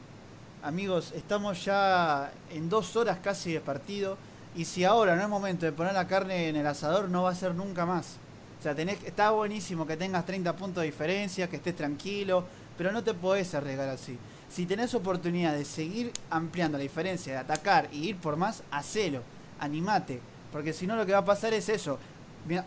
Amigos, 0.63 1.13
estamos 1.15 1.63
ya 1.63 2.31
en 2.49 2.67
dos 2.67 2.95
horas 2.95 3.19
casi 3.21 3.53
de 3.53 3.61
partido. 3.61 4.17
Y 4.55 4.65
si 4.65 4.85
ahora 4.85 5.15
no 5.15 5.21
es 5.21 5.29
momento 5.29 5.67
de 5.67 5.71
poner 5.71 5.93
la 5.93 6.07
carne 6.07 6.49
en 6.49 6.55
el 6.55 6.65
asador, 6.65 7.09
no 7.09 7.21
va 7.21 7.29
a 7.29 7.35
ser 7.35 7.53
nunca 7.53 7.85
más. 7.85 8.15
O 8.59 8.63
sea, 8.63 8.73
tenés, 8.73 9.03
está 9.03 9.29
buenísimo 9.29 9.85
que 9.85 9.95
tengas 9.95 10.25
30 10.25 10.55
puntos 10.55 10.81
de 10.81 10.87
diferencia, 10.87 11.47
que 11.47 11.57
estés 11.57 11.75
tranquilo, 11.75 12.43
pero 12.75 12.91
no 12.91 13.03
te 13.03 13.13
podés 13.13 13.53
arriesgar 13.53 13.89
así. 13.89 14.17
Si 14.49 14.65
tenés 14.65 14.95
oportunidad 14.95 15.53
de 15.53 15.63
seguir 15.63 16.11
ampliando 16.31 16.79
la 16.79 16.81
diferencia, 16.81 17.33
de 17.33 17.39
atacar 17.39 17.87
y 17.91 18.09
ir 18.09 18.17
por 18.17 18.35
más, 18.35 18.63
hacelo, 18.71 19.21
animate. 19.59 20.19
Porque 20.51 20.73
si 20.73 20.87
no 20.87 20.95
lo 20.95 21.05
que 21.05 21.11
va 21.11 21.19
a 21.19 21.25
pasar 21.25 21.53
es 21.53 21.69
eso. 21.69 21.99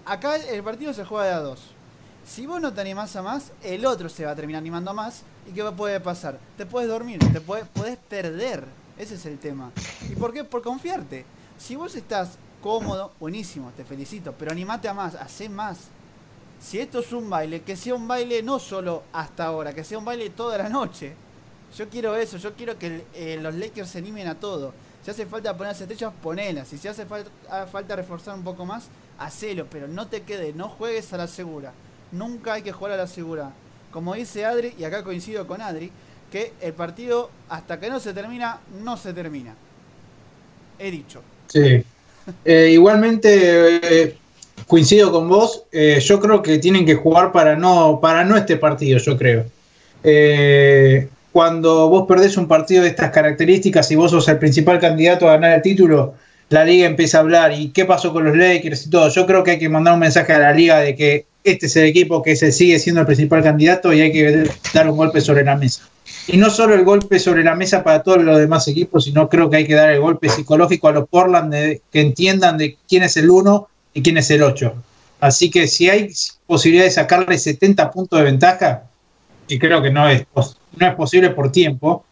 Acá 0.04 0.36
el 0.36 0.62
partido 0.62 0.92
se 0.92 1.04
juega 1.04 1.26
de 1.26 1.32
a 1.32 1.40
dos. 1.40 1.60
Si 2.24 2.46
vos 2.46 2.60
no 2.60 2.72
te 2.72 2.80
animás 2.80 3.16
a 3.16 3.22
más, 3.22 3.50
el 3.62 3.84
otro 3.84 4.08
se 4.08 4.24
va 4.24 4.32
a 4.32 4.36
terminar 4.36 4.60
animando 4.60 4.94
más. 4.94 5.22
¿Y 5.48 5.52
qué 5.52 5.64
puede 5.64 5.98
pasar? 6.00 6.38
Te 6.56 6.66
puedes 6.66 6.88
dormir, 6.88 7.18
te 7.32 7.40
puedes, 7.40 7.66
perder. 8.08 8.64
Ese 8.96 9.16
es 9.16 9.26
el 9.26 9.38
tema. 9.38 9.72
¿Y 10.08 10.14
por 10.14 10.32
qué? 10.32 10.44
Por 10.44 10.62
confiarte. 10.62 11.24
Si 11.58 11.74
vos 11.74 11.94
estás 11.96 12.38
cómodo, 12.62 13.12
buenísimo, 13.18 13.72
te 13.76 13.84
felicito. 13.84 14.32
Pero 14.38 14.52
animate 14.52 14.88
a 14.88 14.94
más, 14.94 15.16
hacé 15.16 15.48
más. 15.48 15.78
Si 16.60 16.78
esto 16.78 17.00
es 17.00 17.12
un 17.12 17.28
baile, 17.28 17.62
que 17.62 17.74
sea 17.74 17.94
un 17.94 18.06
baile 18.06 18.40
no 18.42 18.60
solo 18.60 19.02
hasta 19.12 19.46
ahora, 19.46 19.74
que 19.74 19.82
sea 19.82 19.98
un 19.98 20.04
baile 20.04 20.30
toda 20.30 20.58
la 20.58 20.68
noche. 20.68 21.14
Yo 21.76 21.88
quiero 21.88 22.14
eso, 22.14 22.36
yo 22.36 22.54
quiero 22.54 22.78
que 22.78 23.04
eh, 23.14 23.38
los 23.40 23.54
Lakers 23.54 23.88
se 23.88 23.98
animen 23.98 24.28
a 24.28 24.38
todo. 24.38 24.72
Si 25.02 25.10
hace 25.10 25.26
falta 25.26 25.56
poner 25.56 25.72
las 25.72 25.80
estrellas, 25.80 26.12
ponelas. 26.22 26.68
Si 26.68 26.76
hace 26.76 27.02
hace 27.02 27.06
falta 27.70 27.96
reforzar 27.96 28.36
un 28.36 28.44
poco 28.44 28.64
más, 28.64 28.88
hacelo. 29.24 29.66
Pero 29.70 29.88
no 29.88 30.06
te 30.08 30.22
quedes, 30.22 30.54
no 30.54 30.68
juegues 30.68 31.12
a 31.12 31.16
la 31.16 31.26
segura. 31.26 31.72
Nunca 32.10 32.54
hay 32.54 32.62
que 32.62 32.72
jugar 32.72 32.92
a 32.92 32.96
la 32.96 33.06
segura. 33.06 33.52
Como 33.90 34.14
dice 34.14 34.44
Adri, 34.44 34.74
y 34.78 34.84
acá 34.84 35.04
coincido 35.04 35.46
con 35.46 35.60
Adri, 35.60 35.90
que 36.30 36.52
el 36.60 36.72
partido 36.72 37.30
hasta 37.48 37.78
que 37.78 37.90
no 37.90 38.00
se 38.00 38.12
termina, 38.14 38.60
no 38.82 38.96
se 38.96 39.12
termina. 39.12 39.54
He 40.78 40.90
dicho. 40.90 41.22
Sí. 41.48 41.84
Eh, 42.44 42.70
igualmente 42.72 44.02
eh, 44.02 44.16
coincido 44.66 45.12
con 45.12 45.28
vos. 45.28 45.64
eh, 45.72 46.00
yo 46.00 46.20
creo 46.20 46.42
que 46.42 46.58
tienen 46.58 46.86
que 46.86 46.94
jugar 46.94 47.32
para 47.32 47.56
no, 47.56 47.98
para 48.00 48.24
no 48.24 48.36
este 48.36 48.56
partido, 48.56 48.98
yo 48.98 49.18
creo. 49.18 49.44
Cuando 51.32 51.88
vos 51.88 52.06
perdés 52.06 52.36
un 52.36 52.46
partido 52.46 52.82
de 52.82 52.90
estas 52.90 53.10
características 53.10 53.90
y 53.90 53.96
vos 53.96 54.10
sos 54.10 54.28
el 54.28 54.38
principal 54.38 54.78
candidato 54.78 55.28
a 55.28 55.32
ganar 55.32 55.52
el 55.52 55.62
título, 55.62 56.14
la 56.52 56.64
liga 56.64 56.86
empieza 56.86 57.18
a 57.18 57.20
hablar 57.20 57.52
y 57.52 57.68
qué 57.68 57.84
pasó 57.84 58.12
con 58.12 58.24
los 58.24 58.36
Lakers 58.36 58.86
y 58.86 58.90
todo. 58.90 59.08
Yo 59.08 59.26
creo 59.26 59.42
que 59.42 59.52
hay 59.52 59.58
que 59.58 59.68
mandar 59.68 59.94
un 59.94 60.00
mensaje 60.00 60.32
a 60.32 60.38
la 60.38 60.52
liga 60.52 60.80
de 60.80 60.94
que 60.94 61.26
este 61.44 61.66
es 61.66 61.76
el 61.76 61.84
equipo 61.84 62.22
que 62.22 62.36
se 62.36 62.52
sigue 62.52 62.78
siendo 62.78 63.00
el 63.00 63.06
principal 63.06 63.42
candidato 63.42 63.92
y 63.92 64.00
hay 64.00 64.12
que 64.12 64.50
dar 64.72 64.88
un 64.88 64.96
golpe 64.96 65.20
sobre 65.20 65.44
la 65.44 65.56
mesa. 65.56 65.88
Y 66.28 66.36
no 66.36 66.50
solo 66.50 66.74
el 66.74 66.84
golpe 66.84 67.18
sobre 67.18 67.42
la 67.42 67.54
mesa 67.54 67.82
para 67.82 68.02
todos 68.02 68.22
los 68.22 68.38
demás 68.38 68.68
equipos, 68.68 69.04
sino 69.04 69.28
creo 69.28 69.50
que 69.50 69.56
hay 69.56 69.66
que 69.66 69.74
dar 69.74 69.90
el 69.90 70.00
golpe 70.00 70.28
psicológico 70.28 70.88
a 70.88 70.92
los 70.92 71.08
Portland 71.08 71.52
de 71.52 71.80
que 71.90 72.00
entiendan 72.00 72.58
de 72.58 72.76
quién 72.88 73.02
es 73.02 73.16
el 73.16 73.30
1 73.30 73.68
y 73.94 74.02
quién 74.02 74.18
es 74.18 74.30
el 74.30 74.42
8. 74.42 74.74
Así 75.20 75.50
que 75.50 75.66
si 75.66 75.88
hay 75.88 76.10
posibilidad 76.46 76.84
de 76.84 76.90
sacarle 76.90 77.38
70 77.38 77.90
puntos 77.90 78.18
de 78.18 78.24
ventaja, 78.24 78.84
y 79.48 79.58
creo 79.58 79.82
que 79.82 79.90
no 79.90 80.08
es, 80.08 80.24
no 80.34 80.86
es 80.86 80.94
posible 80.94 81.30
por 81.30 81.50
tiempo, 81.50 82.04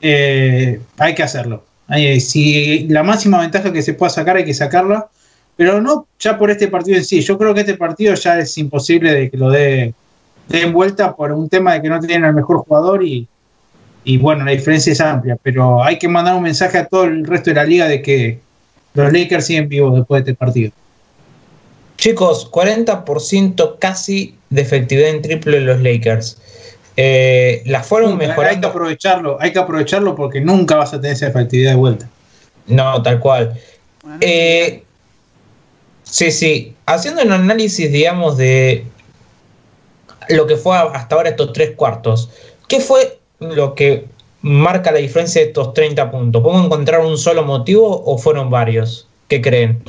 eh, 0.00 0.80
hay 0.98 1.14
que 1.14 1.22
hacerlo. 1.22 1.64
Hay- 1.88 2.20
si 2.20 2.86
la 2.88 3.02
máxima 3.02 3.40
ventaja 3.40 3.72
que 3.72 3.82
se 3.82 3.94
pueda 3.94 4.10
sacar 4.10 4.36
hay 4.36 4.44
que 4.44 4.54
sacarla, 4.54 5.08
pero 5.56 5.80
no 5.80 6.06
ya 6.18 6.38
por 6.38 6.50
este 6.50 6.68
partido 6.68 6.98
en 6.98 7.04
sí. 7.04 7.20
Yo 7.20 7.38
creo 7.38 7.54
que 7.54 7.60
este 7.60 7.76
partido 7.76 8.14
ya 8.14 8.38
es 8.38 8.56
imposible 8.58 9.12
de 9.12 9.30
que 9.30 9.36
lo 9.36 9.50
dé 9.50 9.94
den 10.48 10.72
vuelta 10.72 11.16
por 11.16 11.32
un 11.32 11.48
tema 11.48 11.74
de 11.74 11.82
que 11.82 11.88
no 11.88 11.98
tienen 12.00 12.24
al 12.24 12.34
mejor 12.34 12.58
jugador 12.58 13.02
y, 13.04 13.26
y 14.04 14.18
bueno, 14.18 14.44
la 14.44 14.52
diferencia 14.52 14.92
es 14.92 15.00
amplia, 15.00 15.36
pero 15.42 15.82
hay 15.82 15.98
que 15.98 16.06
mandar 16.08 16.36
un 16.36 16.42
mensaje 16.42 16.78
a 16.78 16.86
todo 16.86 17.04
el 17.04 17.26
resto 17.26 17.50
de 17.50 17.56
la 17.56 17.64
liga 17.64 17.88
de 17.88 18.00
que 18.02 18.38
los 18.94 19.12
Lakers 19.12 19.46
siguen 19.46 19.68
vivos 19.68 19.96
después 19.96 20.24
de 20.24 20.30
este 20.30 20.38
partido. 20.38 20.72
Chicos, 21.96 22.48
40% 22.50 23.78
casi 23.80 24.36
de 24.50 24.62
efectividad 24.62 25.10
en 25.10 25.22
triple 25.22 25.60
de 25.60 25.64
los 25.64 25.80
Lakers. 25.80 26.38
Eh, 26.96 27.62
la 27.66 27.82
fueron 27.82 28.18
Hay 28.20 28.58
que 28.58 28.66
aprovecharlo, 28.66 29.36
hay 29.38 29.52
que 29.52 29.58
aprovecharlo 29.58 30.14
porque 30.14 30.40
nunca 30.40 30.76
vas 30.76 30.94
a 30.94 31.00
tener 31.00 31.14
esa 31.14 31.28
efectividad 31.28 31.72
de 31.72 31.76
vuelta. 31.76 32.08
No, 32.66 33.02
tal 33.02 33.20
cual. 33.20 33.60
Eh, 34.20 34.82
sí, 36.02 36.30
sí. 36.30 36.74
Haciendo 36.86 37.22
un 37.22 37.32
análisis, 37.32 37.92
digamos, 37.92 38.36
de 38.38 38.86
lo 40.30 40.46
que 40.46 40.56
fue 40.56 40.76
hasta 40.76 41.16
ahora 41.16 41.30
estos 41.30 41.52
tres 41.52 41.72
cuartos, 41.76 42.30
¿qué 42.66 42.80
fue 42.80 43.18
lo 43.40 43.74
que 43.74 44.06
marca 44.40 44.90
la 44.90 44.98
diferencia 44.98 45.42
de 45.42 45.48
estos 45.48 45.74
30 45.74 46.10
puntos? 46.10 46.42
¿Podemos 46.42 46.66
encontrar 46.66 47.00
un 47.00 47.18
solo 47.18 47.44
motivo 47.44 48.02
o 48.04 48.16
fueron 48.16 48.48
varios? 48.48 49.06
¿Qué 49.28 49.42
creen? 49.42 49.82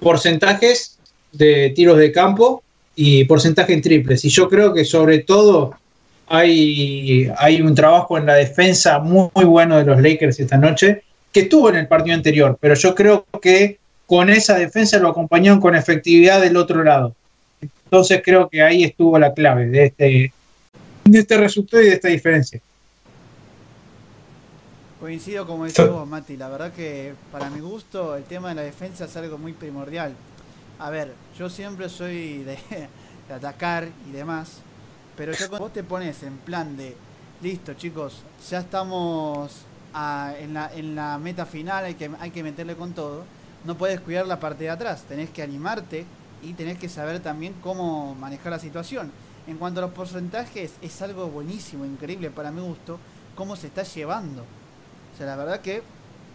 Porcentajes 0.00 0.98
de 1.32 1.70
tiros 1.70 1.98
de 1.98 2.10
campo 2.10 2.62
y 2.96 3.24
porcentaje 3.24 3.72
en 3.74 3.82
triples. 3.82 4.24
Y 4.24 4.30
yo 4.30 4.48
creo 4.48 4.72
que 4.72 4.84
sobre 4.84 5.18
todo 5.20 5.74
hay, 6.32 7.30
hay 7.36 7.60
un 7.60 7.74
trabajo 7.74 8.16
en 8.16 8.24
la 8.24 8.34
defensa 8.34 8.98
muy, 8.98 9.28
muy 9.34 9.44
bueno 9.44 9.76
de 9.76 9.84
los 9.84 10.00
Lakers 10.00 10.40
esta 10.40 10.56
noche, 10.56 11.02
que 11.30 11.40
estuvo 11.40 11.68
en 11.68 11.76
el 11.76 11.88
partido 11.88 12.16
anterior, 12.16 12.56
pero 12.58 12.74
yo 12.74 12.94
creo 12.94 13.26
que 13.42 13.78
con 14.06 14.30
esa 14.30 14.56
defensa 14.56 14.98
lo 14.98 15.08
acompañaron 15.08 15.60
con 15.60 15.76
efectividad 15.76 16.40
del 16.40 16.56
otro 16.56 16.82
lado. 16.82 17.14
Entonces 17.84 18.22
creo 18.24 18.48
que 18.48 18.62
ahí 18.62 18.82
estuvo 18.82 19.18
la 19.18 19.34
clave 19.34 19.66
de 19.66 19.84
este, 19.84 20.32
de 21.04 21.18
este 21.18 21.36
resultado 21.36 21.82
y 21.82 21.86
de 21.86 21.92
esta 21.92 22.08
diferencia. 22.08 22.60
Coincido 24.98 25.46
como 25.46 25.66
decís 25.66 25.86
vos, 25.86 26.08
Mati. 26.08 26.38
La 26.38 26.48
verdad 26.48 26.72
que 26.72 27.12
para 27.30 27.50
mi 27.50 27.60
gusto 27.60 28.16
el 28.16 28.24
tema 28.24 28.48
de 28.48 28.54
la 28.54 28.62
defensa 28.62 29.04
es 29.04 29.14
algo 29.18 29.36
muy 29.36 29.52
primordial. 29.52 30.14
A 30.78 30.88
ver, 30.88 31.12
yo 31.38 31.50
siempre 31.50 31.90
soy 31.90 32.38
de, 32.38 32.56
de 33.28 33.34
atacar 33.34 33.88
y 34.08 34.12
demás, 34.12 34.62
pero 35.26 35.32
ya 35.38 35.48
cuando 35.48 35.64
vos 35.66 35.72
te 35.72 35.84
pones 35.84 36.22
en 36.24 36.36
plan 36.38 36.76
de 36.76 36.96
listo 37.42 37.74
chicos, 37.74 38.22
ya 38.50 38.58
estamos 38.58 39.52
a- 39.94 40.34
en, 40.38 40.54
la, 40.54 40.72
en 40.74 40.94
la 40.96 41.18
meta 41.18 41.46
final, 41.46 41.84
hay 41.84 41.94
que, 41.94 42.10
hay 42.18 42.30
que 42.30 42.42
meterle 42.42 42.74
con 42.74 42.92
todo. 42.92 43.24
No 43.64 43.76
puedes 43.76 44.00
cuidar 44.00 44.26
la 44.26 44.40
parte 44.40 44.64
de 44.64 44.70
atrás, 44.70 45.04
tenés 45.08 45.30
que 45.30 45.42
animarte 45.42 46.04
y 46.42 46.54
tenés 46.54 46.76
que 46.78 46.88
saber 46.88 47.20
también 47.20 47.54
cómo 47.62 48.14
manejar 48.16 48.50
la 48.52 48.58
situación. 48.58 49.12
En 49.46 49.58
cuanto 49.58 49.78
a 49.80 49.82
los 49.84 49.92
porcentajes, 49.92 50.72
es 50.82 51.02
algo 51.02 51.28
buenísimo, 51.28 51.84
increíble 51.84 52.30
para 52.30 52.50
mi 52.50 52.60
gusto, 52.60 52.98
cómo 53.36 53.54
se 53.54 53.68
está 53.68 53.84
llevando. 53.84 54.42
O 54.42 55.16
sea, 55.16 55.26
la 55.26 55.36
verdad 55.36 55.60
que 55.60 55.82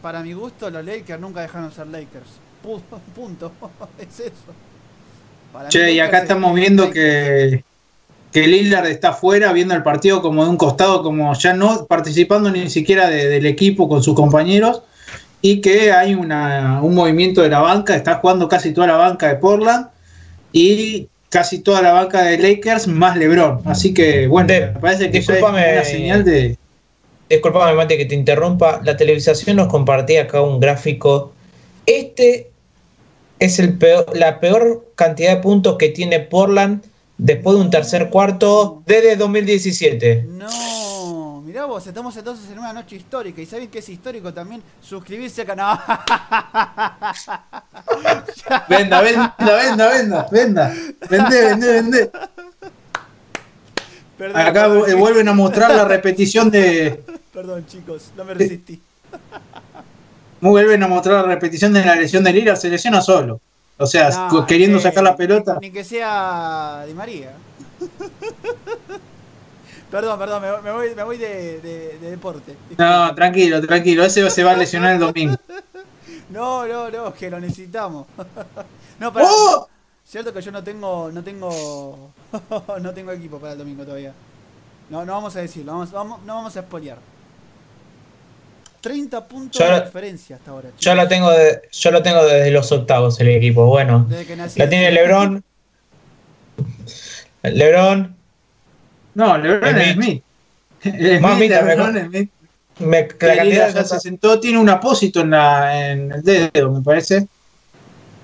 para 0.02 0.22
mi 0.22 0.32
gusto 0.34 0.70
los 0.70 0.86
Lakers 0.86 1.20
nunca 1.20 1.42
dejaron 1.42 1.70
de 1.70 1.76
ser 1.76 1.88
Lakers. 1.88 2.30
Pu- 2.64 2.82
Punto. 3.16 3.52
es 4.00 4.20
eso. 4.22 4.54
Para 5.52 5.70
Che, 5.70 5.92
y 5.92 6.00
acá 6.00 6.18
es- 6.18 6.24
estamos 6.24 6.52
es 6.52 6.56
viendo 6.56 6.86
Lakers. 6.86 6.94
que, 6.94 7.64
que 8.38 8.48
Lillard 8.48 8.86
está 8.86 9.10
afuera 9.10 9.52
viendo 9.52 9.74
el 9.74 9.82
partido 9.82 10.22
como 10.22 10.44
de 10.44 10.52
un 10.52 10.58
costado, 10.58 11.02
como 11.02 11.34
ya 11.34 11.54
no 11.54 11.88
participando 11.88 12.52
ni 12.52 12.70
siquiera 12.70 13.10
de- 13.10 13.30
del 13.30 13.48
equipo 13.48 13.90
con 13.90 14.04
sus 14.04 14.14
compañeros, 14.14 14.84
y 15.42 15.60
que 15.60 15.92
hay 15.92 16.14
una, 16.14 16.80
un 16.84 16.94
movimiento 16.94 17.42
de 17.42 17.50
la 17.50 17.62
banca, 17.62 17.96
está 17.96 18.16
jugando 18.18 18.48
casi 18.48 18.74
toda 18.76 18.86
la 18.86 18.96
banca 18.96 19.28
de 19.28 19.38
Portland 19.38 19.88
y 20.54 21.08
casi 21.30 21.58
toda 21.60 21.82
la 21.82 21.94
banca 21.94 22.22
de 22.22 22.38
Lakers 22.38 22.88
más 22.88 23.18
LeBron. 23.18 23.62
Así 23.66 23.92
que, 23.92 24.28
bueno, 24.28 24.50
De- 24.50 24.68
me 24.68 24.80
parece 24.82 25.10
que 25.10 25.18
es 25.18 25.28
una 25.28 25.84
señal 25.84 26.24
de... 26.24 26.58
Disculpame, 27.30 27.74
Mate, 27.74 27.98
que 27.98 28.06
te 28.06 28.14
interrumpa. 28.14 28.82
La 28.84 28.96
televisación 28.98 29.56
nos 29.56 29.68
compartía 29.68 30.22
acá 30.24 30.44
un 30.44 30.60
gráfico. 30.60 31.34
Este 31.88 32.52
es 33.40 33.58
el 33.58 33.80
peor, 33.80 34.06
la 34.16 34.40
peor 34.40 34.86
cantidad 34.94 35.36
de 35.36 35.42
puntos 35.42 35.78
que 35.80 35.90
tiene 35.90 36.20
Portland 36.20 36.84
después 37.18 37.58
de 37.58 37.64
un 37.64 37.70
tercer 37.70 38.10
cuarto 38.10 38.84
desde 38.86 39.16
2017. 39.16 40.28
No, 40.30 41.42
mirá 41.46 41.66
vos, 41.66 41.86
estamos 41.86 42.16
entonces 42.16 42.50
en 42.52 42.60
una 42.60 42.74
noche 42.74 42.96
histórica. 42.96 43.42
¿Y 43.42 43.46
saben 43.46 43.70
qué 43.70 43.80
es 43.80 43.90
histórico 43.90 44.34
también? 44.34 44.62
Suscribirse 44.82 45.42
al 45.42 45.48
canal. 45.48 45.80
Venda, 48.70 49.02
venda, 49.02 49.36
venda, 49.38 49.90
venda, 49.90 50.28
venda. 50.32 50.74
Vende, 51.10 51.42
vende, 51.42 51.74
vende. 51.74 52.12
Perdón, 54.18 54.42
Acá 54.42 54.64
perdón, 54.64 54.86
chicos. 54.86 55.00
vuelven 55.00 55.28
a 55.28 55.34
mostrar 55.34 55.76
la 55.76 55.86
repetición 55.86 56.50
de... 56.50 57.04
Perdón, 57.34 57.66
chicos, 57.68 58.12
no 58.18 58.26
me 58.26 58.34
resistí. 58.34 58.82
Vuelven 60.42 60.82
a 60.82 60.88
mostrar 60.88 61.22
la 61.22 61.34
repetición 61.36 61.72
de 61.74 61.86
la 61.86 61.96
lesión 61.96 62.24
de 62.24 62.34
Lillard, 62.34 62.58
se 62.58 62.70
lesiona 62.70 63.00
solo. 63.02 63.40
O 63.78 63.86
sea, 63.86 64.30
No, 64.32 64.46
queriendo 64.46 64.80
sacar 64.80 65.04
la 65.04 65.16
pelota. 65.16 65.58
Ni, 65.62 65.68
ni 65.68 65.74
que 65.74 65.84
sea 65.84 66.84
Di 66.88 66.94
María. 66.94 67.34
perdón, 69.92 70.20
perdón, 70.20 70.42
me, 70.42 70.52
voy- 70.52 70.62
me 70.64 70.72
voy, 70.72 70.96
me 70.96 71.04
voy 71.04 71.18
de, 71.18 71.62
de- 71.62 71.98
de 72.00 72.10
deporte. 72.12 72.56
No, 72.78 73.14
tranquilo, 73.16 73.62
tranquilo. 73.62 74.04
Ese 74.04 74.30
se 74.30 74.44
va 74.44 74.52
a 74.52 74.58
lesionar 74.58 74.94
el 74.94 75.00
domingo. 75.00 75.36
No, 76.30 76.68
no, 76.68 76.90
no, 76.92 77.14
que 77.14 77.30
lo 77.30 77.40
necesitamos. 77.40 78.06
no, 79.00 79.14
pero 79.14 79.26
¡Oh! 79.30 79.70
cierto 80.04 80.34
que 80.34 80.42
yo 80.42 80.52
no 80.52 80.62
tengo, 80.62 81.10
no 81.10 81.24
tengo, 81.24 82.12
no 82.82 82.94
tengo 82.94 83.14
equipo 83.14 83.40
para 83.40 83.54
el 83.54 83.60
domingo 83.60 83.86
todavía. 83.86 84.12
No, 84.90 85.06
no 85.06 85.14
vamos 85.14 85.38
a 85.38 85.40
decirlo, 85.40 85.72
vamos, 85.72 85.90
vamos- 85.94 86.22
no 86.26 86.36
vamos 86.36 86.58
a 86.58 86.62
spoilear. 86.62 86.98
30 88.82 89.28
puntos 89.28 89.60
Yo 89.60 89.66
de 89.66 89.72
lo- 89.80 89.86
diferencia 89.86 90.36
hasta 90.38 90.52
ahora. 90.52 90.70
Yo 90.80 90.96
lo 90.96 91.08
tengo 91.08 91.32
de- 91.32 91.62
yo 91.72 91.92
lo 91.92 92.02
tengo 92.04 92.24
desde 92.26 92.52
los 92.52 92.72
octavos 92.72 93.20
el 93.20 93.30
equipo. 93.30 93.66
Bueno, 93.66 94.06
Desde 94.10 94.26
que 94.26 94.36
nací. 94.36 94.60
la 94.60 94.70
tiene 94.70 94.92
LeBron. 94.92 95.44
LeBron, 97.44 98.16
No, 99.16 99.38
LeBron 99.38 99.78
es 99.80 99.94
Smith. 99.94 100.24
Smith. 100.82 100.94
LeBron 101.00 101.38
Smith. 102.08 102.30
me- 102.80 103.08
la 103.20 103.36
cantidad, 103.36 103.74
ya 103.74 103.82
de, 103.82 103.86
se 103.86 104.00
sentó, 104.00 104.40
tiene 104.40 104.60
un 104.60 104.70
apósito 104.70 105.22
en, 105.22 105.32
la, 105.32 105.90
en 105.90 106.12
el 106.12 106.22
dedo, 106.24 106.72
me 106.72 106.82
parece. 106.82 107.28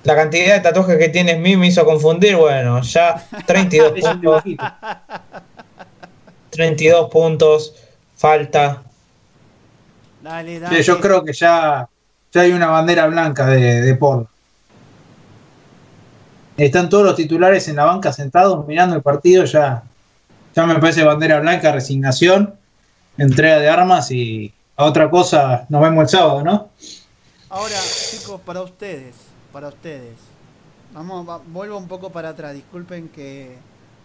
la 0.04 0.16
cantidad 0.16 0.56
de 0.56 0.60
tatuajes 0.60 0.98
que 0.98 1.10
tiene 1.10 1.36
Smith 1.36 1.58
me 1.58 1.68
hizo 1.68 1.86
confundir. 1.86 2.36
Bueno, 2.36 2.82
ya 2.82 3.26
32 3.48 3.94
Es 3.96 4.04
un 4.04 4.12
puntos. 4.22 4.44
dibujito. 4.44 4.64
32 6.50 7.10
puntos. 7.10 7.76
Falta. 8.16 8.84
Dale, 10.24 10.56
Sí, 10.56 10.60
dale. 10.62 10.84
yo 10.84 11.00
creo 11.02 11.24
que 11.24 11.34
ya, 11.34 11.88
ya 12.32 12.42
hay 12.42 12.52
una 12.54 12.68
bandera 12.68 13.08
blanca 13.08 13.46
de, 13.46 13.82
de 13.82 13.96
Portland. 13.96 14.30
Están 16.56 16.88
todos 16.90 17.04
los 17.06 17.16
titulares 17.16 17.68
en 17.68 17.76
la 17.78 17.86
banca 17.86 18.14
sentados 18.14 18.66
mirando 18.68 18.96
el 18.96 19.02
partido, 19.02 19.44
ya, 19.44 19.84
ya 20.56 20.66
me 20.66 20.76
parece 20.80 21.04
bandera 21.04 21.40
blanca, 21.40 21.72
resignación, 21.72 22.54
entrega 23.18 23.58
de 23.60 23.70
armas 23.70 24.12
y 24.12 24.54
a 24.78 24.86
otra 24.86 25.10
cosa 25.10 25.66
nos 25.70 25.82
vemos 25.82 26.04
el 26.04 26.10
sábado, 26.10 26.44
¿no? 26.44 26.70
Ahora, 27.50 27.76
chicos, 28.12 28.40
para 28.42 28.62
ustedes, 28.62 29.16
para 29.52 29.68
ustedes. 29.70 30.16
Vamos, 30.94 31.28
va- 31.28 31.42
vuelvo 31.46 31.78
un 31.78 31.88
poco 31.88 32.12
para 32.12 32.30
atrás. 32.30 32.54
Disculpen 32.54 33.10
que 33.10 33.58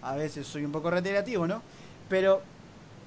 a 0.03 0.15
veces 0.15 0.47
soy 0.47 0.65
un 0.65 0.73
poco 0.73 0.91
reiterativo, 0.91 1.47
¿no? 1.47 1.63
Pero 2.09 2.43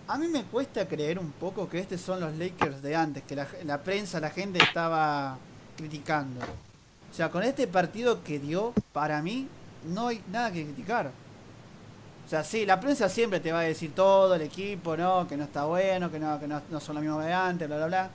a 0.07 0.18
mí 0.18 0.28
me 0.28 0.44
cuesta 0.44 0.88
creer 0.88 1.19
un 1.19 1.32
poco 1.32 1.69
que 1.69 1.80
estos 1.80 2.02
son 2.02 2.19
los 2.19 2.36
Lakers 2.38 2.82
de 2.82 2.95
antes, 2.95 3.23
que 3.23 3.36
la, 3.36 3.48
la 3.64 3.82
prensa, 3.82 4.19
la 4.19 4.30
gente 4.30 4.60
estaba 4.61 5.38
criticando. 5.78 6.41
O 6.41 7.14
sea, 7.14 7.30
con 7.30 7.44
este 7.44 7.68
partido 7.68 8.23
que 8.23 8.40
dio, 8.40 8.73
para 8.94 9.22
mí, 9.22 9.48
no 9.86 10.07
hay 10.07 10.22
nada 10.32 10.52
que 10.52 10.64
criticar. 10.64 11.11
O 12.26 12.30
sea, 12.30 12.44
sí, 12.44 12.65
la 12.65 12.80
prensa 12.80 13.10
siempre 13.10 13.40
te 13.40 13.52
va 13.52 13.60
a 13.60 13.64
decir 13.64 13.94
todo, 13.94 14.36
el 14.36 14.41
equipo, 14.41 14.95
¿no? 14.95 15.28
Que 15.28 15.36
no 15.36 15.44
está 15.44 15.65
bueno, 15.65 16.10
que 16.10 16.19
no, 16.19 16.40
que 16.40 16.48
no, 16.48 16.61
no 16.69 16.80
son 16.80 16.95
los 16.95 17.03
mismos 17.03 17.26
de 17.26 17.34
antes, 17.34 17.68
bla, 17.68 17.78
bla, 17.78 17.88
bla. 17.88 18.10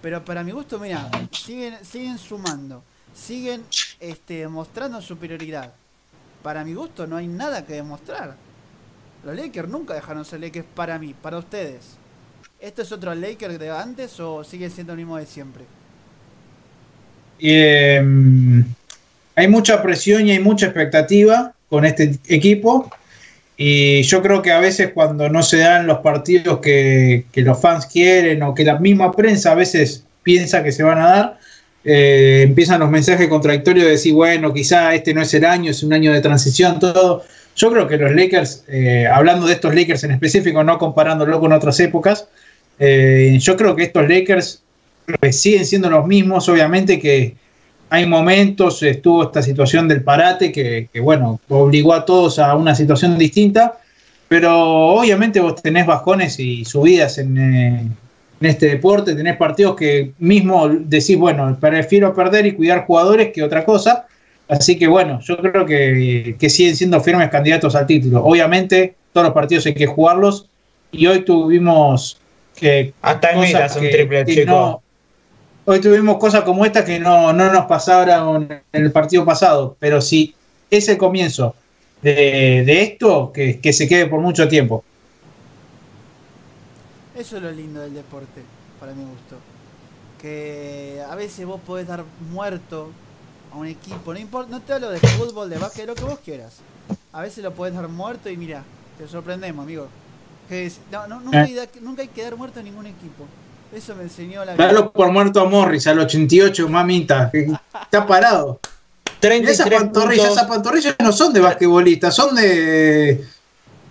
Pero 0.00 0.24
para 0.24 0.44
mi 0.44 0.52
gusto, 0.52 0.78
mira, 0.78 1.10
siguen, 1.32 2.18
sumando, 2.18 2.84
siguen 3.12 3.64
este, 3.98 4.46
mostrando 4.46 5.02
superioridad. 5.02 5.72
Para 6.42 6.64
mi 6.64 6.74
gusto 6.74 7.06
no 7.06 7.16
hay 7.16 7.26
nada 7.26 7.66
que 7.66 7.72
demostrar. 7.74 8.36
Los 9.24 9.36
Lakers 9.36 9.68
nunca 9.68 9.94
dejaron 9.94 10.24
ser 10.24 10.40
Lakers 10.40 10.66
para 10.74 10.98
mí, 10.98 11.14
para 11.20 11.38
ustedes. 11.38 11.96
¿Esto 12.60 12.82
es 12.82 12.92
otro 12.92 13.14
Lakers 13.14 13.58
de 13.58 13.70
antes 13.70 14.18
o 14.20 14.42
sigue 14.44 14.70
siendo 14.70 14.92
el 14.92 14.98
mismo 14.98 15.16
de 15.16 15.26
siempre? 15.26 15.64
Eh, 17.40 18.02
hay 19.34 19.48
mucha 19.48 19.82
presión 19.82 20.26
y 20.26 20.32
hay 20.32 20.40
mucha 20.40 20.66
expectativa 20.66 21.52
con 21.68 21.84
este 21.84 22.18
equipo. 22.26 22.90
Y 23.56 24.02
yo 24.02 24.22
creo 24.22 24.40
que 24.40 24.52
a 24.52 24.60
veces 24.60 24.92
cuando 24.92 25.28
no 25.28 25.42
se 25.42 25.58
dan 25.58 25.86
los 25.86 25.98
partidos 25.98 26.60
que, 26.60 27.26
que 27.32 27.42
los 27.42 27.60
fans 27.60 27.86
quieren 27.86 28.42
o 28.42 28.54
que 28.54 28.64
la 28.64 28.78
misma 28.78 29.12
prensa 29.12 29.52
a 29.52 29.54
veces 29.56 30.04
piensa 30.22 30.62
que 30.62 30.72
se 30.72 30.82
van 30.82 30.98
a 30.98 31.08
dar, 31.08 31.38
eh, 31.84 32.42
empiezan 32.44 32.80
los 32.80 32.90
mensajes 32.90 33.28
contradictorios 33.28 33.86
de 33.86 33.92
decir, 33.92 34.12
bueno, 34.12 34.52
quizá 34.52 34.94
este 34.94 35.14
no 35.14 35.22
es 35.22 35.32
el 35.34 35.44
año, 35.44 35.70
es 35.70 35.82
un 35.82 35.92
año 35.92 36.12
de 36.12 36.20
transición, 36.20 36.78
todo. 36.78 37.24
Yo 37.58 37.72
creo 37.72 37.88
que 37.88 37.96
los 37.96 38.14
Lakers, 38.14 38.64
eh, 38.68 39.08
hablando 39.12 39.48
de 39.48 39.54
estos 39.54 39.74
Lakers 39.74 40.04
en 40.04 40.12
específico, 40.12 40.62
no 40.62 40.78
comparándolo 40.78 41.40
con 41.40 41.52
otras 41.52 41.80
épocas, 41.80 42.28
eh, 42.78 43.36
yo 43.40 43.56
creo 43.56 43.74
que 43.74 43.82
estos 43.82 44.08
Lakers 44.08 44.62
siguen 45.32 45.66
siendo 45.66 45.90
los 45.90 46.06
mismos, 46.06 46.48
obviamente 46.48 47.00
que 47.00 47.34
hay 47.90 48.06
momentos, 48.06 48.80
estuvo 48.84 49.24
esta 49.24 49.42
situación 49.42 49.88
del 49.88 50.04
parate 50.04 50.52
que, 50.52 50.88
que, 50.92 51.00
bueno, 51.00 51.40
obligó 51.48 51.94
a 51.94 52.04
todos 52.04 52.38
a 52.38 52.54
una 52.54 52.76
situación 52.76 53.18
distinta, 53.18 53.78
pero 54.28 54.56
obviamente 54.56 55.40
vos 55.40 55.60
tenés 55.60 55.84
bajones 55.84 56.38
y 56.38 56.64
subidas 56.64 57.18
en, 57.18 57.38
eh, 57.38 57.88
en 58.40 58.46
este 58.46 58.66
deporte, 58.66 59.16
tenés 59.16 59.36
partidos 59.36 59.74
que 59.74 60.12
mismo 60.20 60.68
decís, 60.68 61.18
bueno, 61.18 61.56
prefiero 61.60 62.14
perder 62.14 62.46
y 62.46 62.52
cuidar 62.52 62.86
jugadores 62.86 63.32
que 63.32 63.42
otra 63.42 63.64
cosa, 63.64 64.06
así 64.48 64.78
que 64.78 64.86
bueno, 64.88 65.20
yo 65.20 65.36
creo 65.38 65.66
que, 65.66 66.36
que 66.38 66.50
siguen 66.50 66.76
siendo 66.76 67.00
firmes 67.00 67.30
candidatos 67.30 67.74
al 67.74 67.86
título. 67.86 68.24
Obviamente 68.24 68.94
todos 69.12 69.26
los 69.26 69.34
partidos 69.34 69.66
hay 69.66 69.74
que 69.74 69.86
jugarlos 69.86 70.46
y 70.92 71.06
hoy 71.06 71.24
tuvimos 71.24 72.18
que... 72.56 72.92
Hasta 73.02 73.32
Mid 73.34 73.54
hace 73.54 73.78
un 73.80 73.90
triple, 73.90 74.24
que 74.24 74.34
chico. 74.34 74.50
no- 74.50 74.82
hoy 75.64 75.80
tuvimos 75.80 76.16
cosas 76.18 76.42
como 76.44 76.64
esta 76.64 76.84
que 76.84 76.98
no, 76.98 77.32
no 77.32 77.52
nos 77.52 77.66
pasaron 77.66 78.48
en 78.50 78.84
el 78.84 78.90
partido 78.90 79.24
pasado, 79.24 79.76
pero 79.78 80.00
si 80.00 80.34
es 80.70 80.88
el 80.88 80.96
comienzo 80.96 81.54
de, 82.02 82.62
de 82.64 82.82
esto, 82.82 83.32
que, 83.32 83.60
que 83.60 83.72
se 83.72 83.86
quede 83.88 84.06
por 84.06 84.20
mucho 84.20 84.48
tiempo. 84.48 84.82
Eso 87.16 87.36
es 87.36 87.42
lo 87.42 87.50
lindo 87.50 87.80
del 87.80 87.94
deporte, 87.94 88.42
para 88.78 88.92
mi 88.92 89.02
gusto. 89.02 89.36
Que 90.22 91.02
a 91.08 91.14
veces 91.16 91.44
vos 91.46 91.60
podés 91.66 91.86
dar 91.86 92.04
muerto 92.32 92.90
a 93.52 93.56
un 93.56 93.66
equipo, 93.66 94.12
no 94.12 94.18
importa, 94.18 94.50
no 94.50 94.60
te 94.60 94.72
hablo 94.72 94.90
de 94.90 94.98
fútbol, 95.00 95.48
de 95.50 95.58
básquet, 95.58 95.82
de 95.82 95.86
lo 95.88 95.94
que 95.94 96.04
vos 96.04 96.18
quieras. 96.24 96.54
A 97.12 97.22
veces 97.22 97.42
lo 97.42 97.52
podés 97.54 97.74
dar 97.74 97.88
muerto 97.88 98.28
y 98.30 98.36
mira, 98.36 98.62
te 98.98 99.08
sorprendemos, 99.08 99.64
amigo. 99.64 99.88
No, 100.90 101.06
no, 101.06 101.20
nunca, 101.20 101.42
hay, 101.42 101.54
da- 101.54 101.66
nunca 101.82 102.02
hay 102.02 102.08
que 102.08 102.22
dar 102.22 102.36
muerto 102.36 102.60
a 102.60 102.62
ningún 102.62 102.86
equipo. 102.86 103.26
Eso 103.74 103.94
me 103.94 104.04
enseñó 104.04 104.44
la 104.44 104.54
vida. 104.54 104.66
Dalo 104.66 104.92
por 104.92 105.10
muerto 105.12 105.40
a 105.40 105.44
Morris 105.48 105.86
al 105.86 105.98
88, 105.98 106.68
mamita. 106.68 107.30
que 107.30 107.50
Está 107.82 108.06
parado. 108.06 108.58
Mirá 109.22 109.34
esas 109.34 109.66
33 109.66 109.80
pantorrillas, 109.82 110.26
puntos. 110.26 110.36
esas 110.38 110.48
pantorrillas 110.48 110.96
no 111.02 111.12
son 111.12 111.32
de 111.34 111.40
basquetbolistas, 111.40 112.14
son 112.14 112.34
de. 112.34 113.24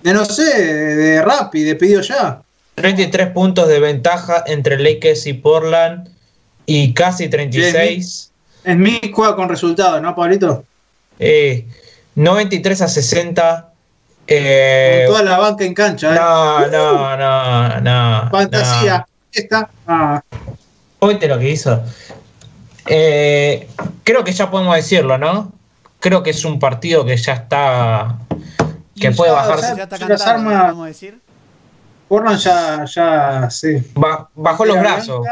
de 0.02 0.14
no 0.14 0.26
sé, 0.26 0.66
de 0.96 1.22
rap 1.22 1.54
y 1.54 1.62
de 1.64 1.76
pedido 1.76 2.02
ya. 2.02 2.42
33 2.76 3.32
puntos 3.32 3.68
de 3.68 3.80
ventaja 3.80 4.44
entre 4.48 4.80
Lakers 4.80 5.28
y 5.28 5.34
Portland 5.34 6.10
y 6.66 6.94
casi 6.94 7.28
36. 7.30 8.32
Smith 8.74 9.12
juega 9.14 9.36
con 9.36 9.48
resultados, 9.48 10.02
¿no, 10.02 10.14
Pablito? 10.14 10.66
Eh, 11.20 11.66
93 12.16 12.82
a 12.82 12.88
60. 12.88 13.70
Eh, 14.28 15.06
con 15.08 15.16
toda 15.16 15.30
la 15.30 15.38
banca 15.38 15.64
en 15.64 15.74
cancha. 15.74 16.14
¿eh? 16.14 16.20
No, 16.20 16.68
no, 16.68 17.18
no, 17.18 17.82
no. 17.82 18.30
Fantasía. 18.30 18.98
No. 18.98 19.06
Esta. 19.32 19.70
Ah. 19.88 20.22
Oíste 21.00 21.28
lo 21.28 21.40
que 21.40 21.50
hizo. 21.50 21.82
Eh, 22.88 23.68
creo 24.04 24.24
que 24.24 24.34
ya 24.34 24.52
podemos 24.52 24.76
decirlo, 24.76 25.18
¿no? 25.18 25.54
Creo 26.00 26.24
que 26.24 26.32
es 26.32 26.44
un 26.44 26.60
partido 26.60 27.06
que 27.06 27.16
ya 27.16 27.34
está. 27.34 28.18
que 29.00 29.12
puede 29.12 29.32
bajarse. 29.32 29.76
Ya 29.78 29.84
está 29.84 30.36
podemos 30.36 30.88
decir. 30.88 31.20
Portland 32.08 32.40
ya, 32.40 32.86
ya, 32.86 33.50
sí. 33.50 33.84
bajó 34.36 34.66
los 34.66 34.80
brazos. 34.80 35.26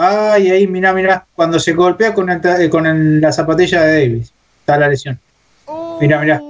Ay, 0.00 0.52
ahí, 0.52 0.68
mira, 0.68 0.92
mira, 0.92 1.26
cuando 1.34 1.58
se 1.58 1.72
golpea 1.72 2.14
con, 2.14 2.30
el, 2.30 2.70
con 2.70 2.86
el, 2.86 3.20
la 3.20 3.32
zapatilla 3.32 3.82
de 3.82 4.00
Davis, 4.00 4.32
está 4.60 4.78
la 4.78 4.86
lesión. 4.86 5.18
Mira, 6.00 6.20
mira. 6.20 6.40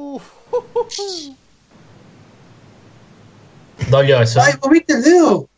Dolió 3.88 4.20
eso. 4.20 4.42
Ay, 4.42 4.52
¿vos 4.60 4.70
viste 4.70 4.92
el 4.92 5.02
dedo? 5.02 5.48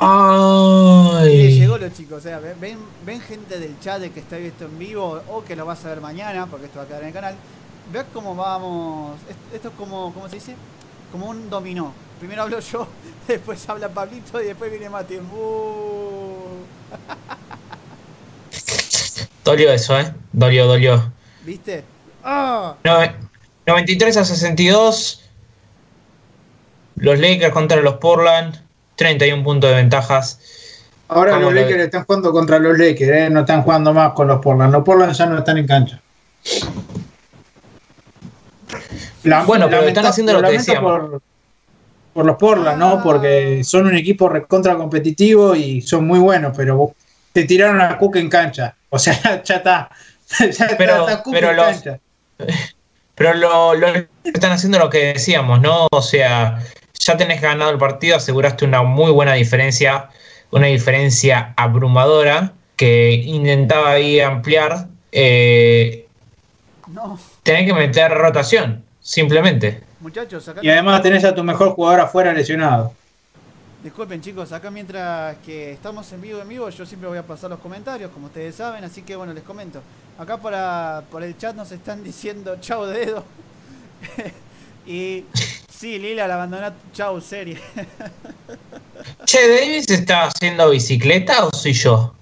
Ay. 0.00 1.60
llegó 1.60 1.78
los 1.78 1.92
chicos, 1.92 2.18
o 2.18 2.20
sea, 2.20 2.40
ven, 2.40 2.78
ven 3.06 3.20
gente 3.20 3.60
del 3.60 3.78
chat 3.78 4.00
de 4.00 4.10
que 4.10 4.18
está 4.18 4.36
visto 4.36 4.64
en 4.64 4.76
vivo 4.76 5.22
o 5.28 5.44
que 5.44 5.54
lo 5.54 5.66
vas 5.66 5.84
a 5.84 5.90
ver 5.90 6.00
mañana, 6.00 6.46
porque 6.46 6.66
esto 6.66 6.78
va 6.78 6.84
a 6.84 6.88
quedar 6.88 7.02
en 7.02 7.08
el 7.08 7.14
canal. 7.14 7.36
Ve 7.92 8.02
cómo 8.12 8.34
vamos. 8.34 9.20
Esto 9.54 9.68
es 9.68 9.74
como, 9.74 10.12
¿cómo 10.12 10.28
se 10.28 10.34
dice? 10.34 10.56
Como 11.12 11.28
un 11.28 11.50
dominó. 11.50 11.92
Primero 12.18 12.42
hablo 12.42 12.60
yo, 12.60 12.86
después 13.28 13.68
habla 13.68 13.88
Pablito 13.88 14.40
y 14.40 14.46
después 14.46 14.70
viene 14.70 14.88
Mati. 14.90 15.18
Dolió 19.44 19.72
eso, 19.72 19.98
¿eh? 19.98 20.14
Dolió, 20.32 20.66
dolió. 20.66 21.12
¿Viste? 21.44 21.82
¡Ah! 22.22 22.76
93 23.66 24.16
a 24.16 24.24
62. 24.24 25.28
Los 26.96 27.18
Lakers 27.18 27.52
contra 27.52 27.80
los 27.80 27.94
Portland. 27.94 28.62
31 28.96 29.42
puntos 29.42 29.70
de 29.70 29.76
ventajas. 29.76 30.38
Ahora 31.08 31.38
los 31.40 31.52
Lakers 31.52 31.84
están 31.84 32.04
jugando 32.04 32.30
contra 32.30 32.58
los 32.58 32.78
Lakers, 32.78 33.10
¿eh? 33.10 33.30
no 33.30 33.40
están 33.40 33.62
jugando 33.62 33.92
más 33.92 34.12
con 34.12 34.28
los 34.28 34.40
Portland. 34.40 34.72
Los 34.72 34.84
Portland 34.84 35.12
ya 35.14 35.26
no 35.26 35.38
están 35.38 35.58
en 35.58 35.66
cancha. 35.66 36.00
Bueno, 39.46 39.68
pero 39.68 39.82
están 39.82 40.06
haciendo 40.06 40.32
lo 40.32 40.42
que 40.42 40.52
decíamos. 40.52 41.20
Por, 42.12 42.26
los 42.26 42.36
Portland, 42.36 42.78
¿no? 42.78 42.88
Ah. 42.88 43.02
Porque 43.02 43.62
son 43.64 43.86
un 43.86 43.96
equipo 43.96 44.28
recontra 44.28 44.76
competitivo 44.76 45.54
y 45.54 45.80
son 45.80 46.06
muy 46.06 46.18
buenos, 46.18 46.52
pero 46.56 46.94
te 47.32 47.44
tiraron 47.44 47.80
a 47.80 47.96
Cook 47.98 48.16
en 48.16 48.28
cancha. 48.28 48.74
O 48.90 48.98
sea, 48.98 49.42
ya 49.44 49.56
está. 49.56 49.90
Ya 50.38 50.76
pero, 50.78 51.08
está, 51.08 51.24
pero 51.28 51.52
los, 51.52 51.82
pero 53.16 53.34
lo, 53.34 53.74
están 54.22 54.52
haciendo 54.52 54.78
lo 54.78 54.88
que 54.88 55.12
decíamos, 55.12 55.60
¿no? 55.60 55.88
O 55.90 56.02
sea, 56.02 56.62
ya 57.00 57.16
tenés 57.16 57.40
ganado 57.40 57.72
el 57.72 57.78
partido, 57.78 58.16
aseguraste 58.16 58.64
una 58.64 58.82
muy 58.82 59.10
buena 59.10 59.34
diferencia, 59.34 60.08
una 60.52 60.68
diferencia 60.68 61.52
abrumadora 61.56 62.52
que 62.76 63.12
intentaba 63.12 63.90
ahí 63.90 64.20
ampliar. 64.20 64.86
Eh, 65.10 66.06
no. 66.92 67.18
Tenés 67.42 67.66
que 67.66 67.74
meter 67.74 68.12
rotación, 68.12 68.84
simplemente. 69.00 69.82
Muchachos, 70.00 70.48
acá 70.48 70.60
y 70.62 70.68
además 70.70 71.02
tenés 71.02 71.24
a 71.24 71.34
tu 71.34 71.44
mejor 71.44 71.70
jugador 71.70 72.00
afuera 72.00 72.32
lesionado. 72.32 72.92
Disculpen 73.82 74.20
chicos, 74.20 74.52
acá 74.52 74.70
mientras 74.70 75.38
que 75.38 75.72
estamos 75.72 76.12
en 76.12 76.20
vivo 76.20 76.42
en 76.42 76.48
vivo, 76.48 76.68
yo 76.68 76.84
siempre 76.84 77.08
voy 77.08 77.16
a 77.16 77.22
pasar 77.26 77.48
los 77.48 77.60
comentarios, 77.60 78.10
como 78.10 78.26
ustedes 78.26 78.54
saben, 78.54 78.84
así 78.84 79.02
que 79.02 79.16
bueno, 79.16 79.32
les 79.32 79.42
comento. 79.42 79.80
Acá 80.18 80.36
para, 80.36 81.02
por 81.10 81.22
el 81.22 81.36
chat 81.38 81.56
nos 81.56 81.72
están 81.72 82.04
diciendo 82.04 82.56
chau 82.60 82.84
dedo. 82.84 83.24
y 84.86 85.24
sí, 85.70 85.98
Lila 85.98 86.28
la 86.28 86.34
abandonó, 86.34 86.72
chau 86.92 87.20
serie. 87.22 87.58
che, 89.24 89.48
¿Davis 89.48 89.88
está 89.88 90.24
haciendo 90.24 90.68
bicicleta 90.68 91.46
o 91.46 91.50
soy 91.50 91.72
yo? 91.72 92.14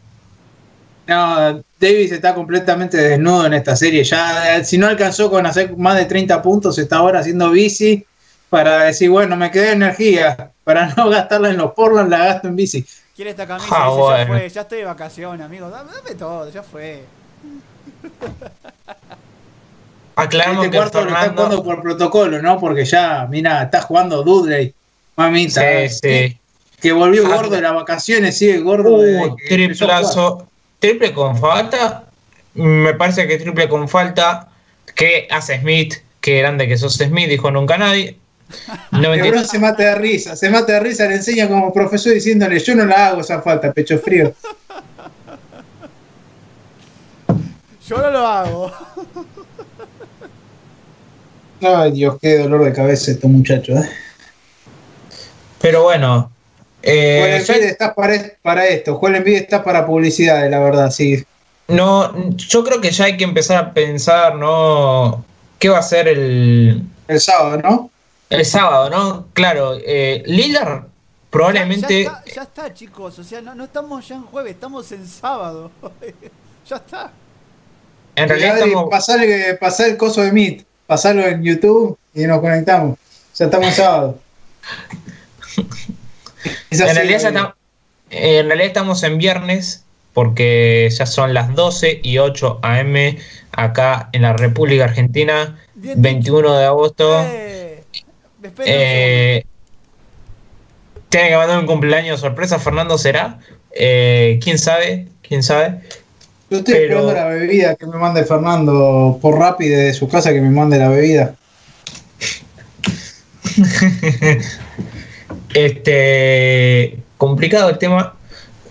No, 1.08 1.62
Davis 1.80 2.10
está 2.10 2.34
completamente 2.34 2.96
desnudo 2.96 3.46
en 3.46 3.54
esta 3.54 3.76
serie. 3.76 4.02
Ya, 4.02 4.64
si 4.64 4.78
no 4.78 4.88
alcanzó 4.88 5.30
con 5.30 5.46
hacer 5.46 5.76
más 5.76 5.96
de 5.96 6.06
30 6.06 6.42
puntos, 6.42 6.78
está 6.78 6.96
ahora 6.96 7.20
haciendo 7.20 7.50
bici 7.50 8.04
para 8.50 8.84
decir, 8.84 9.10
bueno, 9.10 9.36
me 9.36 9.50
quedé 9.50 9.72
energía, 9.72 10.50
para 10.64 10.94
no 10.94 11.08
gastarla 11.10 11.50
en 11.50 11.58
los 11.58 11.72
porlos, 11.72 12.08
la 12.08 12.18
gasto 12.18 12.48
en 12.48 12.56
bici. 12.56 12.84
Quiere 13.14 13.30
esta 13.30 13.46
camisa, 13.46 13.68
ah, 13.70 14.16
ya 14.18 14.26
fue, 14.26 14.48
ya 14.48 14.60
estoy 14.62 14.78
de 14.78 14.84
vacaciones, 14.84 15.44
amigo, 15.44 15.68
dame, 15.70 16.14
todo, 16.16 16.50
ya 16.50 16.62
fue. 16.62 17.04
Aclaramos 20.16 20.64
este 20.64 20.70
que 20.70 20.76
cuarto 20.76 20.98
Fernando... 20.98 21.20
lo 21.20 21.26
está 21.26 21.42
jugando 21.42 21.64
por 21.64 21.82
protocolo, 21.82 22.42
¿no? 22.42 22.58
Porque 22.58 22.84
ya, 22.84 23.26
mira, 23.30 23.62
está 23.62 23.82
jugando 23.82 24.24
Dudley, 24.24 24.74
mamita. 25.14 25.60
Sí, 25.88 25.88
sí. 26.02 26.36
Que 26.80 26.92
volvió 26.92 27.24
ah, 27.26 27.36
gordo 27.36 27.54
de 27.54 27.60
las 27.60 27.74
vacaciones, 27.74 28.36
sigue 28.36 28.58
gordo. 28.58 28.96
Uh, 28.98 29.36
triplazo, 29.48 30.48
triple 30.78 31.12
con 31.12 31.38
falta. 31.38 32.04
Me 32.54 32.94
parece 32.94 33.26
que 33.26 33.38
triple 33.38 33.68
con 33.68 33.88
falta. 33.88 34.48
¿Qué 34.94 35.28
hace 35.30 35.60
Smith? 35.60 35.94
Qué 36.20 36.38
grande 36.38 36.66
que 36.66 36.76
sos 36.76 36.94
Smith, 36.94 37.28
dijo 37.28 37.50
nunca 37.50 37.78
nadie. 37.78 38.18
No 38.92 39.44
se 39.44 39.58
mata 39.58 39.82
de 39.82 39.94
risa, 39.96 40.34
se 40.34 40.48
mata 40.48 40.72
de 40.72 40.80
risa, 40.80 41.06
le 41.06 41.16
enseña 41.16 41.48
como 41.48 41.72
profesor 41.72 42.14
diciéndole, 42.14 42.58
yo 42.58 42.74
no 42.74 42.86
la 42.86 43.08
hago 43.08 43.20
esa 43.20 43.42
falta, 43.42 43.72
pecho 43.72 43.98
frío. 43.98 44.34
Yo 47.86 47.96
no 47.96 48.10
lo 48.10 48.26
hago. 48.26 48.72
Ay 51.62 51.92
Dios, 51.92 52.18
qué 52.20 52.36
dolor 52.36 52.64
de 52.64 52.74
cabeza 52.74 53.12
estos 53.12 53.30
muchachos. 53.30 53.82
¿eh? 53.82 53.88
Pero 55.62 55.84
bueno. 55.84 56.30
Eh, 56.82 57.44
está 57.46 57.94
para, 57.94 58.66
esto, 58.66 58.96
Juan 58.96 59.16
Envid 59.16 59.36
está 59.36 59.64
para 59.64 59.86
publicidad, 59.86 60.48
la 60.48 60.60
verdad, 60.60 60.90
sí. 60.90 61.24
No, 61.66 62.36
yo 62.36 62.64
creo 62.64 62.80
que 62.80 62.90
ya 62.90 63.06
hay 63.06 63.16
que 63.16 63.24
empezar 63.24 63.58
a 63.58 63.74
pensar, 63.74 64.36
¿no? 64.36 65.24
¿Qué 65.58 65.68
va 65.68 65.78
a 65.78 65.82
ser 65.82 66.08
el... 66.08 66.82
El 67.08 67.20
sábado, 67.20 67.60
¿no? 67.62 67.90
El 68.30 68.44
sábado, 68.44 68.90
¿no? 68.90 69.26
Claro, 69.32 69.76
eh, 69.84 70.22
Lillard 70.26 70.84
probablemente... 71.30 72.04
Ya, 72.04 72.42
está, 72.42 72.72
chicos, 72.72 73.18
o 73.18 73.24
sea, 73.24 73.40
no, 73.40 73.64
estamos 73.64 74.06
ya 74.08 74.16
en 74.16 74.22
jueves, 74.22 74.54
estamos 74.54 74.90
en 74.92 75.06
sábado. 75.06 75.70
ya 76.68 76.76
está. 76.76 77.10
En 78.14 78.28
realidad 78.28 78.58
estamos... 78.58 78.90
pasar, 78.90 79.88
el 79.88 79.96
coso 79.96 80.22
de 80.22 80.32
Meet, 80.32 80.64
pasarlo 80.86 81.26
en 81.26 81.42
YouTube 81.42 81.98
y 82.14 82.22
nos 82.22 82.40
conectamos. 82.40 82.98
Ya 83.34 83.46
estamos 83.46 83.76
en 86.70 86.78
sábado. 86.78 86.90
en, 86.90 86.96
realidad 86.96 87.28
estamos, 87.28 87.54
en 88.10 88.46
realidad 88.46 88.66
estamos 88.66 89.02
en 89.02 89.18
viernes 89.18 89.84
porque 90.18 90.88
ya 90.90 91.06
son 91.06 91.32
las 91.32 91.54
12 91.54 92.00
y 92.02 92.18
8 92.18 92.58
am 92.62 92.94
acá 93.52 94.08
en 94.12 94.22
la 94.22 94.32
República 94.32 94.84
Argentina, 94.84 95.58
21 95.74 96.58
de 96.58 96.64
agosto. 96.64 97.24
Eh, 97.24 97.84
eh, 98.64 99.44
tiene 101.08 101.28
que 101.28 101.36
mandar 101.36 101.58
un 101.58 101.66
cumpleaños 101.66 102.20
sorpresa, 102.20 102.58
Fernando 102.58 102.98
será. 102.98 103.38
Eh, 103.70 104.40
¿Quién 104.42 104.58
sabe? 104.58 105.08
¿Quién 105.22 105.42
sabe? 105.42 105.82
Yo 106.50 106.58
estoy 106.58 106.74
esperando 106.74 107.12
la 107.12 107.26
bebida 107.26 107.76
que 107.76 107.86
me 107.86 107.96
mande 107.96 108.24
Fernando 108.24 109.18
por 109.20 109.38
rápido 109.38 109.78
de 109.78 109.94
su 109.94 110.08
casa 110.08 110.32
que 110.32 110.40
me 110.40 110.50
mande 110.50 110.78
la 110.78 110.88
bebida. 110.88 111.34
este 115.54 116.98
complicado 117.16 117.70
el 117.70 117.78
tema. 117.78 118.14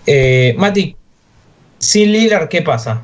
Eh, 0.06 0.54
Mati, 0.56 0.96
sin 1.78 2.12
Lilar, 2.12 2.48
¿qué 2.48 2.62
pasa? 2.62 3.02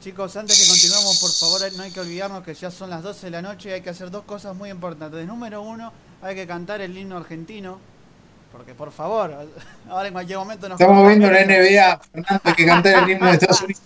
Chicos, 0.00 0.36
antes 0.36 0.60
que 0.60 0.68
continuemos, 0.68 1.18
por 1.18 1.30
favor, 1.30 1.60
no 1.76 1.82
hay 1.82 1.90
que 1.90 2.00
olvidarnos 2.00 2.42
que 2.42 2.54
ya 2.54 2.70
son 2.70 2.88
las 2.88 3.02
12 3.02 3.26
de 3.26 3.30
la 3.30 3.42
noche 3.42 3.68
y 3.68 3.72
hay 3.72 3.80
que 3.82 3.90
hacer 3.90 4.10
dos 4.10 4.24
cosas 4.24 4.56
muy 4.56 4.70
importantes. 4.70 5.26
Número 5.26 5.60
uno, 5.60 5.92
hay 6.22 6.34
que 6.34 6.46
cantar 6.46 6.80
el 6.80 6.96
himno 6.96 7.16
argentino. 7.18 7.78
Porque, 8.52 8.74
por 8.74 8.90
favor, 8.90 9.34
ahora 9.90 10.08
en 10.08 10.14
cualquier 10.14 10.38
momento 10.38 10.68
nos 10.68 10.80
Estamos 10.80 11.06
viendo 11.06 11.30
la 11.30 11.44
NBA, 11.44 12.00
Fernando, 12.12 12.40
hay 12.44 12.54
que 12.54 12.66
cantar 12.66 13.04
el 13.04 13.10
himno 13.10 13.26
de 13.26 13.32
Estados 13.32 13.60
Unidos. 13.62 13.82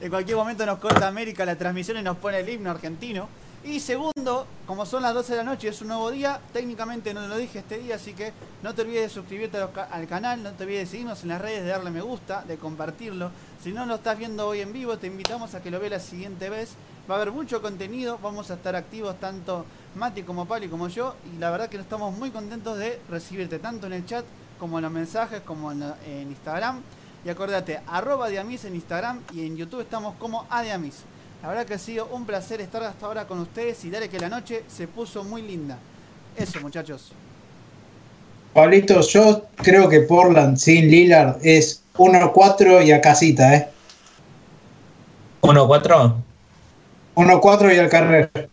en 0.00 0.10
cualquier 0.10 0.36
momento 0.36 0.66
nos 0.66 0.78
corta 0.78 1.06
América 1.06 1.44
la 1.44 1.54
transmisión 1.56 1.98
y 1.98 2.02
nos 2.02 2.16
pone 2.16 2.40
el 2.40 2.48
himno 2.48 2.70
argentino. 2.70 3.28
Y 3.64 3.78
segundo, 3.78 4.46
como 4.66 4.84
son 4.84 5.02
las 5.02 5.14
12 5.14 5.32
de 5.32 5.38
la 5.38 5.44
noche 5.44 5.68
es 5.68 5.80
un 5.80 5.88
nuevo 5.88 6.10
día, 6.10 6.40
técnicamente 6.52 7.14
no 7.14 7.28
lo 7.28 7.36
dije 7.36 7.60
este 7.60 7.78
día, 7.78 7.94
así 7.94 8.12
que 8.12 8.32
no 8.62 8.74
te 8.74 8.82
olvides 8.82 9.02
de 9.02 9.08
suscribirte 9.08 9.58
al 9.58 10.06
canal, 10.08 10.42
no 10.42 10.50
te 10.52 10.64
olvides 10.64 10.80
de 10.80 10.90
seguirnos 10.90 11.22
en 11.22 11.28
las 11.28 11.40
redes, 11.40 11.62
de 11.62 11.70
darle 11.70 11.90
me 11.90 12.00
gusta, 12.00 12.42
de 12.42 12.56
compartirlo. 12.56 13.30
Si 13.62 13.72
no 13.72 13.86
lo 13.86 13.96
estás 13.96 14.18
viendo 14.18 14.48
hoy 14.48 14.60
en 14.60 14.72
vivo, 14.72 14.98
te 14.98 15.06
invitamos 15.06 15.54
a 15.54 15.62
que 15.62 15.70
lo 15.70 15.78
veas 15.78 15.92
la 15.92 16.00
siguiente 16.00 16.50
vez 16.50 16.76
Va 17.10 17.16
a 17.16 17.20
haber 17.20 17.32
mucho 17.32 17.60
contenido, 17.60 18.18
vamos 18.22 18.52
a 18.52 18.54
estar 18.54 18.76
activos 18.76 19.18
tanto 19.18 19.66
Mati 19.96 20.22
como 20.22 20.46
Pali 20.46 20.68
como 20.68 20.86
yo 20.86 21.16
y 21.34 21.38
la 21.38 21.50
verdad 21.50 21.68
que 21.68 21.76
estamos 21.76 22.16
muy 22.16 22.30
contentos 22.30 22.78
de 22.78 23.00
recibirte 23.10 23.58
tanto 23.58 23.88
en 23.88 23.94
el 23.94 24.06
chat 24.06 24.24
como 24.60 24.78
en 24.78 24.84
los 24.84 24.92
mensajes 24.92 25.40
como 25.40 25.72
en, 25.72 25.82
en 26.06 26.28
Instagram. 26.28 26.80
Y 27.24 27.28
acordate, 27.28 27.80
arroba 27.88 28.28
Diamis 28.28 28.64
en 28.66 28.76
Instagram 28.76 29.20
y 29.32 29.44
en 29.44 29.56
YouTube 29.56 29.80
estamos 29.80 30.14
como 30.14 30.46
Adiamis. 30.48 31.02
La 31.42 31.48
verdad 31.48 31.66
que 31.66 31.74
ha 31.74 31.78
sido 31.78 32.06
un 32.12 32.24
placer 32.24 32.60
estar 32.60 32.84
hasta 32.84 33.04
ahora 33.04 33.26
con 33.26 33.40
ustedes 33.40 33.84
y 33.84 33.90
dale 33.90 34.08
que 34.08 34.20
la 34.20 34.28
noche 34.28 34.62
se 34.68 34.86
puso 34.86 35.24
muy 35.24 35.42
linda. 35.42 35.76
Eso 36.36 36.60
muchachos. 36.60 37.12
Pablito, 38.54 39.00
yo 39.00 39.46
creo 39.56 39.88
que 39.88 40.02
Portland 40.02 40.56
sin 40.56 40.88
Lillard 40.88 41.38
es 41.42 41.82
1-4 41.94 42.86
y 42.86 42.92
a 42.92 43.00
casita, 43.00 43.56
¿eh? 43.56 43.68
¿1-4? 45.40 46.14
1-4 47.16 47.74
y 47.74 47.78
al 47.78 47.88
carrer. 47.88 48.48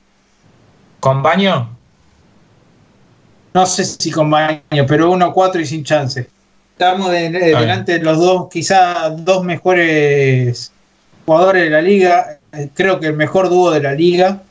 ¿Con 0.99 1.21
baño? 1.21 1.77
No 3.53 3.65
sé 3.67 3.85
si 3.85 4.09
con 4.09 4.31
baño, 4.31 4.61
pero 4.87 5.11
1-4 5.11 5.61
y 5.61 5.65
sin 5.65 5.83
chance. 5.83 6.27
Estamos 6.71 7.11
de, 7.11 7.29
de, 7.29 7.39
delante 7.39 7.99
de 7.99 7.99
los 7.99 8.17
dos, 8.17 8.49
quizá 8.49 9.09
dos 9.11 9.43
mejores 9.43 10.71
jugadores 11.25 11.63
de 11.63 11.69
la 11.69 11.81
liga. 11.81 12.38
Eh, 12.53 12.69
creo 12.73 12.99
que 12.99 13.07
el 13.07 13.15
mejor 13.15 13.49
dúo 13.49 13.71
de 13.71 13.81
la 13.81 13.93
liga, 13.93 14.43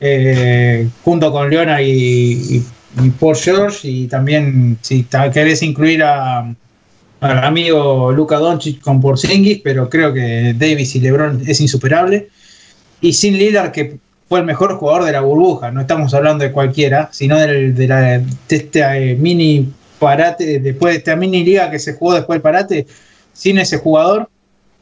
eh, 0.00 0.88
junto 1.04 1.32
con 1.32 1.50
Leona 1.50 1.82
y, 1.82 1.90
y, 1.90 2.66
y, 3.02 3.10
Paul 3.10 3.36
George. 3.36 3.88
Y 3.88 4.06
también, 4.06 4.78
si 4.80 5.06
querés 5.32 5.62
incluir 5.62 6.02
a, 6.02 6.54
al 7.20 7.44
amigo 7.44 8.12
Luca 8.12 8.36
Doncic 8.36 8.80
con 8.80 9.00
Porzingis, 9.00 9.60
pero 9.62 9.88
creo 9.88 10.12
que 10.12 10.54
Davis 10.56 10.94
y 10.94 11.00
LeBron 11.00 11.42
es 11.46 11.60
insuperable. 11.60 12.28
Y 13.00 13.12
sin 13.12 13.36
Lillard, 13.38 13.72
que 13.72 13.98
fue 14.28 14.40
el 14.40 14.46
mejor 14.46 14.76
jugador 14.76 15.04
de 15.04 15.12
la 15.12 15.20
burbuja, 15.20 15.70
no 15.70 15.80
estamos 15.80 16.12
hablando 16.14 16.44
de 16.44 16.52
cualquiera, 16.52 17.08
sino 17.12 17.38
de, 17.38 17.72
de, 17.72 17.88
la, 17.88 18.00
de 18.00 18.24
este 18.48 18.80
eh, 18.80 19.16
mini 19.16 19.72
parate, 19.98 20.58
después 20.58 20.94
de 20.94 20.98
esta 20.98 21.16
mini 21.16 21.44
liga 21.44 21.70
que 21.70 21.78
se 21.78 21.94
jugó 21.94 22.14
después 22.14 22.36
del 22.36 22.42
parate, 22.42 22.86
sin 23.32 23.58
ese 23.58 23.78
jugador. 23.78 24.28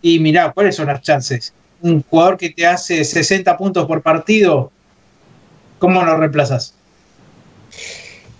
Y 0.00 0.18
mirá, 0.18 0.52
¿cuáles 0.52 0.74
son 0.74 0.88
las 0.88 1.00
chances? 1.02 1.52
Un 1.82 2.02
jugador 2.02 2.38
que 2.38 2.50
te 2.50 2.66
hace 2.66 3.04
60 3.04 3.56
puntos 3.56 3.86
por 3.86 4.02
partido, 4.02 4.70
¿cómo 5.78 6.04
lo 6.04 6.16
reemplazas? 6.16 6.74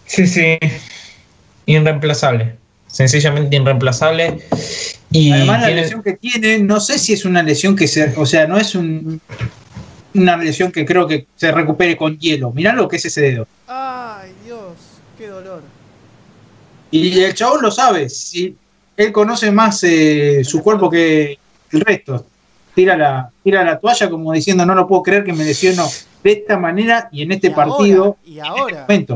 Sí, 0.06 0.26
sí, 0.26 0.58
irreemplazable, 1.66 2.56
sencillamente 2.86 3.56
irreemplazable. 3.56 4.42
Y 5.10 5.32
Además, 5.32 5.60
la 5.60 5.66
tiene... 5.66 5.82
lesión 5.82 6.02
que 6.02 6.12
tiene, 6.14 6.58
no 6.58 6.80
sé 6.80 6.98
si 6.98 7.12
es 7.12 7.24
una 7.24 7.42
lesión 7.42 7.76
que 7.76 7.88
se, 7.88 8.14
o 8.16 8.26
sea, 8.26 8.46
no 8.46 8.58
es 8.58 8.74
un, 8.74 9.20
una 10.14 10.36
lesión 10.36 10.72
que 10.72 10.84
creo 10.84 11.06
que 11.06 11.26
se 11.36 11.50
recupere 11.52 11.96
con 11.96 12.18
hielo. 12.18 12.52
Mirá 12.52 12.72
lo 12.72 12.88
que 12.88 12.96
es 12.96 13.04
ese 13.04 13.20
dedo. 13.20 13.46
Ay, 13.66 14.32
Dios, 14.44 14.74
qué 15.18 15.28
dolor. 15.28 15.62
Y 16.90 17.20
el 17.20 17.34
chabón 17.34 17.62
lo 17.62 17.70
sabe. 17.70 18.08
Si 18.08 18.56
él 18.96 19.12
conoce 19.12 19.50
más 19.50 19.82
eh, 19.84 20.42
su 20.44 20.62
cuerpo 20.62 20.90
que 20.90 21.38
el 21.70 21.80
resto. 21.80 22.26
Tira 22.74 22.96
la, 22.96 23.30
tira 23.44 23.64
la 23.64 23.78
toalla 23.78 24.08
como 24.08 24.32
diciendo 24.32 24.64
no 24.64 24.74
lo 24.74 24.86
puedo 24.86 25.02
creer 25.02 25.24
que 25.24 25.32
me 25.32 25.44
lesiono 25.44 25.86
de 26.22 26.32
esta 26.32 26.58
manera 26.58 27.08
y 27.12 27.22
en 27.22 27.32
este 27.32 27.48
y 27.48 27.50
partido. 27.50 28.04
Ahora, 28.04 28.18
y 28.24 28.38
ahora. 28.40 28.62
En 28.62 28.68
este 28.68 28.80
momento. 28.80 29.14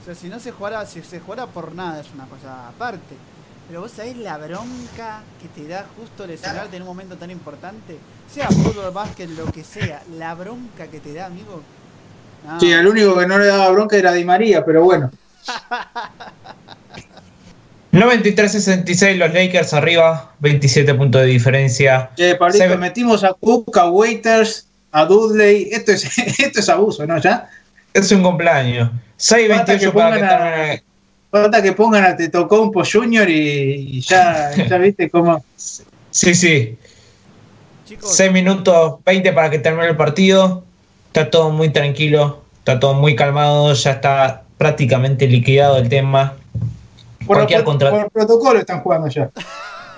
O 0.00 0.04
sea, 0.04 0.14
si 0.14 0.28
no 0.28 0.38
se 0.38 0.52
jugara, 0.52 0.86
si 0.86 1.02
se 1.02 1.20
jugara 1.20 1.46
por 1.46 1.74
nada 1.74 2.00
es 2.00 2.06
una 2.14 2.26
cosa 2.26 2.68
aparte. 2.68 3.16
Pero 3.68 3.82
vos 3.82 3.92
sabés 3.92 4.16
la 4.16 4.36
bronca 4.36 5.22
que 5.40 5.46
te 5.48 5.68
da 5.68 5.86
justo 5.96 6.26
lesionarte 6.26 6.76
en 6.76 6.82
un 6.82 6.88
momento 6.88 7.16
tan 7.16 7.30
importante. 7.30 7.98
Sea 8.32 8.48
fútbol, 8.48 8.90
básquet, 8.92 9.30
lo 9.30 9.44
que 9.46 9.62
sea. 9.62 10.02
La 10.18 10.34
bronca 10.34 10.88
que 10.88 10.98
te 10.98 11.14
da, 11.14 11.26
amigo. 11.26 11.62
No. 12.44 12.58
Sí, 12.58 12.72
el 12.72 12.86
único 12.86 13.16
que 13.16 13.26
no 13.26 13.38
le 13.38 13.46
daba 13.46 13.70
bronca 13.70 13.96
era 13.96 14.12
Di 14.12 14.24
María, 14.24 14.64
pero 14.64 14.82
bueno. 14.82 15.10
93-66 17.92 19.16
los 19.16 19.32
Lakers 19.32 19.74
arriba, 19.74 20.32
27 20.38 20.94
puntos 20.94 21.22
de 21.22 21.26
diferencia. 21.26 22.10
Eh, 22.16 22.36
Pablito, 22.38 22.68
Se... 22.68 22.76
metimos 22.76 23.24
a 23.24 23.32
Cook, 23.34 23.76
a 23.76 23.90
Waiters, 23.90 24.68
a 24.92 25.04
Dudley. 25.04 25.68
Esto 25.72 25.92
es, 25.92 26.18
esto 26.38 26.60
es 26.60 26.68
abuso, 26.68 27.06
¿no? 27.06 27.18
¿Ya? 27.18 27.48
Es 27.92 28.12
un 28.12 28.22
cumpleaños. 28.22 28.90
6-28 29.18 29.92
para 29.92 30.16
que 30.16 30.22
termine. 30.22 30.82
Falta 31.30 31.62
que 31.62 31.72
pongan 31.72 32.04
a 32.04 32.16
Tetocompo 32.16 32.82
Junior 32.84 33.28
y, 33.28 33.98
y 33.98 34.00
ya, 34.00 34.50
ya 34.68 34.78
viste 34.78 35.10
cómo. 35.10 35.44
Sí, 35.56 36.34
sí. 36.34 36.76
Chicos. 37.86 38.16
6 38.16 38.32
minutos 38.32 38.96
20 39.04 39.32
para 39.32 39.50
que 39.50 39.58
termine 39.58 39.88
el 39.88 39.96
partido. 39.96 40.64
Está 41.08 41.28
todo 41.28 41.50
muy 41.50 41.70
tranquilo, 41.70 42.42
está 42.58 42.78
todo 42.78 42.94
muy 42.94 43.16
calmado, 43.16 43.72
ya 43.74 43.90
está 43.90 44.44
prácticamente 44.58 45.26
liquidado 45.26 45.78
el 45.78 45.88
tema. 45.88 46.36
Por, 47.30 47.64
contra... 47.64 47.90
por 47.90 48.10
protocolo 48.10 48.58
están 48.58 48.80
jugando 48.80 49.06
ya. 49.06 49.30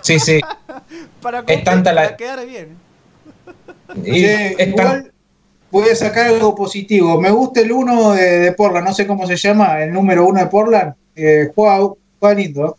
Sí, 0.03 0.21
sí. 0.21 0.39
para, 1.23 1.43
es 1.47 1.65
tanta 1.65 1.91
la... 1.91 2.03
para 2.03 2.17
quedar 2.19 2.47
bien. 2.47 2.77
Y 4.05 4.13
sí, 4.13 4.25
es 4.27 4.69
igual 4.69 4.87
tan... 4.87 5.13
voy 5.71 5.89
a 5.89 5.97
sacar 5.97 6.27
algo 6.27 6.55
positivo. 6.55 7.19
Me 7.19 7.31
gusta 7.31 7.61
el 7.61 7.73
1 7.73 8.13
de, 8.13 8.39
de, 8.41 8.53
Portland, 8.53 8.87
no 8.87 8.93
sé 8.93 9.07
cómo 9.07 9.27
se 9.27 9.37
llama, 9.37 9.83
el 9.83 9.95
número 9.95 10.27
1 10.27 10.41
de 10.41 10.47
Portland. 10.47 10.95
Eh, 11.17 11.51
juega, 11.55 11.89
juega 12.21 12.35
lindo. 12.35 12.77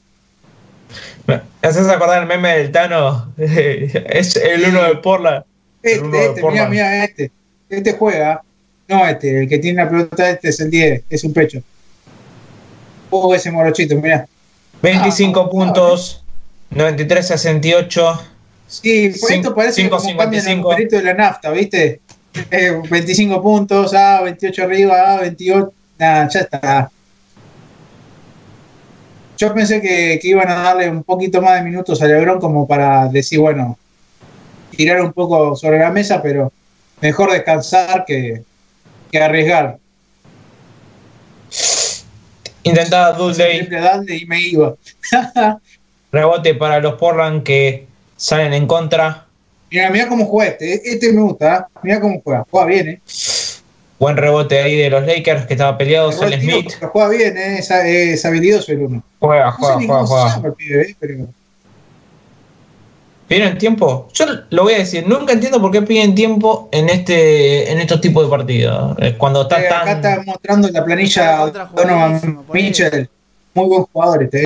Me 1.25 1.41
haces 1.63 1.87
acordar 1.87 2.21
el 2.21 2.27
meme 2.27 2.55
del 2.59 2.71
Tano. 2.71 3.33
es 3.37 4.35
el 4.35 4.65
1 4.65 4.83
de 4.83 4.95
Portland. 4.97 5.45
Este, 5.81 6.25
este, 6.25 6.43
mira, 6.47 6.69
mira, 6.69 7.03
este. 7.03 7.31
Este 7.69 7.93
juega. 7.93 8.43
No, 8.87 9.03
este, 9.07 9.41
el 9.41 9.49
que 9.49 9.57
tiene 9.57 9.83
la 9.83 9.89
pelota 9.89 10.29
este 10.29 10.49
es 10.49 10.59
el 10.59 10.69
10, 10.69 11.05
es 11.09 11.23
un 11.23 11.33
pecho. 11.33 11.63
Oh, 13.09 13.33
ese 13.33 13.49
morochito, 13.49 13.95
mira. 13.95 14.27
25 14.83 15.39
ah, 15.39 15.49
puntos, 15.49 16.23
ah, 16.71 16.75
93 16.75 17.31
a 17.31 17.37
68. 17.37 18.21
Sí, 18.67 19.05
esto 19.05 19.55
parece 19.55 19.81
5, 19.83 19.95
como 19.95 20.09
55. 20.09 20.73
el 20.73 20.89
de 20.89 21.03
la 21.03 21.13
nafta, 21.13 21.51
¿viste? 21.51 22.01
Eh, 22.51 22.81
25 22.89 23.41
puntos, 23.41 23.93
ah, 23.93 24.19
28 24.23 24.63
arriba, 24.63 24.95
ah, 25.07 25.21
28. 25.21 25.73
Nah, 25.99 26.27
ya 26.27 26.39
está. 26.41 26.91
Yo 29.37 29.53
pensé 29.53 29.81
que, 29.81 30.19
que, 30.21 30.27
iban 30.27 30.49
a 30.49 30.55
darle 30.55 30.89
un 30.89 31.03
poquito 31.03 31.41
más 31.41 31.55
de 31.55 31.69
minutos 31.69 32.01
a 32.01 32.05
Lebron 32.05 32.39
como 32.41 32.67
para 32.67 33.07
decir, 33.07 33.39
bueno, 33.39 33.77
tirar 34.71 35.01
un 35.01 35.13
poco 35.13 35.55
sobre 35.55 35.79
la 35.79 35.91
mesa, 35.91 36.21
pero 36.21 36.51
mejor 36.99 37.31
descansar 37.31 38.03
que, 38.05 38.43
que 39.11 39.21
arriesgar. 39.21 39.77
Intentaba 42.63 43.11
Dudley. 43.13 43.67
y 44.09 44.25
me 44.25 44.41
iba. 44.41 44.75
Rebote 46.11 46.55
para 46.55 46.79
los 46.79 46.95
Portland 46.95 47.43
que 47.43 47.87
salen 48.17 48.53
en 48.53 48.67
contra. 48.67 49.25
Mira, 49.69 49.89
mira 49.89 50.07
cómo 50.07 50.25
juega 50.25 50.51
este. 50.51 50.89
Este 50.89 51.11
me 51.11 51.21
gusta. 51.21 51.55
¿eh? 51.57 51.79
Mira 51.83 51.99
cómo 51.99 52.21
juega. 52.23 52.45
Juega 52.49 52.67
bien, 52.67 52.87
¿eh? 52.89 53.01
Buen 53.99 54.17
rebote 54.17 54.61
ahí 54.61 54.75
de 54.75 54.89
los 54.89 55.05
Lakers 55.05 55.45
que 55.45 55.53
estaba 55.53 55.77
peleado. 55.77 56.11
Sale 56.11 56.39
Smith. 56.39 56.73
Juega 56.91 57.09
bien, 57.09 57.37
¿eh? 57.37 57.59
es, 57.59 57.71
es 57.71 58.25
habilidoso 58.25 58.71
el 58.71 58.79
uno. 58.81 59.03
Juega, 59.19 59.51
juega, 59.51 59.75
no 59.75 59.81
sé 59.81 59.87
juega. 59.87 60.29
juega. 60.31 60.55
Pibe, 60.55 60.81
¿eh? 60.81 60.95
Pero... 60.99 61.27
¿Piden 63.27 63.57
tiempo? 63.57 64.09
Yo 64.13 64.25
lo 64.49 64.63
voy 64.63 64.73
a 64.73 64.77
decir, 64.79 65.07
nunca 65.07 65.33
entiendo 65.33 65.61
por 65.61 65.71
qué 65.71 65.81
piden 65.81 66.13
tiempo 66.13 66.69
en 66.71 66.89
este 66.89 67.71
en 67.71 67.79
estos 67.79 68.01
tipos 68.01 68.25
de 68.25 68.29
partidos. 68.29 68.97
Cuando 69.17 69.43
está 69.43 69.61
eh, 69.61 69.69
tan... 69.69 69.81
Acá 69.81 69.91
está 69.93 70.23
mostrando 70.23 70.69
la 70.69 70.83
planilla 70.83 71.45
Donovan 71.73 72.45
Mitchell. 72.51 73.09
Muy 73.53 73.67
buen 73.67 73.83
jugador 73.83 74.23
este. 74.23 74.45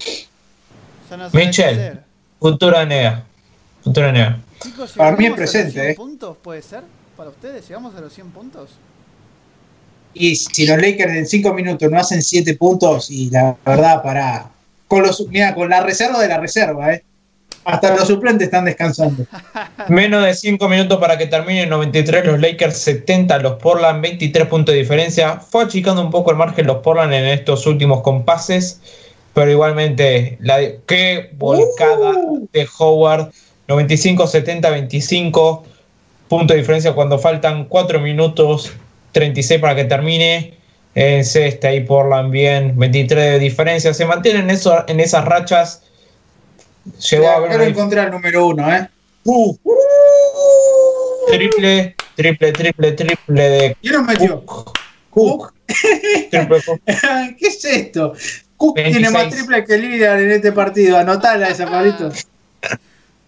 No 1.10 1.30
Mitchell, 1.32 2.00
futura 2.40 2.86
NEA. 2.86 3.24
Futura 3.84 4.12
NEA. 4.12 4.40
Chicos, 4.62 4.94
Para 4.96 5.16
mí 5.16 5.26
es 5.26 5.34
presente. 5.34 5.80
A 5.80 5.84
los 5.84 5.86
100 5.86 5.92
eh. 5.92 5.96
puntos 5.96 6.38
puede 6.42 6.62
ser? 6.62 6.84
¿Para 7.16 7.30
ustedes? 7.30 7.68
¿Llegamos 7.68 7.96
a 7.96 8.02
los 8.02 8.14
100 8.14 8.30
puntos? 8.32 8.70
Y 10.14 10.36
si 10.36 10.66
los 10.68 10.78
Lakers 10.78 11.14
en 11.14 11.26
5 11.26 11.54
minutos 11.54 11.90
no 11.90 12.00
hacen 12.00 12.22
7 12.22 12.56
puntos, 12.56 13.10
y 13.10 13.30
la 13.30 13.56
verdad, 13.66 14.04
para. 14.04 14.52
Con, 14.88 15.04
los, 15.04 15.28
mira, 15.28 15.54
con 15.54 15.70
la 15.70 15.82
reserva 15.82 16.22
de 16.22 16.28
la 16.28 16.40
reserva, 16.40 16.94
¿eh? 16.94 17.04
Hasta 17.68 17.98
los 17.98 18.08
suplentes 18.08 18.46
están 18.46 18.64
descansando. 18.64 19.26
Menos 19.90 20.24
de 20.24 20.34
5 20.34 20.70
minutos 20.70 21.00
para 21.00 21.18
que 21.18 21.28
termine 21.28 21.66
93 21.66 22.26
los 22.26 22.40
Lakers 22.40 22.78
70, 22.78 23.40
los 23.40 23.56
Portland 23.56 24.02
23 24.02 24.48
puntos 24.48 24.74
de 24.74 24.80
diferencia. 24.80 25.42
Fue 25.42 25.66
achicando 25.66 26.02
un 26.02 26.10
poco 26.10 26.32
el 26.32 26.38
margen 26.38 26.66
los 26.66 26.78
Portland 26.78 27.12
en 27.14 27.26
estos 27.26 27.68
últimos 27.68 28.04
compases, 28.04 28.80
pero 29.34 29.52
igualmente 29.52 30.38
la 30.40 30.60
de, 30.60 30.80
qué 30.88 31.32
volcada 31.34 32.12
uh. 32.12 32.48
de 32.54 32.68
Howard 32.80 33.32
95 33.68 34.28
70 34.28 34.70
25 34.70 35.66
puntos 36.30 36.48
de 36.48 36.62
diferencia 36.62 36.94
cuando 36.94 37.20
faltan 37.20 37.66
4 37.66 38.00
minutos 38.00 38.72
36 39.12 39.60
para 39.60 39.76
que 39.76 39.84
termine. 39.84 40.54
En 40.96 41.24
sexta 41.26 41.72
y 41.72 41.82
Portland 41.82 42.32
bien, 42.32 42.74
23 42.76 43.34
de 43.34 43.40
diferencia. 43.40 43.94
Se 43.94 44.06
mantienen 44.06 44.50
eso, 44.50 44.84
en 44.88 45.00
esas 45.00 45.26
rachas 45.26 45.84
Llegó 47.10 47.30
a 47.30 47.40
ver. 47.40 47.62
encontrar 47.62 48.06
el 48.08 48.12
número 48.12 48.48
uno, 48.48 48.74
¿eh? 48.74 48.90
Uh, 49.24 49.56
triple 51.30 51.96
Triple, 52.16 52.52
triple, 52.52 52.92
triple 52.94 53.50
de 53.50 53.78
¿Quién 53.80 53.94
nos 53.94 54.04
metió? 54.04 54.44
Cook. 54.46 54.72
Cook. 55.12 55.54
Triple 56.32 56.62
Cook. 56.66 56.82
¿Qué 56.86 57.48
es 57.48 57.64
esto? 57.66 58.14
Cook 58.56 58.74
tiene 58.76 58.92
26. 59.10 59.14
más 59.14 59.30
triple 59.36 59.64
que 59.66 59.78
Lillard 59.78 60.20
en 60.22 60.32
este 60.32 60.52
partido. 60.52 60.98
Anotala 60.98 61.50
esa, 61.50 61.68
Pablito. 61.70 62.10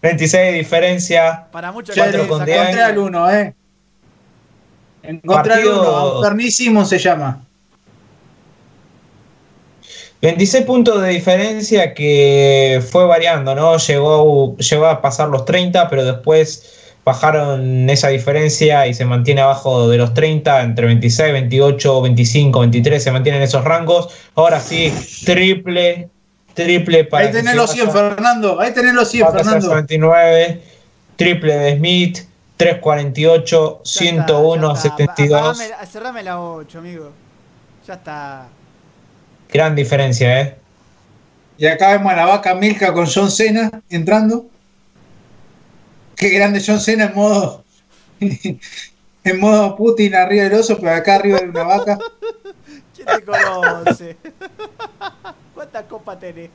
26 0.02 0.32
de 0.44 0.52
diferencia. 0.54 1.46
Para 1.52 1.72
muchos 1.72 1.96
encontré 1.96 2.58
al 2.82 2.98
uno, 2.98 3.30
eh. 3.30 3.54
Encontré 5.04 5.54
al 5.54 5.60
Partido- 5.60 6.14
uno. 6.16 6.24
Fernísimo 6.24 6.86
se 6.86 6.98
llama. 6.98 7.46
26 10.22 10.66
puntos 10.66 11.02
de 11.02 11.10
diferencia 11.10 11.94
que 11.94 12.84
fue 12.92 13.06
variando, 13.06 13.56
¿no? 13.56 13.78
Llegó, 13.78 14.58
llegó 14.58 14.86
a 14.88 15.02
pasar 15.02 15.30
los 15.30 15.46
30, 15.46 15.90
pero 15.90 16.04
después 16.04 16.76
bajaron 17.06 17.90
esa 17.90 18.10
diferencia 18.10 18.86
y 18.86 18.94
se 18.94 19.06
mantiene 19.06 19.42
abajo 19.42 19.88
de 19.88 19.98
los 19.98 20.14
30, 20.14 20.62
entre 20.62 20.88
26, 20.88 21.32
28, 21.32 22.02
25, 22.02 22.60
23, 22.60 23.02
se 23.04 23.12
mantienen 23.12 23.42
esos 23.42 23.64
rangos. 23.64 24.10
Ahora 24.36 24.60
sí, 24.60 24.94
triple, 25.26 26.10
triple 26.54 27.06
para 27.06 27.26
Ahí 27.28 27.32
tenés 27.32 27.56
los 27.56 27.72
100, 27.72 27.88
vaya- 27.88 28.00
Fernando. 28.16 28.60
Ahí 28.60 28.74
tenés 28.74 28.94
los 28.94 29.08
100, 29.10 29.26
para 29.26 29.38
que 29.38 29.44
sea 29.44 29.52
Fernando. 29.54 29.76
29, 29.76 30.62
triple 31.16 31.56
de 31.56 31.78
Smith, 31.78 32.18
348, 32.58 33.82
Ya 33.86 33.90
101, 34.00 34.74
está, 34.76 34.84
ya 34.84 34.90
está. 34.90 35.16
72. 35.16 35.42
Apagame- 35.42 35.88
cerrame 35.88 36.24
la 36.24 36.42
8, 36.42 36.78
amigo. 36.80 37.12
Ya 37.88 37.94
está. 37.94 38.48
Gran 39.52 39.76
diferencia, 39.76 40.42
¿eh? 40.42 40.56
Y 41.58 41.66
acá 41.66 41.92
vemos 41.92 42.14
a 42.14 42.16
la 42.16 42.26
vaca 42.26 42.56
Milka 42.56 42.94
con 42.94 43.08
John 43.08 43.32
Cena 43.32 43.82
entrando. 43.90 44.48
Qué 46.16 46.30
grande 46.30 46.64
John 46.66 46.80
Cena 46.80 47.06
en 47.06 47.16
modo. 47.16 47.64
en 48.20 49.40
modo 49.40 49.76
Putin 49.76 50.16
arriba 50.16 50.44
del 50.44 50.54
oso, 50.54 50.78
pero 50.78 50.94
acá 50.94 51.16
arriba 51.16 51.40
de 51.40 51.50
una 51.50 51.64
vaca. 51.64 52.00
¿Quién 52.96 53.08
te 53.08 53.26
conoce? 53.26 54.18
¿Cuántas 55.54 55.84
copas 55.86 56.20
tenés? 56.20 56.50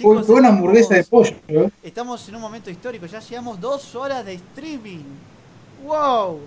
Uy, 0.00 0.18
qué 0.18 0.32
buena 0.32 0.48
hamburguesa 0.48 0.94
de 0.94 1.04
pollo. 1.04 1.36
¿eh? 1.48 1.70
Estamos 1.82 2.28
en 2.28 2.34
un 2.34 2.40
momento 2.40 2.70
histórico, 2.70 3.06
ya 3.06 3.20
llevamos 3.20 3.60
dos 3.60 3.94
horas 3.94 4.24
de 4.24 4.34
streaming. 4.34 5.04
¡Wow! 5.84 6.40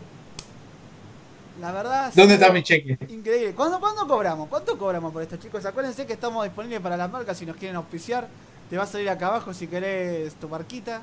La 1.61 1.71
verdad. 1.71 2.11
¿Dónde 2.15 2.33
está 2.33 2.51
mi 2.51 2.63
cheque? 2.63 2.97
Increíble. 3.09 3.53
¿Cuándo, 3.53 3.79
¿Cuándo 3.79 4.07
cobramos? 4.07 4.49
¿Cuánto 4.49 4.79
cobramos 4.79 5.13
por 5.13 5.21
esto, 5.21 5.38
chicos? 5.38 5.63
Acuérdense 5.63 6.07
que 6.07 6.13
estamos 6.13 6.43
disponibles 6.43 6.79
para 6.79 6.97
las 6.97 7.11
marcas 7.11 7.38
si 7.38 7.45
nos 7.45 7.55
quieren 7.55 7.75
auspiciar. 7.75 8.27
Te 8.67 8.77
va 8.77 8.83
a 8.83 8.88
salir 8.88 9.07
acá 9.09 9.27
abajo 9.27 9.53
si 9.53 9.67
querés 9.67 10.33
tu 10.35 10.49
marquita. 10.49 11.01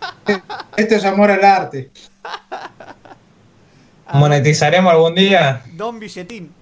Esto 0.76 0.94
es 0.94 1.04
amor 1.04 1.32
al 1.32 1.44
arte. 1.44 1.90
¿Monetizaremos 4.14 4.92
algún 4.92 5.16
día? 5.16 5.64
Don 5.74 5.98
Billetín. 5.98 6.54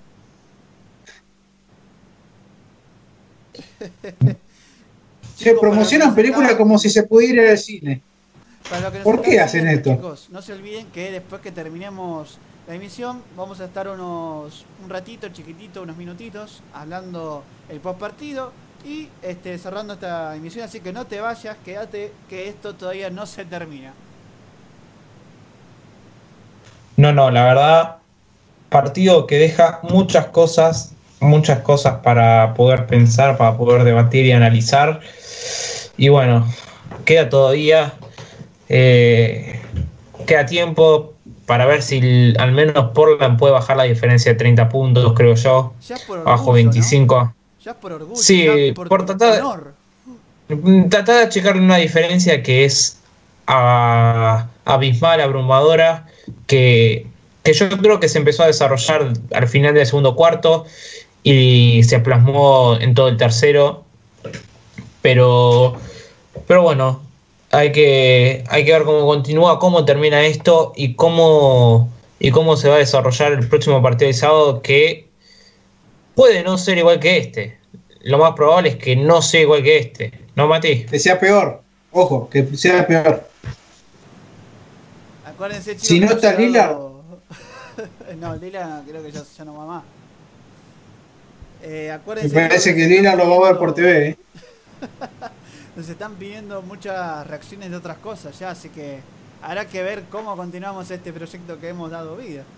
Se 5.37 5.55
promocionan 5.55 6.15
películas 6.15 6.55
como 6.55 6.79
si 6.79 6.89
se 6.89 7.03
pudiera 7.03 7.43
ir 7.43 7.51
al 7.51 7.59
cine. 7.59 8.01
¿Por 9.05 9.21
qué 9.21 9.39
hacen 9.39 9.69
esto? 9.69 9.95
Chicos, 9.95 10.29
no 10.31 10.41
se 10.41 10.55
olviden 10.55 10.87
que 10.87 11.13
después 11.13 11.43
que 11.43 11.53
terminemos 11.53 12.39
la 12.67 12.75
emisión 12.75 13.23
vamos 13.37 13.61
a 13.61 13.67
estar 13.67 13.89
unos 13.89 14.65
un 14.83 14.91
ratito 14.91 15.29
chiquitito, 15.29 15.83
unos 15.83 15.97
minutitos 15.97 16.63
hablando 16.75 17.45
el 17.69 17.81
post 17.81 17.99
partido 18.01 18.53
y 18.85 19.09
este 19.23 19.57
cerrando 19.59 19.95
esta 19.95 20.35
emisión, 20.37 20.65
así 20.65 20.81
que 20.81 20.93
no 20.93 21.07
te 21.07 21.21
vayas, 21.21 21.57
quédate 21.65 22.13
que 22.29 22.49
esto 22.49 22.75
todavía 22.75 23.11
no 23.11 23.27
se 23.27 23.45
termina. 23.45 23.93
No, 26.97 27.13
no, 27.13 27.31
la 27.31 27.45
verdad, 27.45 27.97
partido 28.69 29.27
que 29.27 29.39
deja 29.39 29.81
muchas 29.83 30.27
cosas, 30.27 30.95
muchas 31.21 31.61
cosas 31.61 31.97
para 32.03 32.55
poder 32.55 32.87
pensar, 32.87 33.37
para 33.37 33.57
poder 33.57 33.85
debatir 33.85 34.25
y 34.27 34.33
analizar. 34.33 35.01
Y 35.97 36.09
bueno, 36.09 36.47
queda 37.05 37.29
todavía, 37.29 37.95
eh, 38.69 39.61
queda 40.27 40.47
tiempo 40.47 41.16
para 41.47 41.65
ver 41.65 41.83
si 41.83 42.35
al 42.39 42.53
menos 42.53 42.91
Portland 42.93 43.39
puede 43.39 43.53
bajar 43.53 43.77
la 43.77 43.85
diferencia 43.85 44.33
de 44.33 44.39
30 44.39 44.69
puntos, 44.69 45.13
creo 45.15 45.35
yo, 45.35 45.73
Ya 45.87 45.97
bajo 46.25 46.51
orgullo, 46.51 46.53
25. 46.53 47.17
¿no? 47.17 47.35
Ya 47.65 47.75
por 47.75 47.93
orgullo, 47.93 48.17
Sí, 48.21 48.73
por, 48.75 48.89
por 48.89 49.07
tratar 49.07 49.43
de-. 50.49 50.89
Tratar 50.89 51.17
de 51.17 51.23
achicar 51.23 51.57
una 51.57 51.77
diferencia 51.77 52.43
que 52.43 52.65
es 52.65 52.99
ah, 53.47 54.47
abismal, 54.65 55.21
abrumadora, 55.21 56.07
que, 56.47 57.07
que 57.43 57.53
yo 57.53 57.69
creo 57.69 58.01
que 58.01 58.09
se 58.09 58.19
empezó 58.19 58.43
a 58.43 58.47
desarrollar 58.47 59.13
al 59.33 59.49
final 59.49 59.75
del 59.75 59.87
segundo 59.87 60.15
cuarto 60.15 60.67
y 61.23 61.83
se 61.85 61.99
plasmó 62.01 62.77
en 62.81 62.95
todo 62.95 63.09
el 63.09 63.17
tercero. 63.17 63.85
Pero, 65.03 65.77
pero 66.47 66.63
bueno, 66.63 67.01
hay 67.51 67.73
que, 67.73 68.45
hay 68.49 68.65
que 68.65 68.73
ver 68.73 68.85
cómo 68.85 69.07
continúa, 69.07 69.59
cómo 69.59 69.85
termina 69.85 70.23
esto 70.27 70.73
y 70.77 70.95
cómo, 70.95 71.89
y 72.19 72.31
cómo 72.31 72.57
se 72.57 72.69
va 72.69 72.77
a 72.77 72.79
desarrollar 72.79 73.33
el 73.33 73.49
próximo 73.49 73.83
partido 73.83 74.09
de 74.09 74.15
sábado 74.15 74.63
que 74.63 75.09
puede 76.15 76.43
no 76.43 76.59
ser 76.59 76.79
igual 76.79 76.99
que 77.01 77.19
este. 77.19 77.59
Lo 78.01 78.19
más 78.19 78.33
probable 78.35 78.71
es 78.71 78.77
que 78.77 78.95
no 78.97 79.21
sea 79.23 79.41
igual 79.43 79.63
que 79.63 79.79
este. 79.79 80.13
¿No, 80.35 80.47
Mati? 80.47 80.85
Que 80.85 80.99
sea 80.99 81.19
peor. 81.19 81.63
Ojo, 81.93 82.29
que 82.31 82.45
sea 82.57 82.87
peor. 82.87 83.29
Acuérdense, 85.25 85.73
chicos. 85.73 85.87
Si 85.89 86.01
no 86.01 86.09
que 86.09 86.15
está 86.15 86.37
llegado- 86.37 87.03
no, 88.19 88.37
Lila 88.37 88.83
creo 88.89 89.03
que 89.03 89.13
ya, 89.13 89.23
ya 89.37 89.45
no 89.45 89.57
va 89.57 89.67
más. 89.67 89.85
Eh, 91.63 91.87
Me 91.89 91.91
acuérdense, 91.93 92.35
parece 92.35 92.71
chicos, 92.71 92.77
que 92.77 92.83
nos 92.89 92.91
Lila 92.91 93.17
lo 93.17 93.29
va 93.41 93.49
a 93.49 93.51
ver 93.53 93.59
por 93.59 93.75
TV. 93.75 94.09
¿eh? 94.09 94.17
Nos 95.77 95.89
están 95.89 96.15
pidiendo 96.15 96.63
muchas 96.63 97.27
reacciones 97.27 97.71
de 97.71 97.77
otras 97.77 97.99
cosas 97.99 98.39
ya, 98.39 98.51
así 98.51 98.71
que 98.71 99.01
habrá 99.43 99.67
que 99.67 99.83
ver 99.83 100.05
cómo 100.11 100.35
continuamos 100.35 100.91
este 100.91 101.13
proyecto 101.13 101.61
que 101.61 101.69
hemos 101.69 101.91
dado 101.91 102.17
vida. 102.17 102.45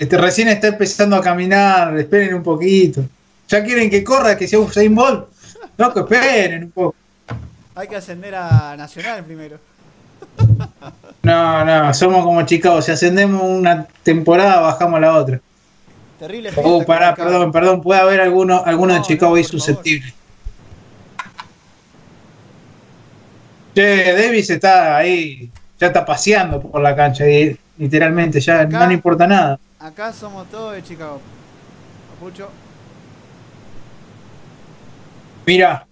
Este 0.00 0.16
recién 0.16 0.48
está 0.48 0.68
empezando 0.68 1.14
a 1.14 1.20
caminar. 1.20 1.94
Esperen 1.98 2.32
un 2.32 2.42
poquito. 2.42 3.02
Ya 3.48 3.62
quieren 3.62 3.90
que 3.90 4.02
corra, 4.02 4.34
que 4.34 4.48
sea 4.48 4.58
Usain 4.58 4.94
Bolt. 4.94 5.26
No, 5.76 5.92
que 5.92 6.00
esperen 6.00 6.64
un 6.64 6.70
poco. 6.70 6.94
Hay 7.74 7.86
que 7.86 7.96
ascender 7.96 8.34
a 8.34 8.74
Nacional 8.78 9.22
primero. 9.24 9.58
No, 11.22 11.66
no, 11.66 11.92
somos 11.92 12.24
como 12.24 12.40
Chicago. 12.46 12.80
Si 12.80 12.90
ascendemos 12.90 13.42
una 13.42 13.86
temporada, 14.02 14.60
bajamos 14.60 14.98
la 15.02 15.14
otra. 15.14 15.38
Terrible 16.18 16.50
Oh, 16.56 16.82
pará, 16.82 17.14
perdón, 17.14 17.52
perdón. 17.52 17.82
Puede 17.82 18.00
haber 18.00 18.22
alguno, 18.22 18.62
alguno 18.64 18.94
No, 18.94 19.00
de 19.00 19.04
Chicago 19.06 19.32
no, 19.32 19.36
ahí 19.36 19.44
favor. 19.44 19.84
Che, 23.80 24.12
Davis 24.12 24.50
está 24.50 24.98
ahí, 24.98 25.50
ya 25.78 25.86
está 25.86 26.04
paseando 26.04 26.60
por 26.60 26.82
la 26.82 26.94
cancha, 26.94 27.26
y, 27.26 27.56
literalmente, 27.78 28.38
ya 28.38 28.60
Acá- 28.60 28.78
no 28.80 28.86
le 28.88 28.92
importa 28.92 29.26
nada. 29.26 29.58
Acá 29.78 30.12
somos 30.12 30.50
todos 30.50 30.74
de 30.74 30.82
Chicago. 30.82 31.18
Papucho. 32.10 32.50
Mira, 35.46 35.86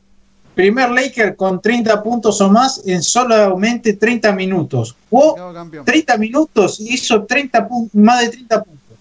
primer 0.54 0.90
Laker 0.90 1.34
con 1.34 1.62
30 1.62 2.02
puntos 2.02 2.38
o 2.42 2.50
más 2.50 2.82
en 2.86 3.02
solamente 3.02 3.94
30 3.94 4.32
minutos. 4.32 4.94
Jugó 5.08 5.30
Chicago 5.32 5.54
campeón. 5.54 5.84
30 5.86 6.18
minutos 6.18 6.80
y 6.80 6.92
hizo 6.92 7.24
30 7.24 7.66
pun- 7.66 7.88
más 7.94 8.20
de 8.20 8.28
30 8.28 8.64
puntos. 8.64 8.98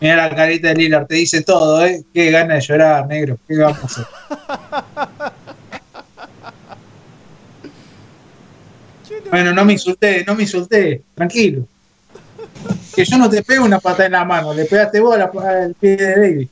Mira 0.00 0.16
la 0.16 0.34
carita 0.34 0.68
de 0.68 0.76
Lillard, 0.76 1.06
te 1.06 1.16
dice 1.16 1.42
todo, 1.42 1.84
¿eh? 1.84 2.02
Qué 2.14 2.30
gana 2.30 2.54
de 2.54 2.60
llorar, 2.62 3.06
negro. 3.06 3.36
¿Qué 3.46 3.58
vamos 3.58 3.82
a 3.82 3.84
hacer? 3.84 4.06
Che, 9.06 9.14
no- 9.14 9.15
Bueno, 9.30 9.52
no 9.52 9.64
me 9.64 9.72
insulté, 9.74 10.24
no 10.26 10.34
me 10.34 10.42
insulté, 10.42 11.02
tranquilo. 11.14 11.62
Que 12.94 13.04
yo 13.04 13.18
no 13.18 13.28
te 13.28 13.42
pego 13.42 13.64
una 13.64 13.78
patada 13.78 14.06
en 14.06 14.12
la 14.12 14.24
mano, 14.24 14.54
le 14.54 14.64
pegaste 14.64 15.00
vos 15.00 15.14
a 15.14 15.18
la- 15.18 15.30
al 15.62 15.74
pie 15.74 15.96
de 15.96 16.10
David. 16.16 16.48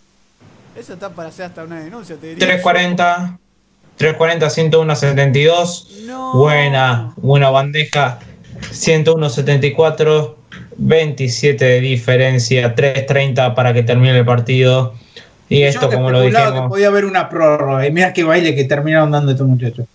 Eso 0.79 0.95
está 0.95 1.09
para 1.11 1.29
hacer 1.29 1.47
hasta 1.47 1.65
una 1.65 1.81
denuncia, 1.81 2.17
te 2.17 2.29
diría. 2.29 2.47
340, 2.47 3.39
340, 3.97 4.51
101, 4.51 4.97
72. 4.97 5.89
No. 6.07 6.35
Buena, 6.35 7.13
buena 7.17 7.51
bandeja. 7.51 8.19
101, 8.71 9.29
74. 9.31 10.39
27 10.77 11.65
de 11.65 11.81
diferencia. 11.81 12.75
330 12.75 13.55
para 13.55 13.73
que 13.73 13.83
termine 13.85 14.19
el 14.19 14.25
partido. 14.25 14.95
Y 15.49 15.63
esto, 15.63 15.89
como 15.91 16.11
lo 16.11 16.19
especulaba 16.19 16.47
que 16.47 16.51
dijimos. 16.53 16.71
podía 16.71 16.87
haber 16.89 17.05
una 17.05 17.29
prórroga. 17.29 17.87
Y 17.87 17.93
mira 17.93 18.13
qué 18.13 18.25
baile 18.25 18.55
que 18.57 18.65
terminaron 18.65 19.11
dando 19.11 19.31
estos 19.33 19.47
muchachos. 19.47 19.87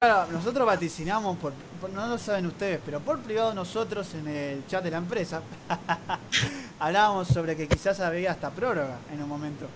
Claro, 0.00 0.26
nosotros 0.32 0.66
vaticinamos, 0.66 1.36
por- 1.38 1.52
no 1.90 2.06
lo 2.06 2.18
saben 2.18 2.46
ustedes, 2.46 2.80
pero 2.84 3.00
por 3.00 3.18
privado 3.20 3.54
nosotros 3.54 4.14
en 4.14 4.28
el 4.28 4.66
chat 4.66 4.84
de 4.84 4.90
la 4.90 4.98
empresa 4.98 5.42
hablábamos 6.78 7.28
sobre 7.28 7.56
que 7.56 7.66
quizás 7.66 8.00
había 8.00 8.32
hasta 8.32 8.50
prórroga 8.50 8.98
en 9.12 9.22
un 9.22 9.28
momento. 9.28 9.66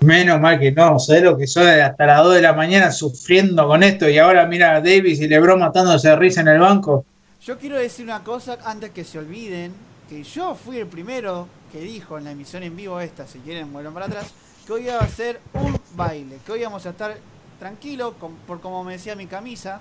Menos 0.00 0.40
mal 0.40 0.58
que 0.58 0.72
no, 0.72 0.98
¿sabes 0.98 1.22
lo 1.22 1.38
que 1.38 1.46
soy 1.46 1.66
hasta 1.66 2.06
las 2.06 2.24
2 2.24 2.34
de 2.34 2.42
la 2.42 2.52
mañana 2.52 2.90
sufriendo 2.90 3.68
con 3.68 3.82
esto 3.84 4.08
y 4.08 4.18
ahora 4.18 4.46
mira 4.46 4.74
a 4.74 4.80
Davis 4.80 5.20
y 5.20 5.28
Lebron 5.28 5.60
matándose 5.60 6.08
de 6.08 6.16
risa 6.16 6.40
en 6.40 6.48
el 6.48 6.58
banco? 6.58 7.04
Yo 7.40 7.56
quiero 7.58 7.78
decir 7.78 8.04
una 8.04 8.24
cosa 8.24 8.58
antes 8.64 8.90
que 8.90 9.04
se 9.04 9.18
olviden, 9.18 9.72
que 10.08 10.24
yo 10.24 10.54
fui 10.54 10.78
el 10.78 10.86
primero 10.86 11.46
que 11.70 11.80
dijo 11.80 12.18
en 12.18 12.24
la 12.24 12.32
emisión 12.32 12.62
en 12.64 12.76
vivo 12.76 13.00
esta, 13.00 13.26
si 13.26 13.38
quieren 13.38 13.72
vuelvan 13.72 13.94
para 13.94 14.06
atrás, 14.06 14.32
que 14.66 14.72
hoy 14.72 14.82
iba 14.84 14.98
a 14.98 15.08
ser 15.08 15.40
un 15.54 15.78
baile, 15.94 16.38
que 16.44 16.52
hoy 16.52 16.60
íbamos 16.60 16.84
a 16.84 16.90
estar 16.90 17.16
tranquilos, 17.58 18.14
por 18.46 18.60
como 18.60 18.82
me 18.82 18.94
decía 18.94 19.14
mi 19.14 19.26
camisa, 19.26 19.80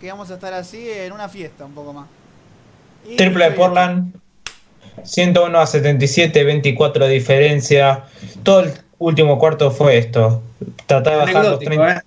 que 0.00 0.06
íbamos 0.06 0.30
a 0.30 0.34
estar 0.34 0.52
así 0.54 0.88
en 0.90 1.12
una 1.12 1.28
fiesta 1.28 1.64
un 1.64 1.72
poco 1.72 1.92
más. 1.92 2.06
Y 3.08 3.16
Triple 3.16 3.50
de 3.50 3.50
Portland, 3.52 4.14
101 5.02 5.58
a 5.58 5.66
77, 5.66 6.44
24 6.44 7.06
de 7.06 7.12
diferencia. 7.12 8.04
Todo 8.42 8.60
el 8.60 8.72
último 8.98 9.38
cuarto 9.38 9.70
fue 9.70 9.98
esto. 9.98 10.42
Trataba 10.86 11.26
de 11.26 11.32
bajar 11.32 11.50
los 11.50 11.60
30. 11.60 11.92
¿eh? 11.92 12.00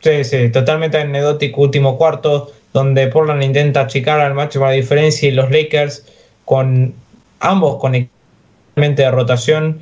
Sí, 0.00 0.24
sí, 0.24 0.48
totalmente 0.50 0.98
anecdótico 0.98 1.62
último 1.62 1.96
cuarto, 1.96 2.52
donde 2.72 3.06
Portland 3.08 3.42
intenta 3.42 3.80
achicar 3.80 4.20
al 4.20 4.34
máximo 4.34 4.66
la 4.66 4.72
diferencia 4.72 5.28
y 5.28 5.32
los 5.32 5.50
Lakers 5.50 6.04
con 6.44 6.94
ambos 7.40 7.78
con 7.80 7.92
de 8.76 9.10
rotación 9.10 9.80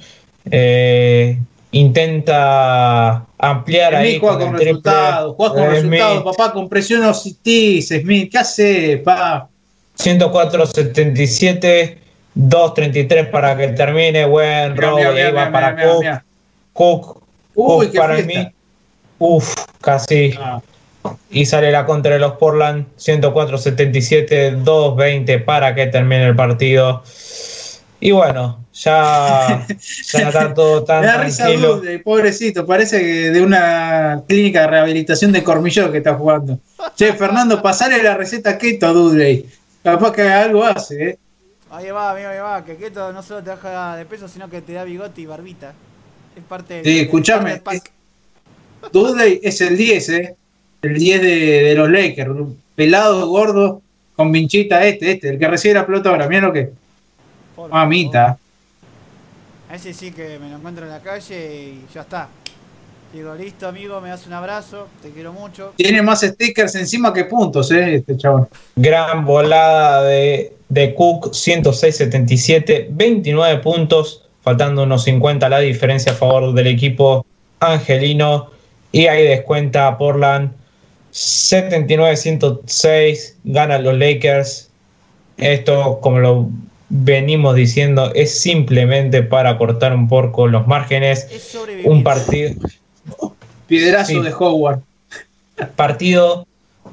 eh, 0.50 1.38
intenta 1.72 3.26
ampliar 3.38 3.94
ahí. 3.94 4.18
Juega 4.20 4.38
con, 4.38 4.58
resultados, 4.58 5.34
juega 5.36 5.54
con 5.54 5.70
resultados, 5.70 6.22
papá, 6.22 6.52
con 6.52 6.68
presión 6.68 7.04
Ositis, 7.04 7.88
Smith, 7.88 8.30
¿qué 8.30 8.38
hace, 8.38 8.98
pa? 8.98 9.48
104-77, 9.98 11.96
2-33 12.36 13.30
para 13.30 13.56
que 13.56 13.68
termine, 13.68 14.24
buen 14.26 14.76
robo, 14.76 14.98
va 15.34 15.50
para 15.50 15.76
Cook. 15.76 16.04
Cook, 16.72 17.22
Uy, 17.54 17.86
Cook 17.86 17.96
para 17.96 18.18
mí, 18.18 18.48
uff, 19.18 19.54
casi. 19.80 20.34
Ah. 20.38 20.60
Y 21.30 21.46
sale 21.46 21.72
la 21.72 21.84
contra 21.84 22.12
de 22.12 22.20
los 22.20 22.34
Portland, 22.34 22.86
104-77, 22.96 24.62
2-20 24.62 25.44
para 25.44 25.74
que 25.74 25.88
termine 25.88 26.26
el 26.26 26.36
partido. 26.36 27.02
Y 28.04 28.10
bueno, 28.10 28.58
ya, 28.74 29.64
ya 30.12 30.28
está 30.28 30.52
todo 30.52 30.82
tan 30.82 31.02
da 31.02 31.24
tranquilo. 31.24 31.80
pobrecito, 32.02 32.66
parece 32.66 32.98
que 32.98 33.30
de 33.30 33.40
una 33.40 34.24
clínica 34.26 34.62
de 34.62 34.66
rehabilitación 34.66 35.30
de 35.30 35.44
Cormillón 35.44 35.92
que 35.92 35.98
está 35.98 36.14
jugando. 36.14 36.58
Che, 36.96 37.12
Fernando, 37.12 37.62
pasale 37.62 38.02
la 38.02 38.16
receta 38.16 38.58
keto 38.58 38.88
a 38.88 38.92
Dudley. 38.92 39.46
Capaz 39.84 40.12
que 40.14 40.22
algo 40.22 40.64
hace, 40.64 41.10
¿eh? 41.10 41.18
Ahí 41.70 41.92
va, 41.92 42.10
amigo, 42.10 42.28
ahí 42.28 42.38
va, 42.40 42.64
que 42.64 42.76
keto 42.76 43.12
no 43.12 43.22
solo 43.22 43.40
te 43.44 43.50
baja 43.50 43.94
de 43.94 44.04
peso, 44.04 44.26
sino 44.26 44.50
que 44.50 44.62
te 44.62 44.72
da 44.72 44.82
bigote 44.82 45.20
y 45.20 45.26
barbita. 45.26 45.72
Es 46.36 46.42
parte 46.42 46.74
del, 46.74 46.84
Sí, 46.84 46.98
escuchame. 46.98 47.62
Dudley 48.92 49.38
es 49.44 49.60
el 49.60 49.76
10, 49.76 50.08
¿eh? 50.08 50.36
El 50.82 50.98
10 50.98 51.22
de, 51.22 51.74
los 51.76 51.88
Lakers. 51.88 52.30
Pelado, 52.74 53.28
gordo, 53.28 53.80
con 54.16 54.32
vinchita 54.32 54.84
este, 54.84 55.12
este, 55.12 55.28
el 55.28 55.38
que 55.38 55.46
recibe 55.46 55.74
la 55.74 55.86
pelota 55.86 56.08
ahora. 56.10 56.26
Mira 56.26 56.48
lo 56.48 56.52
que. 56.52 56.81
Mamita. 57.56 58.38
A 59.70 59.74
ese 59.74 59.92
sí 59.92 60.12
que 60.12 60.38
me 60.38 60.50
lo 60.50 60.56
encuentro 60.56 60.84
en 60.84 60.90
la 60.90 61.00
calle 61.00 61.54
y 61.54 61.84
ya 61.94 62.02
está. 62.02 62.28
Digo, 63.12 63.34
listo 63.34 63.66
amigo, 63.68 64.00
me 64.00 64.08
das 64.08 64.26
un 64.26 64.32
abrazo, 64.32 64.88
te 65.02 65.10
quiero 65.10 65.34
mucho. 65.34 65.74
Tiene 65.76 66.00
más 66.00 66.22
stickers 66.22 66.74
encima 66.76 67.12
que 67.12 67.26
puntos, 67.26 67.70
eh, 67.70 67.96
este 67.96 68.16
chabón. 68.16 68.48
Gran 68.74 69.26
volada 69.26 70.04
de, 70.04 70.54
de 70.70 70.94
Cook, 70.94 71.32
106-77, 71.32 72.86
29 72.90 73.60
puntos, 73.60 74.24
faltando 74.40 74.84
unos 74.84 75.04
50 75.04 75.46
la 75.50 75.58
diferencia 75.58 76.12
a 76.12 76.14
favor 76.14 76.54
del 76.54 76.68
equipo 76.68 77.26
angelino. 77.60 78.50
Y 78.92 79.08
ahí 79.08 79.26
descuenta 79.26 79.98
Portland, 79.98 80.52
79-106, 81.12 83.34
ganan 83.44 83.84
los 83.84 83.98
Lakers. 83.98 84.70
Esto, 85.36 85.98
como 86.00 86.18
lo 86.18 86.48
venimos 86.94 87.56
diciendo 87.56 88.12
es 88.14 88.38
simplemente 88.38 89.22
para 89.22 89.56
cortar 89.56 89.94
un 89.94 90.08
poco 90.08 90.46
los 90.46 90.66
márgenes. 90.66 91.26
un 91.84 92.04
partido. 92.04 92.54
Piedrazo 93.66 94.22
de 94.22 94.32
Howard. 94.32 94.80
Partido, 95.74 96.46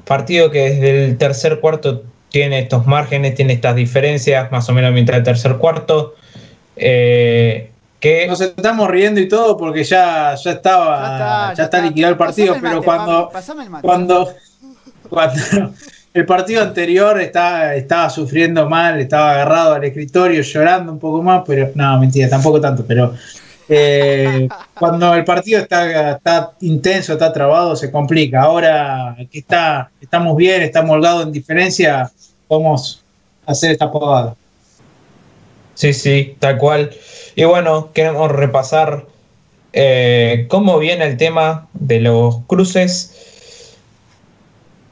partido 0.06 0.50
que 0.50 0.70
desde 0.70 1.04
el 1.04 1.18
tercer 1.18 1.60
cuarto 1.60 2.02
tiene 2.30 2.60
estos 2.60 2.86
márgenes, 2.86 3.34
tiene 3.34 3.52
estas 3.52 3.76
diferencias, 3.76 4.50
más 4.50 4.68
o 4.70 4.72
menos 4.72 4.92
mientras 4.92 5.18
el 5.18 5.24
tercer 5.24 5.56
cuarto. 5.56 6.14
Eh, 6.76 7.70
que 7.98 8.26
Nos 8.26 8.40
estamos 8.40 8.88
riendo 8.88 9.20
y 9.20 9.28
todo 9.28 9.58
porque 9.58 9.84
ya, 9.84 10.34
ya 10.34 10.52
estaba, 10.52 11.52
ya 11.52 11.64
está, 11.64 11.82
liquidado 11.82 12.12
el 12.12 12.18
partido, 12.18 12.56
pero 12.58 12.82
cuando, 12.82 13.30
cuando, 13.82 14.34
cuando, 15.10 15.74
el 16.12 16.26
partido 16.26 16.62
anterior 16.62 17.20
estaba, 17.20 17.74
estaba 17.74 18.10
sufriendo 18.10 18.68
mal, 18.68 19.00
estaba 19.00 19.32
agarrado 19.32 19.74
al 19.74 19.84
escritorio 19.84 20.42
llorando 20.42 20.92
un 20.92 20.98
poco 20.98 21.22
más, 21.22 21.42
pero 21.46 21.70
no, 21.74 22.00
mentira, 22.00 22.28
tampoco 22.28 22.60
tanto, 22.60 22.84
pero 22.84 23.14
eh, 23.68 24.48
cuando 24.78 25.14
el 25.14 25.24
partido 25.24 25.60
está, 25.60 26.16
está 26.16 26.52
intenso, 26.60 27.12
está 27.12 27.32
trabado, 27.32 27.76
se 27.76 27.90
complica. 27.90 28.42
Ahora 28.42 29.16
que 29.30 29.38
está, 29.38 29.90
estamos 30.00 30.36
bien, 30.36 30.62
estamos 30.62 30.90
holgados 30.90 31.24
en 31.26 31.32
diferencia, 31.32 32.10
podemos 32.48 33.02
hacer 33.46 33.70
esta 33.70 33.90
pagada. 33.92 34.34
Sí, 35.74 35.92
sí, 35.94 36.36
tal 36.40 36.58
cual. 36.58 36.90
Y 37.36 37.44
bueno, 37.44 37.92
queremos 37.94 38.30
repasar 38.32 39.06
eh, 39.72 40.46
cómo 40.48 40.78
viene 40.80 41.06
el 41.06 41.16
tema 41.16 41.68
de 41.74 42.00
los 42.00 42.38
cruces 42.48 43.29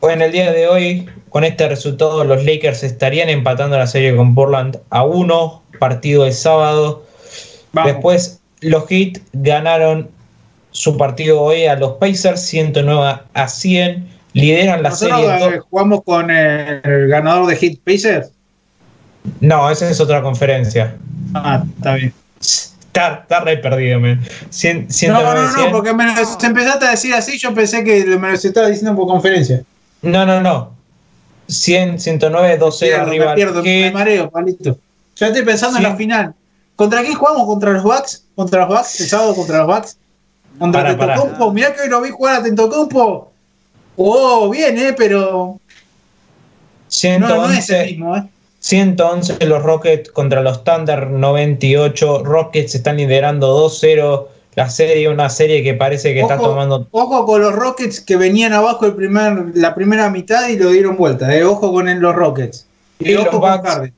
en 0.03 0.23
el 0.23 0.33
día 0.33 0.53
de 0.53 0.69
hoy, 0.69 1.09
con 1.31 1.45
este 1.45 1.69
resultado, 1.69 2.25
los 2.25 2.45
Lakers 2.45 2.83
estarían 2.83 3.29
empatando 3.29 3.77
la 3.77 3.87
serie 3.87 4.15
con 4.17 4.35
Portland 4.35 4.79
a 4.91 5.05
uno, 5.05 5.63
partido 5.79 6.25
de 6.25 6.33
sábado. 6.33 7.05
Después, 7.85 8.41
los 8.61 8.87
Heat 8.89 9.19
ganaron 9.33 10.09
su 10.71 10.97
partido 10.97 11.41
hoy 11.41 11.67
a 11.67 11.77
los 11.77 11.93
Pacers, 11.95 12.41
109 12.43 13.21
a 13.33 13.49
100. 13.49 14.09
Lideran 14.35 14.83
la 14.83 14.91
serie. 14.93 15.27
Eh, 15.27 15.59
¿Jugamos 15.71 16.03
con 16.05 16.31
el 16.31 17.09
ganador 17.09 17.47
de 17.47 17.57
Heat 17.57 17.79
Pacers? 17.85 18.31
No, 19.41 19.71
esa 19.71 19.91
es 19.91 20.01
otra 20.01 20.23
conferencia. 20.23 20.97
Ah, 21.35 21.65
está 21.77 21.95
bien. 21.95 22.13
Está, 22.41 23.21
está 23.23 23.41
re 23.41 23.57
perdido, 23.59 24.01
man. 24.01 24.21
no, 25.09 25.35
no, 25.35 25.57
no, 25.57 25.73
porque 25.73 25.93
me 25.93 26.05
empezaste 26.05 26.87
a 26.87 26.91
decir 26.91 27.15
así, 27.15 27.39
yo 27.39 27.53
pensé 27.55 27.85
que 27.85 28.05
me 28.05 28.29
lo 28.29 28.35
estaba 28.35 28.69
diciendo 28.69 28.97
por 28.97 29.09
conferencia. 29.09 29.63
No, 30.03 30.27
no, 30.27 30.41
no. 30.41 30.73
100, 31.49 31.99
109, 31.99 32.59
12 32.59 32.95
arriba. 32.95 33.27
Me 33.31 33.35
pierdo, 33.35 33.63
me 33.63 33.91
mareo, 33.91 34.31
palito. 34.31 34.79
Ya 35.17 35.29
estoy 35.29 35.45
pensando 35.45 35.79
en 35.79 35.85
la 35.85 35.97
final. 35.97 36.35
¿Contra 36.77 37.03
quién 37.03 37.15
jugamos? 37.15 37.47
¿Contra 37.47 37.73
los 37.73 37.83
Bucks? 37.83 38.25
¿Contra 38.37 38.61
los 38.61 38.69
Bucks? 38.69 39.01
¿El 39.01 39.09
sábado 39.09 39.35
contra 39.35 39.59
los 39.59 39.67
Bucks? 39.67 39.97
¿Contra 40.59 40.97
Tentocompo? 40.97 41.53
Mirá 41.53 41.75
que 41.75 41.83
hoy 41.83 41.89
lo 41.89 42.01
vi 42.03 42.11
jugar 42.11 42.37
a 42.37 42.43
Tentocompo. 42.43 43.33
Oh, 43.97 44.49
bien, 44.51 44.79
¿eh? 44.79 44.95
Pero... 44.97 45.59
111, 46.89 47.35
no, 47.35 47.49
no 47.49 47.53
es 47.53 47.71
el 47.71 47.87
mismo, 47.87 48.17
¿eh? 48.17 48.29
111 48.61 49.45
los 49.47 49.63
Rockets 49.63 50.11
contra 50.11 50.41
los 50.41 50.65
Thunder 50.65 51.09
98. 51.09 52.23
Rockets 52.25 52.75
están 52.75 52.97
liderando 52.97 53.69
2-0 53.69 54.27
la 54.59 54.69
serie, 54.69 55.09
una 55.09 55.31
serie 55.31 55.63
que 55.63 55.75
parece 55.75 56.13
que 56.13 56.21
está 56.21 56.37
tomando. 56.37 56.89
Ojo 56.91 57.25
con 57.27 57.41
los 57.41 57.55
Rockets 57.55 58.01
que 58.01 58.17
venían 58.17 58.53
abajo 58.53 58.87
el 58.87 58.95
primer, 58.95 59.53
la 59.55 59.73
primera 59.73 60.11
mitad 60.11 60.49
y 60.49 60.57
lo 60.57 60.71
dieron 60.71 60.97
vuelta. 60.97 61.33
Eh. 61.33 61.45
Ojo 61.45 61.73
con 61.73 62.01
los 62.01 62.15
Rockets. 62.17 62.67
Y, 62.99 63.13
los 63.13 63.31
Bucks, 63.31 63.93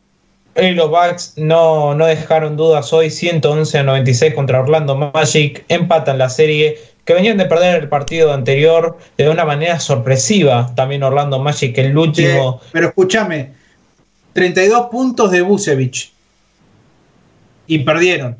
y 0.56 0.72
los 0.72 0.90
Bucks 0.90 1.32
no, 1.36 1.94
no 1.94 2.04
dejaron 2.04 2.58
dudas 2.58 2.92
hoy, 2.92 3.10
111 3.10 3.78
a 3.78 3.82
96 3.84 4.34
contra 4.34 4.60
Orlando 4.60 4.96
Magic. 4.96 5.64
Empatan 5.68 6.18
la 6.18 6.28
serie 6.28 6.76
que 7.06 7.14
venían 7.14 7.38
de 7.38 7.46
perder 7.46 7.82
el 7.82 7.88
partido 7.88 8.30
anterior 8.30 8.98
de 9.16 9.30
una 9.30 9.46
manera 9.46 9.80
sorpresiva. 9.80 10.74
También 10.74 11.02
Orlando 11.02 11.38
Magic, 11.38 11.78
el 11.78 11.96
último. 11.96 12.60
pero 12.70 12.88
escúchame, 12.88 13.52
32 14.34 14.90
puntos 14.90 15.30
de 15.30 15.40
Busevich. 15.40 16.12
Y 17.66 17.78
perdieron. 17.78 18.36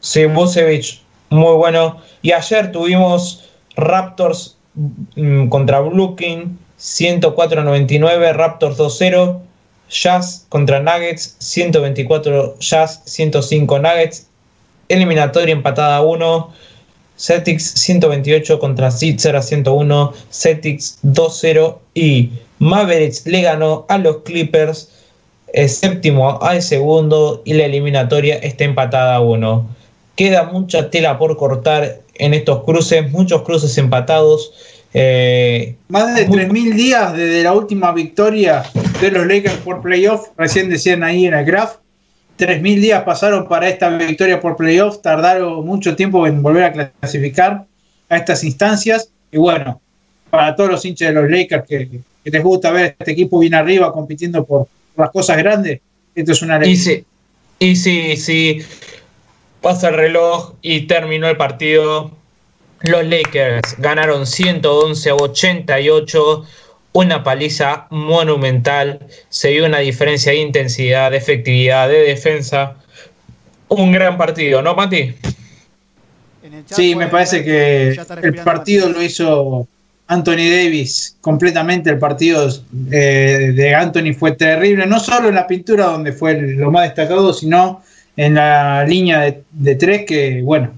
Sí, 0.00 0.24
Busevich 0.24 1.03
muy 1.30 1.54
bueno. 1.56 2.00
Y 2.22 2.32
ayer 2.32 2.72
tuvimos 2.72 3.44
Raptors 3.76 4.56
mm, 5.16 5.48
contra 5.48 5.80
Brooklyn 5.80 6.58
104-99, 6.78 8.32
Raptors 8.34 8.78
2-0. 8.78 9.40
Jazz 9.90 10.46
contra 10.48 10.80
Nuggets 10.80 11.36
124 11.38 12.56
Jazz, 12.58 13.02
105 13.04 13.78
Nuggets. 13.78 14.26
Eliminatoria 14.88 15.52
empatada 15.52 16.02
1. 16.02 16.52
Celtics 17.16 17.74
128 17.76 18.58
contra 18.58 18.90
Sitzer 18.90 19.36
a 19.36 19.42
101. 19.42 20.12
Celtics 20.30 20.98
2-0. 21.04 21.78
Y 21.94 22.30
Mavericks 22.58 23.26
le 23.26 23.42
ganó 23.42 23.86
a 23.88 23.98
los 23.98 24.18
Clippers. 24.18 24.90
El 25.52 25.68
séptimo 25.68 26.42
al 26.42 26.62
segundo. 26.62 27.42
Y 27.44 27.54
la 27.54 27.66
eliminatoria 27.66 28.36
está 28.36 28.64
empatada 28.64 29.20
1. 29.20 29.68
Queda 30.16 30.44
mucha 30.44 30.90
tela 30.90 31.18
por 31.18 31.36
cortar 31.36 32.00
en 32.14 32.34
estos 32.34 32.64
cruces, 32.64 33.10
muchos 33.10 33.42
cruces 33.42 33.76
empatados. 33.78 34.52
Eh, 34.92 35.76
Más 35.88 36.14
de 36.14 36.28
3.000 36.28 36.74
días 36.74 37.16
desde 37.16 37.42
la 37.42 37.52
última 37.52 37.92
victoria 37.92 38.62
de 39.00 39.10
los 39.10 39.26
Lakers 39.26 39.56
por 39.58 39.82
playoff, 39.82 40.28
recién 40.36 40.70
decían 40.70 41.02
ahí 41.02 41.26
en 41.26 41.34
el 41.34 41.44
graph. 41.44 41.76
3.000 42.38 42.80
días 42.80 43.02
pasaron 43.04 43.48
para 43.48 43.68
esta 43.68 43.88
victoria 43.90 44.40
por 44.40 44.56
playoff, 44.56 45.00
tardaron 45.02 45.64
mucho 45.64 45.94
tiempo 45.94 46.26
en 46.26 46.42
volver 46.42 46.64
a 46.64 46.72
clasificar 46.72 47.64
a 48.08 48.16
estas 48.16 48.42
instancias. 48.44 49.08
Y 49.30 49.38
bueno, 49.38 49.80
para 50.30 50.54
todos 50.56 50.70
los 50.70 50.84
hinchas 50.84 51.08
de 51.08 51.14
los 51.14 51.30
Lakers 51.30 51.64
que, 51.66 52.00
les 52.24 52.42
gusta 52.42 52.70
ver 52.70 52.96
este 52.98 53.12
equipo 53.12 53.38
bien 53.38 53.54
arriba 53.54 53.92
compitiendo 53.92 54.44
por, 54.44 54.66
las 54.96 55.10
cosas 55.10 55.36
grandes, 55.38 55.80
esto 56.14 56.32
es 56.32 56.42
una 56.42 56.58
ley. 56.58 56.72
Y 57.58 57.76
sí, 57.76 58.16
sí, 58.16 58.60
pasa 59.64 59.88
el 59.88 59.94
reloj 59.94 60.52
y 60.60 60.82
terminó 60.82 61.26
el 61.26 61.38
partido. 61.38 62.10
Los 62.82 63.02
Lakers 63.02 63.76
ganaron 63.78 64.26
111 64.26 65.08
a 65.10 65.14
88, 65.14 66.44
una 66.92 67.24
paliza 67.24 67.86
monumental. 67.88 69.00
Se 69.30 69.52
vio 69.52 69.64
una 69.64 69.78
diferencia 69.78 70.32
de 70.32 70.38
intensidad, 70.38 71.10
de 71.10 71.16
efectividad, 71.16 71.88
de 71.88 72.00
defensa. 72.00 72.76
Un 73.68 73.90
gran 73.90 74.18
partido, 74.18 74.60
¿no, 74.60 74.74
Mati? 74.74 75.14
Sí, 76.66 76.94
me 76.94 77.08
parece 77.08 77.42
que 77.42 77.98
el 78.22 78.34
partido 78.44 78.90
lo 78.90 79.02
hizo 79.02 79.66
Anthony 80.08 80.50
Davis 80.50 81.16
completamente. 81.22 81.88
El 81.88 81.98
partido 81.98 82.50
eh, 82.92 83.52
de 83.56 83.74
Anthony 83.74 84.12
fue 84.12 84.32
terrible, 84.32 84.84
no 84.84 85.00
solo 85.00 85.30
en 85.30 85.36
la 85.36 85.46
pintura, 85.46 85.86
donde 85.86 86.12
fue 86.12 86.34
lo 86.34 86.70
más 86.70 86.82
destacado, 86.82 87.32
sino 87.32 87.82
en 88.16 88.34
la 88.34 88.84
línea 88.84 89.34
de, 89.50 89.74
tres, 89.74 90.04
que 90.06 90.42
bueno, 90.42 90.72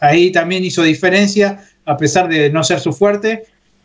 ahí 0.00 0.32
también 0.32 0.64
hizo 0.64 0.82
diferencia, 0.82 1.64
a 1.84 1.96
pesar 1.96 2.28
de 2.28 2.50
no 2.50 2.64
ser 2.64 2.80
su 2.80 2.92
fuerte. 2.92 3.44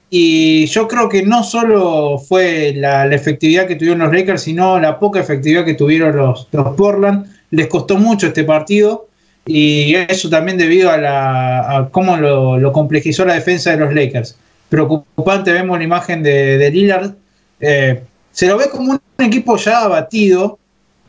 Y 0.10 0.66
yo 0.68 0.88
creo 0.88 1.10
que 1.10 1.24
no 1.24 1.44
solo 1.44 2.18
fue 2.18 2.74
la, 2.76 3.14
efectividad 3.14 3.68
que 3.68 3.76
tuvieron 3.76 4.00
los 4.00 4.14
Lakers, 4.14 4.44
sino 4.44 4.80
la 4.80 5.00
poca 5.00 5.20
efectividad 5.20 5.66
que 5.66 5.74
tuvieron 5.74 6.16
los, 6.16 6.48
los 6.52 6.76
Portland. 6.76 7.26
Les 7.52 7.68
costó 7.68 7.98
mucho 7.98 8.28
este 8.28 8.44
partido 8.44 9.08
y 9.46 9.96
eso 9.96 10.30
también 10.30 10.58
debido 10.58 10.92
a, 10.92 10.98
la, 10.98 11.90
cómo 11.92 12.18
lo, 12.18 12.72
complejizó 12.72 13.26
la 13.26 13.34
defensa 13.34 13.72
de 13.72 13.78
los 13.78 13.94
Lakers. 13.94 14.38
Preocupante, 14.70 15.52
vemos 15.52 15.78
la 15.78 15.84
imagen 15.84 16.24
de, 16.24 16.58
de 16.58 16.72
Lillard. 16.72 17.12
Eh, 17.60 18.02
se 18.32 18.48
lo 18.48 18.58
ve 18.58 18.70
como 18.70 18.92
un 18.92 19.26
equipo 19.26 19.58
ya 19.58 19.84
abatido, 19.84 20.60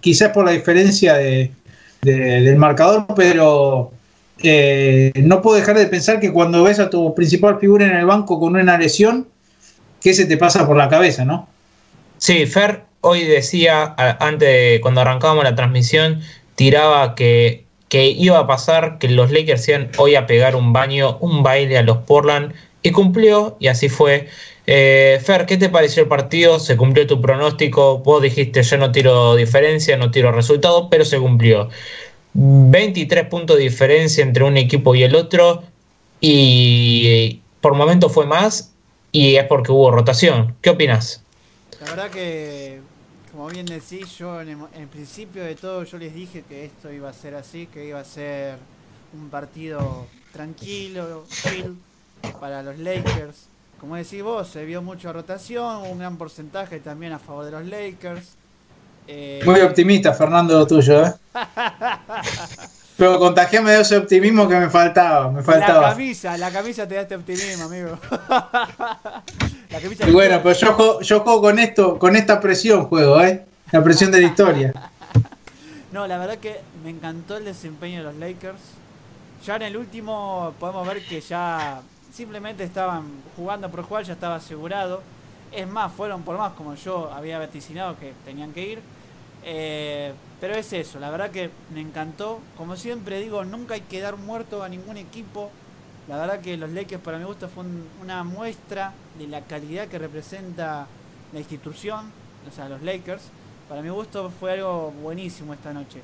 quizás 0.00 0.30
por 0.30 0.44
la 0.44 0.52
diferencia 0.52 1.14
de, 1.14 1.50
del 2.02 2.56
marcador, 2.56 3.06
pero 3.16 3.92
eh, 4.42 5.12
no 5.16 5.42
puedo 5.42 5.56
dejar 5.56 5.76
de 5.76 5.86
pensar 5.86 6.20
que 6.20 6.32
cuando 6.32 6.62
ves 6.62 6.78
a 6.78 6.90
tu 6.90 7.14
principal 7.14 7.58
figura 7.58 7.86
en 7.86 7.96
el 7.96 8.06
banco 8.06 8.38
con 8.38 8.54
una 8.56 8.78
lesión, 8.78 9.26
¿qué 10.00 10.14
se 10.14 10.26
te 10.26 10.36
pasa 10.36 10.66
por 10.66 10.76
la 10.76 10.88
cabeza, 10.88 11.24
no? 11.24 11.48
Sí, 12.18 12.46
Fer 12.46 12.84
hoy 13.00 13.24
decía, 13.24 13.94
antes 14.20 14.80
cuando 14.80 15.00
arrancábamos 15.00 15.44
la 15.44 15.54
transmisión, 15.54 16.20
tiraba 16.56 17.14
que, 17.14 17.64
que 17.88 18.06
iba 18.06 18.38
a 18.38 18.46
pasar 18.46 18.98
que 18.98 19.08
los 19.08 19.30
Lakers 19.30 19.68
iban 19.68 19.90
hoy 19.98 20.14
a 20.14 20.26
pegar 20.26 20.56
un 20.56 20.72
baño, 20.72 21.16
un 21.20 21.42
baile 21.42 21.78
a 21.78 21.82
los 21.82 21.98
Portland, 21.98 22.52
y 22.82 22.90
cumplió, 22.90 23.56
y 23.60 23.68
así 23.68 23.88
fue. 23.88 24.28
Eh, 24.70 25.18
Fer, 25.24 25.46
¿qué 25.46 25.56
te 25.56 25.70
pareció 25.70 26.02
el 26.02 26.10
partido? 26.10 26.60
¿Se 26.60 26.76
cumplió 26.76 27.06
tu 27.06 27.22
pronóstico? 27.22 28.00
Vos 28.00 28.20
dijiste 28.20 28.62
yo 28.62 28.76
no 28.76 28.92
tiro 28.92 29.34
diferencia, 29.34 29.96
no 29.96 30.10
tiro 30.10 30.30
resultado, 30.30 30.90
pero 30.90 31.06
se 31.06 31.18
cumplió. 31.18 31.70
23 32.34 33.28
puntos 33.28 33.56
de 33.56 33.62
diferencia 33.62 34.22
entre 34.22 34.44
un 34.44 34.58
equipo 34.58 34.94
y 34.94 35.04
el 35.04 35.14
otro 35.14 35.62
y 36.20 37.40
por 37.62 37.76
momento 37.76 38.10
fue 38.10 38.26
más 38.26 38.74
y 39.10 39.36
es 39.36 39.44
porque 39.44 39.72
hubo 39.72 39.90
rotación. 39.90 40.54
¿Qué 40.60 40.68
opinas? 40.68 41.22
La 41.80 41.88
verdad 41.88 42.10
que, 42.10 42.80
como 43.32 43.46
bien 43.46 43.64
decís, 43.64 44.18
yo 44.18 44.38
en 44.42 44.50
el, 44.50 44.86
principio 44.88 45.44
de 45.44 45.54
todo 45.54 45.84
yo 45.84 45.96
les 45.96 46.12
dije 46.12 46.44
que 46.46 46.66
esto 46.66 46.92
iba 46.92 47.08
a 47.08 47.14
ser 47.14 47.36
así, 47.36 47.68
que 47.72 47.86
iba 47.86 48.00
a 48.00 48.04
ser 48.04 48.56
un 49.14 49.30
partido 49.30 50.04
tranquilo, 50.30 51.24
chill 51.30 51.78
para 52.38 52.62
los 52.62 52.78
Lakers 52.78 53.48
como 53.80 53.96
decís 53.96 54.22
vos, 54.22 54.48
se 54.48 54.64
vio 54.64 54.82
mucha 54.82 55.12
rotación, 55.12 55.82
un 55.82 55.98
gran 55.98 56.16
porcentaje 56.16 56.80
también 56.80 57.12
a 57.12 57.18
favor 57.18 57.44
de 57.44 57.50
los 57.52 57.66
Lakers. 57.66 58.36
Eh, 59.06 59.40
Muy 59.44 59.60
optimista, 59.60 60.12
Fernando, 60.12 60.58
lo 60.58 60.66
tuyo, 60.66 61.06
¿eh? 61.06 61.14
Pero 62.98 63.18
contagiame 63.20 63.70
de 63.70 63.82
ese 63.82 63.96
optimismo 63.96 64.48
que 64.48 64.56
me 64.56 64.68
faltaba, 64.68 65.30
me 65.30 65.40
faltaba. 65.40 65.82
La 65.82 65.90
camisa, 65.90 66.36
la 66.36 66.50
camisa 66.50 66.88
te 66.88 66.96
da 66.96 67.02
este 67.02 67.14
optimismo, 67.14 67.66
amigo. 67.66 67.96
y 70.04 70.10
bueno, 70.10 70.40
pero 70.42 70.58
yo 70.58 70.72
juego, 70.72 71.00
yo 71.00 71.20
juego 71.20 71.40
con 71.40 71.60
esto, 71.60 71.96
con 71.96 72.16
esta 72.16 72.40
presión 72.40 72.86
juego, 72.86 73.22
¿eh? 73.22 73.46
La 73.70 73.84
presión 73.84 74.10
de 74.10 74.20
la 74.20 74.26
historia. 74.26 74.72
no, 75.92 76.08
la 76.08 76.18
verdad 76.18 76.38
que 76.38 76.56
me 76.82 76.90
encantó 76.90 77.36
el 77.36 77.44
desempeño 77.44 77.98
de 77.98 78.04
los 78.04 78.16
Lakers. 78.16 78.58
Ya 79.46 79.54
en 79.54 79.62
el 79.62 79.76
último 79.76 80.52
podemos 80.58 80.84
ver 80.84 81.00
que 81.04 81.20
ya 81.20 81.80
simplemente 82.12 82.64
estaban 82.64 83.04
jugando 83.36 83.70
por 83.70 83.82
jugar, 83.82 84.04
ya 84.04 84.14
estaba 84.14 84.36
asegurado. 84.36 85.02
Es 85.52 85.66
más, 85.66 85.92
fueron 85.92 86.22
por 86.22 86.36
más 86.36 86.52
como 86.52 86.74
yo 86.74 87.10
había 87.12 87.38
vaticinado 87.38 87.98
que 87.98 88.12
tenían 88.24 88.52
que 88.52 88.66
ir. 88.66 88.80
Eh, 89.44 90.12
pero 90.40 90.54
es 90.54 90.72
eso, 90.72 91.00
la 91.00 91.10
verdad 91.10 91.30
que 91.30 91.50
me 91.72 91.80
encantó. 91.80 92.40
Como 92.56 92.76
siempre 92.76 93.20
digo, 93.20 93.44
nunca 93.44 93.74
hay 93.74 93.80
que 93.82 94.00
dar 94.00 94.16
muerto 94.16 94.62
a 94.62 94.68
ningún 94.68 94.96
equipo. 94.96 95.50
La 96.08 96.16
verdad 96.16 96.40
que 96.40 96.56
los 96.56 96.70
Lakers 96.70 97.02
para 97.02 97.18
mi 97.18 97.24
gusto 97.24 97.48
fue 97.48 97.64
una 98.02 98.24
muestra 98.24 98.92
de 99.18 99.26
la 99.26 99.42
calidad 99.42 99.88
que 99.88 99.98
representa 99.98 100.86
la 101.32 101.38
institución, 101.38 102.10
o 102.48 102.54
sea, 102.54 102.68
los 102.68 102.82
Lakers. 102.82 103.22
Para 103.68 103.82
mi 103.82 103.90
gusto 103.90 104.30
fue 104.30 104.52
algo 104.52 104.90
buenísimo 105.02 105.52
esta 105.52 105.72
noche. 105.72 106.00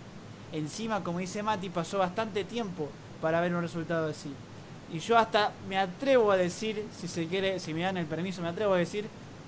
Encima, 0.52 1.02
como 1.02 1.20
dice 1.20 1.42
Mati, 1.42 1.70
pasó 1.70 1.98
bastante 1.98 2.44
tiempo 2.44 2.88
para 3.22 3.40
ver 3.40 3.54
un 3.54 3.62
resultado 3.62 4.08
así. 4.08 4.32
Y 4.94 5.00
yo 5.00 5.18
hasta 5.18 5.50
me 5.68 5.76
atrevo 5.76 6.30
a 6.30 6.36
decir, 6.36 6.84
si 6.96 7.08
se 7.08 7.26
quiere, 7.26 7.58
si 7.58 7.74
me 7.74 7.80
dan 7.80 7.96
el 7.96 8.06
permiso, 8.06 8.40
me 8.40 8.48
atrevo 8.48 8.74
a 8.74 8.78
decir 8.78 9.06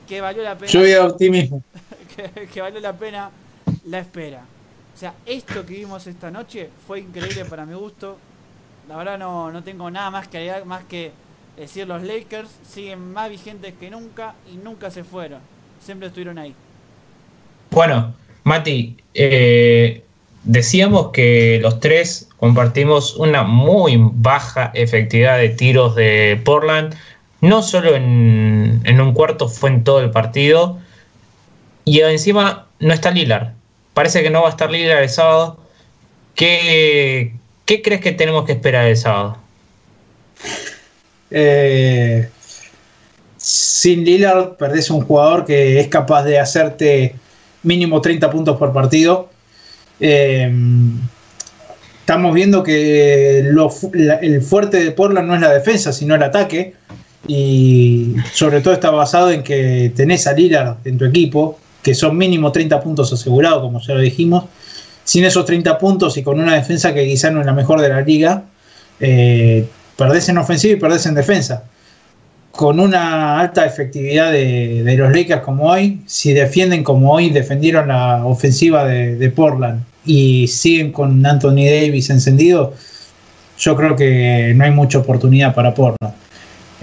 que 0.09 0.21
valió 0.21 0.43
la 0.43 0.59
pena. 0.59 0.73
Yo 0.73 0.81
voy 0.81 0.93
a 0.93 1.07
optimismo. 1.07 1.63
que, 2.53 2.61
valió 2.61 2.81
la 2.81 2.93
pena 2.93 3.31
la 3.85 4.01
espera. 4.01 4.43
O 4.93 4.99
sea, 4.99 5.15
esto 5.25 5.65
que 5.65 5.75
vimos 5.75 6.05
esta 6.09 6.33
noche 6.33 6.69
fue 6.85 6.99
increíble 6.99 7.45
para 7.45 7.65
mi 7.65 7.75
gusto. 7.75 8.19
La 8.89 8.97
verdad 8.97 9.19
no, 9.19 9.53
no 9.53 9.63
tengo 9.63 9.89
nada 9.89 10.11
más 10.11 10.27
que 10.27 10.53
más 10.65 10.83
que 10.83 11.13
decir 11.57 11.87
los 11.87 12.03
Lakers 12.03 12.51
siguen 12.69 13.13
más 13.13 13.31
vigentes 13.31 13.73
que 13.79 13.89
nunca 13.89 14.35
y 14.53 14.57
nunca 14.57 14.91
se 14.91 15.05
fueron. 15.05 15.39
Siempre 15.81 16.09
estuvieron 16.09 16.39
ahí. 16.39 16.57
Bueno, 17.71 18.17
Mati, 18.43 18.97
eh, 19.15 20.03
decíamos 20.43 21.13
que 21.13 21.61
los 21.63 21.79
tres 21.79 22.26
compartimos 22.39 23.17
una 23.17 23.43
muy 23.43 23.97
baja 23.99 24.71
efectividad 24.75 25.39
de 25.39 25.51
tiros 25.51 25.95
de 25.95 26.41
Portland, 26.45 26.95
no 27.41 27.63
solo 27.63 27.95
en, 27.95 29.01
un 29.01 29.13
cuarto, 29.13 29.49
fue 29.49 29.71
en 29.71 29.85
todo 29.85 30.01
el 30.01 30.11
partido. 30.11 30.79
Y 31.85 32.01
encima 32.01 32.67
no 32.81 32.93
está 32.93 33.11
Lillard. 33.11 33.53
Parece 33.95 34.23
que 34.23 34.31
no 34.31 34.43
va 34.43 34.49
a 34.49 34.51
estar 34.51 34.71
Lillard 34.71 35.03
el 35.03 35.09
sábado. 35.09 35.59
¿Qué, 36.35 37.33
crees 37.65 38.01
que 38.01 38.13
tenemos 38.13 38.45
que 38.45 38.53
esperar 38.53 38.87
el 38.87 38.97
sábado? 38.97 39.39
Eh, 41.31 42.29
sin 43.37 44.05
Lillard 44.05 44.57
perdés 44.57 44.91
un 44.91 45.03
jugador 45.03 45.45
que 45.45 45.81
es 45.81 45.89
capaz 45.89 46.25
de 46.25 46.39
hacerte 46.39 47.15
mínimo 47.63 48.01
30 48.01 48.31
puntos 48.31 48.57
por 48.59 48.73
partido 48.73 49.29
eh, 49.99 50.53
estamos 52.07 52.33
viendo 52.37 52.63
que 52.63 53.41
el 53.41 54.41
fuerte 54.41 54.79
de 54.79 54.93
Portland 54.93 55.27
no 55.27 55.35
es 55.35 55.41
la 55.41 55.53
defensa, 55.53 55.93
sino 55.93 56.15
el 56.15 56.23
ataque. 56.23 56.75
Y 57.27 58.15
sobre 58.33 58.61
todo 58.61 58.75
está 58.75 58.93
basado 58.93 59.33
en 59.33 59.43
que 59.43 59.93
tenés 59.97 60.29
a 60.29 60.33
Lillard 60.33 60.77
en 60.85 60.99
tu 60.99 61.05
equipo, 61.05 61.59
que 61.83 61.97
son 61.97 62.17
mínimo 62.17 62.53
30 62.53 62.79
puntos 62.81 63.13
asegurados, 63.13 63.61
como 63.61 63.81
ya 63.81 63.95
lo 63.95 64.01
dijimos. 64.01 64.45
Sin 65.03 65.25
esos 65.25 65.45
30 65.47 65.79
puntos 65.79 66.17
y 66.17 66.23
con 66.23 66.39
una 66.39 66.55
defensa 66.55 66.95
que 66.95 67.05
quizá 67.09 67.33
no 67.33 67.41
es 67.41 67.47
la 67.47 67.53
mejor 67.53 67.81
de 67.81 67.89
la 67.89 68.01
liga, 68.03 68.45
eh, 69.01 69.67
perdés 69.97 70.29
en 70.29 70.39
ofensiva 70.39 70.75
y 70.75 70.77
perdés 70.77 71.07
en 71.07 71.15
defensa 71.17 71.65
con 72.57 72.81
una 72.81 73.39
alta 73.39 73.67
efectividad 73.67 74.33
de, 74.33 74.95
los 74.97 75.13
Lakers 75.13 75.43
como 75.43 75.71
hoy, 75.71 76.01
si 76.07 76.33
defienden 76.33 76.83
como 76.83 77.13
hoy 77.13 77.31
defendieron 77.31 77.89
la 77.89 78.25
ofensiva 78.25 78.85
de, 78.87 79.31
Portland 79.31 79.83
y 80.05 80.49
siguen 80.49 80.91
con 80.91 81.25
Anthony 81.25 81.67
Davis 81.67 82.11
encendido, 82.11 82.75
yo 83.59 83.77
creo 83.77 83.95
que 83.95 84.53
no 84.57 84.65
hay 84.65 84.71
mucha 84.71 84.99
oportunidad 84.99 85.55
para 85.55 85.75
Portland. 85.75 86.15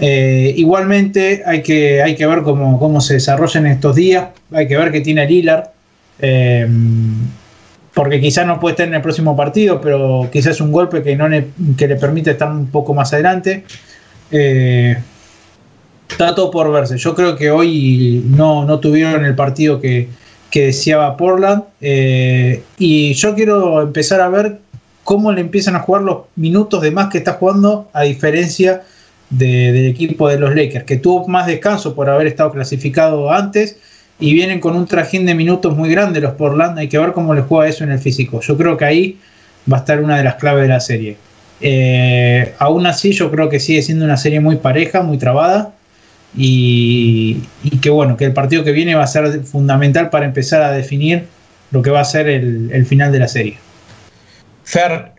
Eh, 0.00 0.54
igualmente 0.56 1.42
hay 1.44 1.62
que, 1.62 2.02
hay 2.02 2.14
que 2.14 2.26
ver 2.26 2.42
cómo, 2.42 2.78
cómo 2.78 3.00
se 3.00 3.14
desarrollan 3.14 3.66
estos 3.66 3.96
días, 3.96 4.28
hay 4.52 4.68
que 4.68 4.76
ver 4.76 4.92
qué 4.92 5.00
tiene 5.00 5.26
Lillard. 5.26 5.70
Eh, 6.20 6.68
porque 7.92 8.20
quizás 8.20 8.44
no 8.44 8.58
puede 8.58 8.72
estar 8.72 8.88
en 8.88 8.94
el 8.94 9.02
próximo 9.02 9.36
partido, 9.36 9.80
pero 9.80 10.28
quizás 10.32 10.56
es 10.56 10.60
un 10.60 10.72
golpe 10.72 11.02
que, 11.02 11.14
no 11.14 11.28
le, 11.28 11.46
que 11.78 11.86
le 11.86 11.94
permite 11.94 12.32
estar 12.32 12.50
un 12.50 12.66
poco 12.66 12.92
más 12.92 13.12
adelante. 13.12 13.64
Eh, 14.32 14.96
está 16.14 16.34
todo 16.34 16.50
por 16.50 16.70
verse. 16.70 16.96
Yo 16.96 17.14
creo 17.14 17.36
que 17.36 17.50
hoy 17.50 18.22
no, 18.26 18.64
no 18.64 18.78
tuvieron 18.78 19.24
el 19.24 19.34
partido 19.34 19.80
que, 19.80 20.08
que 20.50 20.66
deseaba 20.66 21.16
Portland. 21.16 21.64
Eh, 21.80 22.62
y 22.78 23.12
yo 23.14 23.34
quiero 23.34 23.82
empezar 23.82 24.20
a 24.20 24.28
ver 24.28 24.58
cómo 25.02 25.32
le 25.32 25.40
empiezan 25.40 25.74
a 25.76 25.80
jugar 25.80 26.02
los 26.02 26.18
minutos 26.36 26.80
de 26.82 26.92
más 26.92 27.10
que 27.10 27.18
está 27.18 27.32
jugando, 27.32 27.88
a 27.92 28.02
diferencia 28.02 28.82
del 29.28 29.86
equipo 29.86 30.28
de 30.28 30.38
los 30.38 30.54
Lakers, 30.54 30.84
que 30.84 30.96
tuvo 30.96 31.26
más 31.26 31.46
descanso 31.46 31.94
por 31.94 32.08
haber 32.08 32.28
estado 32.28 32.52
clasificado 32.52 33.32
antes 33.32 33.76
y 34.20 34.32
vienen 34.32 34.60
con 34.60 34.76
un 34.76 34.86
trajín 34.86 35.26
de 35.26 35.34
minutos 35.34 35.76
muy 35.76 35.90
grande 35.90 36.20
los 36.20 36.34
Portland. 36.34 36.78
Hay 36.78 36.88
que 36.88 36.98
ver 36.98 37.12
cómo 37.12 37.34
les 37.34 37.44
juega 37.44 37.68
eso 37.68 37.82
en 37.82 37.90
el 37.90 37.98
físico. 37.98 38.40
Yo 38.40 38.56
creo 38.56 38.76
que 38.76 38.84
ahí 38.84 39.18
va 39.70 39.78
a 39.78 39.80
estar 39.80 40.00
una 40.00 40.16
de 40.16 40.24
las 40.24 40.36
claves 40.36 40.62
de 40.62 40.68
la 40.68 40.80
serie. 40.80 41.16
Eh, 41.60 42.54
aún 42.58 42.86
así, 42.86 43.12
yo 43.12 43.30
creo 43.32 43.48
que 43.48 43.58
sigue 43.58 43.82
siendo 43.82 44.04
una 44.04 44.16
serie 44.16 44.38
muy 44.38 44.56
pareja, 44.56 45.02
muy 45.02 45.18
trabada. 45.18 45.72
Y, 46.36 47.42
que 47.80 47.90
bueno, 47.90 48.16
que 48.16 48.24
el 48.24 48.32
partido 48.32 48.64
que 48.64 48.72
viene 48.72 48.94
va 48.94 49.04
a 49.04 49.08
ser 49.08 49.44
fundamental 49.44 50.10
para 50.10 50.26
empezar 50.26 50.62
a 50.62 50.72
definir 50.72 51.26
lo 51.70 51.82
que 51.82 51.90
va 51.90 52.00
a 52.00 52.04
ser 52.04 52.28
el, 52.28 52.86
final 52.86 53.12
de 53.12 53.18
la 53.18 53.28
serie. 53.28 53.58
Fer, 54.64 55.12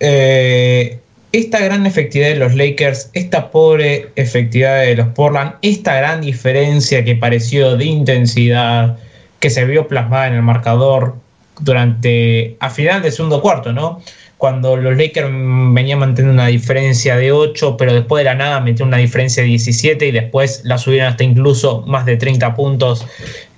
eh, 0.00 0.98
esta 1.32 1.58
gran 1.58 1.86
efectividad 1.86 2.28
de 2.28 2.36
los 2.36 2.54
Lakers, 2.54 3.10
esta 3.12 3.50
pobre 3.50 4.10
efectividad 4.14 4.82
de 4.82 4.94
los 4.94 5.08
Portland, 5.08 5.54
esta 5.62 5.94
gran 5.94 6.20
diferencia 6.20 7.04
que 7.04 7.16
pareció 7.16 7.76
de 7.76 7.86
intensidad, 7.86 8.96
que 9.40 9.50
se 9.50 9.64
vio 9.64 9.88
plasmada 9.88 10.28
en 10.28 10.34
el 10.34 10.42
marcador 10.42 11.16
durante, 11.60 12.56
a 12.60 12.70
final 12.70 13.02
del 13.02 13.12
segundo 13.12 13.42
cuarto, 13.42 13.72
¿no? 13.72 14.00
Cuando 14.44 14.76
los 14.76 14.94
Lakers 14.98 15.30
venían 15.30 16.00
manteniendo 16.00 16.34
una 16.34 16.48
diferencia 16.48 17.16
de 17.16 17.32
8, 17.32 17.78
pero 17.78 17.94
después 17.94 18.20
de 18.20 18.24
la 18.24 18.34
nada 18.34 18.60
metieron 18.60 18.88
una 18.88 18.98
diferencia 18.98 19.42
de 19.42 19.48
17 19.48 20.06
y 20.06 20.10
después 20.10 20.60
la 20.66 20.76
subieron 20.76 21.08
hasta 21.08 21.24
incluso 21.24 21.80
más 21.86 22.04
de 22.04 22.18
30 22.18 22.54
puntos. 22.54 23.06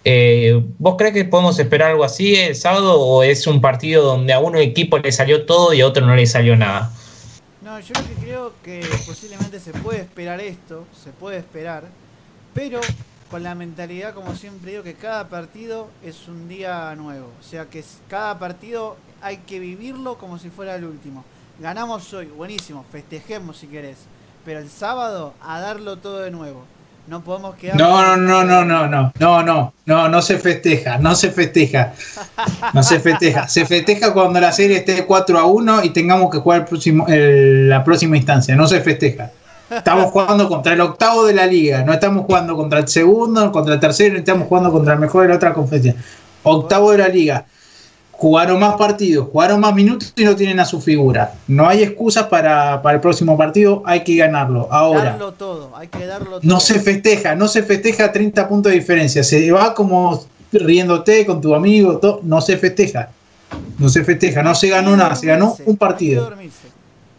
Eh, 0.05 0.63
¿Vos 0.79 0.95
crees 0.97 1.13
que 1.13 1.25
podemos 1.25 1.59
esperar 1.59 1.91
algo 1.91 2.05
así 2.05 2.37
el 2.37 2.55
sábado 2.55 3.01
o 3.01 3.25
es 3.25 3.49
un 3.49 3.61
partido 3.61 4.05
donde 4.05 4.33
a 4.33 4.39
uno 4.39 4.59
equipo 4.59 4.99
le 4.99 5.11
salió 5.11 5.45
todo 5.45 5.75
y 5.75 5.81
a 5.81 5.89
otro 5.89 6.07
no 6.07 6.15
le 6.15 6.25
salió 6.25 6.55
nada? 6.55 6.93
No, 7.63 7.81
yo 7.81 7.93
creo 8.21 8.53
que 8.63 8.81
posiblemente 9.09 9.59
se 9.59 9.73
puede 9.73 10.03
esperar 10.03 10.41
esto, 10.41 10.85
se 11.03 11.11
puede 11.11 11.39
esperar, 11.39 11.83
pero 12.55 12.81
con 13.29 13.43
la 13.43 13.57
mentalidad, 13.57 14.15
como 14.15 14.37
siempre 14.37 14.71
digo, 14.71 14.85
que 14.85 14.95
cada 14.95 15.29
partido 15.29 15.89
es 16.05 16.29
un 16.29 16.49
día 16.49 16.95
nuevo. 16.95 17.33
O 17.41 17.43
sea 17.43 17.65
que 17.65 17.83
cada 18.09 18.39
partido 18.39 18.97
hay 19.23 19.39
que 19.39 19.59
vivirlo 19.59 20.19
como 20.19 20.39
si 20.39 20.51
fuera 20.51 20.75
el 20.77 20.85
último. 20.85 21.25
Ganamos 21.61 22.12
hoy, 22.12 22.27
buenísimo, 22.27 22.85
festejemos 22.91 23.59
si 23.59 23.67
querés. 23.67 23.99
Pero 24.45 24.61
el 24.61 24.69
sábado 24.69 25.35
a 25.43 25.61
darlo 25.61 25.97
todo 25.97 26.20
de 26.20 26.31
nuevo. 26.31 26.65
No 27.09 27.23
podemos 27.23 27.55
quedar. 27.55 27.78
No, 27.78 28.17
no, 28.17 28.45
no, 28.45 28.65
no, 28.65 28.89
no, 28.89 29.12
no, 29.19 29.43
no, 29.43 29.73
no, 29.86 30.09
no 30.09 30.23
se 30.23 30.39
festeja, 30.39 30.99
no 30.99 31.15
se 31.15 31.31
festeja. 31.31 31.93
No 32.75 32.83
se 32.83 32.99
festeja. 32.99 33.47
Se 33.47 33.65
festeja 33.65 34.12
cuando 34.12 34.41
la 34.41 34.51
serie 34.51 34.78
esté 34.78 35.07
4 35.07 35.39
a 35.39 35.45
1 35.45 35.85
y 35.85 35.91
tengamos 35.91 36.31
que 36.31 36.39
jugar 36.39 36.61
el 36.61 36.65
próximo, 36.67 37.07
la 37.09 37.85
próxima 37.85 38.17
instancia. 38.17 38.57
No 38.57 38.67
se 38.67 38.81
festeja. 38.81 39.31
Estamos 39.70 40.07
jugando 40.07 40.49
contra 40.49 40.73
el 40.75 40.81
octavo 40.81 41.27
de 41.27 41.35
la 41.35 41.47
liga, 41.47 41.83
no 41.83 41.93
estamos 41.93 42.25
jugando 42.25 42.57
contra 42.57 42.81
el 42.81 42.89
segundo, 42.89 43.51
contra 43.51 43.75
el 43.75 43.81
tercero, 43.81 44.15
no 44.15 44.20
estamos 44.20 44.47
jugando 44.47 44.70
contra 44.70 44.95
el 44.95 45.01
mejor 45.01 45.23
de 45.23 45.28
la 45.31 45.36
otra 45.36 45.53
conferencia. 45.55 45.95
Octavo 46.45 46.93
de 46.93 46.99
la 46.99 47.09
liga 47.09 47.47
jugaron 48.17 48.59
más 48.59 48.77
partidos, 48.77 49.28
jugaron 49.31 49.61
más 49.61 49.75
minutos 49.75 50.12
y 50.17 50.25
no 50.25 50.35
tienen 50.35 50.59
a 50.59 50.65
su 50.65 50.81
figura. 50.81 51.35
No 51.49 51.69
hay 51.69 51.83
excusas 51.83 52.27
para, 52.27 52.81
el 52.85 53.01
próximo 53.01 53.36
partido, 53.36 53.83
hay 53.85 54.05
que 54.05 54.17
ganarlo. 54.17 54.69
Ahora, 54.70 55.19
no 56.43 56.61
se 56.61 56.81
festeja, 56.81 57.35
no 57.35 57.47
se 57.49 57.62
festeja 57.62 58.12
30 58.12 58.49
puntos 58.49 58.73
de 58.73 58.78
diferencia, 58.78 59.23
se 59.23 59.51
va 59.53 59.75
como 59.75 60.25
riéndote 60.53 61.27
con 61.27 61.41
tu 61.41 61.55
amigo, 61.55 61.99
todo, 61.99 62.20
no 62.23 62.41
se 62.41 62.57
festeja. 62.57 63.11
No 63.78 63.89
se 63.89 64.03
festeja, 64.03 64.43
no 64.43 64.55
se 64.55 64.69
ganó 64.69 64.97
nada, 64.97 65.15
se 65.15 65.27
ganó 65.27 65.55
un 65.67 65.77
partido. 65.77 66.33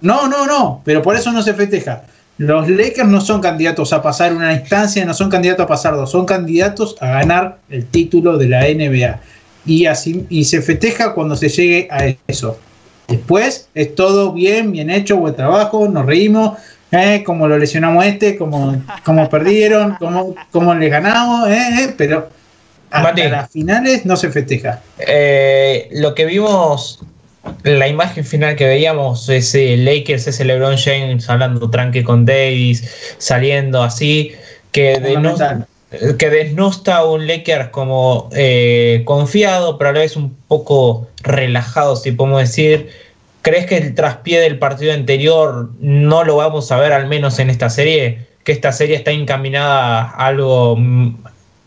No, 0.01 0.27
no, 0.27 0.45
no, 0.45 0.81
pero 0.83 1.01
por 1.01 1.15
eso 1.15 1.31
no 1.31 1.41
se 1.41 1.53
festeja. 1.53 2.03
Los 2.37 2.69
Lakers 2.69 3.07
no 3.07 3.21
son 3.21 3.41
candidatos 3.41 3.93
a 3.93 4.01
pasar 4.01 4.35
una 4.35 4.53
instancia, 4.53 5.05
no 5.05 5.13
son 5.13 5.29
candidatos 5.29 5.63
a 5.63 5.67
pasar 5.67 5.95
dos, 5.95 6.11
son 6.11 6.25
candidatos 6.25 6.95
a 6.99 7.07
ganar 7.07 7.59
el 7.69 7.85
título 7.87 8.37
de 8.37 8.47
la 8.47 8.61
NBA 8.61 9.19
y, 9.67 9.85
así, 9.85 10.25
y 10.29 10.45
se 10.45 10.61
festeja 10.61 11.13
cuando 11.13 11.35
se 11.35 11.49
llegue 11.49 11.87
a 11.91 12.15
eso. 12.27 12.57
Después 13.07 13.69
es 13.75 13.95
todo 13.95 14.33
bien, 14.33 14.71
bien 14.71 14.89
hecho, 14.89 15.17
buen 15.17 15.35
trabajo, 15.35 15.87
nos 15.87 16.05
reímos, 16.05 16.57
eh, 16.91 17.23
como 17.25 17.47
lo 17.47 17.57
lesionamos 17.57 18.05
este, 18.05 18.37
como, 18.37 18.81
como 19.03 19.29
perdieron, 19.29 19.95
como, 19.95 20.35
como 20.51 20.73
le 20.73 20.89
ganamos, 20.89 21.49
eh, 21.49 21.67
eh, 21.79 21.93
pero 21.97 22.29
hasta 22.89 23.29
las 23.29 23.51
finales 23.51 24.05
no 24.05 24.15
se 24.15 24.29
festeja. 24.29 24.81
lo 25.91 26.15
que 26.15 26.25
vimos, 26.25 27.01
la 27.63 27.87
imagen 27.87 28.25
final 28.25 28.55
que 28.55 28.65
veíamos, 28.65 29.27
ese 29.29 29.77
Lakers, 29.77 30.27
ese 30.27 30.45
LeBron 30.45 30.77
James 30.77 31.29
hablando 31.29 31.69
tranque 31.69 32.03
con 32.03 32.25
Davis, 32.25 33.15
saliendo 33.17 33.83
así, 33.83 34.33
que 34.71 34.99
de 34.99 35.17
no, 35.17 35.35
que 35.89 36.29
desnosta 36.29 36.97
a 36.97 37.05
un 37.05 37.27
Lakers 37.27 37.69
como 37.69 38.29
eh, 38.33 39.03
confiado, 39.05 39.77
pero 39.77 39.91
a 39.91 39.93
la 39.93 39.99
vez 39.99 40.17
un 40.17 40.35
poco 40.47 41.07
relajado, 41.23 41.95
si 41.95 42.11
podemos 42.11 42.41
decir. 42.41 42.89
¿Crees 43.41 43.65
que 43.65 43.77
el 43.77 43.95
traspié 43.95 44.41
del 44.41 44.59
partido 44.59 44.91
anterior 44.91 45.69
no 45.79 46.25
lo 46.25 46.35
vamos 46.35 46.69
a 46.71 46.77
ver 46.77 46.91
al 46.91 47.07
menos 47.07 47.39
en 47.39 47.49
esta 47.49 47.69
serie? 47.69 48.27
Que 48.43 48.51
esta 48.51 48.73
serie 48.73 48.97
está 48.97 49.11
encaminada 49.11 50.01
a 50.01 50.27
algo 50.27 50.75
mm, 50.77 51.15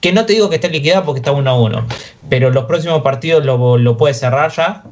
que 0.01 0.13
no 0.13 0.27
te 0.27 0.35
digo 0.35 0.51
que 0.51 0.57
esté 0.57 0.69
liquidada 0.69 1.05
porque 1.05 1.21
está 1.21 1.33
1 1.33 1.49
a 1.49 1.59
1, 1.59 1.87
pero 2.29 2.51
los 2.51 2.65
próximos 2.65 3.03
partidos 3.03 3.45
lo, 3.45 3.79
lo 3.79 3.97
puede 3.97 4.13
cerrar 4.13 4.51
ya. 4.53 4.83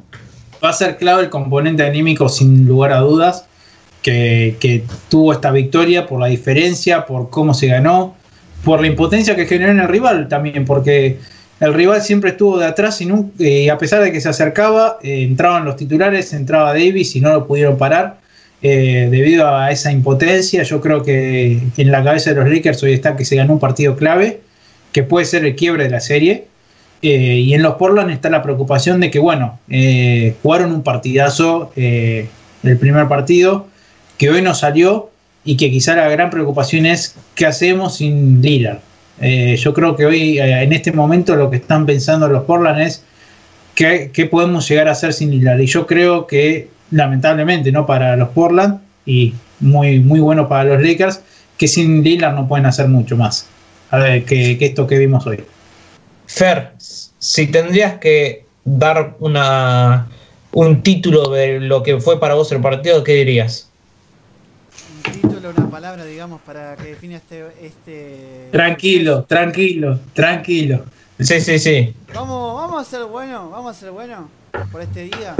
Va 0.63 0.69
a 0.69 0.73
ser 0.73 0.97
clave 0.97 1.23
el 1.23 1.29
componente 1.29 1.83
anímico 1.83 2.29
sin 2.29 2.67
lugar 2.67 2.91
a 2.93 2.99
dudas, 2.99 3.45
que, 4.01 4.55
que 4.59 4.83
tuvo 5.09 5.33
esta 5.33 5.51
victoria 5.51 6.07
por 6.07 6.19
la 6.19 6.27
diferencia, 6.27 7.05
por 7.05 7.29
cómo 7.29 7.53
se 7.53 7.67
ganó, 7.67 8.15
por 8.63 8.81
la 8.81 8.87
impotencia 8.87 9.35
que 9.35 9.45
generó 9.45 9.71
en 9.71 9.79
el 9.79 9.87
rival 9.87 10.27
también, 10.27 10.65
porque 10.65 11.17
el 11.59 11.73
rival 11.73 12.01
siempre 12.01 12.31
estuvo 12.31 12.57
de 12.57 12.65
atrás 12.65 13.01
y 13.01 13.09
eh, 13.39 13.69
a 13.69 13.77
pesar 13.77 14.01
de 14.01 14.11
que 14.11 14.21
se 14.21 14.29
acercaba, 14.29 14.97
eh, 15.01 15.23
entraban 15.23 15.65
los 15.65 15.75
titulares, 15.75 16.31
entraba 16.33 16.73
Davis 16.73 17.15
y 17.15 17.21
no 17.21 17.31
lo 17.31 17.47
pudieron 17.47 17.77
parar. 17.77 18.17
Eh, 18.61 19.07
debido 19.09 19.47
a 19.47 19.71
esa 19.71 19.91
impotencia, 19.91 20.63
yo 20.63 20.81
creo 20.81 21.03
que 21.03 21.59
en 21.77 21.91
la 21.91 22.03
cabeza 22.03 22.31
de 22.31 22.37
los 22.37 22.49
Lakers 22.49 22.83
hoy 22.83 22.93
está 22.93 23.15
que 23.15 23.25
se 23.25 23.35
ganó 23.35 23.53
un 23.53 23.59
partido 23.59 23.95
clave, 23.95 24.41
que 24.91 25.03
puede 25.03 25.25
ser 25.25 25.45
el 25.45 25.55
quiebre 25.55 25.85
de 25.85 25.89
la 25.89 25.99
serie. 25.99 26.45
y 27.01 27.53
en 27.53 27.61
los 27.61 27.75
Portland 27.75 28.11
está 28.11 28.29
la 28.29 28.43
preocupación 28.43 28.99
de 28.99 29.09
que, 29.09 29.19
bueno, 29.19 29.59
jugaron 30.43 30.73
un 30.73 30.83
partidazo 30.83 31.71
el 31.75 32.77
primer 32.77 33.07
partido, 33.07 33.67
que 34.17 34.29
hoy 34.29 34.41
no 34.41 34.53
salió, 34.53 35.09
y 35.43 35.57
que 35.57 35.71
quizá 35.71 35.95
la 35.95 36.09
gran 36.09 36.29
preocupación 36.29 36.85
es 36.85 37.15
qué 37.35 37.45
hacemos 37.45 37.97
sin 37.97 38.41
Lillard. 38.41 38.79
Eh, 39.21 39.57
yo 39.57 39.73
creo 39.73 39.95
que 39.95 40.05
hoy, 40.05 40.39
eh, 40.39 40.63
en 40.63 40.73
este 40.73 40.91
momento, 40.91 41.35
lo 41.35 41.49
que 41.49 41.57
están 41.57 41.85
pensando 41.85 42.27
los 42.27 42.43
Portland 42.43 42.81
es 42.81 43.03
qué, 43.75 44.11
podemos 44.29 44.67
llegar 44.67 44.87
a 44.87 44.91
hacer 44.91 45.13
sin 45.13 45.31
Lillard. 45.31 45.59
Y 45.59 45.65
yo 45.65 45.87
creo 45.87 46.27
que, 46.27 46.69
lamentablemente, 46.91 47.71
no 47.71 47.85
para 47.85 48.15
los 48.15 48.29
Portland 48.29 48.79
y 49.05 49.33
muy, 49.59 49.99
muy 49.99 50.19
bueno 50.19 50.47
para 50.47 50.75
los 50.75 50.81
Lakers, 50.81 51.21
que 51.57 51.67
sin 51.67 52.03
Lillard 52.03 52.35
no 52.35 52.47
pueden 52.47 52.65
hacer 52.65 52.87
mucho 52.87 53.17
más 53.17 53.47
que, 53.91 54.57
que 54.57 54.65
esto 54.65 54.87
que 54.87 54.97
vimos 54.97 55.25
hoy. 55.27 55.43
Fer, 56.27 56.73
si 56.77 57.47
tendrías 57.47 57.95
que 57.95 58.45
dar 58.63 59.15
una, 59.19 60.07
un 60.51 60.83
título 60.83 61.29
de 61.31 61.59
lo 61.59 61.83
que 61.83 61.99
fue 61.99 62.19
para 62.19 62.35
vos 62.35 62.51
el 62.51 62.61
partido, 62.61 63.03
¿qué 63.03 63.13
dirías? 63.15 63.68
Título, 65.01 65.49
una 65.49 65.69
palabra, 65.69 66.05
digamos, 66.05 66.41
para 66.41 66.75
que 66.75 66.89
define 66.89 67.15
este, 67.15 67.47
este. 67.61 68.49
Tranquilo, 68.51 69.23
tranquilo, 69.23 69.99
tranquilo. 70.13 70.85
Sí, 71.19 71.41
sí, 71.41 71.59
sí. 71.59 71.95
Vamos, 72.13 72.55
vamos 72.55 72.81
a 72.81 72.89
ser 72.89 73.05
bueno, 73.05 73.49
vamos 73.49 73.75
a 73.75 73.79
ser 73.79 73.91
bueno 73.91 74.29
por 74.71 74.81
este 74.81 75.03
día. 75.03 75.35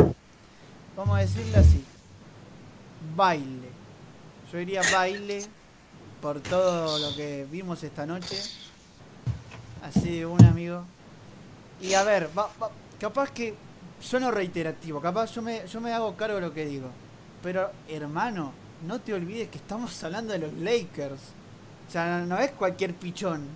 Vamos 0.95 1.17
a 1.17 1.21
decirle 1.21 1.57
así. 1.57 1.83
Baile. 3.15 3.69
Yo 4.51 4.57
diría 4.57 4.81
baile 4.91 5.45
por 6.21 6.41
todo 6.41 6.99
lo 6.99 7.15
que 7.15 7.47
vimos 7.49 7.83
esta 7.83 8.05
noche. 8.05 8.35
Así 9.81 10.17
de 10.17 10.25
un 10.25 10.43
amigo. 10.43 10.83
Y 11.81 11.93
a 11.93 12.03
ver, 12.03 12.29
capaz 12.99 13.31
que 13.31 13.53
sueno 14.01 14.31
reiterativo, 14.31 14.99
capaz 15.01 15.33
yo 15.33 15.41
me, 15.41 15.65
yo 15.67 15.79
me 15.81 15.93
hago 15.93 16.15
cargo 16.15 16.35
de 16.35 16.41
lo 16.41 16.53
que 16.53 16.65
digo. 16.65 16.87
Pero 17.41 17.71
hermano, 17.87 18.51
no 18.85 18.99
te 18.99 19.13
olvides 19.13 19.49
que 19.49 19.57
estamos 19.57 20.03
hablando 20.03 20.33
de 20.33 20.39
los 20.39 20.53
Lakers. 20.53 21.21
O 21.87 21.91
sea, 21.91 22.19
no 22.19 22.37
es 22.37 22.51
cualquier 22.51 22.93
pichón. 22.93 23.47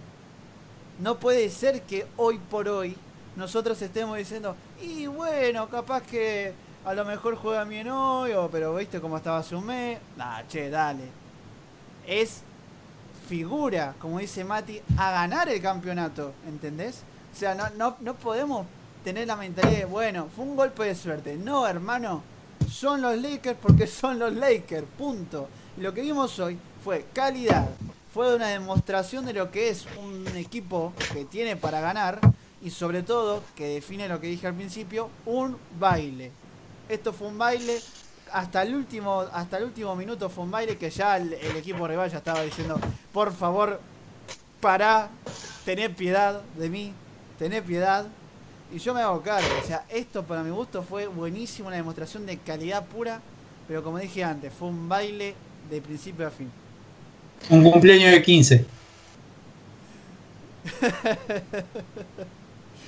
No 0.99 1.17
puede 1.17 1.49
ser 1.49 1.81
que 1.83 2.05
hoy 2.17 2.37
por 2.37 2.67
hoy 2.67 2.95
nosotros 3.35 3.81
estemos 3.81 4.17
diciendo, 4.17 4.55
y 4.81 5.07
bueno, 5.07 5.67
capaz 5.69 6.03
que 6.03 6.53
a 6.85 6.93
lo 6.93 7.05
mejor 7.05 7.35
juega 7.35 7.65
mi 7.65 7.83
novio, 7.83 8.49
pero 8.51 8.75
viste 8.75 8.99
cómo 8.99 9.17
estaba 9.17 9.41
su 9.43 9.59
mes. 9.61 9.99
Nah, 10.17 10.43
che, 10.47 10.69
dale. 10.69 11.03
Es 12.05 12.41
figura, 13.27 13.95
como 13.99 14.19
dice 14.19 14.43
Mati, 14.43 14.81
a 14.97 15.11
ganar 15.11 15.49
el 15.49 15.61
campeonato, 15.61 16.33
¿entendés? 16.47 17.03
O 17.33 17.35
sea, 17.35 17.55
no, 17.55 17.69
no, 17.77 17.95
no 18.01 18.13
podemos 18.15 18.67
tener 19.03 19.27
la 19.27 19.35
mentalidad 19.35 19.79
de, 19.79 19.85
bueno, 19.85 20.27
fue 20.35 20.45
un 20.45 20.55
golpe 20.55 20.83
de 20.83 20.95
suerte. 20.95 21.35
No, 21.37 21.67
hermano, 21.67 22.21
son 22.69 23.01
los 23.01 23.17
Lakers 23.17 23.57
porque 23.61 23.87
son 23.87 24.19
los 24.19 24.33
Lakers, 24.33 24.87
punto. 24.97 25.47
Lo 25.77 25.93
que 25.93 26.01
vimos 26.01 26.37
hoy 26.39 26.57
fue 26.83 27.05
calidad, 27.13 27.69
fue 28.13 28.35
una 28.35 28.47
demostración 28.47 29.25
de 29.25 29.33
lo 29.33 29.51
que 29.51 29.69
es 29.69 29.85
un 30.01 30.27
equipo 30.35 30.93
que 31.13 31.25
tiene 31.25 31.55
para 31.55 31.81
ganar 31.81 32.19
y 32.61 32.69
sobre 32.69 33.03
todo, 33.03 33.43
que 33.55 33.67
define 33.67 34.07
lo 34.07 34.21
que 34.21 34.27
dije 34.27 34.47
al 34.47 34.53
principio, 34.53 35.09
un 35.25 35.57
baile. 35.79 36.31
Esto 36.87 37.11
fue 37.11 37.27
un 37.27 37.37
baile 37.37 37.79
hasta 38.31 38.63
el 38.63 38.73
último 38.73 39.21
hasta 39.31 39.57
el 39.57 39.65
último 39.65 39.95
minuto 39.95 40.27
fue 40.27 40.43
un 40.43 40.51
baile 40.51 40.75
que 40.77 40.89
ya 40.89 41.17
el, 41.17 41.33
equipo 41.33 41.87
rival 41.87 42.09
ya 42.09 42.17
estaba 42.17 42.41
diciendo, 42.41 42.79
por 43.13 43.31
favor, 43.31 43.79
para 44.59 45.09
tener 45.65 45.95
piedad 45.95 46.41
de 46.57 46.69
mí, 46.69 46.93
tener 47.37 47.63
piedad. 47.63 48.07
Y 48.73 48.79
yo 48.79 48.93
me 48.95 49.01
hago 49.01 49.21
cargo, 49.21 49.47
o 49.63 49.67
sea, 49.67 49.85
esto 49.87 50.23
para 50.23 50.41
mi 50.41 50.49
gusto 50.49 50.81
fue 50.81 51.05
buenísimo, 51.05 51.67
una 51.67 51.77
demostración 51.77 52.25
de 52.25 52.37
calidad 52.37 52.83
pura, 52.83 53.21
pero 53.67 53.83
como 53.83 53.99
dije 53.99 54.23
antes, 54.23 54.51
fue 54.51 54.69
un 54.69 54.89
baile 54.89 55.35
de 55.69 55.79
principio 55.79 56.25
a 56.25 56.31
fin. 56.31 56.49
Un 57.51 57.69
cumpleaños 57.69 58.11
de 58.11 58.23
15. 58.23 58.65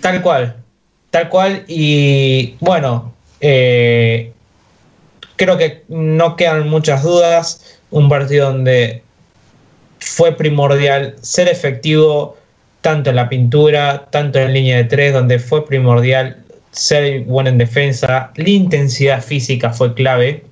tal 0.02 0.22
cual, 0.24 0.56
tal 1.12 1.30
cual. 1.30 1.66
Y 1.68 2.56
bueno, 2.60 3.14
eh, 3.40 4.34
creo 5.36 5.56
que 5.56 5.84
no 5.88 6.36
quedan 6.36 6.68
muchas 6.68 7.04
dudas. 7.04 7.80
Un 7.92 8.10
partido 8.10 8.52
donde 8.52 9.04
fue 10.00 10.32
primordial 10.32 11.16
ser 11.22 11.48
efectivo 11.48 12.38
tanto 12.86 13.10
en 13.10 13.16
la 13.16 13.28
pintura, 13.30 14.06
tanto 14.12 14.38
en 14.38 14.54
línea 14.54 14.78
de 14.78 14.84
tres, 14.84 15.12
donde 15.12 15.40
fue 15.40 15.66
primordial 15.66 16.38
ser 16.70 17.22
bueno 17.22 17.50
en 17.50 17.58
defensa. 17.58 18.32
La 18.36 18.48
intensidad 18.48 19.24
física 19.24 19.72
fue 19.72 19.96
clave 19.96 20.44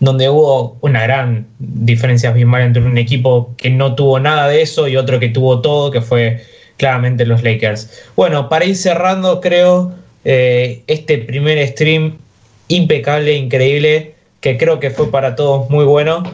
donde 0.00 0.28
hubo 0.28 0.76
una 0.80 1.04
gran 1.04 1.46
diferencia 1.60 2.30
abismal 2.30 2.62
entre 2.62 2.82
un 2.82 2.98
equipo 2.98 3.54
que 3.58 3.70
no 3.70 3.94
tuvo 3.94 4.18
nada 4.18 4.48
de 4.48 4.60
eso 4.62 4.88
y 4.88 4.96
otro 4.96 5.20
que 5.20 5.28
tuvo 5.28 5.60
todo, 5.60 5.92
que 5.92 6.00
fue 6.00 6.42
claramente 6.78 7.24
los 7.24 7.44
Lakers. 7.44 7.88
Bueno, 8.16 8.48
para 8.48 8.64
ir 8.64 8.74
cerrando, 8.74 9.40
creo, 9.40 9.92
eh, 10.24 10.82
este 10.88 11.18
primer 11.18 11.64
stream 11.68 12.18
impecable, 12.66 13.36
increíble, 13.36 14.14
que 14.40 14.58
creo 14.58 14.80
que 14.80 14.90
fue 14.90 15.12
para 15.12 15.36
todos 15.36 15.70
muy 15.70 15.84
bueno. 15.84 16.24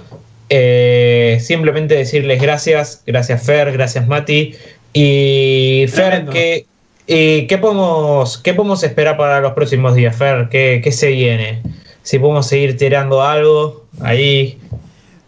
Eh, 0.48 1.38
simplemente 1.40 1.96
decirles 1.96 2.40
gracias, 2.40 3.02
gracias 3.04 3.42
Fer, 3.42 3.72
gracias 3.72 4.06
Mati. 4.06 4.54
Y 4.98 5.86
Fer, 5.88 6.26
¿qué, 6.26 6.66
¿qué, 7.06 7.58
podemos, 7.60 8.38
¿qué 8.38 8.54
podemos 8.54 8.82
esperar 8.82 9.16
para 9.16 9.40
los 9.40 9.52
próximos 9.52 9.94
días, 9.94 10.16
Fer? 10.16 10.48
¿Qué, 10.48 10.80
qué 10.82 10.90
se 10.90 11.08
viene? 11.08 11.62
si 12.06 12.20
podemos 12.20 12.46
seguir 12.46 12.76
tirando 12.76 13.20
algo 13.20 13.84
ahí. 14.00 14.60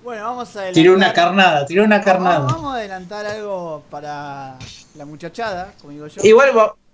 Bueno, 0.04 0.22
vamos 0.22 0.54
a 0.54 0.60
adelantar. 0.60 0.94
una 0.94 1.12
carnada, 1.12 1.66
tiró 1.66 1.82
una 1.82 2.00
carnada. 2.00 2.46
Vamos, 2.46 2.72
a 2.72 2.76
adelantar 2.76 3.26
algo 3.26 3.82
para 3.90 4.56
la 4.94 5.04
muchachada, 5.04 5.72
como 5.80 5.92
digo 5.92 6.06
yo. 6.06 6.22
Igual, 6.22 6.50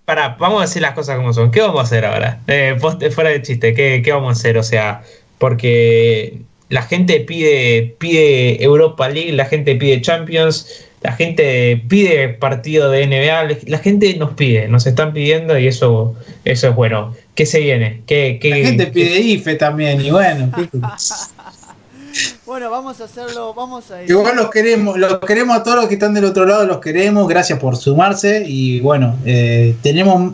para, 0.06 0.36
vamos 0.40 0.60
a 0.60 0.62
decir 0.62 0.80
las 0.80 0.94
cosas 0.94 1.18
como 1.18 1.34
son. 1.34 1.50
¿Qué 1.50 1.60
vamos 1.60 1.80
a 1.80 1.82
hacer 1.82 2.06
ahora? 2.06 2.40
Eh, 2.46 2.78
fuera 3.14 3.28
de 3.28 3.42
chiste, 3.42 3.74
¿qué, 3.74 4.00
¿qué 4.02 4.10
vamos 4.10 4.30
a 4.30 4.40
hacer? 4.40 4.56
O 4.56 4.62
sea, 4.62 5.02
porque 5.36 6.40
la 6.70 6.80
gente 6.80 7.20
pide, 7.20 7.94
pide 7.98 8.64
Europa 8.64 9.10
League, 9.10 9.32
la 9.32 9.44
gente 9.44 9.76
pide 9.76 10.00
Champions, 10.00 10.86
la 11.04 11.12
gente 11.12 11.84
pide 11.86 12.30
partido 12.30 12.90
de 12.90 13.06
NBA, 13.06 13.58
la 13.66 13.78
gente 13.78 14.16
nos 14.16 14.32
pide, 14.32 14.68
nos 14.68 14.86
están 14.86 15.12
pidiendo 15.12 15.58
y 15.58 15.66
eso, 15.66 16.14
eso 16.46 16.68
es 16.70 16.74
bueno. 16.74 17.14
¿Qué 17.34 17.44
se 17.44 17.60
viene? 17.60 18.00
¿Qué, 18.06 18.40
la 18.42 18.56
gente 18.56 18.86
pide 18.86 19.20
IFE 19.20 19.56
también 19.56 20.00
y 20.00 20.10
bueno. 20.10 20.50
bueno, 22.46 22.70
vamos 22.70 23.02
a 23.02 23.04
hacerlo, 23.04 23.52
vamos 23.52 23.90
a 23.90 24.02
Igual 24.02 24.34
los 24.34 24.50
queremos, 24.50 24.96
los 24.96 25.18
queremos 25.18 25.58
a 25.58 25.62
todos 25.62 25.76
los 25.76 25.88
que 25.88 25.94
están 25.94 26.14
del 26.14 26.24
otro 26.24 26.46
lado, 26.46 26.64
los 26.64 26.78
queremos, 26.78 27.28
gracias 27.28 27.58
por 27.58 27.76
sumarse 27.76 28.42
y 28.46 28.80
bueno, 28.80 29.14
eh, 29.26 29.74
tenemos 29.82 30.32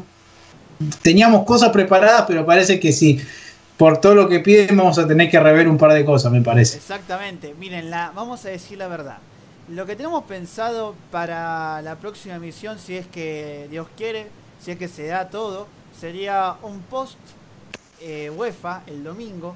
teníamos 1.02 1.44
cosas 1.46 1.70
preparadas, 1.70 2.26
pero 2.28 2.46
parece 2.46 2.78
que 2.78 2.92
sí. 2.92 3.20
Por 3.76 3.98
todo 3.98 4.14
lo 4.14 4.28
que 4.28 4.38
piden 4.38 4.76
vamos 4.76 4.98
a 5.00 5.08
tener 5.08 5.28
que 5.28 5.40
rever 5.40 5.66
un 5.66 5.78
par 5.78 5.94
de 5.94 6.04
cosas, 6.04 6.30
me 6.30 6.42
parece. 6.42 6.76
Exactamente. 6.76 7.56
Miren, 7.58 7.90
la, 7.90 8.12
vamos 8.14 8.44
a 8.44 8.50
decir 8.50 8.78
la 8.78 8.86
verdad. 8.86 9.18
Lo 9.70 9.86
que 9.86 9.94
tenemos 9.94 10.24
pensado 10.24 10.96
para 11.12 11.80
la 11.82 11.94
próxima 11.94 12.34
emisión, 12.34 12.80
si 12.80 12.96
es 12.96 13.06
que 13.06 13.68
Dios 13.70 13.86
quiere, 13.96 14.26
si 14.60 14.72
es 14.72 14.76
que 14.76 14.88
se 14.88 15.06
da 15.06 15.30
todo, 15.30 15.68
sería 15.96 16.56
un 16.62 16.80
post 16.80 17.16
eh, 18.00 18.30
UEFA 18.30 18.82
el 18.88 19.04
domingo 19.04 19.54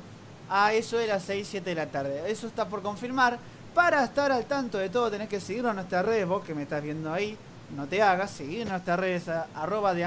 a 0.48 0.72
eso 0.72 0.98
de 0.98 1.08
las 1.08 1.24
6, 1.24 1.48
7 1.50 1.68
de 1.68 1.74
la 1.74 1.86
tarde. 1.86 2.30
Eso 2.30 2.46
está 2.46 2.68
por 2.68 2.80
confirmar. 2.80 3.40
Para 3.74 4.04
estar 4.04 4.30
al 4.30 4.44
tanto 4.44 4.78
de 4.78 4.88
todo 4.88 5.10
tenés 5.10 5.28
que 5.28 5.40
seguirnos 5.40 5.70
en 5.70 5.76
nuestras 5.76 6.06
redes, 6.06 6.28
vos 6.28 6.44
que 6.44 6.54
me 6.54 6.62
estás 6.62 6.80
viendo 6.80 7.12
ahí, 7.12 7.36
no 7.74 7.88
te 7.88 8.00
hagas, 8.00 8.30
seguir 8.30 8.60
en 8.60 8.68
nuestras 8.68 9.00
redes 9.00 9.24
arroba 9.56 9.94
de 9.94 10.04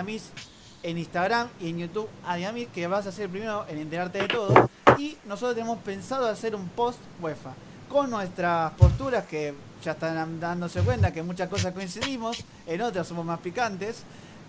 en 0.83 0.97
Instagram 0.97 1.49
y 1.59 1.71
en 1.71 1.79
YouTube 1.79 2.07
a 2.25 2.37
Diamis, 2.37 2.69
que 2.69 2.87
vas 2.87 3.07
a 3.07 3.11
ser 3.11 3.25
el 3.25 3.31
primero 3.31 3.65
en 3.67 3.79
enterarte 3.79 4.19
de 4.19 4.27
todo. 4.29 4.69
Y 4.97 5.17
nosotros 5.25 5.55
tenemos 5.55 5.79
pensado 5.79 6.29
hacer 6.29 6.55
un 6.55 6.69
post 6.69 6.99
UEFA 7.19 7.51
con 7.89 8.09
nuestras 8.09 8.71
posturas 8.73 9.25
que 9.25 9.66
ya 9.83 9.91
están 9.91 10.39
dándose 10.39 10.81
cuenta 10.81 11.11
que 11.11 11.23
muchas 11.23 11.49
cosas 11.49 11.73
coincidimos, 11.73 12.43
en 12.65 12.81
otras 12.81 13.07
somos 13.07 13.25
más 13.25 13.39
picantes. 13.39 14.03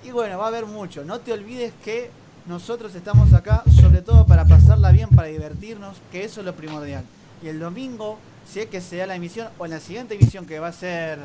Y 0.05 0.11
bueno, 0.11 0.39
va 0.39 0.45
a 0.45 0.49
haber 0.49 0.67
mucho. 0.67 1.05
No 1.05 1.21
te 1.21 1.33
olvides 1.33 1.73
que 1.85 2.11
nosotros 2.47 2.95
estamos 2.95 3.33
acá 3.35 3.63
sobre 3.81 4.01
todo 4.01 4.27
para 4.27 4.45
pasarla 4.47 4.91
bien, 4.91 5.11
para 5.11 5.29
divertirnos, 5.29 5.97
que 6.11 6.25
eso 6.25 6.41
es 6.41 6.47
lo 6.47 6.55
primordial. 6.55 7.05
Y 7.43 7.49
el 7.49 7.59
domingo, 7.59 8.19
si 8.51 8.61
es 8.61 8.67
que 8.67 8.81
se 8.81 8.97
da 8.97 9.07
la 9.07 9.17
emisión, 9.17 9.49
o 9.59 9.65
en 9.65 9.73
la 9.73 9.81
siguiente 9.81 10.15
emisión 10.15 10.47
que 10.47 10.59
va 10.59 10.69
a 10.69 10.73
ser 10.73 11.19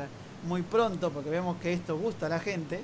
muy 0.46 0.62
pronto, 0.62 1.10
porque 1.10 1.30
vemos 1.30 1.56
que 1.62 1.72
esto 1.72 1.96
gusta 1.96 2.26
a 2.26 2.28
la 2.28 2.40
gente, 2.40 2.80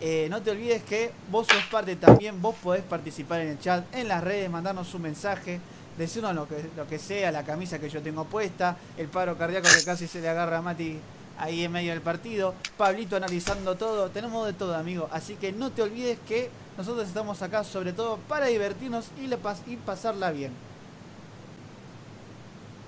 eh, 0.00 0.26
no 0.30 0.42
te 0.42 0.50
olvides 0.50 0.82
que 0.82 1.12
vos 1.30 1.46
sos 1.46 1.64
parte 1.70 1.96
también, 1.96 2.40
vos 2.40 2.54
podés 2.62 2.82
participar 2.82 3.40
en 3.40 3.48
el 3.48 3.58
chat, 3.60 3.84
en 3.94 4.08
las 4.08 4.22
redes, 4.22 4.50
mandarnos 4.50 4.92
un 4.94 5.02
mensaje, 5.02 5.60
decirnos 5.98 6.34
lo 6.34 6.48
que, 6.48 6.56
lo 6.76 6.86
que 6.86 6.98
sea, 6.98 7.30
la 7.30 7.44
camisa 7.44 7.78
que 7.78 7.88
yo 7.88 8.00
tengo 8.00 8.24
puesta, 8.24 8.76
el 8.96 9.08
paro 9.08 9.36
cardíaco 9.36 9.68
que 9.76 9.84
casi 9.84 10.06
se 10.06 10.20
le 10.20 10.28
agarra 10.28 10.58
a 10.58 10.62
Mati 10.62 10.98
ahí 11.38 11.64
en 11.64 11.72
medio 11.72 11.90
del 11.90 12.00
partido, 12.00 12.54
Pablito 12.76 13.16
analizando 13.16 13.76
todo, 13.76 14.10
tenemos 14.10 14.46
de 14.46 14.52
todo, 14.52 14.76
amigo. 14.76 15.08
Así 15.12 15.34
que 15.34 15.52
no 15.52 15.70
te 15.70 15.82
olvides 15.82 16.18
que 16.28 16.50
nosotros 16.76 17.06
estamos 17.06 17.42
acá 17.42 17.64
sobre 17.64 17.92
todo 17.92 18.18
para 18.28 18.46
divertirnos 18.46 19.06
y, 19.22 19.26
le 19.26 19.36
y 19.66 19.76
pasarla 19.76 20.30
bien. 20.30 20.52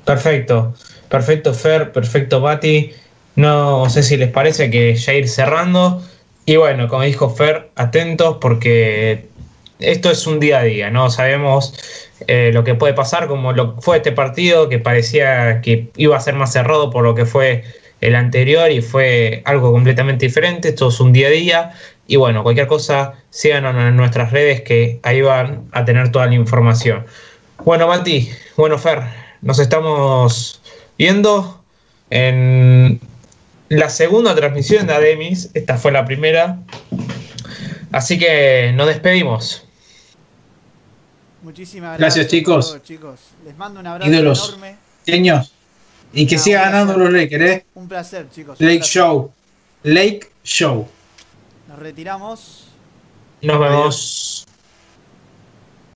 Perfecto, 0.05 0.75
perfecto 1.09 1.55
Fer, 1.55 1.93
perfecto 1.93 2.41
Mati. 2.41 2.93
No 3.37 3.89
sé 3.91 4.03
si 4.03 4.17
les 4.17 4.31
parece 4.31 4.71
que 4.71 4.95
ya 4.95 5.15
ir 5.15 5.29
cerrando. 5.29 6.03
Y 6.47 6.57
bueno, 6.57 6.89
como 6.89 7.03
dijo 7.03 7.31
Fer, 7.31 7.71
atentos 7.75 8.37
porque 8.41 9.29
esto 9.79 10.11
es 10.11 10.27
un 10.27 10.41
día 10.41 10.59
a 10.59 10.63
día, 10.63 10.91
¿no? 10.91 11.11
Sabemos 11.11 11.75
eh, 12.27 12.51
lo 12.53 12.65
que 12.65 12.75
puede 12.75 12.95
pasar, 12.95 13.27
como 13.27 13.53
lo 13.53 13.81
fue 13.81 13.99
este 13.99 14.13
partido, 14.13 14.69
que 14.69 14.79
parecía 14.79 15.61
que 15.61 15.89
iba 15.97 16.17
a 16.17 16.21
ser 16.21 16.35
más 16.35 16.53
cerrado 16.53 16.91
por 16.91 17.05
lo 17.05 17.15
que 17.15 17.27
fue 17.27 17.65
el 18.01 18.15
anterior 18.15 18.71
y 18.71 18.83
fue 18.83 19.43
algo 19.45 19.73
completamente 19.73 20.27
diferente. 20.27 20.69
Esto 20.69 20.89
es 20.89 21.01
un 21.01 21.13
día 21.13 21.29
a 21.29 21.31
día. 21.31 21.73
Y 22.07 22.17
bueno, 22.17 22.43
cualquier 22.43 22.67
cosa, 22.67 23.15
síganos 23.31 23.75
en 23.77 23.97
nuestras 23.97 24.31
redes 24.31 24.61
que 24.61 25.01
ahí 25.03 25.23
van 25.23 25.65
a 25.73 25.85
tener 25.85 26.13
toda 26.13 26.27
la 26.27 26.35
información. 26.35 27.07
Bueno, 27.65 27.89
Mati, 27.89 28.31
bueno, 28.57 28.79
Fer, 28.79 29.01
nos 29.41 29.59
estamos 29.59 30.61
viendo 30.99 31.63
en 32.11 33.01
la 33.71 33.89
segunda 33.89 34.35
transmisión 34.35 34.87
de 34.87 34.95
Ademis. 34.95 35.51
Esta 35.55 35.79
fue 35.79 35.93
la 35.93 36.05
primera. 36.05 36.59
Así 37.93 38.19
que 38.19 38.73
nos 38.75 38.87
despedimos. 38.87 39.67
Muchísimas 41.45 41.99
gracias, 41.99 42.27
chicos. 42.29 42.79
chicos. 42.83 43.21
Les 43.45 43.55
mando 43.55 43.79
un 43.79 43.87
abrazo 43.87 44.11
enorme. 44.11 44.77
Y 46.15 46.27
que 46.27 46.39
siga 46.39 46.63
ganando 46.63 46.97
los 46.97 47.13
Lakers, 47.13 47.45
¿eh? 47.45 47.67
Un 47.75 47.87
placer, 47.87 48.31
chicos. 48.31 48.59
Lake 48.61 48.83
Show. 48.83 49.31
Lake 49.83 50.31
Show. 50.43 50.89
Nos 51.69 51.79
retiramos. 51.79 52.69
Nos 53.43 53.61
vemos. 53.61 54.44